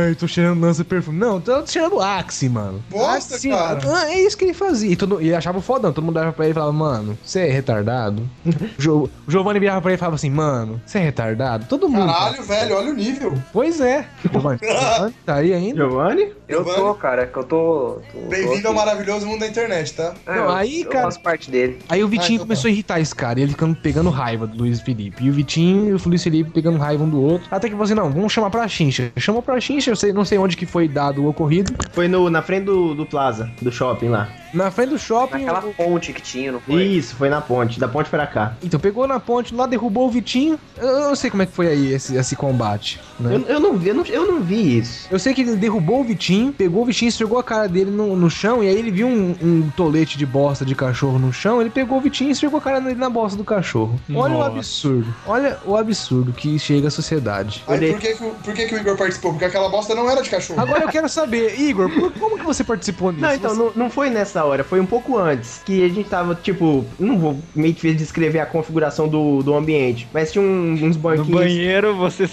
Ai, 0.06 0.16
tô 0.16 0.28
cheirando 0.28 0.62
lança 0.62 0.84
perfume. 0.84 1.18
Não, 1.18 1.42
tô 1.42 1.66
cheirando 1.66 2.00
Axe, 2.00 2.48
mano. 2.48 2.84
Bosta, 2.90 3.36
Axe, 3.36 3.50
cara. 3.50 3.80
Ah, 3.86 4.12
é 4.12 4.22
isso 4.22 4.38
que 4.38 4.46
ele 4.46 4.54
fazia. 4.54 4.92
E, 4.92 4.96
todo, 4.96 5.22
e 5.22 5.28
ele 5.28 5.36
achava 5.36 5.62
fodão. 5.62 5.92
Todo 5.92 6.04
mundo 6.04 6.16
dava 6.16 6.32
pra 6.34 6.46
ele 6.46 6.52
e 6.52 6.54
falava, 6.54 6.72
mano, 6.72 7.18
você 7.24 7.42
é 7.42 7.52
retardado? 7.52 8.30
o 8.46 9.10
Giovanni 9.28 9.60
virava 9.60 9.82
pra 9.82 9.92
ele 9.92 9.96
e 9.96 10.00
falava 10.00 10.16
assim, 10.16 10.30
mano, 10.30 10.82
você 10.86 11.00
é 11.00 11.02
retardado? 11.02 11.31
Todo 11.68 11.88
mundo. 11.90 12.06
Caralho, 12.12 12.44
velho, 12.44 12.76
olha 12.78 12.92
o 12.92 12.94
nível. 12.94 13.34
Pois 13.54 13.80
é. 13.82 14.06
Giovanni, 14.24 14.60
Giovanni 14.64 15.14
tá 15.26 15.36
aí 15.36 15.54
ainda? 15.54 15.76
Giovanni? 15.76 16.34
Eu 16.48 16.66
tô, 16.66 16.94
cara, 16.96 17.26
que 17.28 17.38
eu 17.38 17.44
tô. 17.44 18.00
tô 18.12 18.20
Bem-vindo 18.30 18.68
ao 18.68 18.74
maravilhoso 18.74 19.26
mundo 19.26 19.40
da 19.40 19.48
internet, 19.48 19.94
tá? 19.94 20.14
É, 20.26 20.36
Não, 20.36 20.44
eu- 20.44 20.52
aí, 20.52 20.82
eu 20.82 20.90
cara- 20.90 21.04
faço 21.06 21.22
parte 21.22 21.50
dele. 21.50 21.80
Aí 21.88 22.04
o 22.04 22.08
Vitinho 22.08 22.32
Ah, 22.32 22.36
então 22.36 22.46
começou 22.46 22.68
a 22.68 22.72
irritar 22.72 23.00
esse 23.00 23.16
cara, 23.16 23.40
e 23.40 23.44
ele 23.44 23.52
ficando 23.52 23.76
pegando 23.76 24.10
raiva 24.10 24.46
do 24.46 24.58
Luiz 24.58 24.82
Felipe. 24.82 25.24
E 25.24 25.30
o 25.30 25.34
Vitinho 25.34 25.90
e 25.90 25.94
o 25.94 26.02
Luiz 26.06 26.24
Felipe 26.24 26.52
pegando 26.52 26.78
raiva 26.78 27.04
um 27.04 27.10
do 27.10 27.22
outro. 27.22 27.48
Até 27.52 27.70
que 27.70 27.76
você, 27.76 27.96
não, 27.96 28.10
vamos 28.12 28.32
chamar 28.34 28.50
pra 28.50 28.68
Xincha. 28.68 29.12
Chamou 29.18 29.42
pra 29.42 29.60
Xincha, 29.60 29.92
eu 29.92 29.96
sei, 29.96 30.12
não 30.14 30.26
sei 30.26 30.38
onde 30.38 30.58
que 30.58 30.66
foi 30.66 30.88
dado 30.88 31.24
o 31.24 31.30
ocorrido. 31.30 31.74
Foi 31.94 32.08
no, 32.08 32.30
na 32.30 32.42
frente 32.42 32.66
do, 32.66 32.94
do 32.94 33.06
Plaza, 33.06 33.50
do 33.62 33.72
shopping 33.72 34.10
lá. 34.10 34.30
Na 34.54 34.70
frente 34.72 34.90
do 34.90 35.00
shopping. 35.00 35.46
Naquela 35.46 35.66
o- 35.70 35.74
ponte 35.74 36.14
que 36.14 36.22
tinha, 36.22 36.52
não 36.52 36.60
foi? 36.60 36.84
Isso, 36.84 37.16
foi 37.16 37.30
na 37.30 37.42
ponte, 37.42 37.80
da 37.80 37.88
ponte 37.88 38.10
pra 38.10 38.28
cá. 38.28 38.54
Então 38.64 38.80
pegou 38.80 39.08
na 39.08 39.20
ponte, 39.20 39.54
lá 39.56 39.66
derrubou 39.66 40.08
o 40.08 40.12
Vitinho. 40.12 40.60
Eu 40.78 41.02
eu 41.02 41.08
não 41.08 41.16
sei 41.16 41.30
como 41.30 41.44
é 41.44 41.46
que 41.46 41.52
foi 41.54 41.68
aí 41.68 41.94
esse, 41.94 42.16
esse 42.16 42.36
combate. 42.36 43.00
Né? 43.20 43.36
Eu, 43.36 43.42
eu, 43.56 43.60
não, 43.60 43.78
vi- 43.78 43.90
eu, 43.90 43.96
não, 43.96 44.06
eu 44.06 44.28
não 44.32 44.42
vi 44.42 44.78
isso. 44.80 45.08
Eu 45.12 45.18
sei 45.20 45.34
que 45.34 45.42
ele 45.42 45.56
derrubou 45.56 46.02
o 46.02 46.04
Vitinho, 46.04 46.52
pegou 46.54 46.84
o 46.84 46.86
Vitinho, 46.86 47.10
esfregou 47.10 47.38
a 47.40 47.44
cara 47.44 47.68
dele 47.68 47.90
no, 47.92 48.16
no 48.16 48.30
chão, 48.30 48.64
e 48.64 48.68
aí 48.68 48.76
ele 48.78 48.92
viu 48.92 49.08
um, 49.08 49.36
um 49.42 49.70
tolete 49.76 50.18
de 50.18 50.26
bosta 50.26 50.64
de 50.66 50.76
cachorro 50.76 51.18
no 51.20 51.32
chão, 51.34 51.60
ele 51.62 51.70
pegou 51.70 51.98
o 51.98 52.02
Vitinho 52.02 52.30
e 52.30 52.34
esfregou 52.34 52.60
a 52.60 52.62
cara 52.62 52.80
dele 52.80 52.96
na 53.00 53.10
bosta 53.10 53.38
do 53.38 53.44
cachorro. 53.44 54.00
Olha 54.14 54.36
o 54.36 54.38
Nossa. 54.40 54.52
absurdo. 54.52 55.14
Olha 55.26 55.58
o 55.66 55.76
absurdo 55.76 56.32
que 56.34 56.58
chega 56.60 56.88
a 56.88 56.92
sociedade. 56.92 57.64
Aí 57.68 57.92
por 57.92 58.00
que, 58.00 58.16
por 58.16 58.54
que, 58.54 58.66
que 58.68 58.76
o 58.76 58.78
Igor 58.80 58.98
participou? 58.98 59.32
Porque 59.32 59.46
aquela 59.46 59.70
bosta 59.70 59.94
não 59.96 60.10
era 60.10 60.22
de 60.22 60.30
cachorro. 60.30 60.60
Agora 60.60 60.84
eu 60.84 60.90
quero 60.90 61.10
saber, 61.10 61.60
Igor, 61.60 61.90
por- 61.90 62.12
como 62.14 62.38
que 62.38 62.46
você 62.46 62.64
participou 62.64 63.12
nisso? 63.12 63.24
Não, 63.24 63.34
então, 63.34 63.52
Você- 63.56 63.62
não, 63.62 63.72
não 63.76 63.90
foi 63.90 64.10
nessa 64.10 64.41
hora, 64.44 64.64
foi 64.64 64.80
um 64.80 64.86
pouco 64.86 65.18
antes. 65.18 65.62
Que 65.66 65.84
a 65.84 65.90
gente 65.90 66.10
tava, 66.10 66.36
tipo, 66.36 66.86
não 67.00 67.18
vou 67.18 67.40
meio 67.56 67.74
que 67.74 67.94
descrever 67.94 68.40
a 68.40 68.46
configuração 68.46 69.08
do, 69.08 69.42
do 69.44 69.54
ambiente, 69.56 70.08
mas 70.14 70.32
tinha 70.32 70.44
um- 70.44 70.74
uns 70.74 70.96
No 70.96 71.02
banquinhos. 71.02 71.30
banheiro, 71.42 71.96
você 71.96 72.28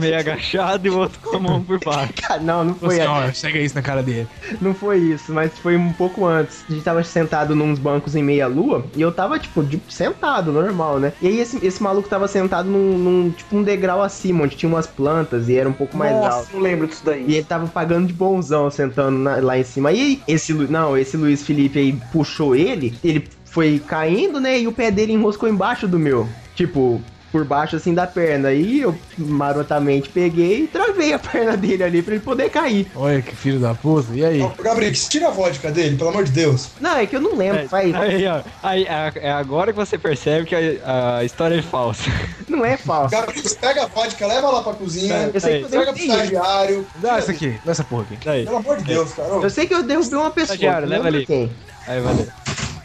meio 0.00 0.18
agachado 0.18 0.86
e 0.86 0.90
o 0.90 0.98
outro 0.98 1.18
com 1.20 1.36
a 1.36 1.40
mão 1.40 1.62
por 1.62 1.78
baixo. 1.84 2.12
Cara, 2.20 2.40
Não, 2.44 2.64
não 2.64 2.74
foi, 2.74 2.96
Você, 2.96 3.02
ó, 3.06 3.32
chega 3.32 3.58
isso 3.58 3.74
na 3.74 3.82
cara 3.82 4.02
dele. 4.02 4.26
não 4.60 4.74
foi 4.74 4.98
isso, 4.98 5.32
mas 5.32 5.56
foi 5.58 5.76
um 5.76 5.92
pouco 5.92 6.26
antes. 6.26 6.64
A 6.68 6.72
gente 6.72 6.84
tava 6.84 7.02
sentado 7.04 7.54
nos 7.54 7.78
bancos 7.78 8.14
em 8.16 8.22
meia 8.22 8.46
lua 8.46 8.84
e 8.96 9.00
eu 9.00 9.10
tava, 9.12 9.38
tipo, 9.38 9.62
de- 9.62 9.80
sentado, 9.88 10.52
normal, 10.52 10.98
né? 11.00 11.12
E 11.22 11.28
aí 11.28 11.40
esse, 11.40 11.64
esse 11.64 11.82
maluco 11.82 12.08
tava 12.08 12.28
sentado 12.28 12.68
num, 12.68 12.98
num, 12.98 13.30
tipo, 13.30 13.56
um 13.56 13.62
degrau 13.62 14.02
acima, 14.02 14.44
onde 14.44 14.56
tinha 14.56 14.68
umas 14.68 14.86
plantas 14.86 15.48
e 15.48 15.56
era 15.56 15.68
um 15.68 15.72
pouco 15.72 15.96
mais 15.96 16.14
alto. 16.16 16.48
Eu 16.52 16.60
lembro 16.60 16.86
disso 16.86 17.02
daí. 17.04 17.24
E 17.26 17.34
ele 17.36 17.44
tava 17.44 17.66
pagando 17.66 18.06
de 18.06 18.12
bonzão, 18.12 18.70
sentando 18.70 19.18
na- 19.18 19.36
lá 19.36 19.58
em 19.58 19.64
cima. 19.64 19.92
E 19.92 20.00
aí, 20.00 20.22
esse, 20.28 20.52
não, 20.52 20.96
esse 20.96 21.16
Luiz 21.16 21.42
Felipe 21.42 21.53
aí 21.74 21.98
puxou 22.12 22.54
ele, 22.54 22.94
ele 23.02 23.28
foi 23.44 23.78
caindo, 23.78 24.40
né? 24.40 24.60
E 24.60 24.66
o 24.66 24.72
pé 24.72 24.90
dele 24.90 25.12
enroscou 25.12 25.48
embaixo 25.48 25.86
do 25.86 25.98
meu. 25.98 26.28
Tipo, 26.54 27.00
por 27.34 27.44
baixo 27.44 27.74
assim 27.74 27.92
da 27.92 28.06
perna. 28.06 28.50
Aí 28.50 28.82
eu 28.82 28.96
marotamente 29.18 30.08
peguei 30.08 30.62
e 30.62 30.66
travei 30.68 31.12
a 31.12 31.18
perna 31.18 31.56
dele 31.56 31.82
ali 31.82 32.00
pra 32.00 32.14
ele 32.14 32.22
poder 32.22 32.48
cair. 32.48 32.86
Olha 32.94 33.20
que 33.20 33.34
filho 33.34 33.58
da 33.58 33.74
puta. 33.74 34.14
E 34.14 34.24
aí? 34.24 34.40
Ô, 34.40 34.50
Gabriel, 34.62 34.92
tira 34.92 35.26
a 35.26 35.30
vodka 35.32 35.72
dele, 35.72 35.96
pelo 35.96 36.10
amor 36.10 36.22
de 36.22 36.30
Deus. 36.30 36.68
Não, 36.80 36.96
é 36.96 37.06
que 37.06 37.16
eu 37.16 37.20
não 37.20 37.34
lembro, 37.34 37.68
faz. 37.68 37.92
Aí, 37.92 38.24
ó. 38.28 38.40
Aí, 38.62 38.84
é 38.84 39.12
é 39.16 39.32
agora 39.32 39.72
que 39.72 39.76
você 39.76 39.98
percebe 39.98 40.46
que 40.46 40.54
a, 40.84 41.16
a 41.16 41.24
história 41.24 41.56
é 41.56 41.62
falsa. 41.62 42.04
Não 42.46 42.64
é 42.64 42.76
falso. 42.76 43.10
Gabriel, 43.10 43.42
pega 43.60 43.82
a 43.82 43.86
vodka, 43.86 44.26
leva 44.26 44.50
lá 44.50 44.62
pra 44.62 44.74
cozinha. 44.74 45.30
Eu 45.32 45.40
sei 45.40 45.58
que 45.58 45.64
eu 45.64 45.66
Entrega 45.66 45.92
pro 45.92 46.02
estagiário. 46.02 46.86
Dá 46.96 47.18
essa 47.18 47.32
aqui, 47.32 47.58
dá 47.64 47.72
essa 47.72 47.82
porra 47.82 48.06
aqui. 48.12 48.28
Aí, 48.28 48.44
Pelo 48.44 48.58
amor 48.58 48.76
de 48.76 48.84
Deus, 48.84 49.12
cara. 49.12 49.28
Eu 49.28 49.50
sei 49.50 49.66
que 49.66 49.74
eu 49.74 49.82
derrubei 49.82 50.18
uma 50.18 50.30
pessoa. 50.30 50.54
Estagiário, 50.54 50.86
leva 50.86 51.08
ali. 51.08 51.26
Quem? 51.26 51.50
aí, 51.88 52.00
valeu. 52.00 52.28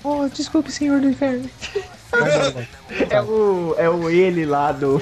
Oh, 0.04 0.28
desculpe, 0.30 0.72
senhor 0.72 1.02
do 1.02 1.10
inferno. 1.10 1.48
É 3.10 3.22
o, 3.22 3.76
é 3.78 3.90
o 3.90 4.10
ele 4.10 4.46
lá 4.46 4.72
do 4.72 5.00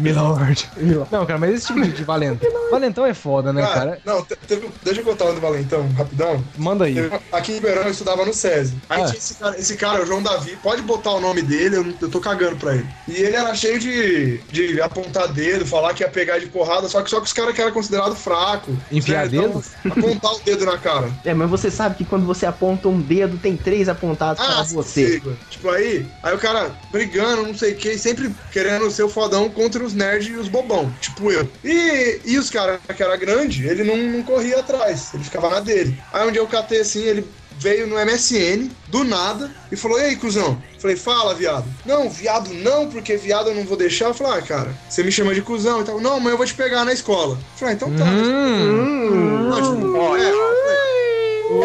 Milord. 0.00 0.68
Milord. 0.76 1.08
Não, 1.12 1.26
cara, 1.26 1.38
mas 1.38 1.54
esse 1.54 1.66
tipo 1.66 1.80
de, 1.82 1.92
de 1.92 2.04
valentão. 2.04 2.50
Valentão 2.70 3.06
é 3.06 3.14
foda, 3.14 3.52
né, 3.52 3.62
cara, 3.62 3.74
cara? 3.74 4.00
não, 4.04 4.22
te- 4.24 4.36
teve- 4.46 4.68
deixa 4.82 5.00
eu 5.00 5.04
contar 5.04 5.26
um 5.26 5.34
do 5.34 5.40
Valentão, 5.40 5.88
rapidão. 5.96 6.42
Manda 6.56 6.84
aí. 6.84 6.94
Teve- 6.94 7.20
Aqui 7.32 7.52
em 7.52 7.54
Ribeirão 7.56 7.82
eu 7.82 7.90
estudava 7.90 8.24
no 8.24 8.32
SESI. 8.32 8.74
Aí 8.88 9.02
Ah. 9.02 9.06
tinha 9.06 9.18
esse 9.18 9.34
cara, 9.34 9.58
esse 9.58 9.76
cara, 9.76 10.02
o 10.02 10.06
João 10.06 10.22
Davi, 10.22 10.56
pode 10.62 10.82
botar 10.82 11.12
o 11.12 11.20
nome 11.20 11.42
dele, 11.42 11.76
eu, 11.76 11.94
eu 12.00 12.08
tô 12.10 12.20
cagando 12.20 12.56
pra 12.56 12.74
ele. 12.74 12.86
E 13.08 13.12
ele 13.12 13.36
era 13.36 13.54
cheio 13.54 13.78
de, 13.78 14.38
de 14.50 14.80
apontar 14.80 15.28
dedo, 15.28 15.66
falar 15.66 15.94
que 15.94 16.02
ia 16.02 16.08
pegar 16.08 16.38
de 16.38 16.46
porrada, 16.46 16.88
só 16.88 17.02
que 17.02 17.10
só 17.10 17.18
que 17.20 17.26
os 17.26 17.32
caras 17.32 17.54
que 17.54 17.60
eram 17.60 17.72
considerados 17.72 18.18
fracos. 18.18 18.74
Enfiar 18.90 19.28
dedo? 19.28 19.62
Apontar 19.84 20.32
o 20.32 20.38
dedo 20.40 20.64
na 20.64 20.78
cara. 20.78 21.10
É, 21.24 21.34
mas 21.34 21.50
você 21.50 21.70
sabe 21.70 21.96
que 21.96 22.04
quando 22.04 22.24
você 22.26 22.46
aponta 22.46 22.88
um 22.88 23.00
dedo, 23.00 23.36
tem 23.38 23.56
três 23.56 23.88
apontados 23.88 24.44
para 24.44 24.62
você. 24.64 25.04
Ah, 25.04 25.20
siga. 25.24 25.36
Tipo 25.50 25.70
aí, 25.70 26.06
aí 26.22 26.34
o 26.34 26.38
cara 26.38 26.70
brigando, 26.92 27.42
não 27.42 27.54
sei 27.54 27.72
o 27.72 27.76
que, 27.76 27.98
sempre 27.98 28.34
querendo 28.52 28.90
ser 28.90 29.02
o 29.02 29.08
fodão 29.08 29.48
contra 29.48 29.82
os 29.90 29.94
nerds 29.94 30.28
e 30.28 30.32
os 30.32 30.48
bobão, 30.48 30.92
tipo 31.00 31.30
eu. 31.30 31.48
E, 31.64 32.20
e 32.24 32.38
os 32.38 32.48
caras 32.48 32.80
que 32.96 33.02
era 33.02 33.16
grande, 33.16 33.66
ele 33.66 33.84
não, 33.84 33.96
não 33.96 34.22
corria 34.22 34.60
atrás, 34.60 35.12
ele 35.12 35.24
ficava 35.24 35.50
na 35.50 35.60
dele. 35.60 35.96
Aí 36.12 36.26
um 36.26 36.32
dia 36.32 36.40
eu 36.40 36.46
catei 36.46 36.80
assim, 36.80 37.02
ele 37.02 37.26
veio 37.58 37.86
no 37.86 37.96
MSN, 37.96 38.70
do 38.88 39.04
nada, 39.04 39.50
e 39.70 39.76
falou: 39.76 39.98
E 39.98 40.04
aí, 40.04 40.16
cuzão? 40.16 40.60
Falei, 40.78 40.96
fala, 40.96 41.34
viado. 41.34 41.66
Não, 41.84 42.08
viado 42.08 42.52
não, 42.54 42.88
porque 42.88 43.16
viado 43.16 43.50
eu 43.50 43.54
não 43.54 43.64
vou 43.64 43.76
deixar. 43.76 44.06
Eu 44.06 44.14
falei, 44.14 44.38
ah, 44.38 44.42
cara, 44.42 44.74
você 44.88 45.02
me 45.02 45.12
chama 45.12 45.34
de 45.34 45.42
cuzão 45.42 45.82
e 45.82 45.84
tal. 45.84 46.00
Não, 46.00 46.18
mas 46.18 46.32
eu 46.32 46.38
vou 46.38 46.46
te 46.46 46.54
pegar 46.54 46.86
na 46.86 46.92
escola. 46.92 47.34
Eu 47.34 47.58
falei, 47.58 47.74
ah, 47.74 47.76
então 47.76 47.96
tá. 47.96 48.04
Hum. 48.04 49.48
Não, 49.50 49.76
tipo, 49.76 49.98
ó, 49.98 50.16
é, 50.16 50.32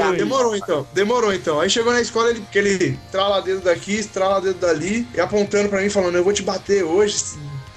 ah, 0.01 0.11
demorou 0.11 0.55
então, 0.55 0.85
demorou 0.93 1.33
então. 1.33 1.59
Aí 1.59 1.69
chegou 1.69 1.93
na 1.93 2.01
escola, 2.01 2.29
ele, 2.29 2.43
aquele 2.49 2.99
trala 3.11 3.41
dedo 3.41 3.61
daqui, 3.61 4.03
trala 4.03 4.41
dedo 4.41 4.59
dali, 4.59 5.07
e 5.13 5.21
apontando 5.21 5.69
pra 5.69 5.81
mim, 5.81 5.89
falando: 5.89 6.17
Eu 6.17 6.23
vou 6.23 6.33
te 6.33 6.43
bater 6.43 6.83
hoje. 6.83 7.15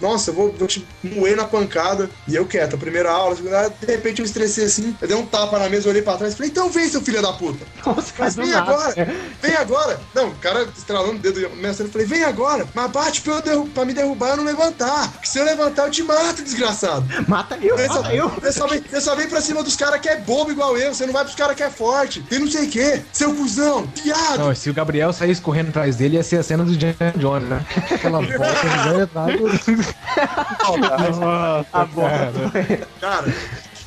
Nossa, 0.01 0.31
eu 0.31 0.35
vou, 0.35 0.53
vou 0.53 0.69
te 0.69 0.87
moer 1.03 1.37
na 1.37 1.45
pancada. 1.45 2.09
E 2.27 2.35
eu 2.37 2.47
quieto, 2.47 2.75
a 2.75 2.79
primeira 2.79 3.11
aula, 3.11 3.33
a 3.33 3.37
segunda 3.37 3.57
aula, 3.59 3.75
de 3.81 3.87
repente 3.87 4.21
eu 4.21 4.25
estressei 4.27 4.65
assim, 4.65 4.97
eu 5.01 5.09
dei 5.09 5.17
um 5.17 5.27
tapa 5.27 5.59
na 5.59 5.69
mesa, 5.69 5.89
olhei 5.89 6.03
pra 6.03 6.17
trás 6.17 6.33
e 6.35 6.37
falei: 6.37 6.51
Então 6.51 6.71
vem, 6.71 6.89
seu 6.89 7.01
filho 7.01 7.21
da 7.23 7.33
puta. 7.33 7.65
Nossa, 7.85 8.13
Mas 8.19 8.35
do 8.35 8.43
vem 8.43 8.51
nada. 8.53 8.71
agora, 8.73 8.95
vem 9.43 9.55
agora. 9.57 10.01
Não, 10.15 10.29
o 10.29 10.35
cara 10.37 10.69
estralando 10.77 11.15
o 11.15 11.19
dedo, 11.19 11.51
mestre, 11.57 11.87
eu 11.87 11.91
falei: 11.91 12.07
Vem 12.07 12.25
agora, 12.25 12.67
mas 12.75 12.91
bate 12.91 13.21
pra, 13.23 13.35
eu 13.35 13.43
derru- 13.43 13.67
pra 13.69 13.85
me 13.85 13.93
derrubar 13.95 14.29
e 14.29 14.31
eu 14.33 14.37
não 14.39 14.45
levantar. 14.45 15.11
Porque 15.13 15.27
se 15.27 15.39
eu 15.39 15.45
levantar, 15.45 15.87
eu 15.87 15.91
te 15.91 16.03
mato, 16.03 16.43
desgraçado. 16.43 17.07
Mata 17.29 17.59
eu, 17.61 17.77
Eu 17.77 17.89
só, 17.89 18.03
mata 18.03 18.15
eu. 18.15 18.33
eu, 18.43 18.53
só 18.53 18.67
vem, 18.67 18.83
eu 18.93 19.01
só 19.01 19.15
venho 19.15 19.29
pra 19.29 19.41
cima 19.41 19.63
dos 19.63 19.77
caras 19.77 20.01
que 20.01 20.09
é 20.09 20.17
bobo 20.17 20.51
igual 20.51 20.77
eu. 20.77 20.95
Você 20.95 21.05
não 21.07 21.13
vai 21.13 21.25
pros 21.25 21.35
caras 21.37 21.57
que 21.57 21.63
é 21.63 21.71
forte. 21.71 22.25
E 22.31 22.39
não 22.39 22.49
sei 22.51 22.67
o 22.67 22.71
quê. 22.71 23.03
Seu 23.13 23.35
cuzão, 23.35 23.87
piado. 23.89 24.39
Não, 24.39 24.55
se 24.55 24.71
o 24.71 24.75
Gabriel 24.75 25.13
saísse 25.13 25.41
correndo 25.41 25.69
atrás 25.71 25.97
dele, 25.97 26.17
ia 26.17 26.23
ser 26.23 26.37
a 26.39 26.43
cena 26.43 26.65
do 26.65 26.73
Indiana 26.73 27.13
Jones, 27.17 27.49
né? 27.49 27.65
Aquela 27.91 28.21
volta 28.21 29.21
gigante 30.66 30.86
atrás. 30.86 31.66
A 31.72 31.84
bola. 31.84 32.32
Cara, 33.01 33.24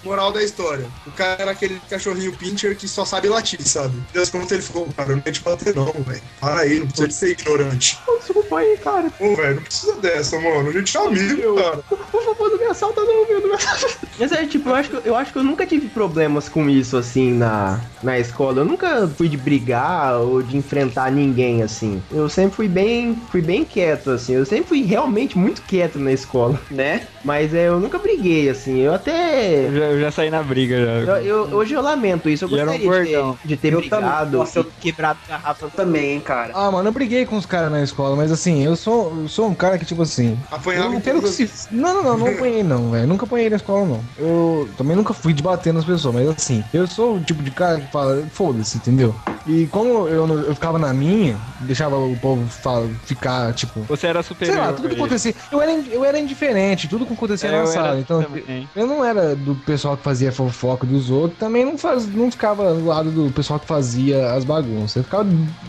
moral 0.03 0.31
da 0.31 0.43
história. 0.43 0.85
O 1.05 1.11
cara 1.11 1.41
era 1.41 1.51
aquele 1.51 1.79
cachorrinho 1.89 2.35
pincher 2.35 2.75
que 2.75 2.87
só 2.87 3.05
sabe 3.05 3.27
latir, 3.29 3.61
sabe? 3.61 4.01
Deus 4.13 4.29
conta 4.29 4.53
ele 4.53 4.63
ficou, 4.63 4.87
cara, 4.95 5.11
eu 5.11 5.15
não 5.17 5.23
ia 5.25 5.31
te 5.31 5.41
bater 5.41 5.75
não, 5.75 5.91
velho. 5.91 6.21
Para 6.39 6.61
aí, 6.61 6.79
não 6.79 6.87
precisa 6.87 7.07
de 7.07 7.13
ser 7.13 7.29
ignorante. 7.31 7.99
Desculpa 8.19 8.59
aí, 8.59 8.77
cara. 8.77 9.09
Pô, 9.17 9.35
velho, 9.35 9.55
não 9.55 9.63
precisa 9.63 9.93
dessa, 9.95 10.39
mano. 10.39 10.69
A 10.69 10.71
gente 10.71 10.95
é 10.95 11.05
amigo, 11.05 11.55
cara. 11.55 11.77
Por 11.77 12.23
favor, 12.23 12.49
não 12.49 12.57
me 12.57 12.65
assalta 12.65 13.01
não, 13.01 13.27
meu. 13.27 13.41
Não 13.41 13.49
me 13.49 13.55
assalta. 13.55 13.97
Mas 14.19 14.31
é, 14.31 14.45
tipo, 14.45 14.69
eu 14.69 14.75
acho, 14.75 14.89
que, 14.89 15.07
eu 15.07 15.15
acho 15.15 15.33
que 15.33 15.39
eu 15.39 15.43
nunca 15.43 15.65
tive 15.65 15.87
problemas 15.87 16.47
com 16.47 16.69
isso, 16.69 16.97
assim, 16.97 17.33
na, 17.33 17.81
na 18.03 18.19
escola. 18.19 18.61
Eu 18.61 18.65
nunca 18.65 19.07
fui 19.07 19.27
de 19.27 19.37
brigar 19.37 20.19
ou 20.19 20.41
de 20.41 20.57
enfrentar 20.57 21.11
ninguém, 21.11 21.63
assim. 21.63 22.01
Eu 22.11 22.29
sempre 22.29 22.55
fui 22.55 22.67
bem, 22.67 23.19
fui 23.31 23.41
bem 23.41 23.65
quieto, 23.65 24.11
assim. 24.11 24.33
Eu 24.33 24.45
sempre 24.45 24.67
fui 24.67 24.83
realmente 24.83 25.37
muito 25.37 25.61
quieto 25.63 25.97
na 25.99 26.11
escola, 26.11 26.59
né? 26.69 27.07
Mas 27.23 27.53
é, 27.53 27.67
eu 27.67 27.79
nunca 27.79 27.97
briguei, 27.97 28.49
assim. 28.49 28.79
Eu 28.79 28.93
até... 28.93 29.69
Já, 29.71 29.90
eu 29.91 30.01
já 30.01 30.11
saí 30.11 30.29
na 30.29 30.41
briga 30.43 30.75
Eu, 30.75 31.05
já. 31.05 31.21
eu- 31.21 31.43
hoje 31.55 31.73
eu 31.73 31.81
lamento 31.81 32.29
isso. 32.29 32.45
Eu 32.45 32.57
era 32.57 32.71
um 32.71 32.77
gostaria 32.79 33.21
de 33.21 33.37
ter, 33.41 33.47
de 33.47 33.57
ter 33.57 33.73
Eu 33.73 33.79
brigado, 33.79 34.25
também. 34.25 34.39
Nossa, 34.39 34.59
eu- 34.59 34.71
quebrado 34.79 35.19
garrafa. 35.27 35.69
Também, 35.69 36.19
cara. 36.19 36.51
Ah, 36.55 36.71
mano, 36.71 36.87
eu 36.89 36.93
briguei 36.93 37.25
com 37.25 37.37
os 37.37 37.45
caras 37.45 37.71
na 37.71 37.81
escola, 37.83 38.15
mas 38.15 38.31
assim, 38.31 38.63
eu 38.63 38.75
sou, 38.75 39.21
eu 39.21 39.27
sou 39.27 39.47
um 39.47 39.53
cara 39.55 39.77
que, 39.77 39.85
tipo 39.85 40.01
assim. 40.01 40.37
Apanhava 40.51 40.93
eu, 40.95 41.01
pelo 41.01 41.21
que 41.21 41.27
se... 41.29 41.49
Não, 41.71 41.93
não, 41.95 42.03
não, 42.03 42.17
não 42.17 42.27
apanhei 42.27 42.63
não, 42.63 42.91
velho. 42.91 43.07
Nunca 43.07 43.25
apanhei 43.25 43.49
na 43.49 43.55
escola, 43.55 43.85
não. 43.85 44.03
Eu 44.17 44.69
também 44.77 44.95
nunca 44.95 45.13
fui 45.13 45.33
de 45.33 45.41
bater 45.43 45.73
nas 45.73 45.85
pessoas, 45.85 46.13
mas 46.13 46.27
assim, 46.29 46.63
eu 46.73 46.87
sou 46.87 47.15
o 47.15 47.19
tipo 47.19 47.41
de 47.43 47.51
cara 47.51 47.79
que 47.79 47.91
fala, 47.91 48.23
foda-se, 48.31 48.77
entendeu? 48.77 49.15
E 49.47 49.65
como 49.67 50.07
eu, 50.07 50.27
eu 50.43 50.53
ficava 50.53 50.77
na 50.77 50.93
minha, 50.93 51.35
deixava 51.61 51.97
o 51.97 52.15
povo 52.17 52.45
fala, 52.47 52.87
ficar, 53.05 53.51
tipo. 53.53 53.81
Você 53.87 54.05
era 54.07 54.21
Sei 54.21 54.27
superior. 54.35 54.57
lá, 54.57 54.73
tudo 54.73 54.87
que 54.89 54.95
acontecia. 54.95 55.33
Eu 55.51 55.59
era, 55.61 55.71
eu 55.71 56.05
era 56.05 56.19
indiferente, 56.19 56.87
tudo 56.87 57.05
que 57.07 57.13
acontecia 57.13 57.49
É, 57.49 57.51
na 57.51 57.57
eu 57.59 57.67
sala. 57.67 57.99
Então, 57.99 58.21
também. 58.21 58.69
eu 58.75 58.85
não 58.85 59.03
era 59.03 59.35
do 59.35 59.55
pessoal 59.55 59.80
que 59.97 60.03
fazia 60.03 60.31
fofoca 60.31 60.85
dos 60.85 61.09
outros, 61.09 61.37
também 61.39 61.65
não, 61.65 61.77
faz, 61.77 62.07
não 62.07 62.29
ficava 62.31 62.73
do 62.73 62.85
lado 62.85 63.11
do 63.11 63.31
pessoal 63.31 63.59
que 63.59 63.67
fazia 63.67 64.33
as 64.33 64.43
bagunças. 64.43 64.97
Eu 64.97 65.03
ficava 65.03 65.27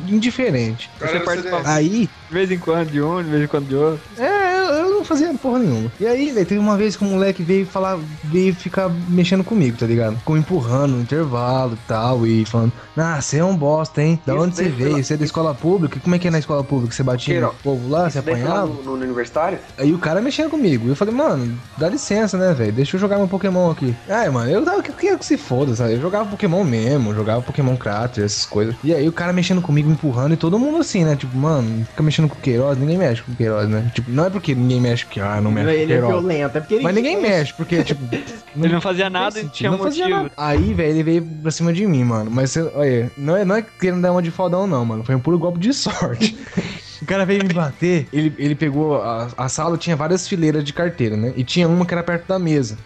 indiferente. 0.09 0.91
Cara, 0.99 1.13
Você 1.13 1.21
participava-. 1.21 1.71
Aí, 1.73 2.09
De 2.29 2.35
vez 2.35 2.51
em 2.51 2.59
quando 2.59 2.91
de 2.91 3.01
um, 3.03 3.23
de 3.23 3.31
vez 3.31 3.45
em 3.45 3.47
quando 3.47 3.67
de 3.69 3.75
outro. 3.75 4.01
é, 4.19 4.52
eu, 4.63 4.91
não 4.91 5.05
fazia 5.05 5.33
porra 5.35 5.59
nenhuma. 5.59 5.91
E 6.01 6.07
aí, 6.07 6.31
velho, 6.31 6.47
teve 6.47 6.61
uma 6.61 6.77
vez 6.77 6.97
que 6.97 7.05
um 7.05 7.11
moleque 7.11 7.43
veio 7.43 7.67
falar, 7.67 7.99
veio 8.25 8.55
ficar 8.55 8.91
mexendo 9.09 9.45
comigo, 9.45 9.77
tá 9.77 9.87
ligado? 9.87 10.17
Ficou 10.19 10.37
empurrando 10.37 10.93
no 10.93 11.03
intervalo 11.03 11.75
e 11.75 11.89
tal, 11.89 12.27
e 12.27 12.45
falando, 12.45 12.73
ah, 12.97 13.21
você 13.21 13.39
é 13.39 13.45
um 13.45 13.57
bosta, 13.57 14.03
hein? 14.03 14.21
Da 14.27 14.35
Isso 14.35 14.43
onde 14.43 14.57
você 14.57 14.69
veio? 14.69 15.03
Você 15.03 15.15
é 15.15 15.17
da 15.17 15.25
escola 15.25 15.55
pública? 15.55 16.01
Como 16.01 16.15
é 16.15 16.19
que 16.19 16.29
é 16.29 16.31
na 16.31 16.39
escola 16.39 16.63
pública? 16.63 16.95
Você 16.95 17.03
batia 17.03 17.41
no 17.41 17.55
povo 17.55 17.89
lá, 17.89 18.11
você 18.11 18.19
apanhava? 18.19 18.67
no, 18.67 18.97
no 18.97 19.05
universitário? 19.05 19.59
Aí 19.79 19.93
o 19.93 19.99
cara 19.99 20.21
mexendo 20.21 20.51
comigo. 20.51 20.89
Eu 20.89 20.97
falei, 20.97 21.15
mano, 21.15 21.59
dá 21.77 21.89
licença, 21.89 22.37
né, 22.37 22.53
velho? 22.55 22.73
Deixa 22.73 22.97
eu 22.97 23.01
jogar 23.01 23.19
meu 23.19 23.29
Pokémon 23.29 23.71
aqui. 23.71 23.95
Ai, 24.09 24.29
mano, 24.31 24.51
eu 24.51 24.65
tava 24.65 24.83
queria 24.83 25.19
que 25.19 25.25
se 25.25 25.37
foda, 25.37 25.75
sabe? 25.75 25.95
Eu 25.95 26.01
jogava 26.01 26.29
Pokémon 26.29 26.65
mesmo, 26.65 27.15
jogava 27.15 27.43
Pokémon 27.43 27.77
Crater, 27.77 28.25
essas 28.25 28.47
coisas. 28.47 28.75
E 28.83 28.95
aí 28.95 29.09
o 29.09 29.13
cara 29.13 29.33
mexendo 29.33 29.61
comigo, 29.61 29.91
empurrando, 29.91 30.35
e 30.35 30.37
todo 30.37 30.59
mundo 30.59 30.79
assim, 30.79 31.05
né? 31.05 31.17
Tipo, 31.17 31.37
mano, 31.37 31.85
fica 31.87 32.03
mexendo 32.03 32.29
com 32.29 32.37
o 32.37 32.41
Queiroz, 32.41 32.79
ninguém 32.79 32.99
mexe 32.99 33.23
com 33.23 33.33
o 33.33 33.37
Queiroz, 33.37 33.69
né? 33.69 33.91
Tipo, 33.95 34.11
não 34.11 34.27
é 34.27 34.31
porque 34.31 34.52
ninguém 34.55 34.81
mexe 34.81 35.07
que, 35.07 35.21
ah, 35.21 35.41
não 35.41 35.51
mexe 35.51 35.71
Ele 35.71 35.93
é 35.93 36.01
violento, 36.01 36.57
é 36.57 36.61
porque 36.61 36.75
ele 36.75 36.83
Mas 36.85 36.95
ninguém 36.95 37.21
mexe, 37.21 37.53
porque, 37.55 37.83
tipo. 37.83 38.03
Ele 38.55 38.69
não 38.69 38.83
fazia 38.83 39.09
nada 39.09 39.41
e 39.41 39.49
tinha 39.49 39.71
não 39.71 39.79
motivo. 39.79 40.11
nada. 40.11 40.31
Aí, 40.37 40.75
velho, 40.75 40.91
ele 40.91 41.03
veio 41.03 41.23
pra 41.41 41.51
cima 41.51 41.73
de 41.73 41.87
mim, 41.87 42.05
mano. 42.05 42.31
Mas, 42.31 42.55
olha, 42.55 43.11
não 43.17 43.35
é, 43.35 43.45
não 43.47 43.57
é 43.57 43.63
querendo 43.63 44.03
dar 44.03 44.13
uma 44.13 44.21
de 44.21 44.31
fodão, 44.31 44.67
não, 44.67 44.85
mano. 44.85 45.03
Foi 45.05 45.15
um 45.15 45.21
puro 45.21 45.39
golpe 45.39 45.59
de 45.59 45.73
sorte. 45.73 46.37
O 47.03 47.05
cara 47.05 47.27
veio 47.27 47.43
me 47.43 47.53
bater, 47.53 48.07
ele, 48.13 48.33
ele 48.39 48.55
pegou. 48.55 49.03
A, 49.03 49.29
a 49.37 49.49
sala 49.49 49.77
tinha 49.77 49.97
várias 49.97 50.29
fileiras 50.29 50.63
de 50.63 50.73
carteira, 50.73 51.17
né? 51.17 51.33
E 51.37 51.43
tinha 51.43 51.67
uma 51.67 51.85
que 51.85 51.93
era 51.93 52.01
perto 52.01 52.29
da 52.29 52.39
mesa. 52.39 52.79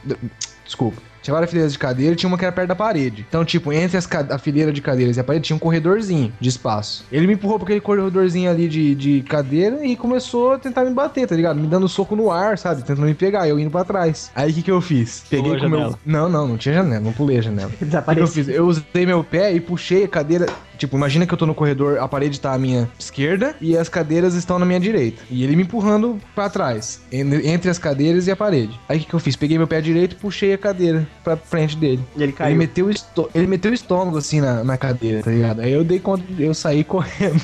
Desculpa. 0.65 1.03
Tinha 1.27 1.35
várias 1.35 1.51
fileiras 1.51 1.73
de 1.73 1.79
cadeira 1.81 2.13
e 2.13 2.17
tinha 2.17 2.29
uma 2.29 2.39
que 2.39 2.45
era 2.45 2.53
perto 2.53 2.69
da 2.69 2.77
parede. 2.77 3.27
Então, 3.29 3.45
tipo, 3.45 3.73
entre 3.73 3.97
as 3.97 4.09
a 4.31 4.39
fileira 4.39 4.73
de 4.73 4.81
cadeiras 4.81 5.17
e 5.17 5.21
a 5.21 5.25
parede 5.25 5.47
tinha 5.47 5.57
um 5.57 5.59
corredorzinho 5.59 6.33
de 6.41 6.49
espaço. 6.49 7.05
Ele 7.11 7.27
me 7.27 7.33
empurrou 7.35 7.59
pra 7.59 7.65
aquele 7.65 7.81
corredorzinho 7.81 8.49
ali 8.49 8.69
de, 8.69 8.95
de 8.95 9.23
cadeira 9.23 9.85
e 9.85 9.97
começou 9.97 10.53
a 10.53 10.59
tentar 10.59 10.85
me 10.85 10.93
bater, 10.93 11.27
tá 11.27 11.35
ligado? 11.35 11.59
Me 11.59 11.67
dando 11.67 11.89
soco 11.89 12.15
no 12.15 12.31
ar, 12.31 12.57
sabe? 12.57 12.83
Tentando 12.85 13.07
me 13.07 13.15
pegar, 13.15 13.49
eu 13.49 13.59
indo 13.59 13.73
pra 13.73 13.83
trás. 13.85 14.31
Aí 14.37 14.53
o 14.53 14.55
que 14.55 14.63
que 14.63 14.71
eu 14.71 14.81
fiz? 14.81 15.25
Peguei 15.29 15.57
Pulou 15.57 15.59
com 15.61 15.69
meu. 15.69 15.99
Não, 16.07 16.29
não, 16.29 16.47
não 16.47 16.57
tinha 16.57 16.77
janela, 16.77 17.01
não 17.01 17.13
pulei 17.13 17.39
a 17.39 17.43
janela. 17.43 17.67
O 17.67 17.71
que, 17.73 17.79
que 17.79 17.83
eu 17.85 17.89
desapareceu. 17.89 18.29
fiz? 18.29 18.49
Eu 18.49 18.67
usei 18.69 19.05
meu 19.05 19.25
pé 19.25 19.53
e 19.53 19.59
puxei 19.61 20.05
a 20.05 20.09
cadeira. 20.09 20.47
Tipo, 20.79 20.95
imagina 20.97 21.27
que 21.27 21.33
eu 21.33 21.39
tô 21.39 21.47
no 21.47 21.55
corredor, 21.55 21.99
a 21.99 22.07
parede 22.07 22.39
tá 22.39 22.53
à 22.53 22.59
minha 22.59 22.87
esquerda 22.99 23.57
e 23.63 23.77
as 23.79 23.89
cadeiras 23.89 24.35
estão 24.35 24.59
na 24.59 24.67
minha 24.67 24.79
direita. 24.79 25.23
E 25.31 25.43
ele 25.43 25.57
me 25.57 25.63
empurrando 25.63 26.19
pra 26.35 26.51
trás, 26.51 27.01
en- 27.11 27.49
entre 27.49 27.71
as 27.71 27.79
cadeiras 27.79 28.27
e 28.27 28.31
a 28.31 28.37
parede. 28.37 28.79
Aí 28.87 28.99
o 28.99 29.01
que, 29.01 29.07
que 29.07 29.15
eu 29.15 29.19
fiz? 29.19 29.35
Peguei 29.35 29.57
meu 29.57 29.67
pé 29.67 29.81
direito 29.81 30.13
e 30.13 30.17
puxei 30.17 30.53
a 30.53 30.59
cadeira. 30.59 31.09
Pra 31.25 31.37
frente 31.37 31.77
dele. 31.77 32.03
E 32.17 32.23
ele 32.23 32.33
caiu. 32.33 32.51
Ele 32.51 32.59
meteu, 32.59 32.87
o 32.87 32.91
estô- 32.91 33.29
ele 33.35 33.47
meteu 33.47 33.71
o 33.71 33.75
estômago 33.75 34.19
assim 34.19 34.41
na, 34.41 34.63
na 34.65 34.77
cadeira, 34.77 35.23
tá 35.23 35.31
ligado? 35.31 35.61
Aí 35.61 35.73
eu 35.73 35.83
dei 35.85 35.99
conta, 35.99 36.25
eu 36.39 36.55
saí 36.55 36.83
correndo. 36.85 37.41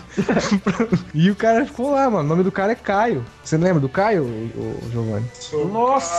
e 1.15 1.31
o 1.31 1.35
cara 1.37 1.65
ficou 1.67 1.91
lá, 1.91 2.09
mano. 2.11 2.25
O 2.25 2.29
nome 2.29 2.43
do 2.43 2.53
cara 2.53 2.73
é 2.73 2.75
Caio. 2.75 3.25
Você 3.43 3.57
lembra 3.57 3.81
do 3.81 3.89
Caio, 3.89 4.23
o, 4.25 4.79
Giovanni? 4.93 5.27
Sou 5.35 5.67
Nossa! 5.69 6.13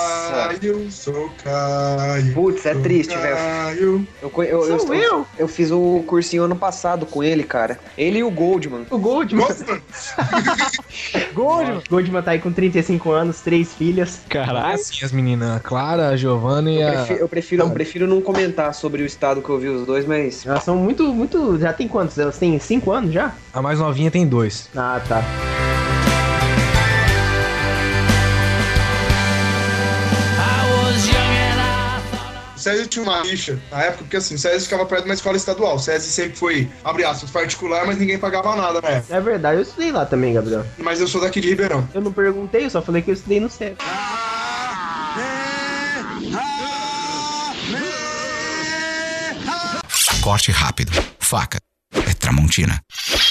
Caio, 0.59 0.91
sou 0.91 1.29
Caio. 1.43 2.33
Putz, 2.33 2.65
é 2.65 2.75
triste, 2.75 3.15
velho. 3.17 3.35
Caio. 3.35 4.07
Eu, 4.21 4.31
eu, 4.43 4.65
eu, 4.67 4.79
Sou 4.79 4.93
eu. 4.95 5.25
eu 5.39 5.47
fiz 5.47 5.71
o 5.71 6.03
cursinho 6.05 6.43
ano 6.43 6.55
passado 6.55 7.05
com 7.05 7.23
ele, 7.23 7.43
cara. 7.43 7.79
Ele 7.97 8.19
e 8.19 8.23
o 8.23 8.29
Goldman. 8.31 8.85
O 8.89 8.97
Goldman. 8.97 9.45
Nossa, 9.47 9.65
Gold! 11.33 11.83
Goldman 11.89 12.21
tá 12.21 12.31
aí 12.31 12.39
com 12.39 12.51
35 12.51 13.11
anos, 13.11 13.41
três 13.41 13.73
filhas. 13.73 14.21
Caraca. 14.29 14.73
Assim, 14.73 15.03
as 15.03 15.11
meninas, 15.11 15.57
a 15.57 15.59
Clara, 15.59 16.09
a 16.09 16.15
Giovanna 16.15 16.71
e 16.71 16.81
Eu 16.81 16.87
a. 16.87 16.91
eu, 16.91 16.97
prefiro, 16.97 17.29
eu 17.51 17.69
prefiro 17.71 18.07
não 18.07 18.21
comentar 18.21 18.73
sobre 18.73 19.01
o 19.03 19.05
estado 19.05 19.41
que 19.41 19.49
eu 19.49 19.57
vi 19.57 19.69
os 19.69 19.85
dois, 19.85 20.05
mas. 20.05 20.45
Elas 20.45 20.63
são 20.63 20.75
muito, 20.77 21.13
muito. 21.13 21.57
Já 21.59 21.73
tem 21.73 21.87
quantos? 21.87 22.17
Elas 22.17 22.37
têm 22.37 22.59
5 22.59 22.91
anos 22.91 23.13
já? 23.13 23.33
A 23.53 23.61
mais 23.61 23.79
novinha 23.79 24.11
tem 24.11 24.27
dois. 24.27 24.69
Ah, 24.75 25.01
tá. 25.07 25.23
o 32.55 32.59
César 32.63 32.85
tinha 32.87 33.03
uma 33.03 33.21
rixa 33.21 33.59
na 33.69 33.83
época, 33.83 34.03
porque 34.03 34.15
assim, 34.15 34.35
o 34.35 34.39
César 34.39 34.59
ficava 34.61 34.85
perto 34.85 35.03
de 35.03 35.09
uma 35.09 35.15
escola 35.15 35.35
estadual. 35.35 35.75
O 35.75 35.79
César 35.79 36.09
sempre 36.09 36.37
foi, 36.37 36.69
abre 36.81 37.03
aspas, 37.03 37.29
particular, 37.29 37.85
mas 37.85 37.97
ninguém 37.97 38.17
pagava 38.17 38.55
nada 38.55 38.79
na 38.81 38.87
época. 38.87 39.15
É 39.15 39.19
verdade, 39.19 39.57
eu 39.57 39.63
estudei 39.63 39.91
lá 39.91 40.05
também, 40.05 40.33
Gabriel. 40.33 40.65
Mas 40.77 41.01
eu 41.01 41.07
sou 41.07 41.19
daqui 41.19 41.41
de 41.41 41.49
Ribeirão. 41.49 41.85
Eu 41.93 41.99
não 41.99 42.13
perguntei, 42.13 42.65
eu 42.65 42.69
só 42.69 42.81
falei 42.81 43.01
que 43.01 43.09
eu 43.09 43.15
estudei 43.15 43.41
no 43.41 43.49
CEP. 43.49 43.75
Corte 50.23 50.53
rápido. 50.53 50.93
Faca. 51.19 51.72
É 52.23 52.25
Tramontina. 52.25 52.81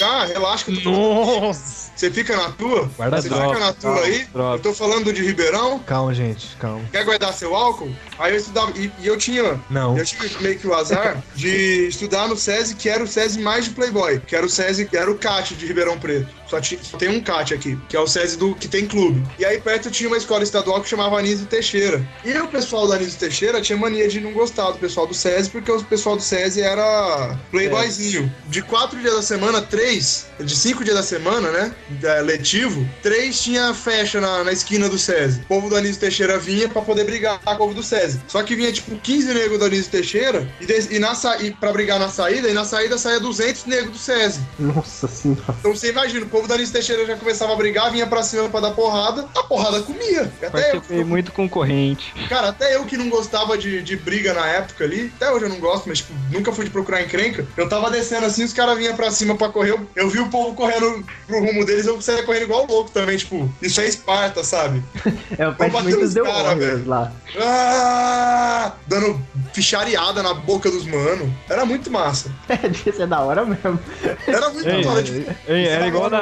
Ah, 0.03 0.25
relaxa 0.25 0.65
que 0.65 0.71
eu 0.77 0.83
tô 0.83 0.91
Nossa! 0.91 1.91
Você 1.95 2.11
fica 2.11 2.35
na 2.35 2.51
tua? 2.51 2.89
Guarda 2.95 3.21
Você 3.21 3.29
droga, 3.29 3.47
fica 3.47 3.59
na 3.59 3.73
tua 3.73 3.91
droga, 3.93 4.07
aí? 4.07 4.25
droga. 4.25 4.55
Eu 4.57 4.61
tô 4.61 4.73
falando 4.73 5.13
de 5.13 5.23
Ribeirão. 5.23 5.79
Calma, 5.79 6.13
gente, 6.13 6.55
calma. 6.57 6.81
Quer 6.91 7.03
guardar 7.05 7.33
seu 7.33 7.55
álcool? 7.55 7.91
Aí 8.19 8.33
eu 8.33 8.37
estudava. 8.37 8.71
E, 8.77 8.91
e 8.99 9.07
eu 9.07 9.17
tinha. 9.17 9.59
Não. 9.69 9.97
Eu 9.97 10.05
tive 10.05 10.29
meio 10.41 10.59
que 10.59 10.67
o 10.67 10.73
azar 10.73 11.23
de 11.35 11.87
estudar 11.87 12.27
no 12.27 12.35
SESI, 12.35 12.75
que 12.75 12.89
era 12.89 13.03
o 13.03 13.07
SESI 13.07 13.41
mais 13.41 13.65
de 13.65 13.71
Playboy. 13.71 14.19
Que 14.19 14.35
era 14.35 14.45
o 14.45 14.49
SESI, 14.49 14.85
que 14.85 14.97
era 14.97 15.09
o 15.09 15.17
CAT 15.17 15.55
de 15.55 15.65
Ribeirão 15.65 15.97
Preto. 15.97 16.27
Só, 16.47 16.59
tinha, 16.61 16.79
só 16.83 16.97
tem 16.97 17.09
um 17.09 17.21
CAT 17.21 17.53
aqui, 17.53 17.79
que 17.89 17.95
é 17.95 17.99
o 17.99 18.05
SESI 18.05 18.37
do 18.37 18.53
que 18.53 18.67
tem 18.67 18.85
clube. 18.85 19.23
E 19.39 19.45
aí 19.45 19.59
perto 19.59 19.89
tinha 19.89 20.07
uma 20.07 20.17
escola 20.17 20.43
estadual 20.43 20.81
que 20.81 20.89
chamava 20.89 21.17
Anísio 21.17 21.45
Teixeira. 21.47 22.05
E 22.23 22.31
o 22.37 22.47
pessoal 22.47 22.87
da 22.87 22.95
Anísio 22.95 23.19
Teixeira 23.19 23.61
tinha 23.61 23.77
mania 23.77 24.07
de 24.07 24.19
não 24.19 24.33
gostar 24.33 24.71
do 24.71 24.77
pessoal 24.77 25.07
do 25.07 25.13
SESI, 25.13 25.49
porque 25.49 25.71
o 25.71 25.83
pessoal 25.83 26.15
do 26.15 26.21
SESI 26.21 26.61
era 26.61 27.39
playboyzinho. 27.49 28.31
De 28.47 28.61
quatro 28.61 28.82
dias 28.91 29.13
da 29.15 29.21
semana, 29.21 29.61
três, 29.61 30.25
de 30.39 30.55
cinco 30.55 30.83
dias 30.83 30.95
da 30.95 31.03
semana, 31.03 31.49
né? 31.51 31.73
da- 32.01 32.19
letivo, 32.21 32.87
três 33.01 33.41
tinha 33.41 33.73
festa 33.73 34.19
na, 34.21 34.43
na 34.43 34.51
esquina 34.51 34.87
do 34.89 34.97
SESI. 34.97 35.41
O 35.41 35.45
povo 35.45 35.69
do 35.69 35.75
Anísio 35.75 35.99
Teixeira 35.99 36.37
vinha 36.37 36.67
pra 36.69 36.81
poder 36.81 37.03
brigar 37.05 37.39
com 37.39 37.51
o 37.51 37.57
povo 37.57 37.73
do 37.73 37.83
SESI. 37.83 38.21
Só 38.27 38.41
que 38.43 38.55
vinha 38.55 38.71
tipo 38.71 38.95
15 38.97 39.33
negros 39.33 39.59
do 39.59 39.65
Anísio 39.65 39.91
Teixeira 39.91 40.47
e, 40.61 40.65
des- 40.65 40.89
e, 40.91 40.99
na 40.99 41.13
e 41.41 41.51
pra 41.51 41.71
brigar 41.71 41.99
na 41.99 42.09
saída, 42.09 42.49
e 42.49 42.53
na 42.53 42.65
saída 42.65 42.97
saía 42.97 43.19
200 43.19 43.65
negros 43.65 43.91
do 43.91 43.97
SESI. 43.97 44.39
Nossa 44.59 45.07
senhora. 45.07 45.41
Então 45.59 45.75
você 45.75 45.89
imagina, 45.89 46.25
o 46.25 46.29
povo 46.29 46.47
da 46.47 46.55
Anísio 46.55 46.73
Teixeira 46.73 47.05
já 47.05 47.15
começava 47.15 47.53
a 47.53 47.55
brigar, 47.55 47.91
vinha 47.91 48.07
pra 48.07 48.23
cima 48.23 48.49
pra 48.49 48.59
dar 48.59 48.71
porrada, 48.71 49.27
a 49.35 49.43
porrada 49.43 49.81
comia. 49.81 50.31
Até 50.41 50.47
eu, 50.47 50.51
Participei 50.73 51.03
muito 51.03 51.31
concorrente. 51.31 52.13
Cara, 52.29 52.49
até 52.49 52.75
eu 52.75 52.85
que 52.85 52.97
não 52.97 53.09
gostava 53.09 53.57
de, 53.57 53.81
de 53.81 53.95
briga 53.95 54.33
na 54.33 54.45
época 54.47 54.83
ali, 54.83 55.11
até 55.15 55.31
hoje 55.31 55.45
eu 55.45 55.49
não 55.49 55.59
gosto, 55.59 55.87
mas 55.87 55.99
tipo, 55.99 56.13
nunca 56.31 56.51
fui 56.51 56.65
de 56.65 56.71
procurar 56.71 57.01
encrenca. 57.01 57.45
Eu 57.55 57.69
tava 57.69 57.89
descendo 57.91 58.25
assim, 58.25 58.43
os 58.43 58.53
caras 58.53 58.72
vinham 58.75 58.95
pra 58.95 59.11
cima 59.11 59.35
pra 59.35 59.49
correr. 59.49 59.71
Eu, 59.71 59.87
eu 59.95 60.09
vi 60.09 60.19
o 60.19 60.29
povo 60.29 60.53
correndo 60.55 61.05
pro 61.27 61.39
rumo 61.39 61.65
deles, 61.65 61.85
eu 61.85 62.01
saía 62.01 62.23
correndo 62.23 62.43
igual 62.43 62.65
louco 62.67 62.91
também, 62.91 63.17
tipo, 63.17 63.49
isso 63.61 63.81
é 63.81 63.87
Esparta, 63.87 64.43
sabe? 64.43 64.83
É 65.37 65.47
o 65.47 65.55
The 65.55 66.21
cara, 66.21 66.43
Warriors 66.43 66.85
lá. 66.85 67.11
Ah! 67.39 68.73
Dando 68.87 69.19
fichareada 69.53 70.21
na 70.21 70.33
boca 70.33 70.69
dos 70.69 70.85
mano. 70.85 71.35
Era 71.49 71.65
muito 71.65 71.89
massa. 71.89 72.31
É, 72.49 72.55
devia 72.67 72.93
ser 72.93 73.07
da 73.07 73.19
hora 73.19 73.45
mesmo. 73.45 73.79
Era 74.27 74.49
muito 74.49 74.69
Ei, 74.69 74.85
massa. 74.85 75.03
Tipo, 75.03 75.35
ei, 75.47 75.67
era 75.67 75.87
igual 75.87 76.09
na. 76.09 76.19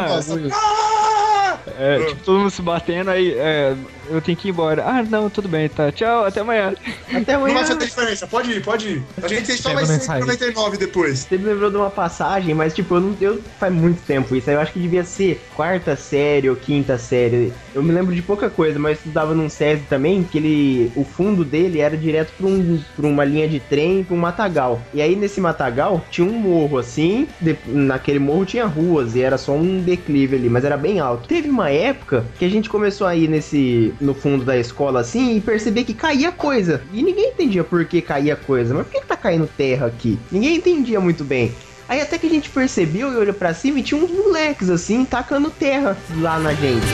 ah! 0.53 1.10
É, 1.83 2.05
tipo, 2.05 2.23
todo 2.23 2.37
mundo 2.39 2.51
se 2.51 2.61
batendo, 2.61 3.09
aí 3.09 3.31
é, 3.33 3.75
eu 4.09 4.21
tenho 4.21 4.37
que 4.37 4.47
ir 4.49 4.51
embora. 4.51 4.83
Ah, 4.85 5.01
não, 5.01 5.29
tudo 5.31 5.47
bem, 5.47 5.67
tá. 5.67 5.91
Tchau, 5.91 6.25
até 6.25 6.41
amanhã. 6.41 6.75
Até 7.11 7.33
Não 7.33 7.39
amanhã. 7.41 7.55
vai 7.55 7.65
fazer 7.65 7.85
diferença, 7.85 8.27
pode 8.27 8.51
ir, 8.51 8.61
pode 8.63 8.87
ir. 8.87 9.03
A 9.21 9.27
gente 9.27 9.51
só 9.57 9.73
vai 9.73 9.85
ser 9.85 10.19
99 10.19 10.77
depois. 10.77 11.19
Você 11.19 11.37
me 11.39 11.45
lembrou 11.45 11.71
de 11.71 11.77
uma 11.77 11.89
passagem, 11.89 12.53
mas 12.53 12.73
tipo, 12.75 12.95
eu 12.95 13.01
não. 13.01 13.17
Eu, 13.19 13.41
faz 13.59 13.73
muito 13.73 13.99
tempo 14.05 14.35
isso. 14.35 14.47
aí 14.49 14.55
Eu 14.55 14.59
acho 14.61 14.73
que 14.73 14.79
devia 14.79 15.03
ser 15.03 15.41
quarta 15.55 15.95
série 15.95 16.49
ou 16.49 16.55
quinta 16.55 16.99
série. 16.99 17.51
Eu 17.73 17.81
me 17.81 17.91
lembro 17.91 18.13
de 18.13 18.21
pouca 18.21 18.47
coisa, 18.49 18.77
mas 18.77 18.91
eu 18.91 18.97
estudava 18.97 19.33
num 19.33 19.49
SESI 19.49 19.83
também, 19.89 20.23
que 20.23 20.37
ele. 20.37 20.91
O 20.95 21.03
fundo 21.03 21.43
dele 21.43 21.79
era 21.79 21.97
direto 21.97 22.31
pra, 22.37 22.45
um, 22.45 22.79
pra 22.95 23.07
uma 23.07 23.23
linha 23.25 23.47
de 23.47 23.59
trem, 23.59 24.03
pra 24.03 24.13
um 24.15 24.19
matagal. 24.19 24.81
E 24.93 25.01
aí 25.01 25.15
nesse 25.15 25.41
matagal 25.41 26.05
tinha 26.11 26.27
um 26.27 26.33
morro 26.33 26.77
assim. 26.77 27.27
de- 27.41 27.57
naquele 27.65 28.19
morro 28.19 28.45
tinha 28.45 28.65
ruas 28.67 29.15
e 29.15 29.21
era 29.21 29.37
só 29.37 29.53
um 29.53 29.81
declive 29.81 30.35
ali, 30.35 30.47
mas 30.49 30.63
era 30.63 30.77
bem 30.77 30.99
alto. 30.99 31.27
Teve 31.27 31.49
uma 31.49 31.70
época 31.71 32.25
que 32.37 32.45
a 32.45 32.49
gente 32.49 32.69
começou 32.69 33.07
a 33.07 33.15
ir 33.15 33.27
nesse. 33.27 33.93
no 33.99 34.13
fundo 34.13 34.43
da 34.43 34.57
escola 34.57 34.99
assim 34.99 35.37
e 35.37 35.41
perceber 35.41 35.83
que 35.83 35.93
caía 35.93 36.31
coisa. 36.31 36.81
E 36.93 37.01
ninguém 37.01 37.29
entendia 37.29 37.63
por 37.63 37.83
que 37.85 38.01
caía 38.01 38.35
coisa. 38.35 38.73
Mas 38.73 38.85
por 38.85 38.93
que, 38.93 39.01
que 39.01 39.07
tá 39.07 39.17
caindo 39.17 39.49
terra 39.57 39.87
aqui? 39.87 40.19
Ninguém 40.31 40.55
entendia 40.55 40.99
muito 40.99 41.23
bem. 41.23 41.51
Aí 41.87 41.99
até 41.99 42.17
que 42.17 42.27
a 42.27 42.29
gente 42.29 42.49
percebeu 42.49 43.11
e 43.11 43.17
olhou 43.17 43.33
pra 43.33 43.53
cima 43.53 43.79
e 43.79 43.83
tinha 43.83 44.01
uns 44.01 44.09
moleques 44.09 44.69
assim, 44.69 45.03
tacando 45.03 45.49
terra 45.49 45.97
lá 46.21 46.39
na 46.39 46.53
gente. 46.53 46.87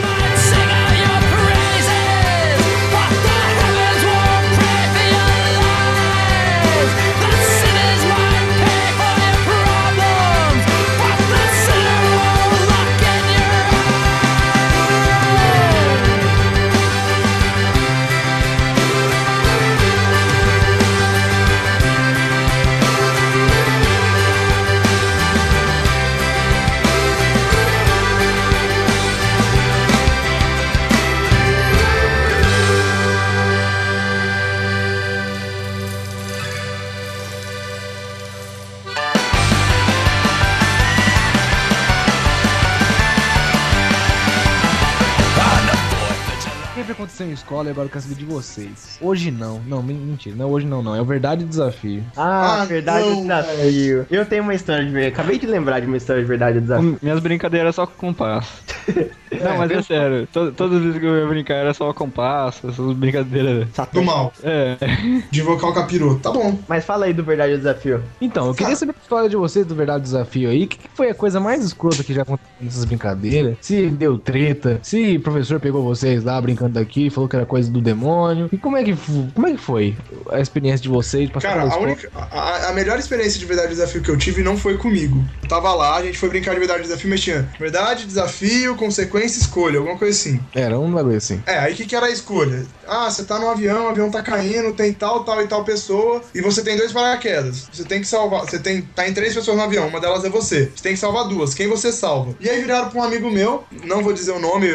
Sempre 47.18 47.24
aconteceu 47.24 47.28
em 47.28 47.32
escola 47.34 47.68
e 47.68 47.72
agora 47.72 47.88
eu 47.88 47.89
quero 47.91 48.03
saber 48.03 48.15
de 48.15 48.26
vocês. 48.26 48.97
Hoje 49.01 49.32
não. 49.32 49.59
Não, 49.68 49.82
men- 49.82 49.97
mentira. 49.97 50.36
Não, 50.36 50.49
hoje 50.51 50.65
não, 50.68 50.84
não. 50.84 50.95
É 50.95 51.01
o 51.01 51.05
verdade 51.05 51.43
e 51.43 51.47
desafio. 51.47 52.03
Ah, 52.15 52.61
Ah, 52.61 52.65
verdade 52.65 53.07
não, 53.09 53.15
ou 53.18 53.22
desafio. 53.24 54.05
Eu 54.11 54.26
tenho 54.26 54.43
uma 54.43 54.53
história 54.53 54.86
de 54.86 54.91
verdade. 54.91 55.13
Acabei 55.13 55.39
de 55.39 55.47
lembrar 55.47 55.80
de 55.80 55.88
uma 55.88 55.97
história 55.97 56.22
de 56.22 56.28
verdade 56.28 56.57
ou 56.57 56.61
desafio. 56.61 56.99
Minhas 57.01 57.20
brincadeiras 57.20 57.74
só 57.76 57.86
com 57.88 57.93
compasso. 58.07 58.61
Não, 59.43 59.57
mas 59.57 59.70
é 59.72 59.82
sério. 59.82 60.26
to- 60.32 60.51
Todas 60.53 60.78
as 60.78 60.84
vezes 60.84 60.99
que 60.99 61.05
eu 61.05 61.18
ia 61.18 61.28
brincar 61.28 61.55
era 61.55 61.74
só 61.74 61.91
compasso, 61.93 62.70
essas 62.70 62.93
brincadeiras. 62.93 63.68
Do 63.91 64.01
mal. 64.03 64.32
É. 64.41 64.78
De 65.30 65.41
invocar 65.41 65.70
o 65.70 65.74
capiroto. 65.74 66.20
Tá 66.22 66.32
bom. 66.32 66.57
Mas 66.68 66.86
fala 66.86 67.05
aí 67.05 67.13
do 67.13 67.24
verdade 67.24 67.51
ou 67.51 67.57
desafio. 67.57 68.01
Então, 68.22 68.47
eu 68.47 68.53
queria 68.55 68.76
saber 68.76 68.95
a 68.97 69.01
história 69.01 69.30
de 69.30 69.36
vocês 69.36 69.65
do 69.65 69.76
verdade 69.76 69.99
e 69.99 70.03
desafio 70.03 70.49
aí. 70.49 70.63
O 70.63 70.68
que, 70.68 70.78
que 70.78 70.89
foi 70.95 71.09
a 71.09 71.13
coisa 71.15 71.39
mais 71.41 71.63
escrota 71.63 72.03
que 72.03 72.13
já 72.13 72.22
aconteceu 72.22 72.49
nessas 72.61 72.86
brincadeiras? 72.86 73.57
Se 73.61 73.88
deu 73.89 74.18
treta, 74.18 74.80
se 74.82 75.18
o 75.18 75.22
professor 75.22 75.59
pegou 75.59 75.84
vocês 75.84 76.24
lá 76.24 76.39
brincando 76.39 76.74
daqui, 76.74 77.07
falou 77.10 77.30
que 77.30 77.36
era 77.36 77.45
coisa 77.45 77.70
do 77.70 77.82
demônio. 77.82 78.49
E 78.51 78.58
como 78.58 78.78
é 78.78 78.84
que, 78.84 78.95
como 79.34 79.47
é 79.47 79.51
que 79.51 79.58
foi 79.58 79.95
a 80.32 80.39
experiência 80.39 80.82
de 80.82 80.89
vocês? 80.89 81.30
Cara, 81.41 81.64
a, 81.64 81.78
única, 81.78 82.10
a, 82.14 82.70
a 82.70 82.74
melhor 82.74 82.97
experiência 82.97 83.39
de 83.39 83.45
verdade 83.45 83.68
e 83.68 83.76
desafio 83.76 84.01
que 84.01 84.10
eu 84.10 84.18
tive 84.18 84.43
não 84.43 84.58
foi 84.58 84.78
comigo. 84.78 85.24
Eu 85.43 85.49
tava 85.49 85.74
lá, 85.74 85.97
a 85.97 86.03
gente 86.03 86.18
foi 86.18 86.30
brincar 86.30 86.53
de 86.53 86.60
verdade 86.60 86.80
e 86.80 86.84
desafio, 86.84 87.10
mas 87.10 87.22
tinha 87.22 87.47
verdade, 87.60 88.05
desafio, 88.05 88.76
consequência, 88.76 89.39
escolha, 89.39 89.80
alguma 89.80 89.97
coisa 89.97 90.18
assim. 90.18 90.39
Era 90.53 90.80
um 90.80 90.91
bagulho 90.91 91.18
assim. 91.18 91.41
É, 91.45 91.58
aí 91.60 91.74
o 91.74 91.76
que, 91.76 91.86
que 91.86 91.95
era 91.95 92.08
a 92.08 92.12
escolha? 92.12 92.66
Ah, 92.88 93.10
você 93.10 93.24
tá 93.24 93.39
no 93.39 93.49
avião, 93.49 93.86
o 93.86 93.89
avião 93.89 94.10
tá 94.10 94.22
caindo, 94.22 94.74
tem 94.74 94.93
tal, 94.93 95.24
tal 95.24 95.41
e 95.41 95.47
tal 95.47 95.64
pessoa, 95.64 96.22
e 96.34 96.41
você 96.41 96.64
tem 96.64 96.78
dois 96.78 96.91
paraquedas. 96.91 97.68
Você 97.72 97.84
tem 97.84 98.01
que 98.01 98.08
salvar. 98.08 98.41
Você 98.41 98.60
tem. 98.60 98.82
Tá 98.82 99.08
em 99.08 99.14
três 99.14 99.34
pessoas 99.34 99.58
no 99.58 99.64
avião, 99.64 99.88
uma 99.88 99.99
delas 99.99 100.24
é 100.24 100.30
você. 100.30 100.72
Você 100.74 100.84
tem 100.84 100.93
que 100.93 100.99
salvar 100.99 101.28
duas. 101.28 101.53
Quem 101.53 101.68
você 101.68 101.91
salva? 101.91 102.36
E 102.39 102.49
aí 102.49 102.62
viraram 102.62 102.89
pra 102.89 103.01
um 103.01 103.03
amigo 103.03 103.30
meu, 103.30 103.64
não 103.84 104.01
vou 104.01 104.14
dizer 104.14 104.32
o 104.32 104.39
nome, 104.39 104.68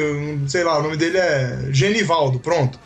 sei 0.46 0.64
lá, 0.64 0.78
o 0.78 0.82
nome 0.82 0.96
dele 0.96 1.18
é 1.18 1.58
Genivaldo, 2.22 2.38
pronto. 2.38 2.78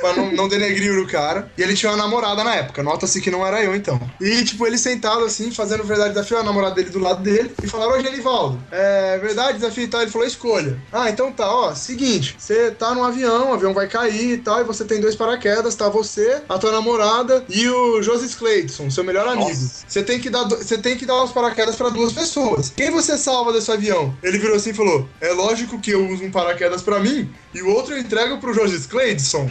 Pra 0.00 0.14
não, 0.14 0.32
não 0.32 0.48
denegrir 0.48 0.98
o 0.98 1.06
cara. 1.06 1.50
E 1.56 1.62
ele 1.62 1.74
tinha 1.74 1.90
uma 1.90 1.98
namorada 1.98 2.42
na 2.44 2.54
época. 2.54 2.82
Nota-se 2.82 3.20
que 3.20 3.30
não 3.30 3.46
era 3.46 3.62
eu, 3.62 3.74
então. 3.74 4.00
E, 4.20 4.44
tipo, 4.44 4.66
ele 4.66 4.78
sentado 4.78 5.24
assim, 5.24 5.50
fazendo 5.50 5.84
verdade 5.84 6.10
desafio, 6.10 6.38
a 6.38 6.42
namorada 6.42 6.74
dele 6.74 6.90
do 6.90 6.98
lado 6.98 7.22
dele, 7.22 7.52
e 7.62 7.66
falaram, 7.66 7.92
ô 7.92 8.02
Genivaldo, 8.02 8.60
é 8.70 9.18
verdade, 9.18 9.58
desafio 9.58 9.84
e 9.84 9.88
tal. 9.88 10.02
Ele 10.02 10.10
falou, 10.10 10.26
escolha. 10.26 10.80
Ah, 10.92 11.10
então 11.10 11.32
tá, 11.32 11.50
ó, 11.50 11.74
seguinte, 11.74 12.36
você 12.38 12.70
tá 12.70 12.94
num 12.94 13.04
avião, 13.04 13.50
o 13.50 13.54
avião 13.54 13.74
vai 13.74 13.88
cair 13.88 14.32
e 14.32 14.38
tal, 14.38 14.60
e 14.60 14.64
você 14.64 14.84
tem 14.84 15.00
dois 15.00 15.16
paraquedas, 15.16 15.74
tá 15.74 15.88
você, 15.88 16.42
a 16.48 16.58
tua 16.58 16.72
namorada 16.72 17.44
e 17.48 17.68
o 17.68 18.02
Joseph 18.02 18.36
Clayton, 18.36 18.90
seu 18.90 19.04
melhor 19.04 19.26
amigo. 19.28 19.68
Você 19.86 20.02
tem 20.02 20.18
que 20.18 20.30
dar, 20.30 20.44
você 20.44 20.78
tem 20.78 20.96
que 20.96 21.06
dar 21.06 21.22
os 21.22 21.32
paraquedas 21.32 21.76
pra 21.76 21.88
duas 21.88 22.12
pessoas. 22.12 22.72
Quem 22.76 22.90
você 22.90 23.16
salva 23.16 23.52
desse 23.52 23.70
avião? 23.70 24.14
Ele 24.22 24.38
virou 24.38 24.56
assim 24.56 24.70
e 24.70 24.74
falou: 24.74 25.08
É 25.20 25.32
lógico 25.32 25.80
que 25.80 25.90
eu 25.90 26.06
uso 26.08 26.24
um 26.24 26.30
paraquedas 26.30 26.82
pra 26.82 27.00
mim 27.00 27.30
e 27.54 27.62
o 27.62 27.68
outro 27.74 27.94
eu 27.94 27.98
entrego 27.98 28.38
pro 28.38 28.54
Joseph 28.54 28.86
Clayton. 28.86 29.50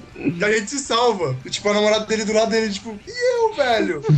a 0.41 0.51
gente 0.51 0.69
se 0.69 0.79
salva. 0.79 1.35
E, 1.45 1.49
tipo, 1.49 1.67
a 1.69 1.73
namorada 1.73 2.05
dele 2.05 2.25
do 2.25 2.33
lado 2.33 2.49
dele, 2.51 2.71
tipo, 2.71 2.97
e 3.07 3.11
eu, 3.11 3.53
velho? 3.55 4.01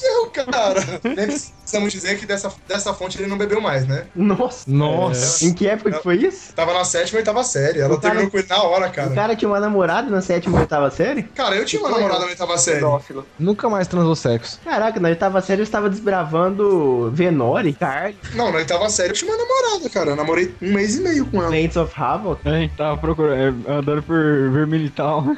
E 0.00 0.06
eu, 0.16 0.26
cara? 0.30 0.80
Nem 1.02 1.26
precisamos 1.26 1.92
dizer 1.92 2.16
que 2.18 2.24
dessa, 2.24 2.52
dessa 2.68 2.94
fonte 2.94 3.18
ele 3.20 3.28
não 3.28 3.36
bebeu 3.36 3.60
mais, 3.60 3.84
né? 3.84 4.04
Nossa. 4.14 4.70
Nossa. 4.70 5.44
Em 5.44 5.52
que 5.52 5.66
época 5.66 5.90
que 5.90 6.02
foi 6.04 6.14
isso? 6.18 6.52
Tava 6.54 6.72
na 6.72 6.84
sétima 6.84 7.18
e 7.18 7.20
oitava 7.22 7.42
série. 7.42 7.80
Ela 7.80 7.94
O 7.94 8.00
cara- 8.00 8.14
terminou 8.14 8.30
com 8.30 8.38
ele 8.38 8.46
na 8.48 8.62
hora, 8.62 8.86
O 8.88 8.92
cara. 8.92 9.10
cara 9.10 9.34
tinha 9.36 9.48
uma 9.48 9.58
namorada 9.58 10.08
na 10.08 10.22
sétima 10.22 10.54
ou 10.54 10.60
oitava 10.60 10.88
série? 10.92 11.24
Cara, 11.24 11.56
eu 11.56 11.64
tinha 11.64 11.82
uma 11.82 11.88
Foi 11.90 11.98
namorada 11.98 12.20
eu. 12.22 12.26
na 12.26 12.30
oitava 12.30 12.56
série. 12.58 12.76
Pedófilo. 12.76 13.26
Nunca 13.36 13.68
mais 13.68 13.88
transou 13.88 14.14
sexo. 14.14 14.60
Caraca, 14.64 15.00
na 15.00 15.08
oitava 15.08 15.40
série 15.42 15.60
eu 15.62 15.64
estava 15.64 15.90
desbravando 15.90 17.10
Venore, 17.12 17.72
Carly, 17.72 18.16
Não, 18.34 18.52
na 18.52 18.58
oitava 18.58 18.88
série 18.88 19.10
eu 19.10 19.14
tinha 19.14 19.32
uma 19.34 19.36
namorada, 19.44 19.90
cara. 19.90 20.10
Eu 20.10 20.16
namorei 20.16 20.54
um 20.62 20.72
mês 20.72 20.96
e 20.96 21.00
meio 21.00 21.26
com 21.26 21.38
ela. 21.42 21.50
Lentes 21.50 21.76
of 21.76 21.92
Havoc. 22.00 22.40
A 22.48 22.52
gente 22.52 22.74
tava 22.76 22.96
procurando, 22.98 23.66
é, 23.68 23.72
andando 23.72 24.02
por 24.04 24.14
vermilital. 24.88 25.36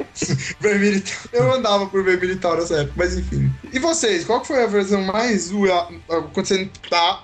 Vermelho. 0.60 1.02
Eu 1.32 1.52
andava 1.52 1.86
por 1.86 2.02
vermelho 2.04 2.36
tal 2.38 2.56
nessa 2.56 2.76
época, 2.76 2.94
mas 2.96 3.16
enfim. 3.18 3.50
E 3.72 3.78
vocês, 3.78 4.24
qual 4.24 4.40
que 4.40 4.46
foi 4.46 4.62
a 4.62 4.66
versão 4.66 5.02
mais 5.02 5.50
quando 6.32 6.46
você 6.46 6.68
tá. 6.88 7.22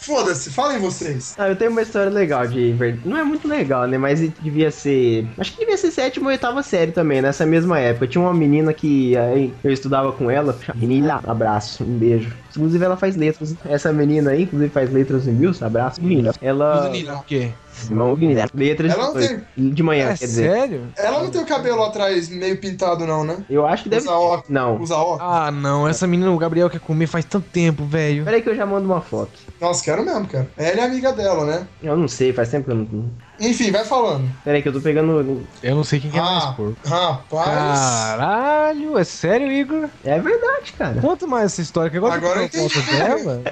Foda-se, 0.00 0.50
falem 0.50 0.78
vocês. 0.78 1.34
Ah, 1.38 1.48
eu 1.48 1.56
tenho 1.56 1.70
uma 1.70 1.82
história 1.82 2.10
legal 2.10 2.46
de 2.46 2.72
ver- 2.72 2.98
Não 3.04 3.16
é 3.16 3.22
muito 3.24 3.46
legal, 3.46 3.86
né? 3.86 3.98
Mas 3.98 4.20
devia 4.40 4.70
ser. 4.70 5.26
Acho 5.38 5.52
que 5.52 5.60
devia 5.60 5.76
ser 5.76 5.90
sétima 5.90 6.26
ou 6.26 6.32
oitava 6.32 6.62
série 6.62 6.92
também, 6.92 7.20
nessa 7.20 7.44
mesma 7.44 7.78
época. 7.78 8.06
Tinha 8.06 8.22
uma 8.22 8.34
menina 8.34 8.72
que 8.72 9.16
aí, 9.16 9.52
eu 9.62 9.72
estudava 9.72 10.12
com 10.12 10.30
ela. 10.30 10.58
Menina, 10.74 11.20
abraço, 11.26 11.84
um 11.84 11.98
beijo. 11.98 12.32
Inclusive 12.50 12.84
ela 12.84 12.96
faz 12.96 13.16
letras. 13.16 13.54
Essa 13.64 13.92
menina 13.92 14.30
aí, 14.30 14.42
inclusive, 14.42 14.70
faz 14.72 14.90
letras 14.92 15.26
em 15.26 15.34
Bills. 15.34 15.62
Abraço, 15.64 16.02
menina. 16.02 16.32
Ela. 16.40 16.84
Menina, 16.90 17.16
o 17.16 17.22
quê? 17.22 17.50
Não, 17.88 18.16
menina. 18.16 18.46
Letras 18.54 18.92
Ela 18.92 19.14
não 19.14 19.72
de 19.72 19.82
manhã, 19.82 20.10
É 20.10 20.16
quer 20.16 20.26
dizer. 20.26 20.39
Sério? 20.42 20.88
Ela 20.96 21.22
não 21.22 21.30
tem 21.30 21.40
o 21.42 21.46
cabelo 21.46 21.82
atrás 21.84 22.28
meio 22.28 22.56
pintado, 22.58 23.06
não, 23.06 23.24
né? 23.24 23.38
Eu 23.48 23.66
acho 23.66 23.84
que 23.84 23.88
deve. 23.88 24.02
Usa 24.02 24.12
óculos. 24.12 24.48
Não. 24.48 24.80
Usa 24.80 24.96
óculos. 24.96 25.20
Ah, 25.22 25.50
não. 25.50 25.86
Essa 25.88 26.06
menina 26.06 26.30
o 26.30 26.38
Gabriel 26.38 26.68
quer 26.70 26.80
comer 26.80 27.06
faz 27.06 27.24
tanto 27.24 27.46
tempo, 27.50 27.84
velho. 27.84 28.24
Peraí 28.24 28.42
que 28.42 28.48
eu 28.48 28.54
já 28.56 28.64
mando 28.66 28.86
uma 28.86 29.00
foto. 29.00 29.32
Nossa, 29.60 29.84
quero 29.84 30.04
mesmo, 30.04 30.26
cara. 30.26 30.48
Ela 30.56 30.80
é 30.82 30.84
amiga 30.84 31.12
dela, 31.12 31.44
né? 31.44 31.66
Eu 31.82 31.96
não 31.96 32.08
sei, 32.08 32.32
faz 32.32 32.48
tempo 32.50 32.64
que 32.66 32.70
eu 32.70 32.74
não. 32.76 33.10
Enfim, 33.38 33.70
vai 33.70 33.84
falando. 33.84 34.30
Peraí 34.44 34.62
que 34.62 34.68
eu 34.68 34.72
tô 34.72 34.80
pegando. 34.80 35.46
Eu 35.62 35.74
não 35.74 35.84
sei 35.84 35.98
quem 36.00 36.10
que 36.10 36.18
é 36.18 36.20
mais, 36.20 36.44
Ah, 36.44 36.52
pô. 36.56 36.72
rapaz. 36.86 37.80
Caralho, 37.80 38.98
é 38.98 39.04
sério, 39.04 39.50
Igor? 39.50 39.88
É 40.04 40.18
verdade, 40.18 40.72
cara. 40.76 41.00
Conta 41.00 41.26
mais 41.26 41.46
essa 41.46 41.62
história, 41.62 41.90
que 41.90 41.96
agora 41.96 42.14
Agora 42.14 42.40
eu 42.40 42.48
eu 42.52 42.68
foto 42.68 42.86
dela. 42.90 43.42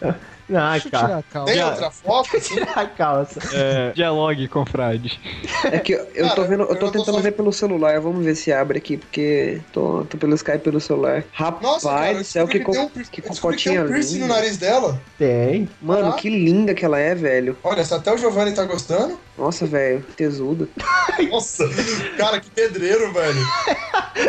Ah, 0.54 0.72
Deixa 0.72 0.86
eu 0.88 0.90
cara. 0.92 1.06
tirar 1.06 1.18
a 1.18 1.22
calça. 1.24 1.52
Tem 1.52 1.64
outra 1.64 1.90
foto? 1.90 2.40
Tirar 2.40 2.78
a 2.78 2.86
calça. 2.86 3.40
é, 3.52 3.92
dialogue 3.92 4.46
com 4.48 4.64
Frade. 4.64 5.20
É 5.64 5.78
que 5.80 5.92
eu, 5.92 6.06
eu 6.14 6.28
tô 6.30 6.36
Cara, 6.36 6.48
vendo, 6.48 6.62
eu 6.62 6.68
eu 6.70 6.76
tô 6.78 6.86
tô 6.86 6.92
tentando 6.92 7.16
só- 7.16 7.20
ver 7.20 7.32
pelo 7.32 7.52
celular, 7.52 8.00
vamos 8.00 8.24
ver 8.24 8.36
se 8.36 8.52
abre 8.52 8.78
aqui, 8.78 8.96
porque 8.96 9.60
tô, 9.72 10.04
tô 10.04 10.16
pelo 10.16 10.34
Skype 10.36 10.58
pelo 10.60 10.80
celular. 10.80 11.24
Rapaz 11.32 11.62
Nossa, 11.62 11.88
cara, 11.88 12.14
do 12.14 12.24
céu, 12.24 12.46
que, 12.46 12.60
tem 12.60 12.78
um, 12.80 12.88
que 12.88 13.02
que 13.10 13.22
cocotinha 13.22 13.82
um 13.84 13.88
piercing 13.88 14.20
no 14.20 14.28
nariz 14.28 14.56
dela. 14.56 15.00
Tem. 15.18 15.68
Mano, 15.80 16.02
Caraca. 16.02 16.18
que 16.22 16.30
linda 16.30 16.74
que 16.74 16.84
ela 16.84 16.98
é, 17.00 17.14
velho. 17.14 17.56
Olha, 17.64 17.84
se 17.84 17.92
até 17.94 18.12
o 18.12 18.16
Giovanni 18.18 18.52
tá 18.52 18.64
gostando. 18.64 19.18
Nossa, 19.36 19.66
velho, 19.66 20.02
tesuda. 20.16 20.68
Nossa, 21.30 21.68
cara, 22.16 22.38
que 22.40 22.50
pedreiro, 22.50 23.12
velho. 23.12 23.46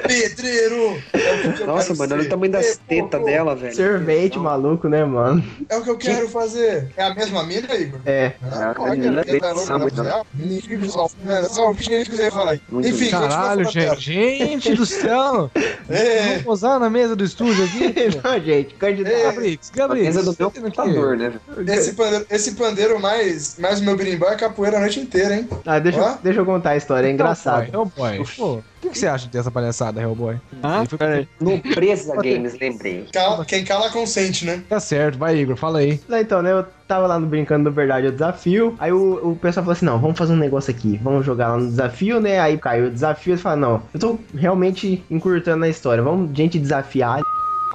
Pedreiro! 0.06 1.02
É 1.14 1.54
que 1.54 1.64
Nossa, 1.66 1.94
mano, 1.94 2.16
olha 2.16 2.24
o 2.24 2.30
tamanho 2.30 2.52
das 2.52 2.78
tetas 2.78 3.24
dela, 3.24 3.56
velho. 3.56 3.76
Sorvete 3.76 4.38
maluco, 4.40 4.88
né, 4.90 5.04
mano? 5.06 5.44
É 5.70 5.78
o 5.78 5.84
que 5.84 5.90
eu 5.90 5.98
quero 5.98 6.07
fazer. 6.30 6.88
É 6.98 7.04
a 7.04 7.14
mesma 7.14 7.44
mina, 7.44 7.74
Igor? 7.76 8.00
É. 8.06 8.34
Caraca, 8.50 8.82
olha, 8.82 8.92
menina, 8.96 9.24
ele 9.28 9.40
tá 9.40 9.50
eleição, 9.52 9.78
louco, 9.78 9.96
muito- 9.96 10.04
né? 10.04 10.24
Menino 10.34 10.78
do 10.86 10.92
sol. 10.92 11.12
É, 11.28 11.44
Só 11.44 11.72
o 11.72 11.76
que 11.76 11.94
eu 11.94 12.00
ia 12.02 12.32
falar 12.32 12.52
aí. 12.52 12.62
Muito 12.70 12.88
Enfim, 12.88 13.10
Caralho, 13.10 13.70
gente. 13.70 14.00
Gente 14.02 14.74
do 14.76 14.86
céu. 14.86 15.50
É, 15.90 16.28
Vamos 16.32 16.44
posar 16.44 16.80
na 16.82 16.90
mesa 16.90 17.16
do 17.16 17.24
estúdio 17.24 17.64
aqui. 17.64 17.94
Não, 18.22 18.40
gente, 18.42 18.74
candidato. 18.76 19.24
Gabrix, 19.24 19.72
A 19.74 19.78
Gabrix. 19.78 20.06
mesa 20.16 20.24
do 20.24 20.36
meu 20.38 20.52
computador, 20.52 21.16
né? 21.16 21.34
esse 21.70 21.94
pandeiro, 21.94 22.26
esse 22.30 22.52
pandeiro 22.56 23.00
mais, 23.00 23.58
mais 23.58 23.80
o 23.80 23.84
meu 23.86 23.96
berimbau 23.96 24.30
é 24.30 24.36
capoeira 24.36 24.78
a 24.78 24.80
noite 24.82 25.00
inteira, 25.00 25.36
hein? 25.36 25.48
Ah, 25.66 25.80
deixa, 25.80 26.20
deixa 26.22 26.42
eu 26.42 26.46
contar 26.46 26.72
a 26.72 26.76
história, 26.78 27.08
é 27.08 27.12
engraçado. 27.12 27.74
Hellboy. 27.74 28.22
Pô, 28.36 28.60
o 28.78 28.82
que, 28.82 28.90
que 28.90 28.98
você 29.00 29.08
acha 29.08 29.28
dessa 29.28 29.50
palhaçada, 29.52 30.02
Hellboy? 30.02 30.36
Ah, 30.62 30.80
Ele 30.80 30.88
foi- 30.88 30.98
peraí. 30.98 31.28
No 31.40 31.60
Presa 31.60 32.16
Games, 32.22 32.58
lembrei. 32.60 33.08
Cala- 33.12 33.44
quem 33.46 33.64
cala 33.64 33.90
consente, 33.90 34.46
né? 34.46 34.62
Tá 34.70 34.80
certo, 34.80 35.18
vai, 35.18 35.36
Igor, 35.38 35.56
fala 35.56 35.80
aí. 35.80 36.00
Não, 36.08 36.20
então, 36.20 36.42
né, 36.42 36.52
eu 36.52 36.66
tava 36.88 37.08
lá 37.08 37.20
no 37.20 37.28
Brincando 37.28 37.70
do 37.70 37.76
Verdade 37.76 38.08
o 38.08 38.12
Desafio, 38.12 38.76
aí 38.80 38.92
o, 38.94 39.32
o 39.32 39.36
pessoal 39.36 39.64
falou 39.64 39.74
assim, 39.74 39.86
não, 39.86 40.00
vamos 40.00 40.18
fazer 40.18 40.34
um 40.34 40.38
negócio 40.38 40.72
aqui, 40.72 41.00
vamos 41.04 41.26
jogar 41.26 41.50
lá 41.50 41.58
no 41.58 41.68
desafio, 41.68 42.20
né, 42.22 42.40
aí 42.40 42.58
caiu 42.58 42.88
o 42.88 42.92
desafio, 42.92 43.32
eles 43.34 43.42
falaram, 43.42 43.62
não, 43.62 43.84
eu 43.94 44.00
tô 44.00 44.20
realmente 44.34 45.04
encurtando 45.12 45.66
a 45.66 45.70
história, 45.70 46.02
vamos, 46.04 46.36
gente, 46.38 46.58
desafiar 46.58 47.20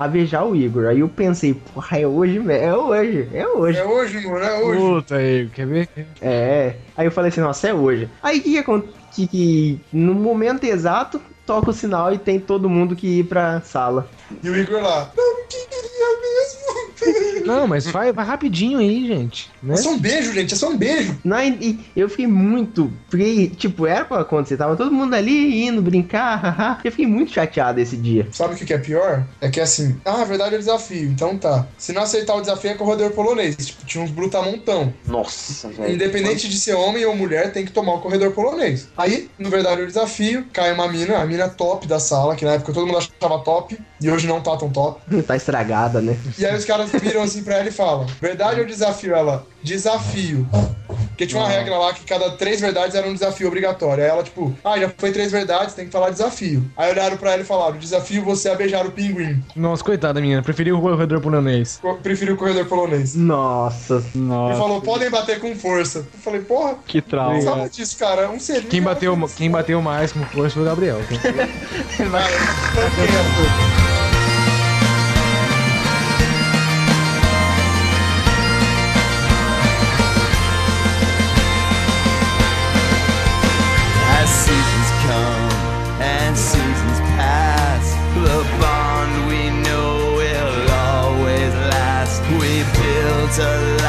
a 0.01 0.09
beijar 0.09 0.45
o 0.47 0.57
Igor. 0.57 0.87
Aí 0.87 1.01
eu 1.01 1.09
pensei, 1.09 1.53
porra, 1.55 1.99
é 2.01 2.07
hoje, 2.07 2.39
mesmo, 2.39 2.51
é 2.51 2.75
hoje, 2.75 3.29
é 3.35 3.47
hoje. 3.47 3.79
É 3.79 3.85
hoje, 3.85 4.27
mano, 4.27 4.39
é 4.45 4.59
hoje. 4.63 4.79
Puta, 4.81 5.23
Igor, 5.23 5.53
quer 5.55 5.67
ver? 5.67 5.89
É. 6.21 6.75
Aí 6.97 7.07
eu 7.07 7.11
falei 7.13 7.29
assim, 7.29 7.41
nossa, 7.43 7.69
é 7.69 7.75
hoje. 7.75 8.09
Aí 8.23 8.39
o 8.39 8.43
que 8.43 8.63
que? 8.63 8.83
Que, 9.15 9.81
no 9.93 10.15
momento 10.15 10.65
exato, 10.65 11.21
toca 11.47 11.71
o 11.71 11.75
sinal 11.75 12.13
e 12.15 12.19
tem 12.19 12.41
todo 12.41 12.69
mundo 12.69 12.97
que 12.97 13.21
ir 13.21 13.25
pra 13.25 13.61
sala. 13.61 14.09
E 14.43 14.49
o 14.49 14.57
Igor 14.57 14.81
lá. 14.83 15.11
Não 15.17 15.47
queria 15.49 16.21
mesmo. 16.21 16.62
Não, 17.45 17.67
mas 17.67 17.87
vai, 17.87 18.13
vai 18.13 18.25
rapidinho 18.25 18.79
aí, 18.79 19.07
gente. 19.07 19.51
Né? 19.63 19.75
É 19.75 19.77
só 19.77 19.91
um 19.91 19.99
beijo, 19.99 20.33
gente, 20.33 20.55
é 20.55 20.57
só 20.57 20.69
um 20.69 20.77
beijo. 20.77 21.19
Não, 21.25 21.39
eu 21.97 22.09
fiquei 22.09 22.27
muito. 22.27 22.93
Fiquei, 23.11 23.49
tipo, 23.49 23.87
era 23.87 24.05
pra 24.05 24.21
acontecer, 24.21 24.57
tava 24.57 24.77
todo 24.77 24.93
mundo 24.93 25.15
ali 25.15 25.65
indo 25.65 25.83
brincar, 25.83 26.37
haha. 26.43 26.79
Eu 26.85 26.91
fiquei 26.91 27.07
muito 27.07 27.33
chateado 27.33 27.81
esse 27.81 27.97
dia. 27.97 28.29
Sabe 28.33 28.55
o 28.55 28.57
que 28.57 28.65
que 28.65 28.75
é 28.75 28.79
pior? 28.79 29.25
É 29.41 29.49
que 29.49 29.61
assim, 29.61 29.97
ah, 30.05 30.19
na 30.19 30.25
verdade 30.25 30.55
é 30.55 30.59
desafio, 30.59 31.09
então 31.09 31.37
tá. 31.37 31.67
Se 31.77 31.93
não 31.93 32.03
aceitar 32.03 32.35
o 32.35 32.41
desafio 32.41 32.71
é 32.71 32.75
corredor 32.75 33.11
polonês. 33.11 33.57
Tipo, 33.57 33.85
tinha 33.87 34.05
uns 34.05 34.11
brutamontão. 34.11 34.93
Nossa, 35.07 35.69
velho. 35.69 35.95
Independente 35.95 36.49
de 36.49 36.59
ser 36.59 36.75
homem 36.75 37.05
ou 37.05 37.17
mulher, 37.17 37.53
tem 37.53 37.65
que 37.65 37.73
tomar 37.73 37.95
o 37.95 38.01
corredor 38.01 38.33
polonês. 38.33 38.89
Aí, 38.97 39.31
no 39.39 39.51
verdadeiro 39.51 39.87
desafio, 39.87 40.47
cai 40.53 40.73
uma 40.73 40.89
mina, 40.89 41.19
a 41.19 41.27
mina 41.27 41.49
top 41.49 41.87
da 41.87 41.99
sala, 41.99 42.37
que 42.37 42.45
na 42.45 42.53
época 42.53 42.73
todo 42.73 42.87
mundo 42.87 42.99
achava 42.99 43.39
top, 43.41 43.79
e 44.01 44.11
hoje 44.11 44.27
não 44.27 44.41
tá 44.41 44.57
tão 44.57 44.71
top. 44.71 45.01
tá 45.27 45.37
estragada, 45.37 46.01
né? 46.01 46.17
E 46.39 46.45
aí 46.45 46.57
os 46.57 46.65
caras 46.65 46.92
viram 46.99 47.23
assim 47.23 47.43
pra 47.43 47.57
ela 47.57 47.69
e 47.69 47.73
falam: 47.73 48.07
Verdade 48.21 48.61
ou 48.61 48.67
desafio? 48.67 49.15
Ela, 49.15 49.47
desafio. 49.63 50.47
Porque 51.09 51.27
tinha 51.27 51.41
uma 51.43 51.49
regra 51.49 51.77
lá 51.77 51.93
que 51.93 52.05
cada 52.05 52.31
três 52.33 52.61
verdades 52.61 52.95
era 52.97 53.07
um 53.07 53.13
desafio 53.13 53.47
obrigatório. 53.47 54.03
Aí 54.03 54.09
ela, 54.11 54.23
tipo, 54.23 54.53
ah, 54.65 54.79
já 54.79 54.91
foi 54.97 55.13
três 55.13 55.31
verdades, 55.31 55.75
tem 55.75 55.85
que 55.85 55.93
falar 55.93 56.09
desafio. 56.11 56.65
Aí 56.77 56.91
olharam 56.91 57.17
pra 57.19 57.33
ela 57.33 57.43
e 57.43 57.45
falaram: 57.45 57.77
desafio 57.79 58.25
você 58.25 58.49
a 58.49 58.55
beijar 58.55 58.87
o 58.87 58.91
pinguim. 58.91 59.43
Nossa, 59.55 59.85
coitada, 59.85 60.21
menina. 60.21 60.43
Preferiu 60.43 60.79
o 60.79 60.81
corredor 60.81 61.21
polonês. 61.21 61.79
Co- 61.83 61.97
Prefiro 61.97 62.35
o 62.35 62.37
corredor 62.37 62.65
polonês. 62.67 63.15
Nossa. 63.15 64.03
Ele 64.15 64.25
Nossa, 64.25 64.59
falou, 64.59 64.81
podem 64.81 65.11
bater 65.11 65.39
com 65.39 65.55
força. 65.55 65.99
Eu 65.99 66.21
falei, 66.23 66.41
porra, 66.41 66.77
que 66.87 67.01
trauma. 67.03 67.41
sabe 67.43 67.69
disso, 67.69 67.97
cara? 67.99 68.31
Um 68.31 68.41
selinho. 68.41 68.69
Quem 68.71 68.81
já 68.81 68.89
bateu, 68.89 69.31
quem 69.37 69.51
bateu 69.51 69.83
mais 69.83 70.13
com 70.13 70.25
força 70.27 70.55
foi 70.55 70.63
o 70.63 70.67
Gabriel. 70.67 70.99
Cara, 71.13 71.49
tanqueiro. 72.75 73.92
mental 93.39 93.82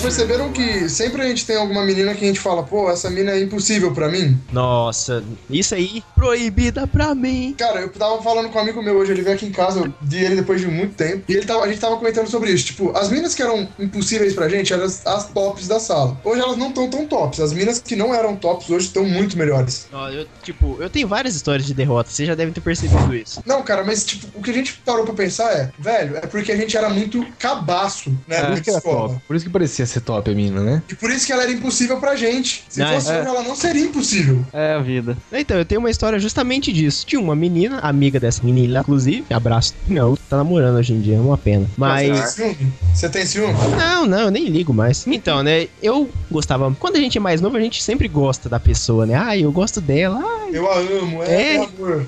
Perceberam 0.00 0.50
que 0.52 0.88
sempre 0.88 1.22
a 1.22 1.26
gente 1.26 1.44
tem 1.46 1.56
alguma 1.56 1.84
menina 1.84 2.14
que 2.14 2.24
a 2.24 2.26
gente 2.26 2.40
fala, 2.40 2.62
pô, 2.62 2.90
essa 2.90 3.08
mina 3.10 3.32
é 3.32 3.40
impossível 3.40 3.92
pra 3.92 4.08
mim? 4.08 4.38
Nossa, 4.52 5.22
isso 5.48 5.74
aí, 5.74 6.02
proibida 6.14 6.86
pra 6.86 7.14
mim. 7.14 7.54
Cara, 7.56 7.80
eu 7.82 7.90
tava 7.90 8.20
falando 8.22 8.48
com 8.48 8.58
um 8.58 8.62
amigo 8.62 8.82
meu 8.82 8.96
hoje, 8.96 9.12
ele 9.12 9.22
veio 9.22 9.36
aqui 9.36 9.46
em 9.46 9.52
casa, 9.52 9.80
eu 9.80 9.92
vi 10.02 10.24
ele 10.24 10.36
depois 10.36 10.60
de 10.60 10.66
muito 10.66 10.94
tempo, 10.94 11.24
e 11.28 11.32
ele 11.34 11.44
tava, 11.46 11.64
a 11.64 11.68
gente 11.68 11.78
tava 11.80 11.96
comentando 11.96 12.28
sobre 12.28 12.50
isso. 12.50 12.66
Tipo, 12.66 12.96
as 12.96 13.10
minas 13.10 13.34
que 13.34 13.42
eram 13.42 13.68
impossíveis 13.78 14.34
pra 14.34 14.48
gente 14.48 14.72
eram 14.72 14.84
as, 14.84 15.06
as 15.06 15.28
tops 15.28 15.68
da 15.68 15.78
sala. 15.78 16.18
Hoje 16.24 16.40
elas 16.40 16.56
não 16.56 16.70
estão 16.70 16.88
tão 16.88 17.06
tops. 17.06 17.38
As 17.40 17.52
minas 17.52 17.78
que 17.78 17.94
não 17.94 18.14
eram 18.14 18.34
tops 18.34 18.70
hoje 18.70 18.86
estão 18.86 19.04
muito 19.04 19.36
melhores. 19.36 19.86
Ó, 19.92 20.08
eu, 20.08 20.26
tipo, 20.42 20.76
eu 20.80 20.88
tenho 20.88 21.06
várias 21.06 21.34
histórias 21.36 21.66
de 21.66 21.74
derrota, 21.74 22.10
vocês 22.10 22.26
já 22.26 22.34
devem 22.34 22.52
ter 22.52 22.60
percebido 22.62 23.14
isso. 23.14 23.42
Não, 23.46 23.62
cara, 23.62 23.84
mas 23.84 24.04
tipo, 24.04 24.26
o 24.34 24.42
que 24.42 24.50
a 24.50 24.54
gente 24.54 24.72
parou 24.84 25.04
pra 25.04 25.14
pensar 25.14 25.52
é, 25.52 25.70
velho, 25.78 26.16
é 26.16 26.26
porque 26.26 26.50
a 26.52 26.56
gente 26.56 26.76
era 26.76 26.88
muito 26.88 27.24
cabaço, 27.38 28.10
né, 28.26 28.40
Por 28.40 28.48
na 28.48 28.54
isso 28.54 28.62
que 28.62 28.70
era 28.70 28.78
escola. 28.78 29.08
top. 29.10 29.20
Por 29.26 29.36
isso 29.36 29.44
que 29.44 29.50
parecia 29.52 29.86
ser 29.90 30.00
top 30.00 30.30
a 30.30 30.34
mina, 30.34 30.60
né? 30.62 30.82
E 30.88 30.94
por 30.94 31.10
isso 31.10 31.26
que 31.26 31.32
ela 31.32 31.42
era 31.42 31.52
impossível 31.52 31.98
pra 31.98 32.16
gente. 32.16 32.64
Se 32.68 32.80
Não, 32.80 32.88
fosse 32.94 33.10
é. 33.12 33.18
ela 33.18 33.42
não 33.42 33.54
seria 33.56 33.84
impossível. 33.84 34.44
É 34.52 34.74
a 34.74 34.78
vida. 34.80 35.16
Então, 35.32 35.56
eu 35.56 35.64
tenho 35.64 35.80
uma 35.80 35.90
história 35.90 36.18
justamente 36.18 36.72
disso. 36.72 37.04
Tinha 37.06 37.20
uma 37.20 37.34
menina, 37.36 37.78
amiga 37.80 38.18
dessa 38.20 38.42
menina, 38.42 38.80
inclusive, 38.80 39.24
abraço. 39.30 39.74
Não, 39.88 40.16
tá 40.28 40.36
namorando 40.36 40.76
hoje 40.76 40.92
em 40.92 41.00
dia, 41.00 41.16
é 41.16 41.20
uma 41.20 41.38
pena. 41.38 41.64
Você 41.64 41.68
tem 41.76 42.10
Mas. 42.10 42.30
ciúme? 42.30 42.72
Você 42.94 43.08
tem 43.08 43.26
ciúme? 43.26 43.54
Não, 43.76 44.06
não, 44.06 44.20
eu 44.20 44.30
nem 44.30 44.46
ligo 44.46 44.72
mais. 44.72 45.06
Então, 45.06 45.42
né, 45.42 45.68
eu 45.82 46.08
gostava. 46.30 46.74
Quando 46.78 46.96
a 46.96 47.00
gente 47.00 47.18
é 47.18 47.20
mais 47.20 47.40
novo, 47.40 47.56
a 47.56 47.60
gente 47.60 47.82
sempre 47.82 48.08
gosta 48.08 48.48
da 48.48 48.60
pessoa, 48.60 49.06
né? 49.06 49.14
Ah, 49.14 49.36
eu 49.36 49.50
gosto 49.52 49.80
dela, 49.80 50.20
ah, 50.22 50.48
Eu 50.52 50.70
a 50.70 50.78
amo, 50.78 51.22
é, 51.22 51.54
É? 51.54 51.56
amor. 51.56 52.06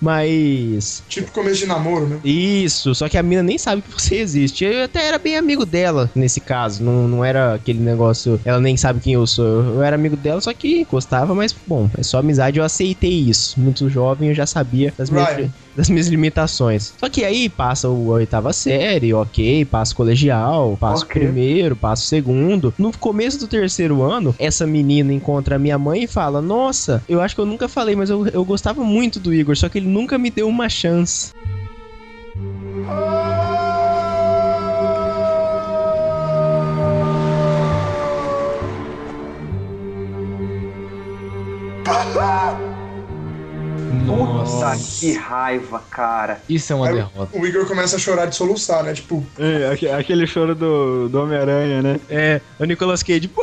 Mas. 0.00 1.02
Tipo 1.08 1.30
começo 1.32 1.60
de 1.60 1.66
namoro, 1.66 2.06
né? 2.06 2.20
Isso, 2.24 2.94
só 2.94 3.08
que 3.08 3.18
a 3.18 3.22
mina 3.22 3.42
nem 3.42 3.58
sabe 3.58 3.82
que 3.82 3.90
você 3.90 4.16
existe. 4.16 4.64
Eu 4.64 4.84
até 4.84 5.06
era 5.06 5.18
bem 5.18 5.36
amigo 5.36 5.64
dela 5.64 6.10
nesse 6.14 6.40
caso. 6.40 6.82
Não, 6.82 7.08
não 7.08 7.24
era 7.24 7.54
aquele 7.54 7.80
negócio, 7.80 8.40
ela 8.44 8.60
nem 8.60 8.76
sabe 8.76 9.00
quem 9.00 9.14
eu 9.14 9.26
sou. 9.26 9.44
Eu 9.46 9.82
era 9.82 9.96
amigo 9.96 10.16
dela, 10.16 10.40
só 10.40 10.52
que 10.52 10.84
gostava, 10.84 11.34
mas 11.34 11.54
bom, 11.66 11.88
é 11.96 12.02
só 12.02 12.18
amizade. 12.18 12.58
Eu 12.58 12.64
aceitei 12.64 13.28
isso. 13.28 13.58
Muito 13.60 13.88
jovem, 13.88 14.28
eu 14.28 14.34
já 14.34 14.46
sabia 14.46 14.92
das 14.96 15.10
minhas, 15.10 15.28
Ryan. 15.34 15.50
Das 15.74 15.88
minhas 15.88 16.06
limitações. 16.08 16.94
Só 16.98 17.08
que 17.08 17.24
aí 17.24 17.48
passa 17.48 17.88
o- 17.88 18.12
a 18.12 18.16
oitava 18.16 18.52
série, 18.52 19.12
ok, 19.12 19.64
passa 19.64 19.94
colegial, 19.94 20.76
passa 20.78 21.04
Ok. 21.04 21.20
o 21.22 21.24
primeiro, 21.26 21.76
passa 21.76 22.02
o 22.02 22.06
segundo. 22.06 22.74
No 22.78 22.96
começo 22.96 23.38
do 23.38 23.48
terceiro 23.48 24.02
ano, 24.02 24.34
essa 24.38 24.66
menina 24.66 25.12
encontra 25.12 25.56
a 25.56 25.58
minha 25.58 25.78
mãe 25.78 26.04
e 26.04 26.08
fala: 26.08 26.40
Nossa, 26.40 27.02
eu 27.08 27.20
acho 27.20 27.34
que 27.34 27.40
eu 27.40 27.46
nunca 27.46 27.68
falei, 27.68 27.96
mas 27.96 28.10
eu, 28.10 28.26
eu 28.28 28.44
gostava 28.44 28.82
muito 28.84 29.18
do 29.20 29.32
Igor, 29.34 29.56
só 29.56 29.68
que 29.68 29.78
ele 29.78 29.88
nunca 29.88 30.18
me 30.18 30.30
deu 30.30 30.48
uma 30.48 30.68
chance. 30.68 31.30
Nossa, 44.04 44.76
que 45.00 45.12
raiva, 45.14 45.82
cara. 45.90 46.40
Isso 46.48 46.72
é 46.72 46.76
uma 46.76 46.88
Aí 46.88 46.94
derrota. 46.94 47.36
o 47.38 47.46
Igor 47.46 47.66
começa 47.66 47.96
a 47.96 47.98
chorar 47.98 48.26
de 48.26 48.36
soluçar, 48.36 48.82
né? 48.84 48.92
Tipo, 48.92 49.24
É, 49.38 49.70
aque- 49.72 49.88
aquele 49.88 50.26
choro 50.26 50.54
do, 50.54 51.08
do 51.08 51.20
Homem-Aranha, 51.22 51.82
né? 51.82 52.00
É, 52.08 52.40
o 52.58 52.64
Nicolas 52.64 53.02
Cage. 53.02 53.28
pô, 53.28 53.42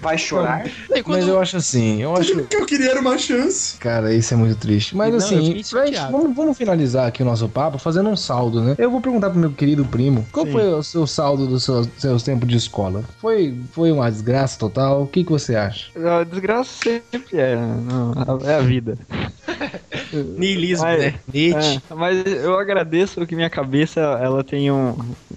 Vai 0.00 0.18
chorar? 0.18 0.66
Aí 0.92 1.02
quando- 1.02 1.18
Mas 1.18 1.28
eu 1.28 1.40
acho 1.40 1.56
assim, 1.56 2.02
eu 2.02 2.14
acho. 2.16 2.44
que 2.44 2.56
eu 2.56 2.66
queria 2.66 2.90
era 2.90 3.00
uma 3.00 3.16
chance. 3.18 3.76
Cara, 3.78 4.12
isso 4.12 4.34
é 4.34 4.36
muito 4.36 4.56
triste. 4.56 4.96
Mas 4.96 5.10
Não, 5.10 5.16
assim, 5.18 5.62
pra 5.70 6.10
vamos, 6.10 6.34
vamos 6.36 6.56
finalizar 6.58 7.06
aqui 7.08 7.22
o 7.22 7.26
nosso 7.26 7.48
papo 7.48 7.78
fazendo 7.78 8.08
um 8.10 8.16
saldo, 8.16 8.60
né? 8.60 8.74
Eu 8.78 8.90
vou 8.90 9.00
perguntar 9.00 9.30
pro 9.30 9.38
meu 9.38 9.50
querido 9.52 9.84
primo, 9.84 10.26
qual 10.32 10.44
Sim. 10.46 10.52
foi 10.52 10.64
o 10.72 10.82
seu 10.82 11.06
saldo 11.06 11.46
dos 11.46 11.64
seus, 11.64 11.88
seus 11.98 12.22
tempos 12.22 12.48
de 12.48 12.56
escola? 12.56 13.02
Foi, 13.20 13.56
foi 13.72 13.90
uma 13.92 14.10
desgraça 14.10 14.58
total? 14.58 15.02
O 15.02 15.06
que, 15.06 15.24
que 15.24 15.30
você 15.30 15.54
acha? 15.56 15.86
A 15.98 16.24
desgraça 16.24 16.70
sempre 17.10 17.38
é, 17.38 17.56
não, 17.56 18.12
a- 18.12 18.50
é 18.50 18.54
a 18.56 18.60
vida. 18.60 18.98
Niilismo, 20.24 20.84
Mas- 20.84 20.98
né? 20.98 21.14
Nietzsche. 21.32 21.80
É, 21.90 21.94
mas 21.94 22.26
eu 22.26 22.58
agradeço 22.58 23.26
que 23.26 23.34
minha 23.36 23.50
cabeça, 23.50 24.00
ela 24.00 24.42
tem 24.44 24.70
um, 24.70 24.94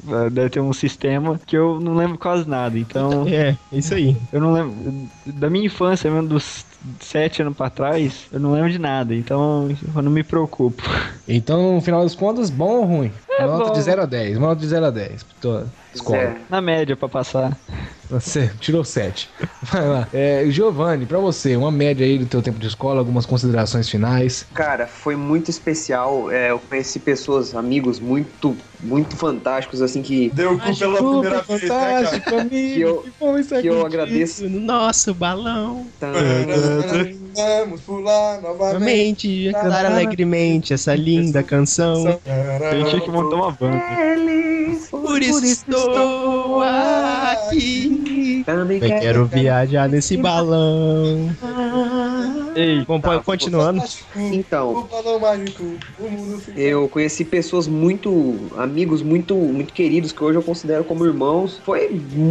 eh, 0.08 0.30
deve 0.30 0.50
ter 0.50 0.60
um 0.60 0.74
sistema 0.74 1.40
que 1.46 1.56
eu 1.58 1.80
não 1.80 1.96
lembro 1.96 2.18
quase 2.18 2.48
nada, 2.48 2.78
então 2.78 3.28
É, 3.28 3.56
isso 3.72 3.94
aí. 3.94 4.18
eu 4.32 4.40
não 4.42 4.54
lembro, 4.54 5.08
da 5.26 5.50
minha 5.50 5.66
infância 5.66 6.10
mesmo, 6.12 6.28
dos 6.30 6.66
sete 7.00 7.42
anos 7.42 7.56
pra 7.56 7.70
trás, 7.70 8.28
eu 8.32 8.40
não 8.40 8.52
lembro 8.52 8.70
de 8.72 8.80
nada, 8.80 9.14
então 9.16 9.68
eu 9.96 10.02
não 10.02 10.12
me 10.12 10.24
preocupo. 10.24 10.82
Então, 11.28 11.76
no 11.76 11.82
final 11.82 12.04
das 12.04 12.16
contas, 12.16 12.50
bom 12.50 12.78
ou 12.78 12.86
ruim? 12.86 13.12
Uma 13.46 13.58
nota 13.58 13.70
bom. 13.70 13.74
de 13.74 13.82
0 13.82 14.02
a 14.02 14.06
10. 14.06 14.38
Uma 14.38 14.48
nota 14.48 14.62
de 14.62 14.68
0 14.68 14.86
a 14.86 14.92
10. 14.92 15.24
pra 15.24 15.36
tua 15.42 15.68
escola. 15.94 16.18
Zé. 16.18 16.38
Na 16.50 16.62
média 16.62 16.96
pra 16.96 17.10
passar. 17.10 17.58
Você 18.10 18.50
tirou 18.60 18.84
7. 18.84 19.30
Vai 19.62 19.88
lá. 19.88 20.08
É, 20.12 20.44
Giovanni, 20.50 21.06
pra 21.06 21.20
você, 21.20 21.56
uma 21.56 21.72
média 21.72 22.04
aí 22.04 22.18
do 22.18 22.26
teu 22.26 22.42
tempo 22.42 22.58
de 22.58 22.66
escola, 22.66 22.98
algumas 23.00 23.24
considerações 23.26 23.88
finais. 23.88 24.48
Cara, 24.52 24.88
foi 24.88 25.16
muito 25.16 25.50
especial. 25.52 26.32
É, 26.32 26.50
eu 26.50 26.58
conheci 26.58 26.98
pessoas, 26.98 27.54
amigos 27.56 28.00
muito, 28.00 28.58
muito 28.80 29.16
fantásticos, 29.16 29.80
assim, 29.84 30.02
que, 30.02 30.32
Deu 30.34 30.58
cu 30.58 30.76
pela 30.76 30.98
primeira 30.98 31.42
vez, 31.44 31.62
né, 31.62 31.68
cara? 31.68 31.96
fantástico, 32.08 32.36
amigo. 32.36 32.50
Que 32.74 32.82
eu- 32.82 33.06
que 33.44 33.62
que 33.62 33.68
eu 33.68 33.86
agradeço. 33.86 34.50
No 34.50 34.60
nosso 34.60 35.14
balão. 35.14 35.86
Vamos 37.36 37.82
pular 37.82 38.42
novamente. 38.42 39.52
Cantar 39.54 39.86
alegremente 39.86 40.74
essa 40.74 40.96
linda 40.96 41.44
canção. 41.44 42.20
A 42.26 42.76
gente 42.76 42.90
tinha 42.90 43.02
que 43.02 43.12
montar 43.12 43.36
uma 43.36 43.52
banda. 43.52 43.82
Por 44.90 45.22
isso 45.22 45.46
estou 45.46 46.62
aqui. 46.62 48.44
Também 48.46 48.78
Eu 48.82 49.00
quero 49.00 49.26
viajar 49.26 49.88
nesse 49.90 50.18
balão. 50.18 51.30
Ei, 52.56 52.86
Bom, 52.86 53.00
pode- 53.02 53.24
continuando. 53.24 53.82
Então, 54.32 54.74
fica... 56.40 56.60
Eu 56.60 56.90
conheci 56.90 57.26
pessoas 57.26 57.68
muito 57.68 58.50
amigos, 58.56 59.02
muito 59.02 59.36
muito 59.38 59.74
queridos 59.74 60.12
que 60.12 60.24
hoje 60.24 60.38
eu 60.38 60.44
considero 60.44 60.84
como 60.86 61.06
irmãos. 61.06 61.60
Foi, 61.64 61.90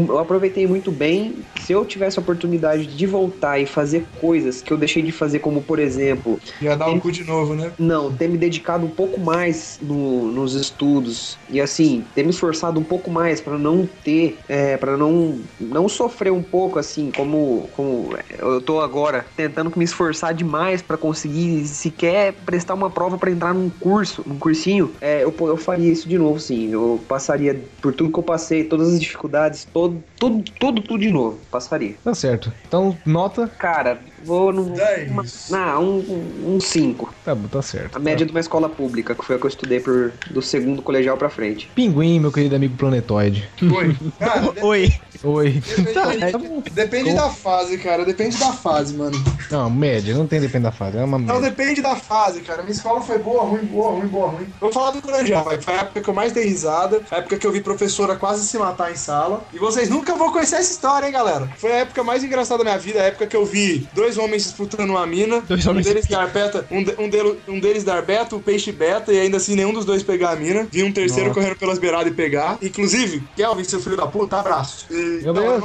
eu 0.09 0.19
aproveitei 0.19 0.67
muito 0.67 0.91
bem. 0.93 1.45
Se 1.55 1.73
eu 1.73 1.85
tivesse 1.85 2.19
a 2.19 2.23
oportunidade 2.23 2.87
de 2.87 3.07
voltar 3.07 3.59
e 3.59 3.67
fazer 3.67 4.09
coisas 4.15 4.61
que 4.63 4.73
eu 4.73 4.77
deixei 4.79 5.03
de 5.03 5.13
fazer, 5.13 5.41
como 5.41 5.63
por 5.63 5.79
exemplo, 5.79 6.39
Ia 6.61 6.77
dar 6.77 6.91
o 6.91 7.01
cu 7.01 7.11
de 7.13 7.25
novo, 7.25 7.55
né? 7.55 7.75
não, 7.79 8.17
ter 8.17 8.29
me 8.29 8.37
dedicado 8.39 8.87
um 8.87 8.91
pouco 8.91 9.21
mais 9.21 9.79
no- 9.81 10.31
nos 10.33 10.55
estudos 10.55 11.41
e 11.49 11.61
assim, 11.61 12.11
ter 12.15 12.23
me 12.25 12.31
esforçado 12.31 12.81
um 12.81 12.85
pouco 12.85 13.11
mais 13.11 13.41
para 13.41 13.59
não 13.59 13.87
ter, 13.87 14.41
é, 14.49 14.77
para 14.77 14.97
não 14.97 15.45
não 15.59 15.89
sofrer 15.89 16.33
um 16.33 16.43
pouco 16.43 16.79
assim, 16.79 17.11
como 17.11 17.69
como 17.69 18.11
eu 18.39 18.61
tô 18.61 18.81
agora 18.81 19.31
tentando 19.37 19.73
me 19.77 19.85
esforçar 19.85 20.08
demais 20.35 20.83
para 20.83 20.97
conseguir 20.97 21.67
sequer 21.67 22.33
prestar 22.45 22.75
uma 22.75 22.91
prova 22.91 23.17
para 23.19 23.31
entrar 23.31 23.55
num 23.55 23.69
curso, 23.71 24.23
num 24.27 24.39
cursinho, 24.39 24.93
é, 25.01 25.23
eu, 25.25 25.35
eu 25.41 25.57
faria 25.57 25.91
isso 25.91 26.09
de 26.09 26.19
novo, 26.19 26.39
sim. 26.39 26.71
Eu 26.71 27.01
passaria 27.09 27.61
por 27.81 27.93
tudo 27.95 28.13
que 28.13 28.19
eu 28.19 28.23
passei, 28.23 28.65
todas 28.65 28.93
as 28.95 29.01
dificuldades, 29.01 29.65
todo, 29.65 30.03
tudo, 30.19 30.43
tudo, 30.59 30.83
tudo 30.83 31.01
de 31.01 31.11
novo. 31.11 31.39
Passaria. 31.51 31.95
Tá 32.05 32.15
certo. 32.15 32.53
Então, 32.67 32.97
nota. 33.07 33.49
Cara, 33.59 34.01
vou 34.25 34.53
no. 34.53 34.75
Dez. 34.75 35.11
uma- 35.11 35.25
Não, 35.51 35.99
um 35.99 36.01
5. 36.03 36.49
Um 36.49 36.61
cinco. 36.61 37.15
Tá 37.25 37.35
bom, 37.35 37.49
tá 37.49 37.63
certo. 37.63 37.97
A 37.97 37.99
média 37.99 38.25
de 38.25 38.33
uma 38.33 38.41
escola 38.41 38.69
pública, 38.69 39.15
que 39.15 39.25
foi 39.25 39.37
a 39.37 39.39
que 39.39 39.45
eu 39.45 39.49
estudei 39.49 39.81
por, 39.81 40.13
do 40.31 40.41
segundo 40.43 40.83
colegial 40.83 41.17
pra 41.17 41.29
frente. 41.29 41.69
Pinguim, 41.75 42.21
meu 42.21 42.31
querido 42.33 42.55
amigo 42.57 42.77
planetoide. 42.77 43.49
Oi. 43.63 43.97
Cara, 44.19 44.53
Oi. 44.63 44.93
Oi. 45.25 45.51
depende, 45.77 45.93
tá, 45.95 46.31
tá 46.33 46.39
bom. 46.39 46.63
depende 46.73 47.15
da 47.15 47.29
fase, 47.31 47.79
cara. 47.79 48.05
Depende 48.05 48.37
da 48.39 48.53
fase, 48.53 48.95
mano. 48.95 49.23
Não, 49.51 49.69
média, 49.71 50.15
não 50.15 50.27
tem 50.27 50.41
depende 50.41 50.65
da 50.65 50.73
fase. 50.73 50.97
É 50.99 51.05
uma 51.05 51.19
Não, 51.19 51.35
média. 51.37 51.51
depende 51.51 51.81
da 51.83 51.97
fase, 51.97 52.41
cara. 52.41 52.63
Minha 52.63 52.73
escola 52.75 53.01
foi 53.01 53.19
boa, 53.19 53.43
ruim, 53.45 53.65
boa, 53.65 53.93
ruim, 53.93 54.07
boa, 54.07 54.29
ruim. 54.29 54.47
Vou 54.61 54.73
falar 54.73 54.93
do 54.93 55.03
colegial, 55.03 55.45
vai. 55.45 55.61
Foi 55.61 55.75
a 55.75 55.81
época 55.81 56.01
que 56.01 56.09
eu 56.11 56.15
mais 56.15 56.33
dei 56.33 56.45
risada. 56.45 57.01
Foi 57.05 57.19
a 57.19 57.21
época 57.21 57.37
que 57.37 57.47
eu 57.47 57.53
vi 57.53 57.61
professora 57.61 58.17
quase 58.17 58.47
se 58.47 58.57
matar 58.59 58.93
em 58.93 58.97
sala. 58.97 59.45
E 59.53 59.59
vocês 59.59 59.89
nunca 59.89 60.15
vão 60.15 60.31
conhecer 60.33 60.57
essa 60.57 60.71
história, 60.73 61.07
hein, 61.07 61.13
galera? 61.13 61.49
Foi 61.59 61.73
a 61.73 61.77
época 61.79 62.05
mais 62.05 62.23
engraçada 62.23 62.59
da 62.63 62.71
minha 62.71 62.79
vida, 62.79 63.01
a 63.01 63.05
época 63.05 63.27
que 63.27 63.37
eu 63.37 63.45
vi 63.45 63.89
dois 63.95 64.17
homens 64.19 64.45
disputando 64.45 64.91
uma 64.91 65.07
mina. 65.07 65.41
Dois 65.41 65.67
um 65.67 65.71
homens 65.71 65.87
deles 65.87 66.07
dar 66.07 66.29
beta, 66.29 66.67
um, 66.71 66.83
de- 66.85 66.95
um, 66.99 67.09
dele- 67.09 67.39
um 67.49 67.59
deles 67.59 67.83
dar 67.85 68.03
beta, 68.03 68.37
o 68.37 68.41
peixe 68.41 68.71
beta, 68.71 69.13
e 69.13 69.19
ainda 69.19 69.39
assim 69.39 69.55
nenhum 69.57 69.73
dos 69.73 69.85
dois 69.85 70.03
pegar 70.03 70.31
a 70.31 70.37
mina. 70.37 70.67
Vi 70.71 70.83
um 70.85 70.93
terceiro 70.93 71.33
correndo 71.35 71.57
pelas 71.57 71.79
beiradas 71.79 72.13
e 72.13 72.15
pegar. 72.15 72.59
Inclusive, 72.63 73.23
Kelvin, 73.35 73.65
seu 73.65 73.81
filho 73.81 73.97
da 73.97 74.07
puta, 74.07 74.39
abraço. 74.39 74.87
E- 74.91 75.08
Não, 75.23 75.29
eu 75.29 75.35
não- 75.35 75.43
eu 75.43 75.61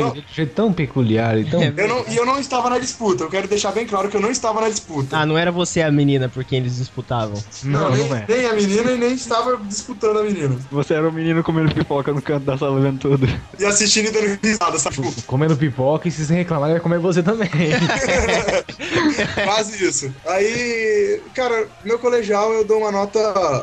não- 0.00 0.12
de 0.12 0.20
um 0.20 0.24
jeito 0.32 0.54
tão 0.54 0.72
peculiar 0.72 1.38
e 1.38 1.44
tão. 1.44 1.62
eu 1.62 1.88
não, 1.88 2.04
e 2.08 2.16
eu 2.16 2.26
não 2.26 2.38
estava 2.38 2.68
na 2.70 2.78
disputa, 2.78 3.24
eu 3.24 3.30
quero 3.30 3.48
deixar 3.48 3.72
bem 3.72 3.86
claro 3.86 4.08
que 4.08 4.16
eu 4.16 4.20
não 4.20 4.30
estava 4.30 4.60
na 4.60 4.68
disputa. 4.68 5.16
Ah, 5.16 5.26
não 5.26 5.36
era 5.38 5.50
você 5.50 5.82
a 5.82 5.90
menina 5.90 6.28
por 6.28 6.44
quem 6.44 6.58
eles 6.58 6.76
disputavam. 6.76 7.42
Não, 7.62 7.90
nem, 7.90 8.08
não 8.08 8.16
é. 8.16 8.24
nem 8.28 8.46
a 8.46 8.52
menina 8.54 8.92
e 8.92 8.98
nem 8.98 9.12
estava 9.14 9.56
disputando 9.58 10.18
a 10.18 10.22
menina. 10.22 10.56
Você 10.70 10.94
era 10.94 11.08
o 11.08 11.12
menino 11.12 11.42
comendo 11.42 11.74
pipoca 11.74 12.12
no 12.12 12.20
canto 12.22 12.44
da 12.44 12.56
sala 12.58 12.80
vendo 12.80 12.98
tudo. 12.98 13.26
E 13.58 13.64
assistindo 13.64 14.08
e 14.08 14.10
dando 14.10 14.38
risada, 14.42 14.78
sabe? 14.78 14.96
Comendo 15.26 15.56
pipoca 15.56 16.08
e 16.08 16.10
se 16.10 16.32
reclamar, 16.32 16.70
vai 16.70 16.80
comer 16.80 16.98
você 16.98 17.22
também. 17.22 17.48
Quase 19.44 19.84
isso. 19.84 20.12
Aí, 20.26 21.20
cara, 21.34 21.68
meu 21.84 21.98
colegial 21.98 22.52
eu 22.52 22.64
dou 22.64 22.78
uma 22.78 22.90
nota 22.92 23.18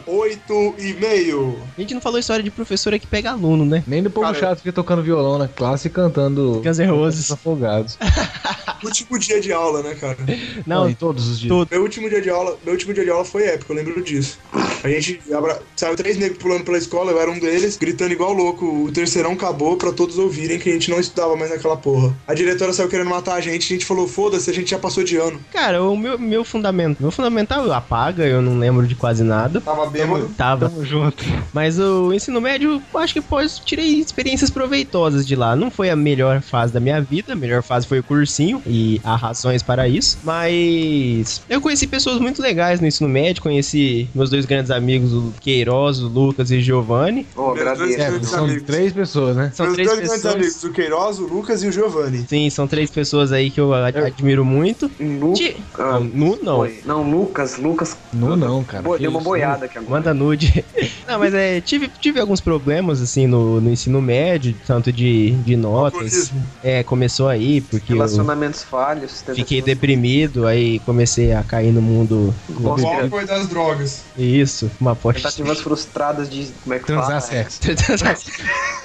8,5. 0.07 1.55
A 1.77 1.81
gente 1.81 1.93
não 1.93 2.01
falou 2.01 2.19
história 2.19 2.43
de 2.43 2.51
professora 2.51 2.97
que 2.99 3.07
pega 3.07 3.31
aluno, 3.31 3.65
né? 3.65 3.83
Nem 3.87 4.03
do 4.03 4.09
povo 4.09 4.27
Cara, 4.27 4.39
chato 4.39 4.59
fica 4.59 4.71
tocando 4.73 5.03
violão 5.09 5.39
na 5.39 5.47
classe 5.47 5.87
e 5.87 5.91
cantando 5.91 6.61
Guns 6.63 6.77
N' 6.77 6.85
Roses. 6.85 7.31
afogados. 7.31 7.97
Último 8.83 9.19
dia 9.19 9.41
de 9.41 9.51
aula, 9.51 9.83
né, 9.83 9.93
cara? 9.95 10.17
Não, 10.65 10.89
em 10.89 10.93
todos 10.93 11.27
os 11.27 11.39
dias. 11.39 11.49
tudo. 11.49 11.67
Meu 11.69 11.81
último 11.81 12.09
dia 12.09 12.21
de 12.21 12.29
aula, 12.29 12.57
meu 12.63 12.73
último 12.73 12.93
dia 12.93 13.03
de 13.03 13.09
aula 13.09 13.25
foi 13.25 13.43
épico, 13.43 13.73
eu 13.73 13.75
lembro 13.75 14.01
disso. 14.01 14.37
A 14.81 14.87
gente 14.87 15.19
abra... 15.33 15.61
saiu 15.75 15.97
três 15.97 16.17
negros 16.17 16.37
pulando 16.37 16.63
pela 16.63 16.77
escola, 16.77 17.11
eu 17.11 17.19
era 17.19 17.29
um 17.29 17.37
deles, 17.37 17.75
gritando 17.75 18.13
igual 18.13 18.31
louco. 18.31 18.85
O 18.85 18.91
terceirão 18.91 19.33
acabou 19.33 19.75
pra 19.75 19.91
todos 19.91 20.17
ouvirem 20.17 20.57
que 20.57 20.69
a 20.69 20.73
gente 20.73 20.89
não 20.89 20.99
estudava 20.99 21.35
mais 21.35 21.51
naquela 21.51 21.75
porra. 21.75 22.15
A 22.25 22.33
diretora 22.33 22.71
saiu 22.71 22.87
querendo 22.87 23.09
matar 23.09 23.35
a 23.35 23.41
gente, 23.41 23.65
a 23.65 23.75
gente 23.75 23.85
falou, 23.85 24.07
foda-se, 24.07 24.49
a 24.49 24.53
gente 24.53 24.69
já 24.69 24.79
passou 24.79 25.03
de 25.03 25.17
ano. 25.17 25.39
Cara, 25.51 25.83
o 25.83 25.97
meu, 25.97 26.17
meu 26.17 26.45
fundamental. 26.45 26.97
Meu 27.01 27.11
fundamental 27.11 27.69
apaga, 27.73 28.25
eu 28.25 28.41
não 28.41 28.57
lembro 28.57 28.87
de 28.87 28.95
quase 28.95 29.23
nada. 29.23 29.59
Tava 29.59 29.87
bêbado. 29.87 30.29
Tava. 30.37 30.69
Tamo 30.69 30.85
junto. 30.85 31.21
Mas 31.51 31.77
o 31.77 32.13
ensino 32.13 32.39
médio, 32.39 32.81
eu 32.93 32.99
acho 32.99 33.13
que 33.13 33.21
pode 33.21 33.49
tirei 33.65 33.99
experiências 33.99 34.49
proveitosas 34.49 34.98
de 35.25 35.35
lá. 35.35 35.55
Não 35.55 35.69
foi 35.71 35.89
a 35.89 35.95
melhor 35.95 36.41
fase 36.41 36.73
da 36.73 36.79
minha 36.79 37.01
vida, 37.01 37.33
a 37.33 37.35
melhor 37.35 37.63
fase 37.63 37.87
foi 37.87 37.99
o 37.99 38.03
cursinho 38.03 38.61
e 38.65 38.99
há 39.03 39.15
razões 39.15 39.61
para 39.63 39.87
isso. 39.87 40.17
Mas 40.23 41.41
eu 41.49 41.61
conheci 41.61 41.87
pessoas 41.87 42.19
muito 42.19 42.41
legais 42.41 42.79
no 42.81 42.87
ensino 42.87 43.07
médio, 43.09 43.41
conheci 43.41 44.07
meus 44.13 44.29
dois 44.29 44.45
grandes 44.45 44.71
amigos, 44.71 45.13
o 45.13 45.33
Queiroz, 45.39 45.99
o 45.99 46.07
Lucas 46.07 46.51
e 46.51 46.57
o 46.57 46.61
Giovanni. 46.61 47.25
Oh, 47.35 47.51
agradeço. 47.51 47.99
É, 47.99 48.09
grandes 48.09 48.29
são 48.29 48.45
amigos. 48.45 48.63
três 48.63 48.93
pessoas, 48.93 49.35
né? 49.35 49.51
São 49.53 49.65
Meus 49.67 49.75
três 49.75 49.87
dois 49.87 49.99
grandes 49.99 50.15
pessoas. 50.21 50.35
amigos, 50.35 50.63
o 50.63 50.71
Queiroz, 50.71 51.19
o 51.19 51.25
Lucas 51.27 51.63
e 51.63 51.67
o 51.67 51.71
Giovanni. 51.71 52.25
Sim, 52.27 52.49
são 52.49 52.67
três 52.67 52.89
pessoas 52.91 53.31
aí 53.31 53.49
que 53.49 53.59
eu 53.59 53.73
admiro 53.73 54.43
muito. 54.43 54.89
Lu... 54.99 55.33
Ti- 55.33 55.55
Ah, 55.77 55.99
Nu 55.99 56.37
não. 56.41 56.57
foi. 56.57 56.79
Não, 56.85 57.09
Lucas, 57.09 57.57
Lucas. 57.57 57.97
Não, 58.13 58.35
não, 58.35 58.63
cara. 58.63 58.83
Pô, 58.83 58.97
deu 58.97 59.11
uma 59.11 59.21
boiada 59.21 59.65
aqui 59.65 59.77
agora. 59.77 59.91
Manda 59.91 60.13
nude. 60.13 60.63
Não, 61.07 61.17
mas 61.17 61.33
é, 61.33 61.59
tive, 61.59 61.87
tive 61.99 62.19
alguns 62.19 62.39
problemas, 62.39 63.01
assim, 63.01 63.25
no, 63.25 63.59
no 63.59 63.71
ensino 63.71 63.99
médio, 63.99 64.53
tanto 64.67 64.88
de, 64.91 65.31
de 65.31 65.55
notas. 65.55 66.31
É, 66.63 66.83
começou 66.83 67.27
aí, 67.27 67.61
porque 67.61 67.93
Relacionamentos 67.93 68.63
falhos. 68.63 69.23
fiquei 69.35 69.61
deprimido, 69.61 70.45
aí 70.45 70.79
comecei 70.79 71.31
a 71.33 71.43
cair 71.43 71.71
no 71.71 71.81
mundo. 71.81 72.33
Bom, 72.49 72.79
O 72.79 72.87
álcool 72.87 73.21
e 73.21 73.25
das 73.25 73.47
drogas. 73.47 74.01
Isso, 74.17 74.69
uma 74.79 74.95
posta. 74.95 75.21
Tentativas 75.21 75.59
frustradas 75.61 76.29
de. 76.29 76.47
Como 76.63 76.73
é 76.73 76.79
que 76.79 76.85
Transar 76.85 77.21
fala? 77.21 77.21
sexo. 77.21 77.59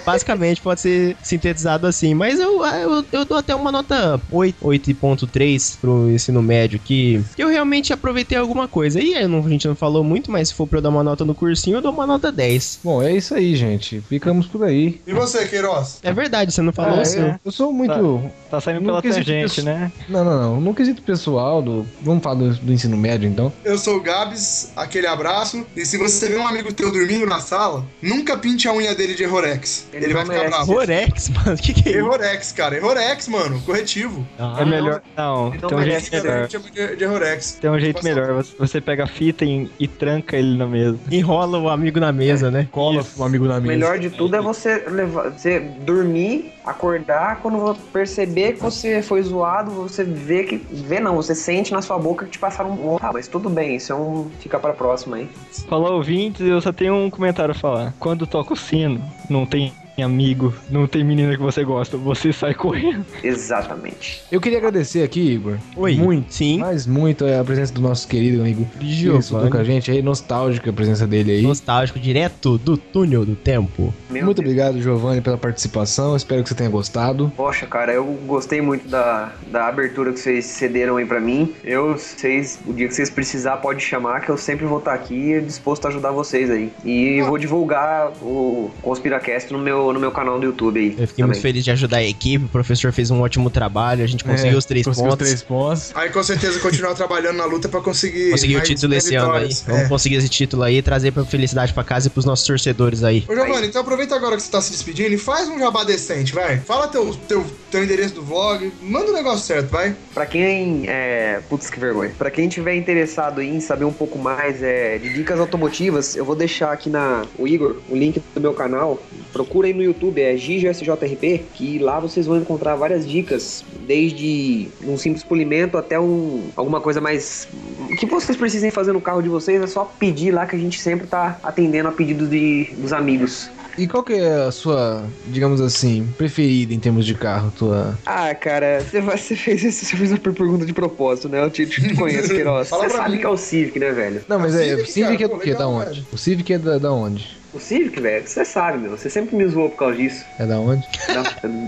Basicamente 0.05 0.61
pode 0.61 0.81
ser 0.81 1.17
sintetizado 1.23 1.87
assim, 1.87 2.15
mas 2.15 2.39
eu, 2.39 2.65
eu, 2.65 3.05
eu 3.11 3.25
dou 3.25 3.39
até 3.39 3.55
uma 3.55 3.73
nota 3.73 4.21
8, 4.31 4.63
8.3 4.65 5.77
pro 5.81 6.11
ensino 6.11 6.43
médio, 6.43 6.79
que, 6.79 7.23
que 7.35 7.43
eu 7.43 7.49
realmente 7.49 7.93
aproveitei 7.93 8.37
alguma 8.37 8.69
coisa. 8.69 9.01
E 9.01 9.15
aí, 9.15 9.27
não- 9.27 9.45
a 9.45 9.49
gente 9.49 9.67
não 9.67 9.75
falou 9.75 10.05
muito, 10.05 10.31
mas 10.31 10.49
se 10.49 10.55
for 10.55 10.67
pra 10.67 10.79
eu 10.79 10.83
dar 10.83 10.91
uma 10.91 11.03
nota 11.03 11.25
no 11.25 11.35
cursinho, 11.35 11.79
eu 11.79 11.83
dou 11.83 11.93
uma 11.93 12.07
nota 12.07 12.31
10. 12.31 12.81
Bom, 12.85 13.03
é 13.03 13.13
isso 13.13 13.35
aí, 13.35 13.57
gente. 13.57 14.01
Ficamos 14.09 14.47
por 14.47 14.65
aí. 14.65 15.01
E 15.07 15.13
você, 15.13 15.47
Queiroz? 15.47 15.94
É 16.03 16.13
verdade, 16.13 16.53
você 16.53 16.63
não 16.63 16.73
falou 16.73 16.99
É, 16.99 17.03
o 17.03 17.05
seu. 17.05 17.23
eu, 17.27 17.35
eu 17.45 17.53
sou 17.53 17.73
muito. 17.73 18.23
Tá 18.51 18.61
saindo 18.61 18.81
No 18.81 18.87
pela 18.87 19.03
tangente, 19.03 19.63
né? 19.63 19.91
Não, 20.09 20.25
não, 20.25 20.41
não. 20.43 20.61
No 20.61 20.75
quesito 20.75 21.03
pessoal 21.03 21.61
do. 21.63 21.87
Vamos 22.03 22.23
falar 22.23 22.37
do, 22.37 22.55
do 22.55 22.73
ensino 22.73 22.97
médio, 22.97 23.29
então. 23.29 23.53
Eu 23.65 23.77
sou 23.79 23.97
o 23.97 24.01
Gabs, 24.01 24.73
aquele 24.77 25.07
abraço. 25.07 25.67
E 25.77 25.85
se 25.85 25.97
você 25.99 26.29
vê 26.29 26.37
um 26.37 26.47
amigo 26.47 26.73
teu 26.73 26.93
dormindo 26.93 27.27
na 27.27 27.41
sala, 27.41 27.85
nunca 28.03 28.37
pinte 28.37 28.69
a 28.69 28.73
unha 28.73 28.95
dele 28.95 29.15
de 29.15 29.23
Errorex. 29.25 29.87
Ele 29.93 30.07
Ele, 30.07 30.15
vai 30.15 30.23
ficar 30.25 30.35
merece. 30.37 30.51
bravo. 30.57 30.73
Rorex, 30.73 31.29
mano, 31.35 31.53
o 31.55 31.57
que 31.57 31.73
que 31.75 31.89
é 31.89 31.93
isso? 31.93 31.99
Errorex, 31.99 32.53
cara. 32.53 32.77
Errorex, 32.77 33.29
mano. 33.29 33.61
Corretivo. 33.63 34.27
Ah, 34.39 34.57
é 34.61 34.65
melhor. 34.65 35.03
Não, 35.17 35.53
Então 35.55 35.69
tem 35.69 35.79
um 35.79 35.83
jeito 35.83 36.11
melhor. 36.13 36.47
de, 36.49 36.97
de 36.97 37.05
Errorex. 37.05 37.53
Tem 37.61 37.71
um 37.71 37.79
jeito 37.79 38.05
melhor. 38.05 38.33
Você- 38.35 38.55
Você 38.59 38.81
pega 38.81 39.05
a 39.05 39.07
fita 39.07 39.45
e, 39.45 39.69
e 39.79 39.89
tranca 39.89 40.37
ele 40.37 40.57
na 40.57 40.67
mesa. 40.67 40.99
Enrola 41.11 41.59
o 41.59 41.69
amigo 41.69 41.99
na 42.01 42.13
mesa, 42.13 42.51
né? 42.51 42.69
Cola 42.71 43.05
um 43.19 43.25
amigo 43.25 43.47
na 43.47 43.55
O 43.59 43.61
mesa. 43.61 43.67
melhor 43.73 43.99
de 43.99 44.11
tudo 44.11 44.37
é 44.37 44.41
você 44.41 44.85
levar, 44.89 45.31
você 45.31 45.61
dormir, 45.85 46.53
acordar, 46.65 47.41
quando 47.41 47.77
perceber 47.93 48.55
que 48.55 48.61
você 48.61 49.03
foi 49.03 49.23
zoado, 49.23 49.71
você 49.71 50.03
vê 50.03 50.45
que. 50.45 50.57
Vê 50.57 50.99
não, 50.99 51.17
você 51.17 51.35
sente 51.35 51.73
na 51.73 51.83
sua 51.83 51.99
boca 51.99 52.25
que 52.25 52.33
te 52.33 52.39
passaram 52.39 52.71
um. 52.71 52.97
Ah, 53.01 53.13
mas 53.13 53.29
tudo 53.29 53.49
bem, 53.49 53.77
isso 53.77 53.93
é 53.93 53.97
um. 53.97 54.31
Fica 54.41 54.59
pra 54.59 54.73
próxima 54.73 55.17
aí. 55.17 55.29
Falou 55.69 55.95
ouvintes, 55.95 56.41
eu 56.41 56.61
só 56.61 56.73
tenho 56.73 56.95
um 56.95 57.11
comentário 57.11 57.53
a 57.53 57.55
falar. 57.55 57.95
Quando 57.99 58.27
toca 58.27 58.53
o 58.53 58.57
sino, 58.57 59.03
não 59.29 59.47
tem 59.47 59.73
amigo, 60.03 60.53
não 60.71 60.87
tem 60.87 61.05
menina 61.05 61.37
que 61.37 61.43
você 61.43 61.65
gosta, 61.65 61.97
você 61.97 62.33
sai 62.33 62.53
correndo. 62.55 63.05
Exatamente. 63.23 64.23
Eu 64.31 64.41
queria 64.41 64.59
agradecer 64.59 65.03
aqui, 65.03 65.21
Igor. 65.21 65.57
Oi. 65.77 65.95
Muito. 65.97 66.33
Sim. 66.33 66.59
Mas 66.59 66.87
muito 66.87 67.25
é 67.25 67.39
a 67.39 67.45
presença 67.45 67.73
do 67.73 67.81
nosso 67.81 68.07
querido 68.09 68.41
amigo 68.41 68.67
Giovanni. 68.81 69.51
Com 69.51 69.59
a 69.59 69.65
gente 69.65 69.91
aí. 69.91 70.03
Nostálgica 70.03 70.71
a 70.71 70.73
presença 70.73 71.07
dele 71.07 71.33
aí. 71.33 71.43
Nostálgico, 71.43 71.99
direto 71.99 72.59
do 72.59 72.77
túnel 72.77 73.25
do 73.25 73.35
tempo. 73.37 73.93
Meu 74.11 74.25
Muito 74.25 74.43
Deus. 74.43 74.51
obrigado, 74.53 74.81
Giovanni, 74.83 75.21
pela 75.21 75.37
participação. 75.39 76.17
Espero 76.17 76.43
que 76.43 76.49
você 76.49 76.55
tenha 76.55 76.71
gostado. 76.71 77.33
Poxa, 77.37 77.67
cara, 77.67 77.93
eu 77.93 78.05
gostei 78.27 78.61
muito 78.61 78.89
da, 78.89 79.33
da 79.49 79.67
abertura 79.67 80.13
que 80.13 80.21
vocês 80.21 80.45
cederam 80.45 80.97
aí 80.97 81.07
pra 81.07 81.21
mim. 81.21 81.53
Eu, 81.65 81.93
vocês, 81.97 82.59
o 82.67 82.73
dia 82.73 82.89
que 82.89 82.95
vocês 82.95 83.11
precisar, 83.11 83.57
pode 83.59 83.83
chamar, 83.83 84.21
que 84.21 84.31
eu 84.31 84.37
sempre 84.37 84.67
vou 84.67 84.79
estar 84.79 84.95
aqui 84.95 85.41
disposto 85.41 85.87
a 85.87 85.89
ajudar 85.89 86.11
vocês 86.11 86.51
aí. 86.51 86.73
E 86.85 87.23
vou 87.23 87.39
divulgar 87.39 88.13
o 88.23 88.71
Conspiracast 88.83 89.53
no 89.53 89.59
meu, 89.59 89.84
no 89.93 90.01
meu 90.01 90.11
canal 90.11 90.39
do 90.39 90.47
YouTube 90.47 90.79
aí. 90.81 90.95
Eu 90.99 91.07
fiquei 91.09 91.25
muito 91.25 91.41
feliz 91.41 91.65
de 91.65 91.71
ajudar 91.71 91.99
a 91.99 92.05
equipe, 92.05 92.45
o 92.45 92.49
professor 92.49 92.93
fez 92.93 93.11
um 93.11 93.21
ótimo 93.21 93.51
trabalho, 93.51 94.03
a 94.03 94.07
gente 94.07 94.25
conseguiu 94.25 94.55
É, 94.55 94.59
os 94.59 94.65
três 94.65 94.85
conseguiu 94.87 95.11
pontos. 95.11 95.27
os 95.27 95.29
três 95.33 95.43
pontos. 95.43 95.93
Aí 95.95 96.11
com 96.11 96.23
certeza 96.23 96.59
continuar 96.61 96.95
trabalhando 96.95 97.37
na 97.37 97.45
luta 97.45 97.69
pra 97.69 97.81
conseguir. 97.81 98.31
Conseguiu 98.31 98.59
o 98.59 98.63
título 98.63 98.95
esse 98.95 99.15
ano 99.15 99.33
aí. 99.33 99.49
vitórias. 99.49 99.65
Vamos 99.67 99.83
É. 99.83 99.89
conseguir 99.89 100.17
esse 100.17 100.29
título 100.29 100.63
aí 100.63 100.79
e 100.79 100.83
trazer 100.83 101.13
pra 101.13 101.25
felicidade 101.25 101.73
pra 101.73 101.85
casa 101.85 102.07
e 102.09 102.11
pros 102.11 102.25
nossos 102.25 102.47
torcedores 102.47 103.03
aí. 103.05 103.25
Ô 103.29 103.35
Giovanni, 103.35 103.67
então 103.69 103.81
aproveita 103.83 104.15
agora 104.15 104.37
que 104.37 104.43
você 104.43 104.51
tá 104.51 104.61
se 104.61 104.71
despedindo 104.73 105.13
e 105.15 105.19
faz 105.19 105.49
um 105.49 105.59
jabá 105.59 105.85
decente, 105.85 106.33
vai. 106.35 106.59
Fala 106.59 106.89
teu, 106.89 107.15
teu, 107.29 107.45
teu 107.71 107.83
endereço 107.85 108.15
do 108.15 108.23
vlog, 108.23 108.73
manda 108.83 109.11
o 109.11 109.15
negócio 109.15 109.45
certo, 109.47 109.69
vai. 109.71 109.95
Pra 110.13 110.27
quem 110.27 110.85
é. 110.89 111.41
Putz, 111.49 111.69
que 111.71 111.79
vergonha. 111.81 112.13
Pra 112.17 112.31
quem 112.31 112.49
tiver 112.49 112.75
interessado 112.77 113.43
em 113.43 113.61
saber 113.61 113.85
um 113.85 113.93
pouco 113.93 114.19
mais 114.19 114.63
é, 114.63 114.99
de 114.99 115.13
dicas 115.13 115.39
automotivas, 115.41 116.15
eu 116.17 116.25
vou 116.25 116.35
deixar 116.37 116.73
aqui 116.73 116.89
na. 116.91 117.25
O 117.39 117.47
Igor, 117.47 117.77
o 117.89 117.97
link 117.97 118.23
do 118.35 118.41
meu 118.41 118.53
canal. 118.55 119.01
Procura 119.35 119.67
aí 119.67 119.75
no 119.75 119.83
YouTube, 119.83 120.23
é 120.23 120.37
GigoSJRP, 120.37 121.43
que 121.55 121.81
lá 121.81 121.99
vocês 121.99 122.25
vão 122.25 122.39
encontrar 122.39 122.77
várias 122.77 123.05
dicas, 123.05 123.65
desde 123.85 124.69
um 124.87 124.97
simples 124.97 125.25
polimento 125.25 125.77
até 125.77 125.99
um, 125.99 126.45
alguma 126.55 126.81
coisa 126.81 127.01
mais. 127.01 127.49
O 127.91 127.97
que 127.97 128.07
vocês 128.07 128.39
precisem 128.39 128.71
fazer 128.71 128.93
no 128.93 129.01
carro 129.01 129.21
de 129.21 129.29
vocês 129.29 129.61
é 129.61 129.67
só 129.67 129.93
pedir 129.99 130.31
lá 130.31 130.47
que 130.47 130.55
a 130.55 130.59
gente 130.59 130.81
sempre 130.81 131.09
tá 131.09 131.37
atendendo 131.43 131.89
a 131.89 131.93
pedido 131.93 132.29
de, 132.29 132.71
dos 132.79 132.93
amigos. 132.93 133.51
E 133.77 133.89
qual 133.89 134.05
que 134.05 134.13
é 134.13 134.47
a 134.47 134.53
sua, 134.53 135.05
digamos 135.27 135.61
assim, 135.61 136.09
preferida 136.17 136.73
em 136.73 136.79
termos 136.79 137.05
de 137.05 137.15
carro? 137.15 137.53
Tua... 137.59 137.99
Ah, 138.07 138.33
cara, 138.37 138.87
você, 139.03 139.35
fez 139.35 139.65
isso, 139.65 139.85
você 139.85 139.97
fez 139.97 140.13
uma 140.13 140.19
pergunta 140.19 140.65
de 140.65 140.73
propósito, 140.73 141.29
né? 141.29 141.43
Eu 141.43 141.51
te, 141.51 141.67
te 141.67 141.93
conheço, 141.97 142.29
Queiroz. 142.29 142.69
Fala 142.71 142.85
Você 142.85 142.91
pra 142.91 142.99
sabe 142.99 143.15
mim. 143.15 143.19
que 143.19 143.27
é 143.27 143.29
o 143.29 143.37
Civic, 143.37 143.81
né, 143.81 143.91
velho? 143.91 144.23
Não, 144.29 144.39
mas 144.39 144.55
é, 144.55 144.59
o 144.59 144.87
Civic, 144.87 144.93
Civic 144.93 145.13
cara, 145.19 145.25
é 145.25 145.29
pô, 145.29 145.35
do 145.35 145.41
quê? 145.41 145.55
Da 145.55 145.67
onde? 145.67 145.91
velho. 145.91 146.07
O 146.13 146.17
Civic 146.17 146.53
é 146.53 146.59
da, 146.59 146.79
da 146.79 146.93
onde? 146.93 147.44
O 147.55 147.61
Civic, 147.61 148.01
velho, 148.01 148.27
você 148.27 148.45
sabe, 148.45 148.79
meu. 148.79 148.91
Você 148.91 149.09
sempre 149.09 149.37
me 149.37 149.47
zoou 149.47 149.71
por 149.71 149.77
causa 149.77 149.97
disso. 149.97 150.27
É 150.39 150.45
da 150.45 150.59
onde? 150.59 150.89
Da, 151.07 151.23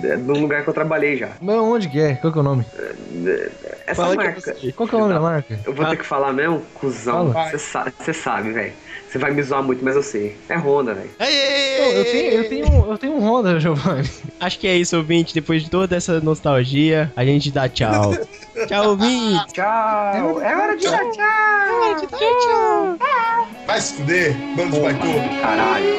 é 0.08 0.16
do 0.16 0.32
lugar 0.32 0.64
que 0.64 0.68
eu 0.70 0.74
trabalhei 0.74 1.16
já. 1.16 1.30
Mas 1.40 1.56
onde 1.56 1.88
que 1.88 2.00
é? 2.00 2.16
Qual 2.16 2.32
que 2.32 2.38
é 2.38 2.40
o 2.40 2.44
nome? 2.44 2.66
Essa 3.86 4.02
Fala 4.02 4.16
que 4.16 4.24
marca. 4.24 4.40
você- 4.40 4.72
Qual 4.72 4.88
que 4.88 4.94
é 4.94 4.98
o 4.98 5.00
nome 5.02 5.14
da 5.14 5.20
marca? 5.20 5.60
Eu 5.64 5.72
vou 5.72 5.86
ter 5.86 5.96
que 5.96 6.04
falar 6.04 6.32
mesmo? 6.32 6.60
Cusão. 6.74 7.32
Você 7.32 7.58
sabe, 7.58 7.92
você 8.00 8.12
sabe, 8.12 8.52
velho. 8.52 8.72
Você 9.08 9.18
vai 9.18 9.30
me 9.32 9.40
zoar 9.42 9.62
muito, 9.62 9.84
mas 9.84 9.94
eu 9.94 10.02
sei. 10.02 10.36
É 10.48 10.56
Honda, 10.56 10.92
velho. 10.92 11.10
Eu 11.20 12.04
tenho, 12.04 12.32
eu 12.32 12.48
tenho, 12.48 12.86
eu 12.92 12.98
tenho 12.98 13.12
um 13.14 13.20
Honda, 13.20 13.60
Giovanni. 13.60 14.10
Acho 14.40 14.58
que 14.58 14.66
é 14.66 14.76
isso, 14.76 14.96
ouvinte. 14.96 15.32
Depois 15.32 15.62
de 15.62 15.70
toda 15.70 15.94
essa 15.94 16.20
nostalgia, 16.20 17.12
a 17.14 17.24
gente 17.24 17.50
dá 17.52 17.68
tchau. 17.68 18.12
tchau, 18.66 18.90
ouvinte. 18.90 19.52
Tchau! 19.52 20.40
É 20.40 20.56
hora 20.56 20.76
de 20.76 20.88
dar 20.88 21.10
tchau! 21.10 22.96
Vai 23.66 23.80
se 23.80 23.94
fuder, 23.94 24.34
bando 24.56 24.80
de. 24.80 25.40
Caralho. 25.42 25.96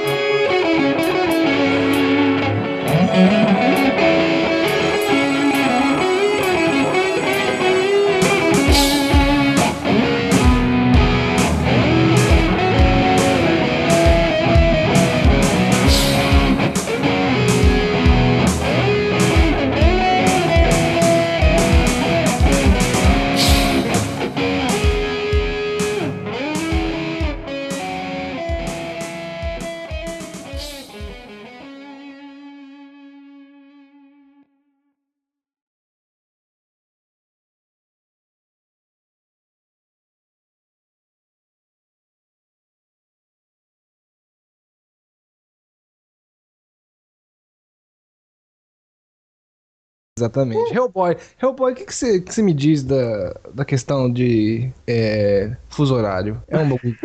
Exatamente. 50.17 50.73
Hellboy, 50.73 51.15
Hellboy, 51.41 51.71
o 51.71 51.75
que, 51.75 51.85
que, 51.85 51.93
você, 51.93 52.19
que 52.19 52.33
você 52.33 52.41
me 52.41 52.53
diz 52.53 52.83
da, 52.83 53.35
da 53.53 53.63
questão 53.63 54.11
de 54.11 54.71
é, 54.87 55.55
fuso 55.69 55.93
horário? 55.93 56.41
É 56.47 56.57
um 56.57 56.69
bagulho, 56.69 56.97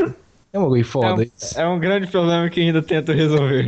é 0.52 0.58
um 0.58 0.62
bagulho 0.62 0.84
foda 0.84 1.22
isso. 1.22 1.60
É 1.60 1.66
um 1.66 1.78
grande 1.78 2.06
problema 2.06 2.48
que 2.48 2.60
ainda 2.60 2.82
tento 2.82 3.12
resolver. 3.12 3.66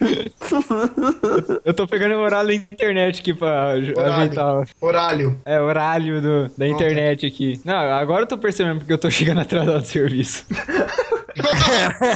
Eu 1.64 1.74
tô 1.74 1.86
pegando 1.86 2.14
o 2.14 2.20
horário 2.20 2.48
da 2.48 2.54
internet 2.54 3.20
aqui 3.20 3.34
pra 3.34 3.72
ajeitar. 3.72 4.64
Horário. 4.80 5.40
É, 5.44 5.60
horário 5.60 6.22
do, 6.22 6.48
da 6.56 6.68
internet 6.68 7.26
aqui. 7.26 7.60
Não, 7.64 7.74
agora 7.74 8.22
eu 8.22 8.26
tô 8.26 8.38
percebendo 8.38 8.78
porque 8.78 8.92
eu 8.92 8.98
tô 8.98 9.10
chegando 9.10 9.40
atrasado 9.40 9.80
do 9.80 9.86
serviço. 9.86 10.46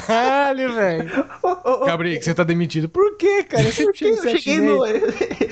Caralho, 0.07 0.75
velho. 0.75 1.11
Gabriel, 1.87 2.23
você 2.23 2.35
tá 2.35 2.45
demitido. 2.45 2.89
Por 2.89 3.17
quê, 3.17 3.43
cara? 3.45 3.65
Eu 3.65 3.73
chego 3.73 3.91
às 3.91 4.25
Eu 4.25 4.39
cheguei 4.39 4.61
no... 4.61 4.79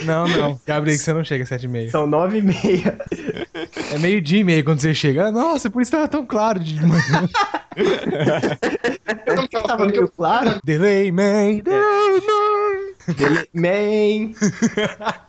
Não, 0.04 0.28
não. 0.28 0.60
Gabriel, 0.66 0.98
você 0.98 1.12
não 1.12 1.24
chega 1.24 1.42
às 1.44 1.48
sete 1.48 1.64
e 1.64 1.68
meia. 1.68 1.90
São 1.90 2.06
nove 2.06 2.38
e 2.38 2.42
meia. 2.42 2.98
É 3.92 3.98
meio 3.98 4.20
dia 4.20 4.40
e 4.40 4.44
meia 4.44 4.62
quando 4.62 4.80
você 4.80 4.94
chega. 4.94 5.26
Ah, 5.26 5.32
Nossa, 5.32 5.70
por 5.70 5.82
isso 5.82 5.90
tava 5.90 6.08
tão 6.08 6.24
claro 6.24 6.58
de 6.60 6.74
manhã. 6.84 7.28
Eu 9.26 9.36
não 9.36 9.46
tava 9.46 9.68
Tava 9.68 9.86
meio 9.86 10.08
claro. 10.10 10.60
Delay, 10.64 11.12
man. 11.12 11.60
Delay, 11.62 12.20
man. 13.54 14.32
Man. 14.32 15.20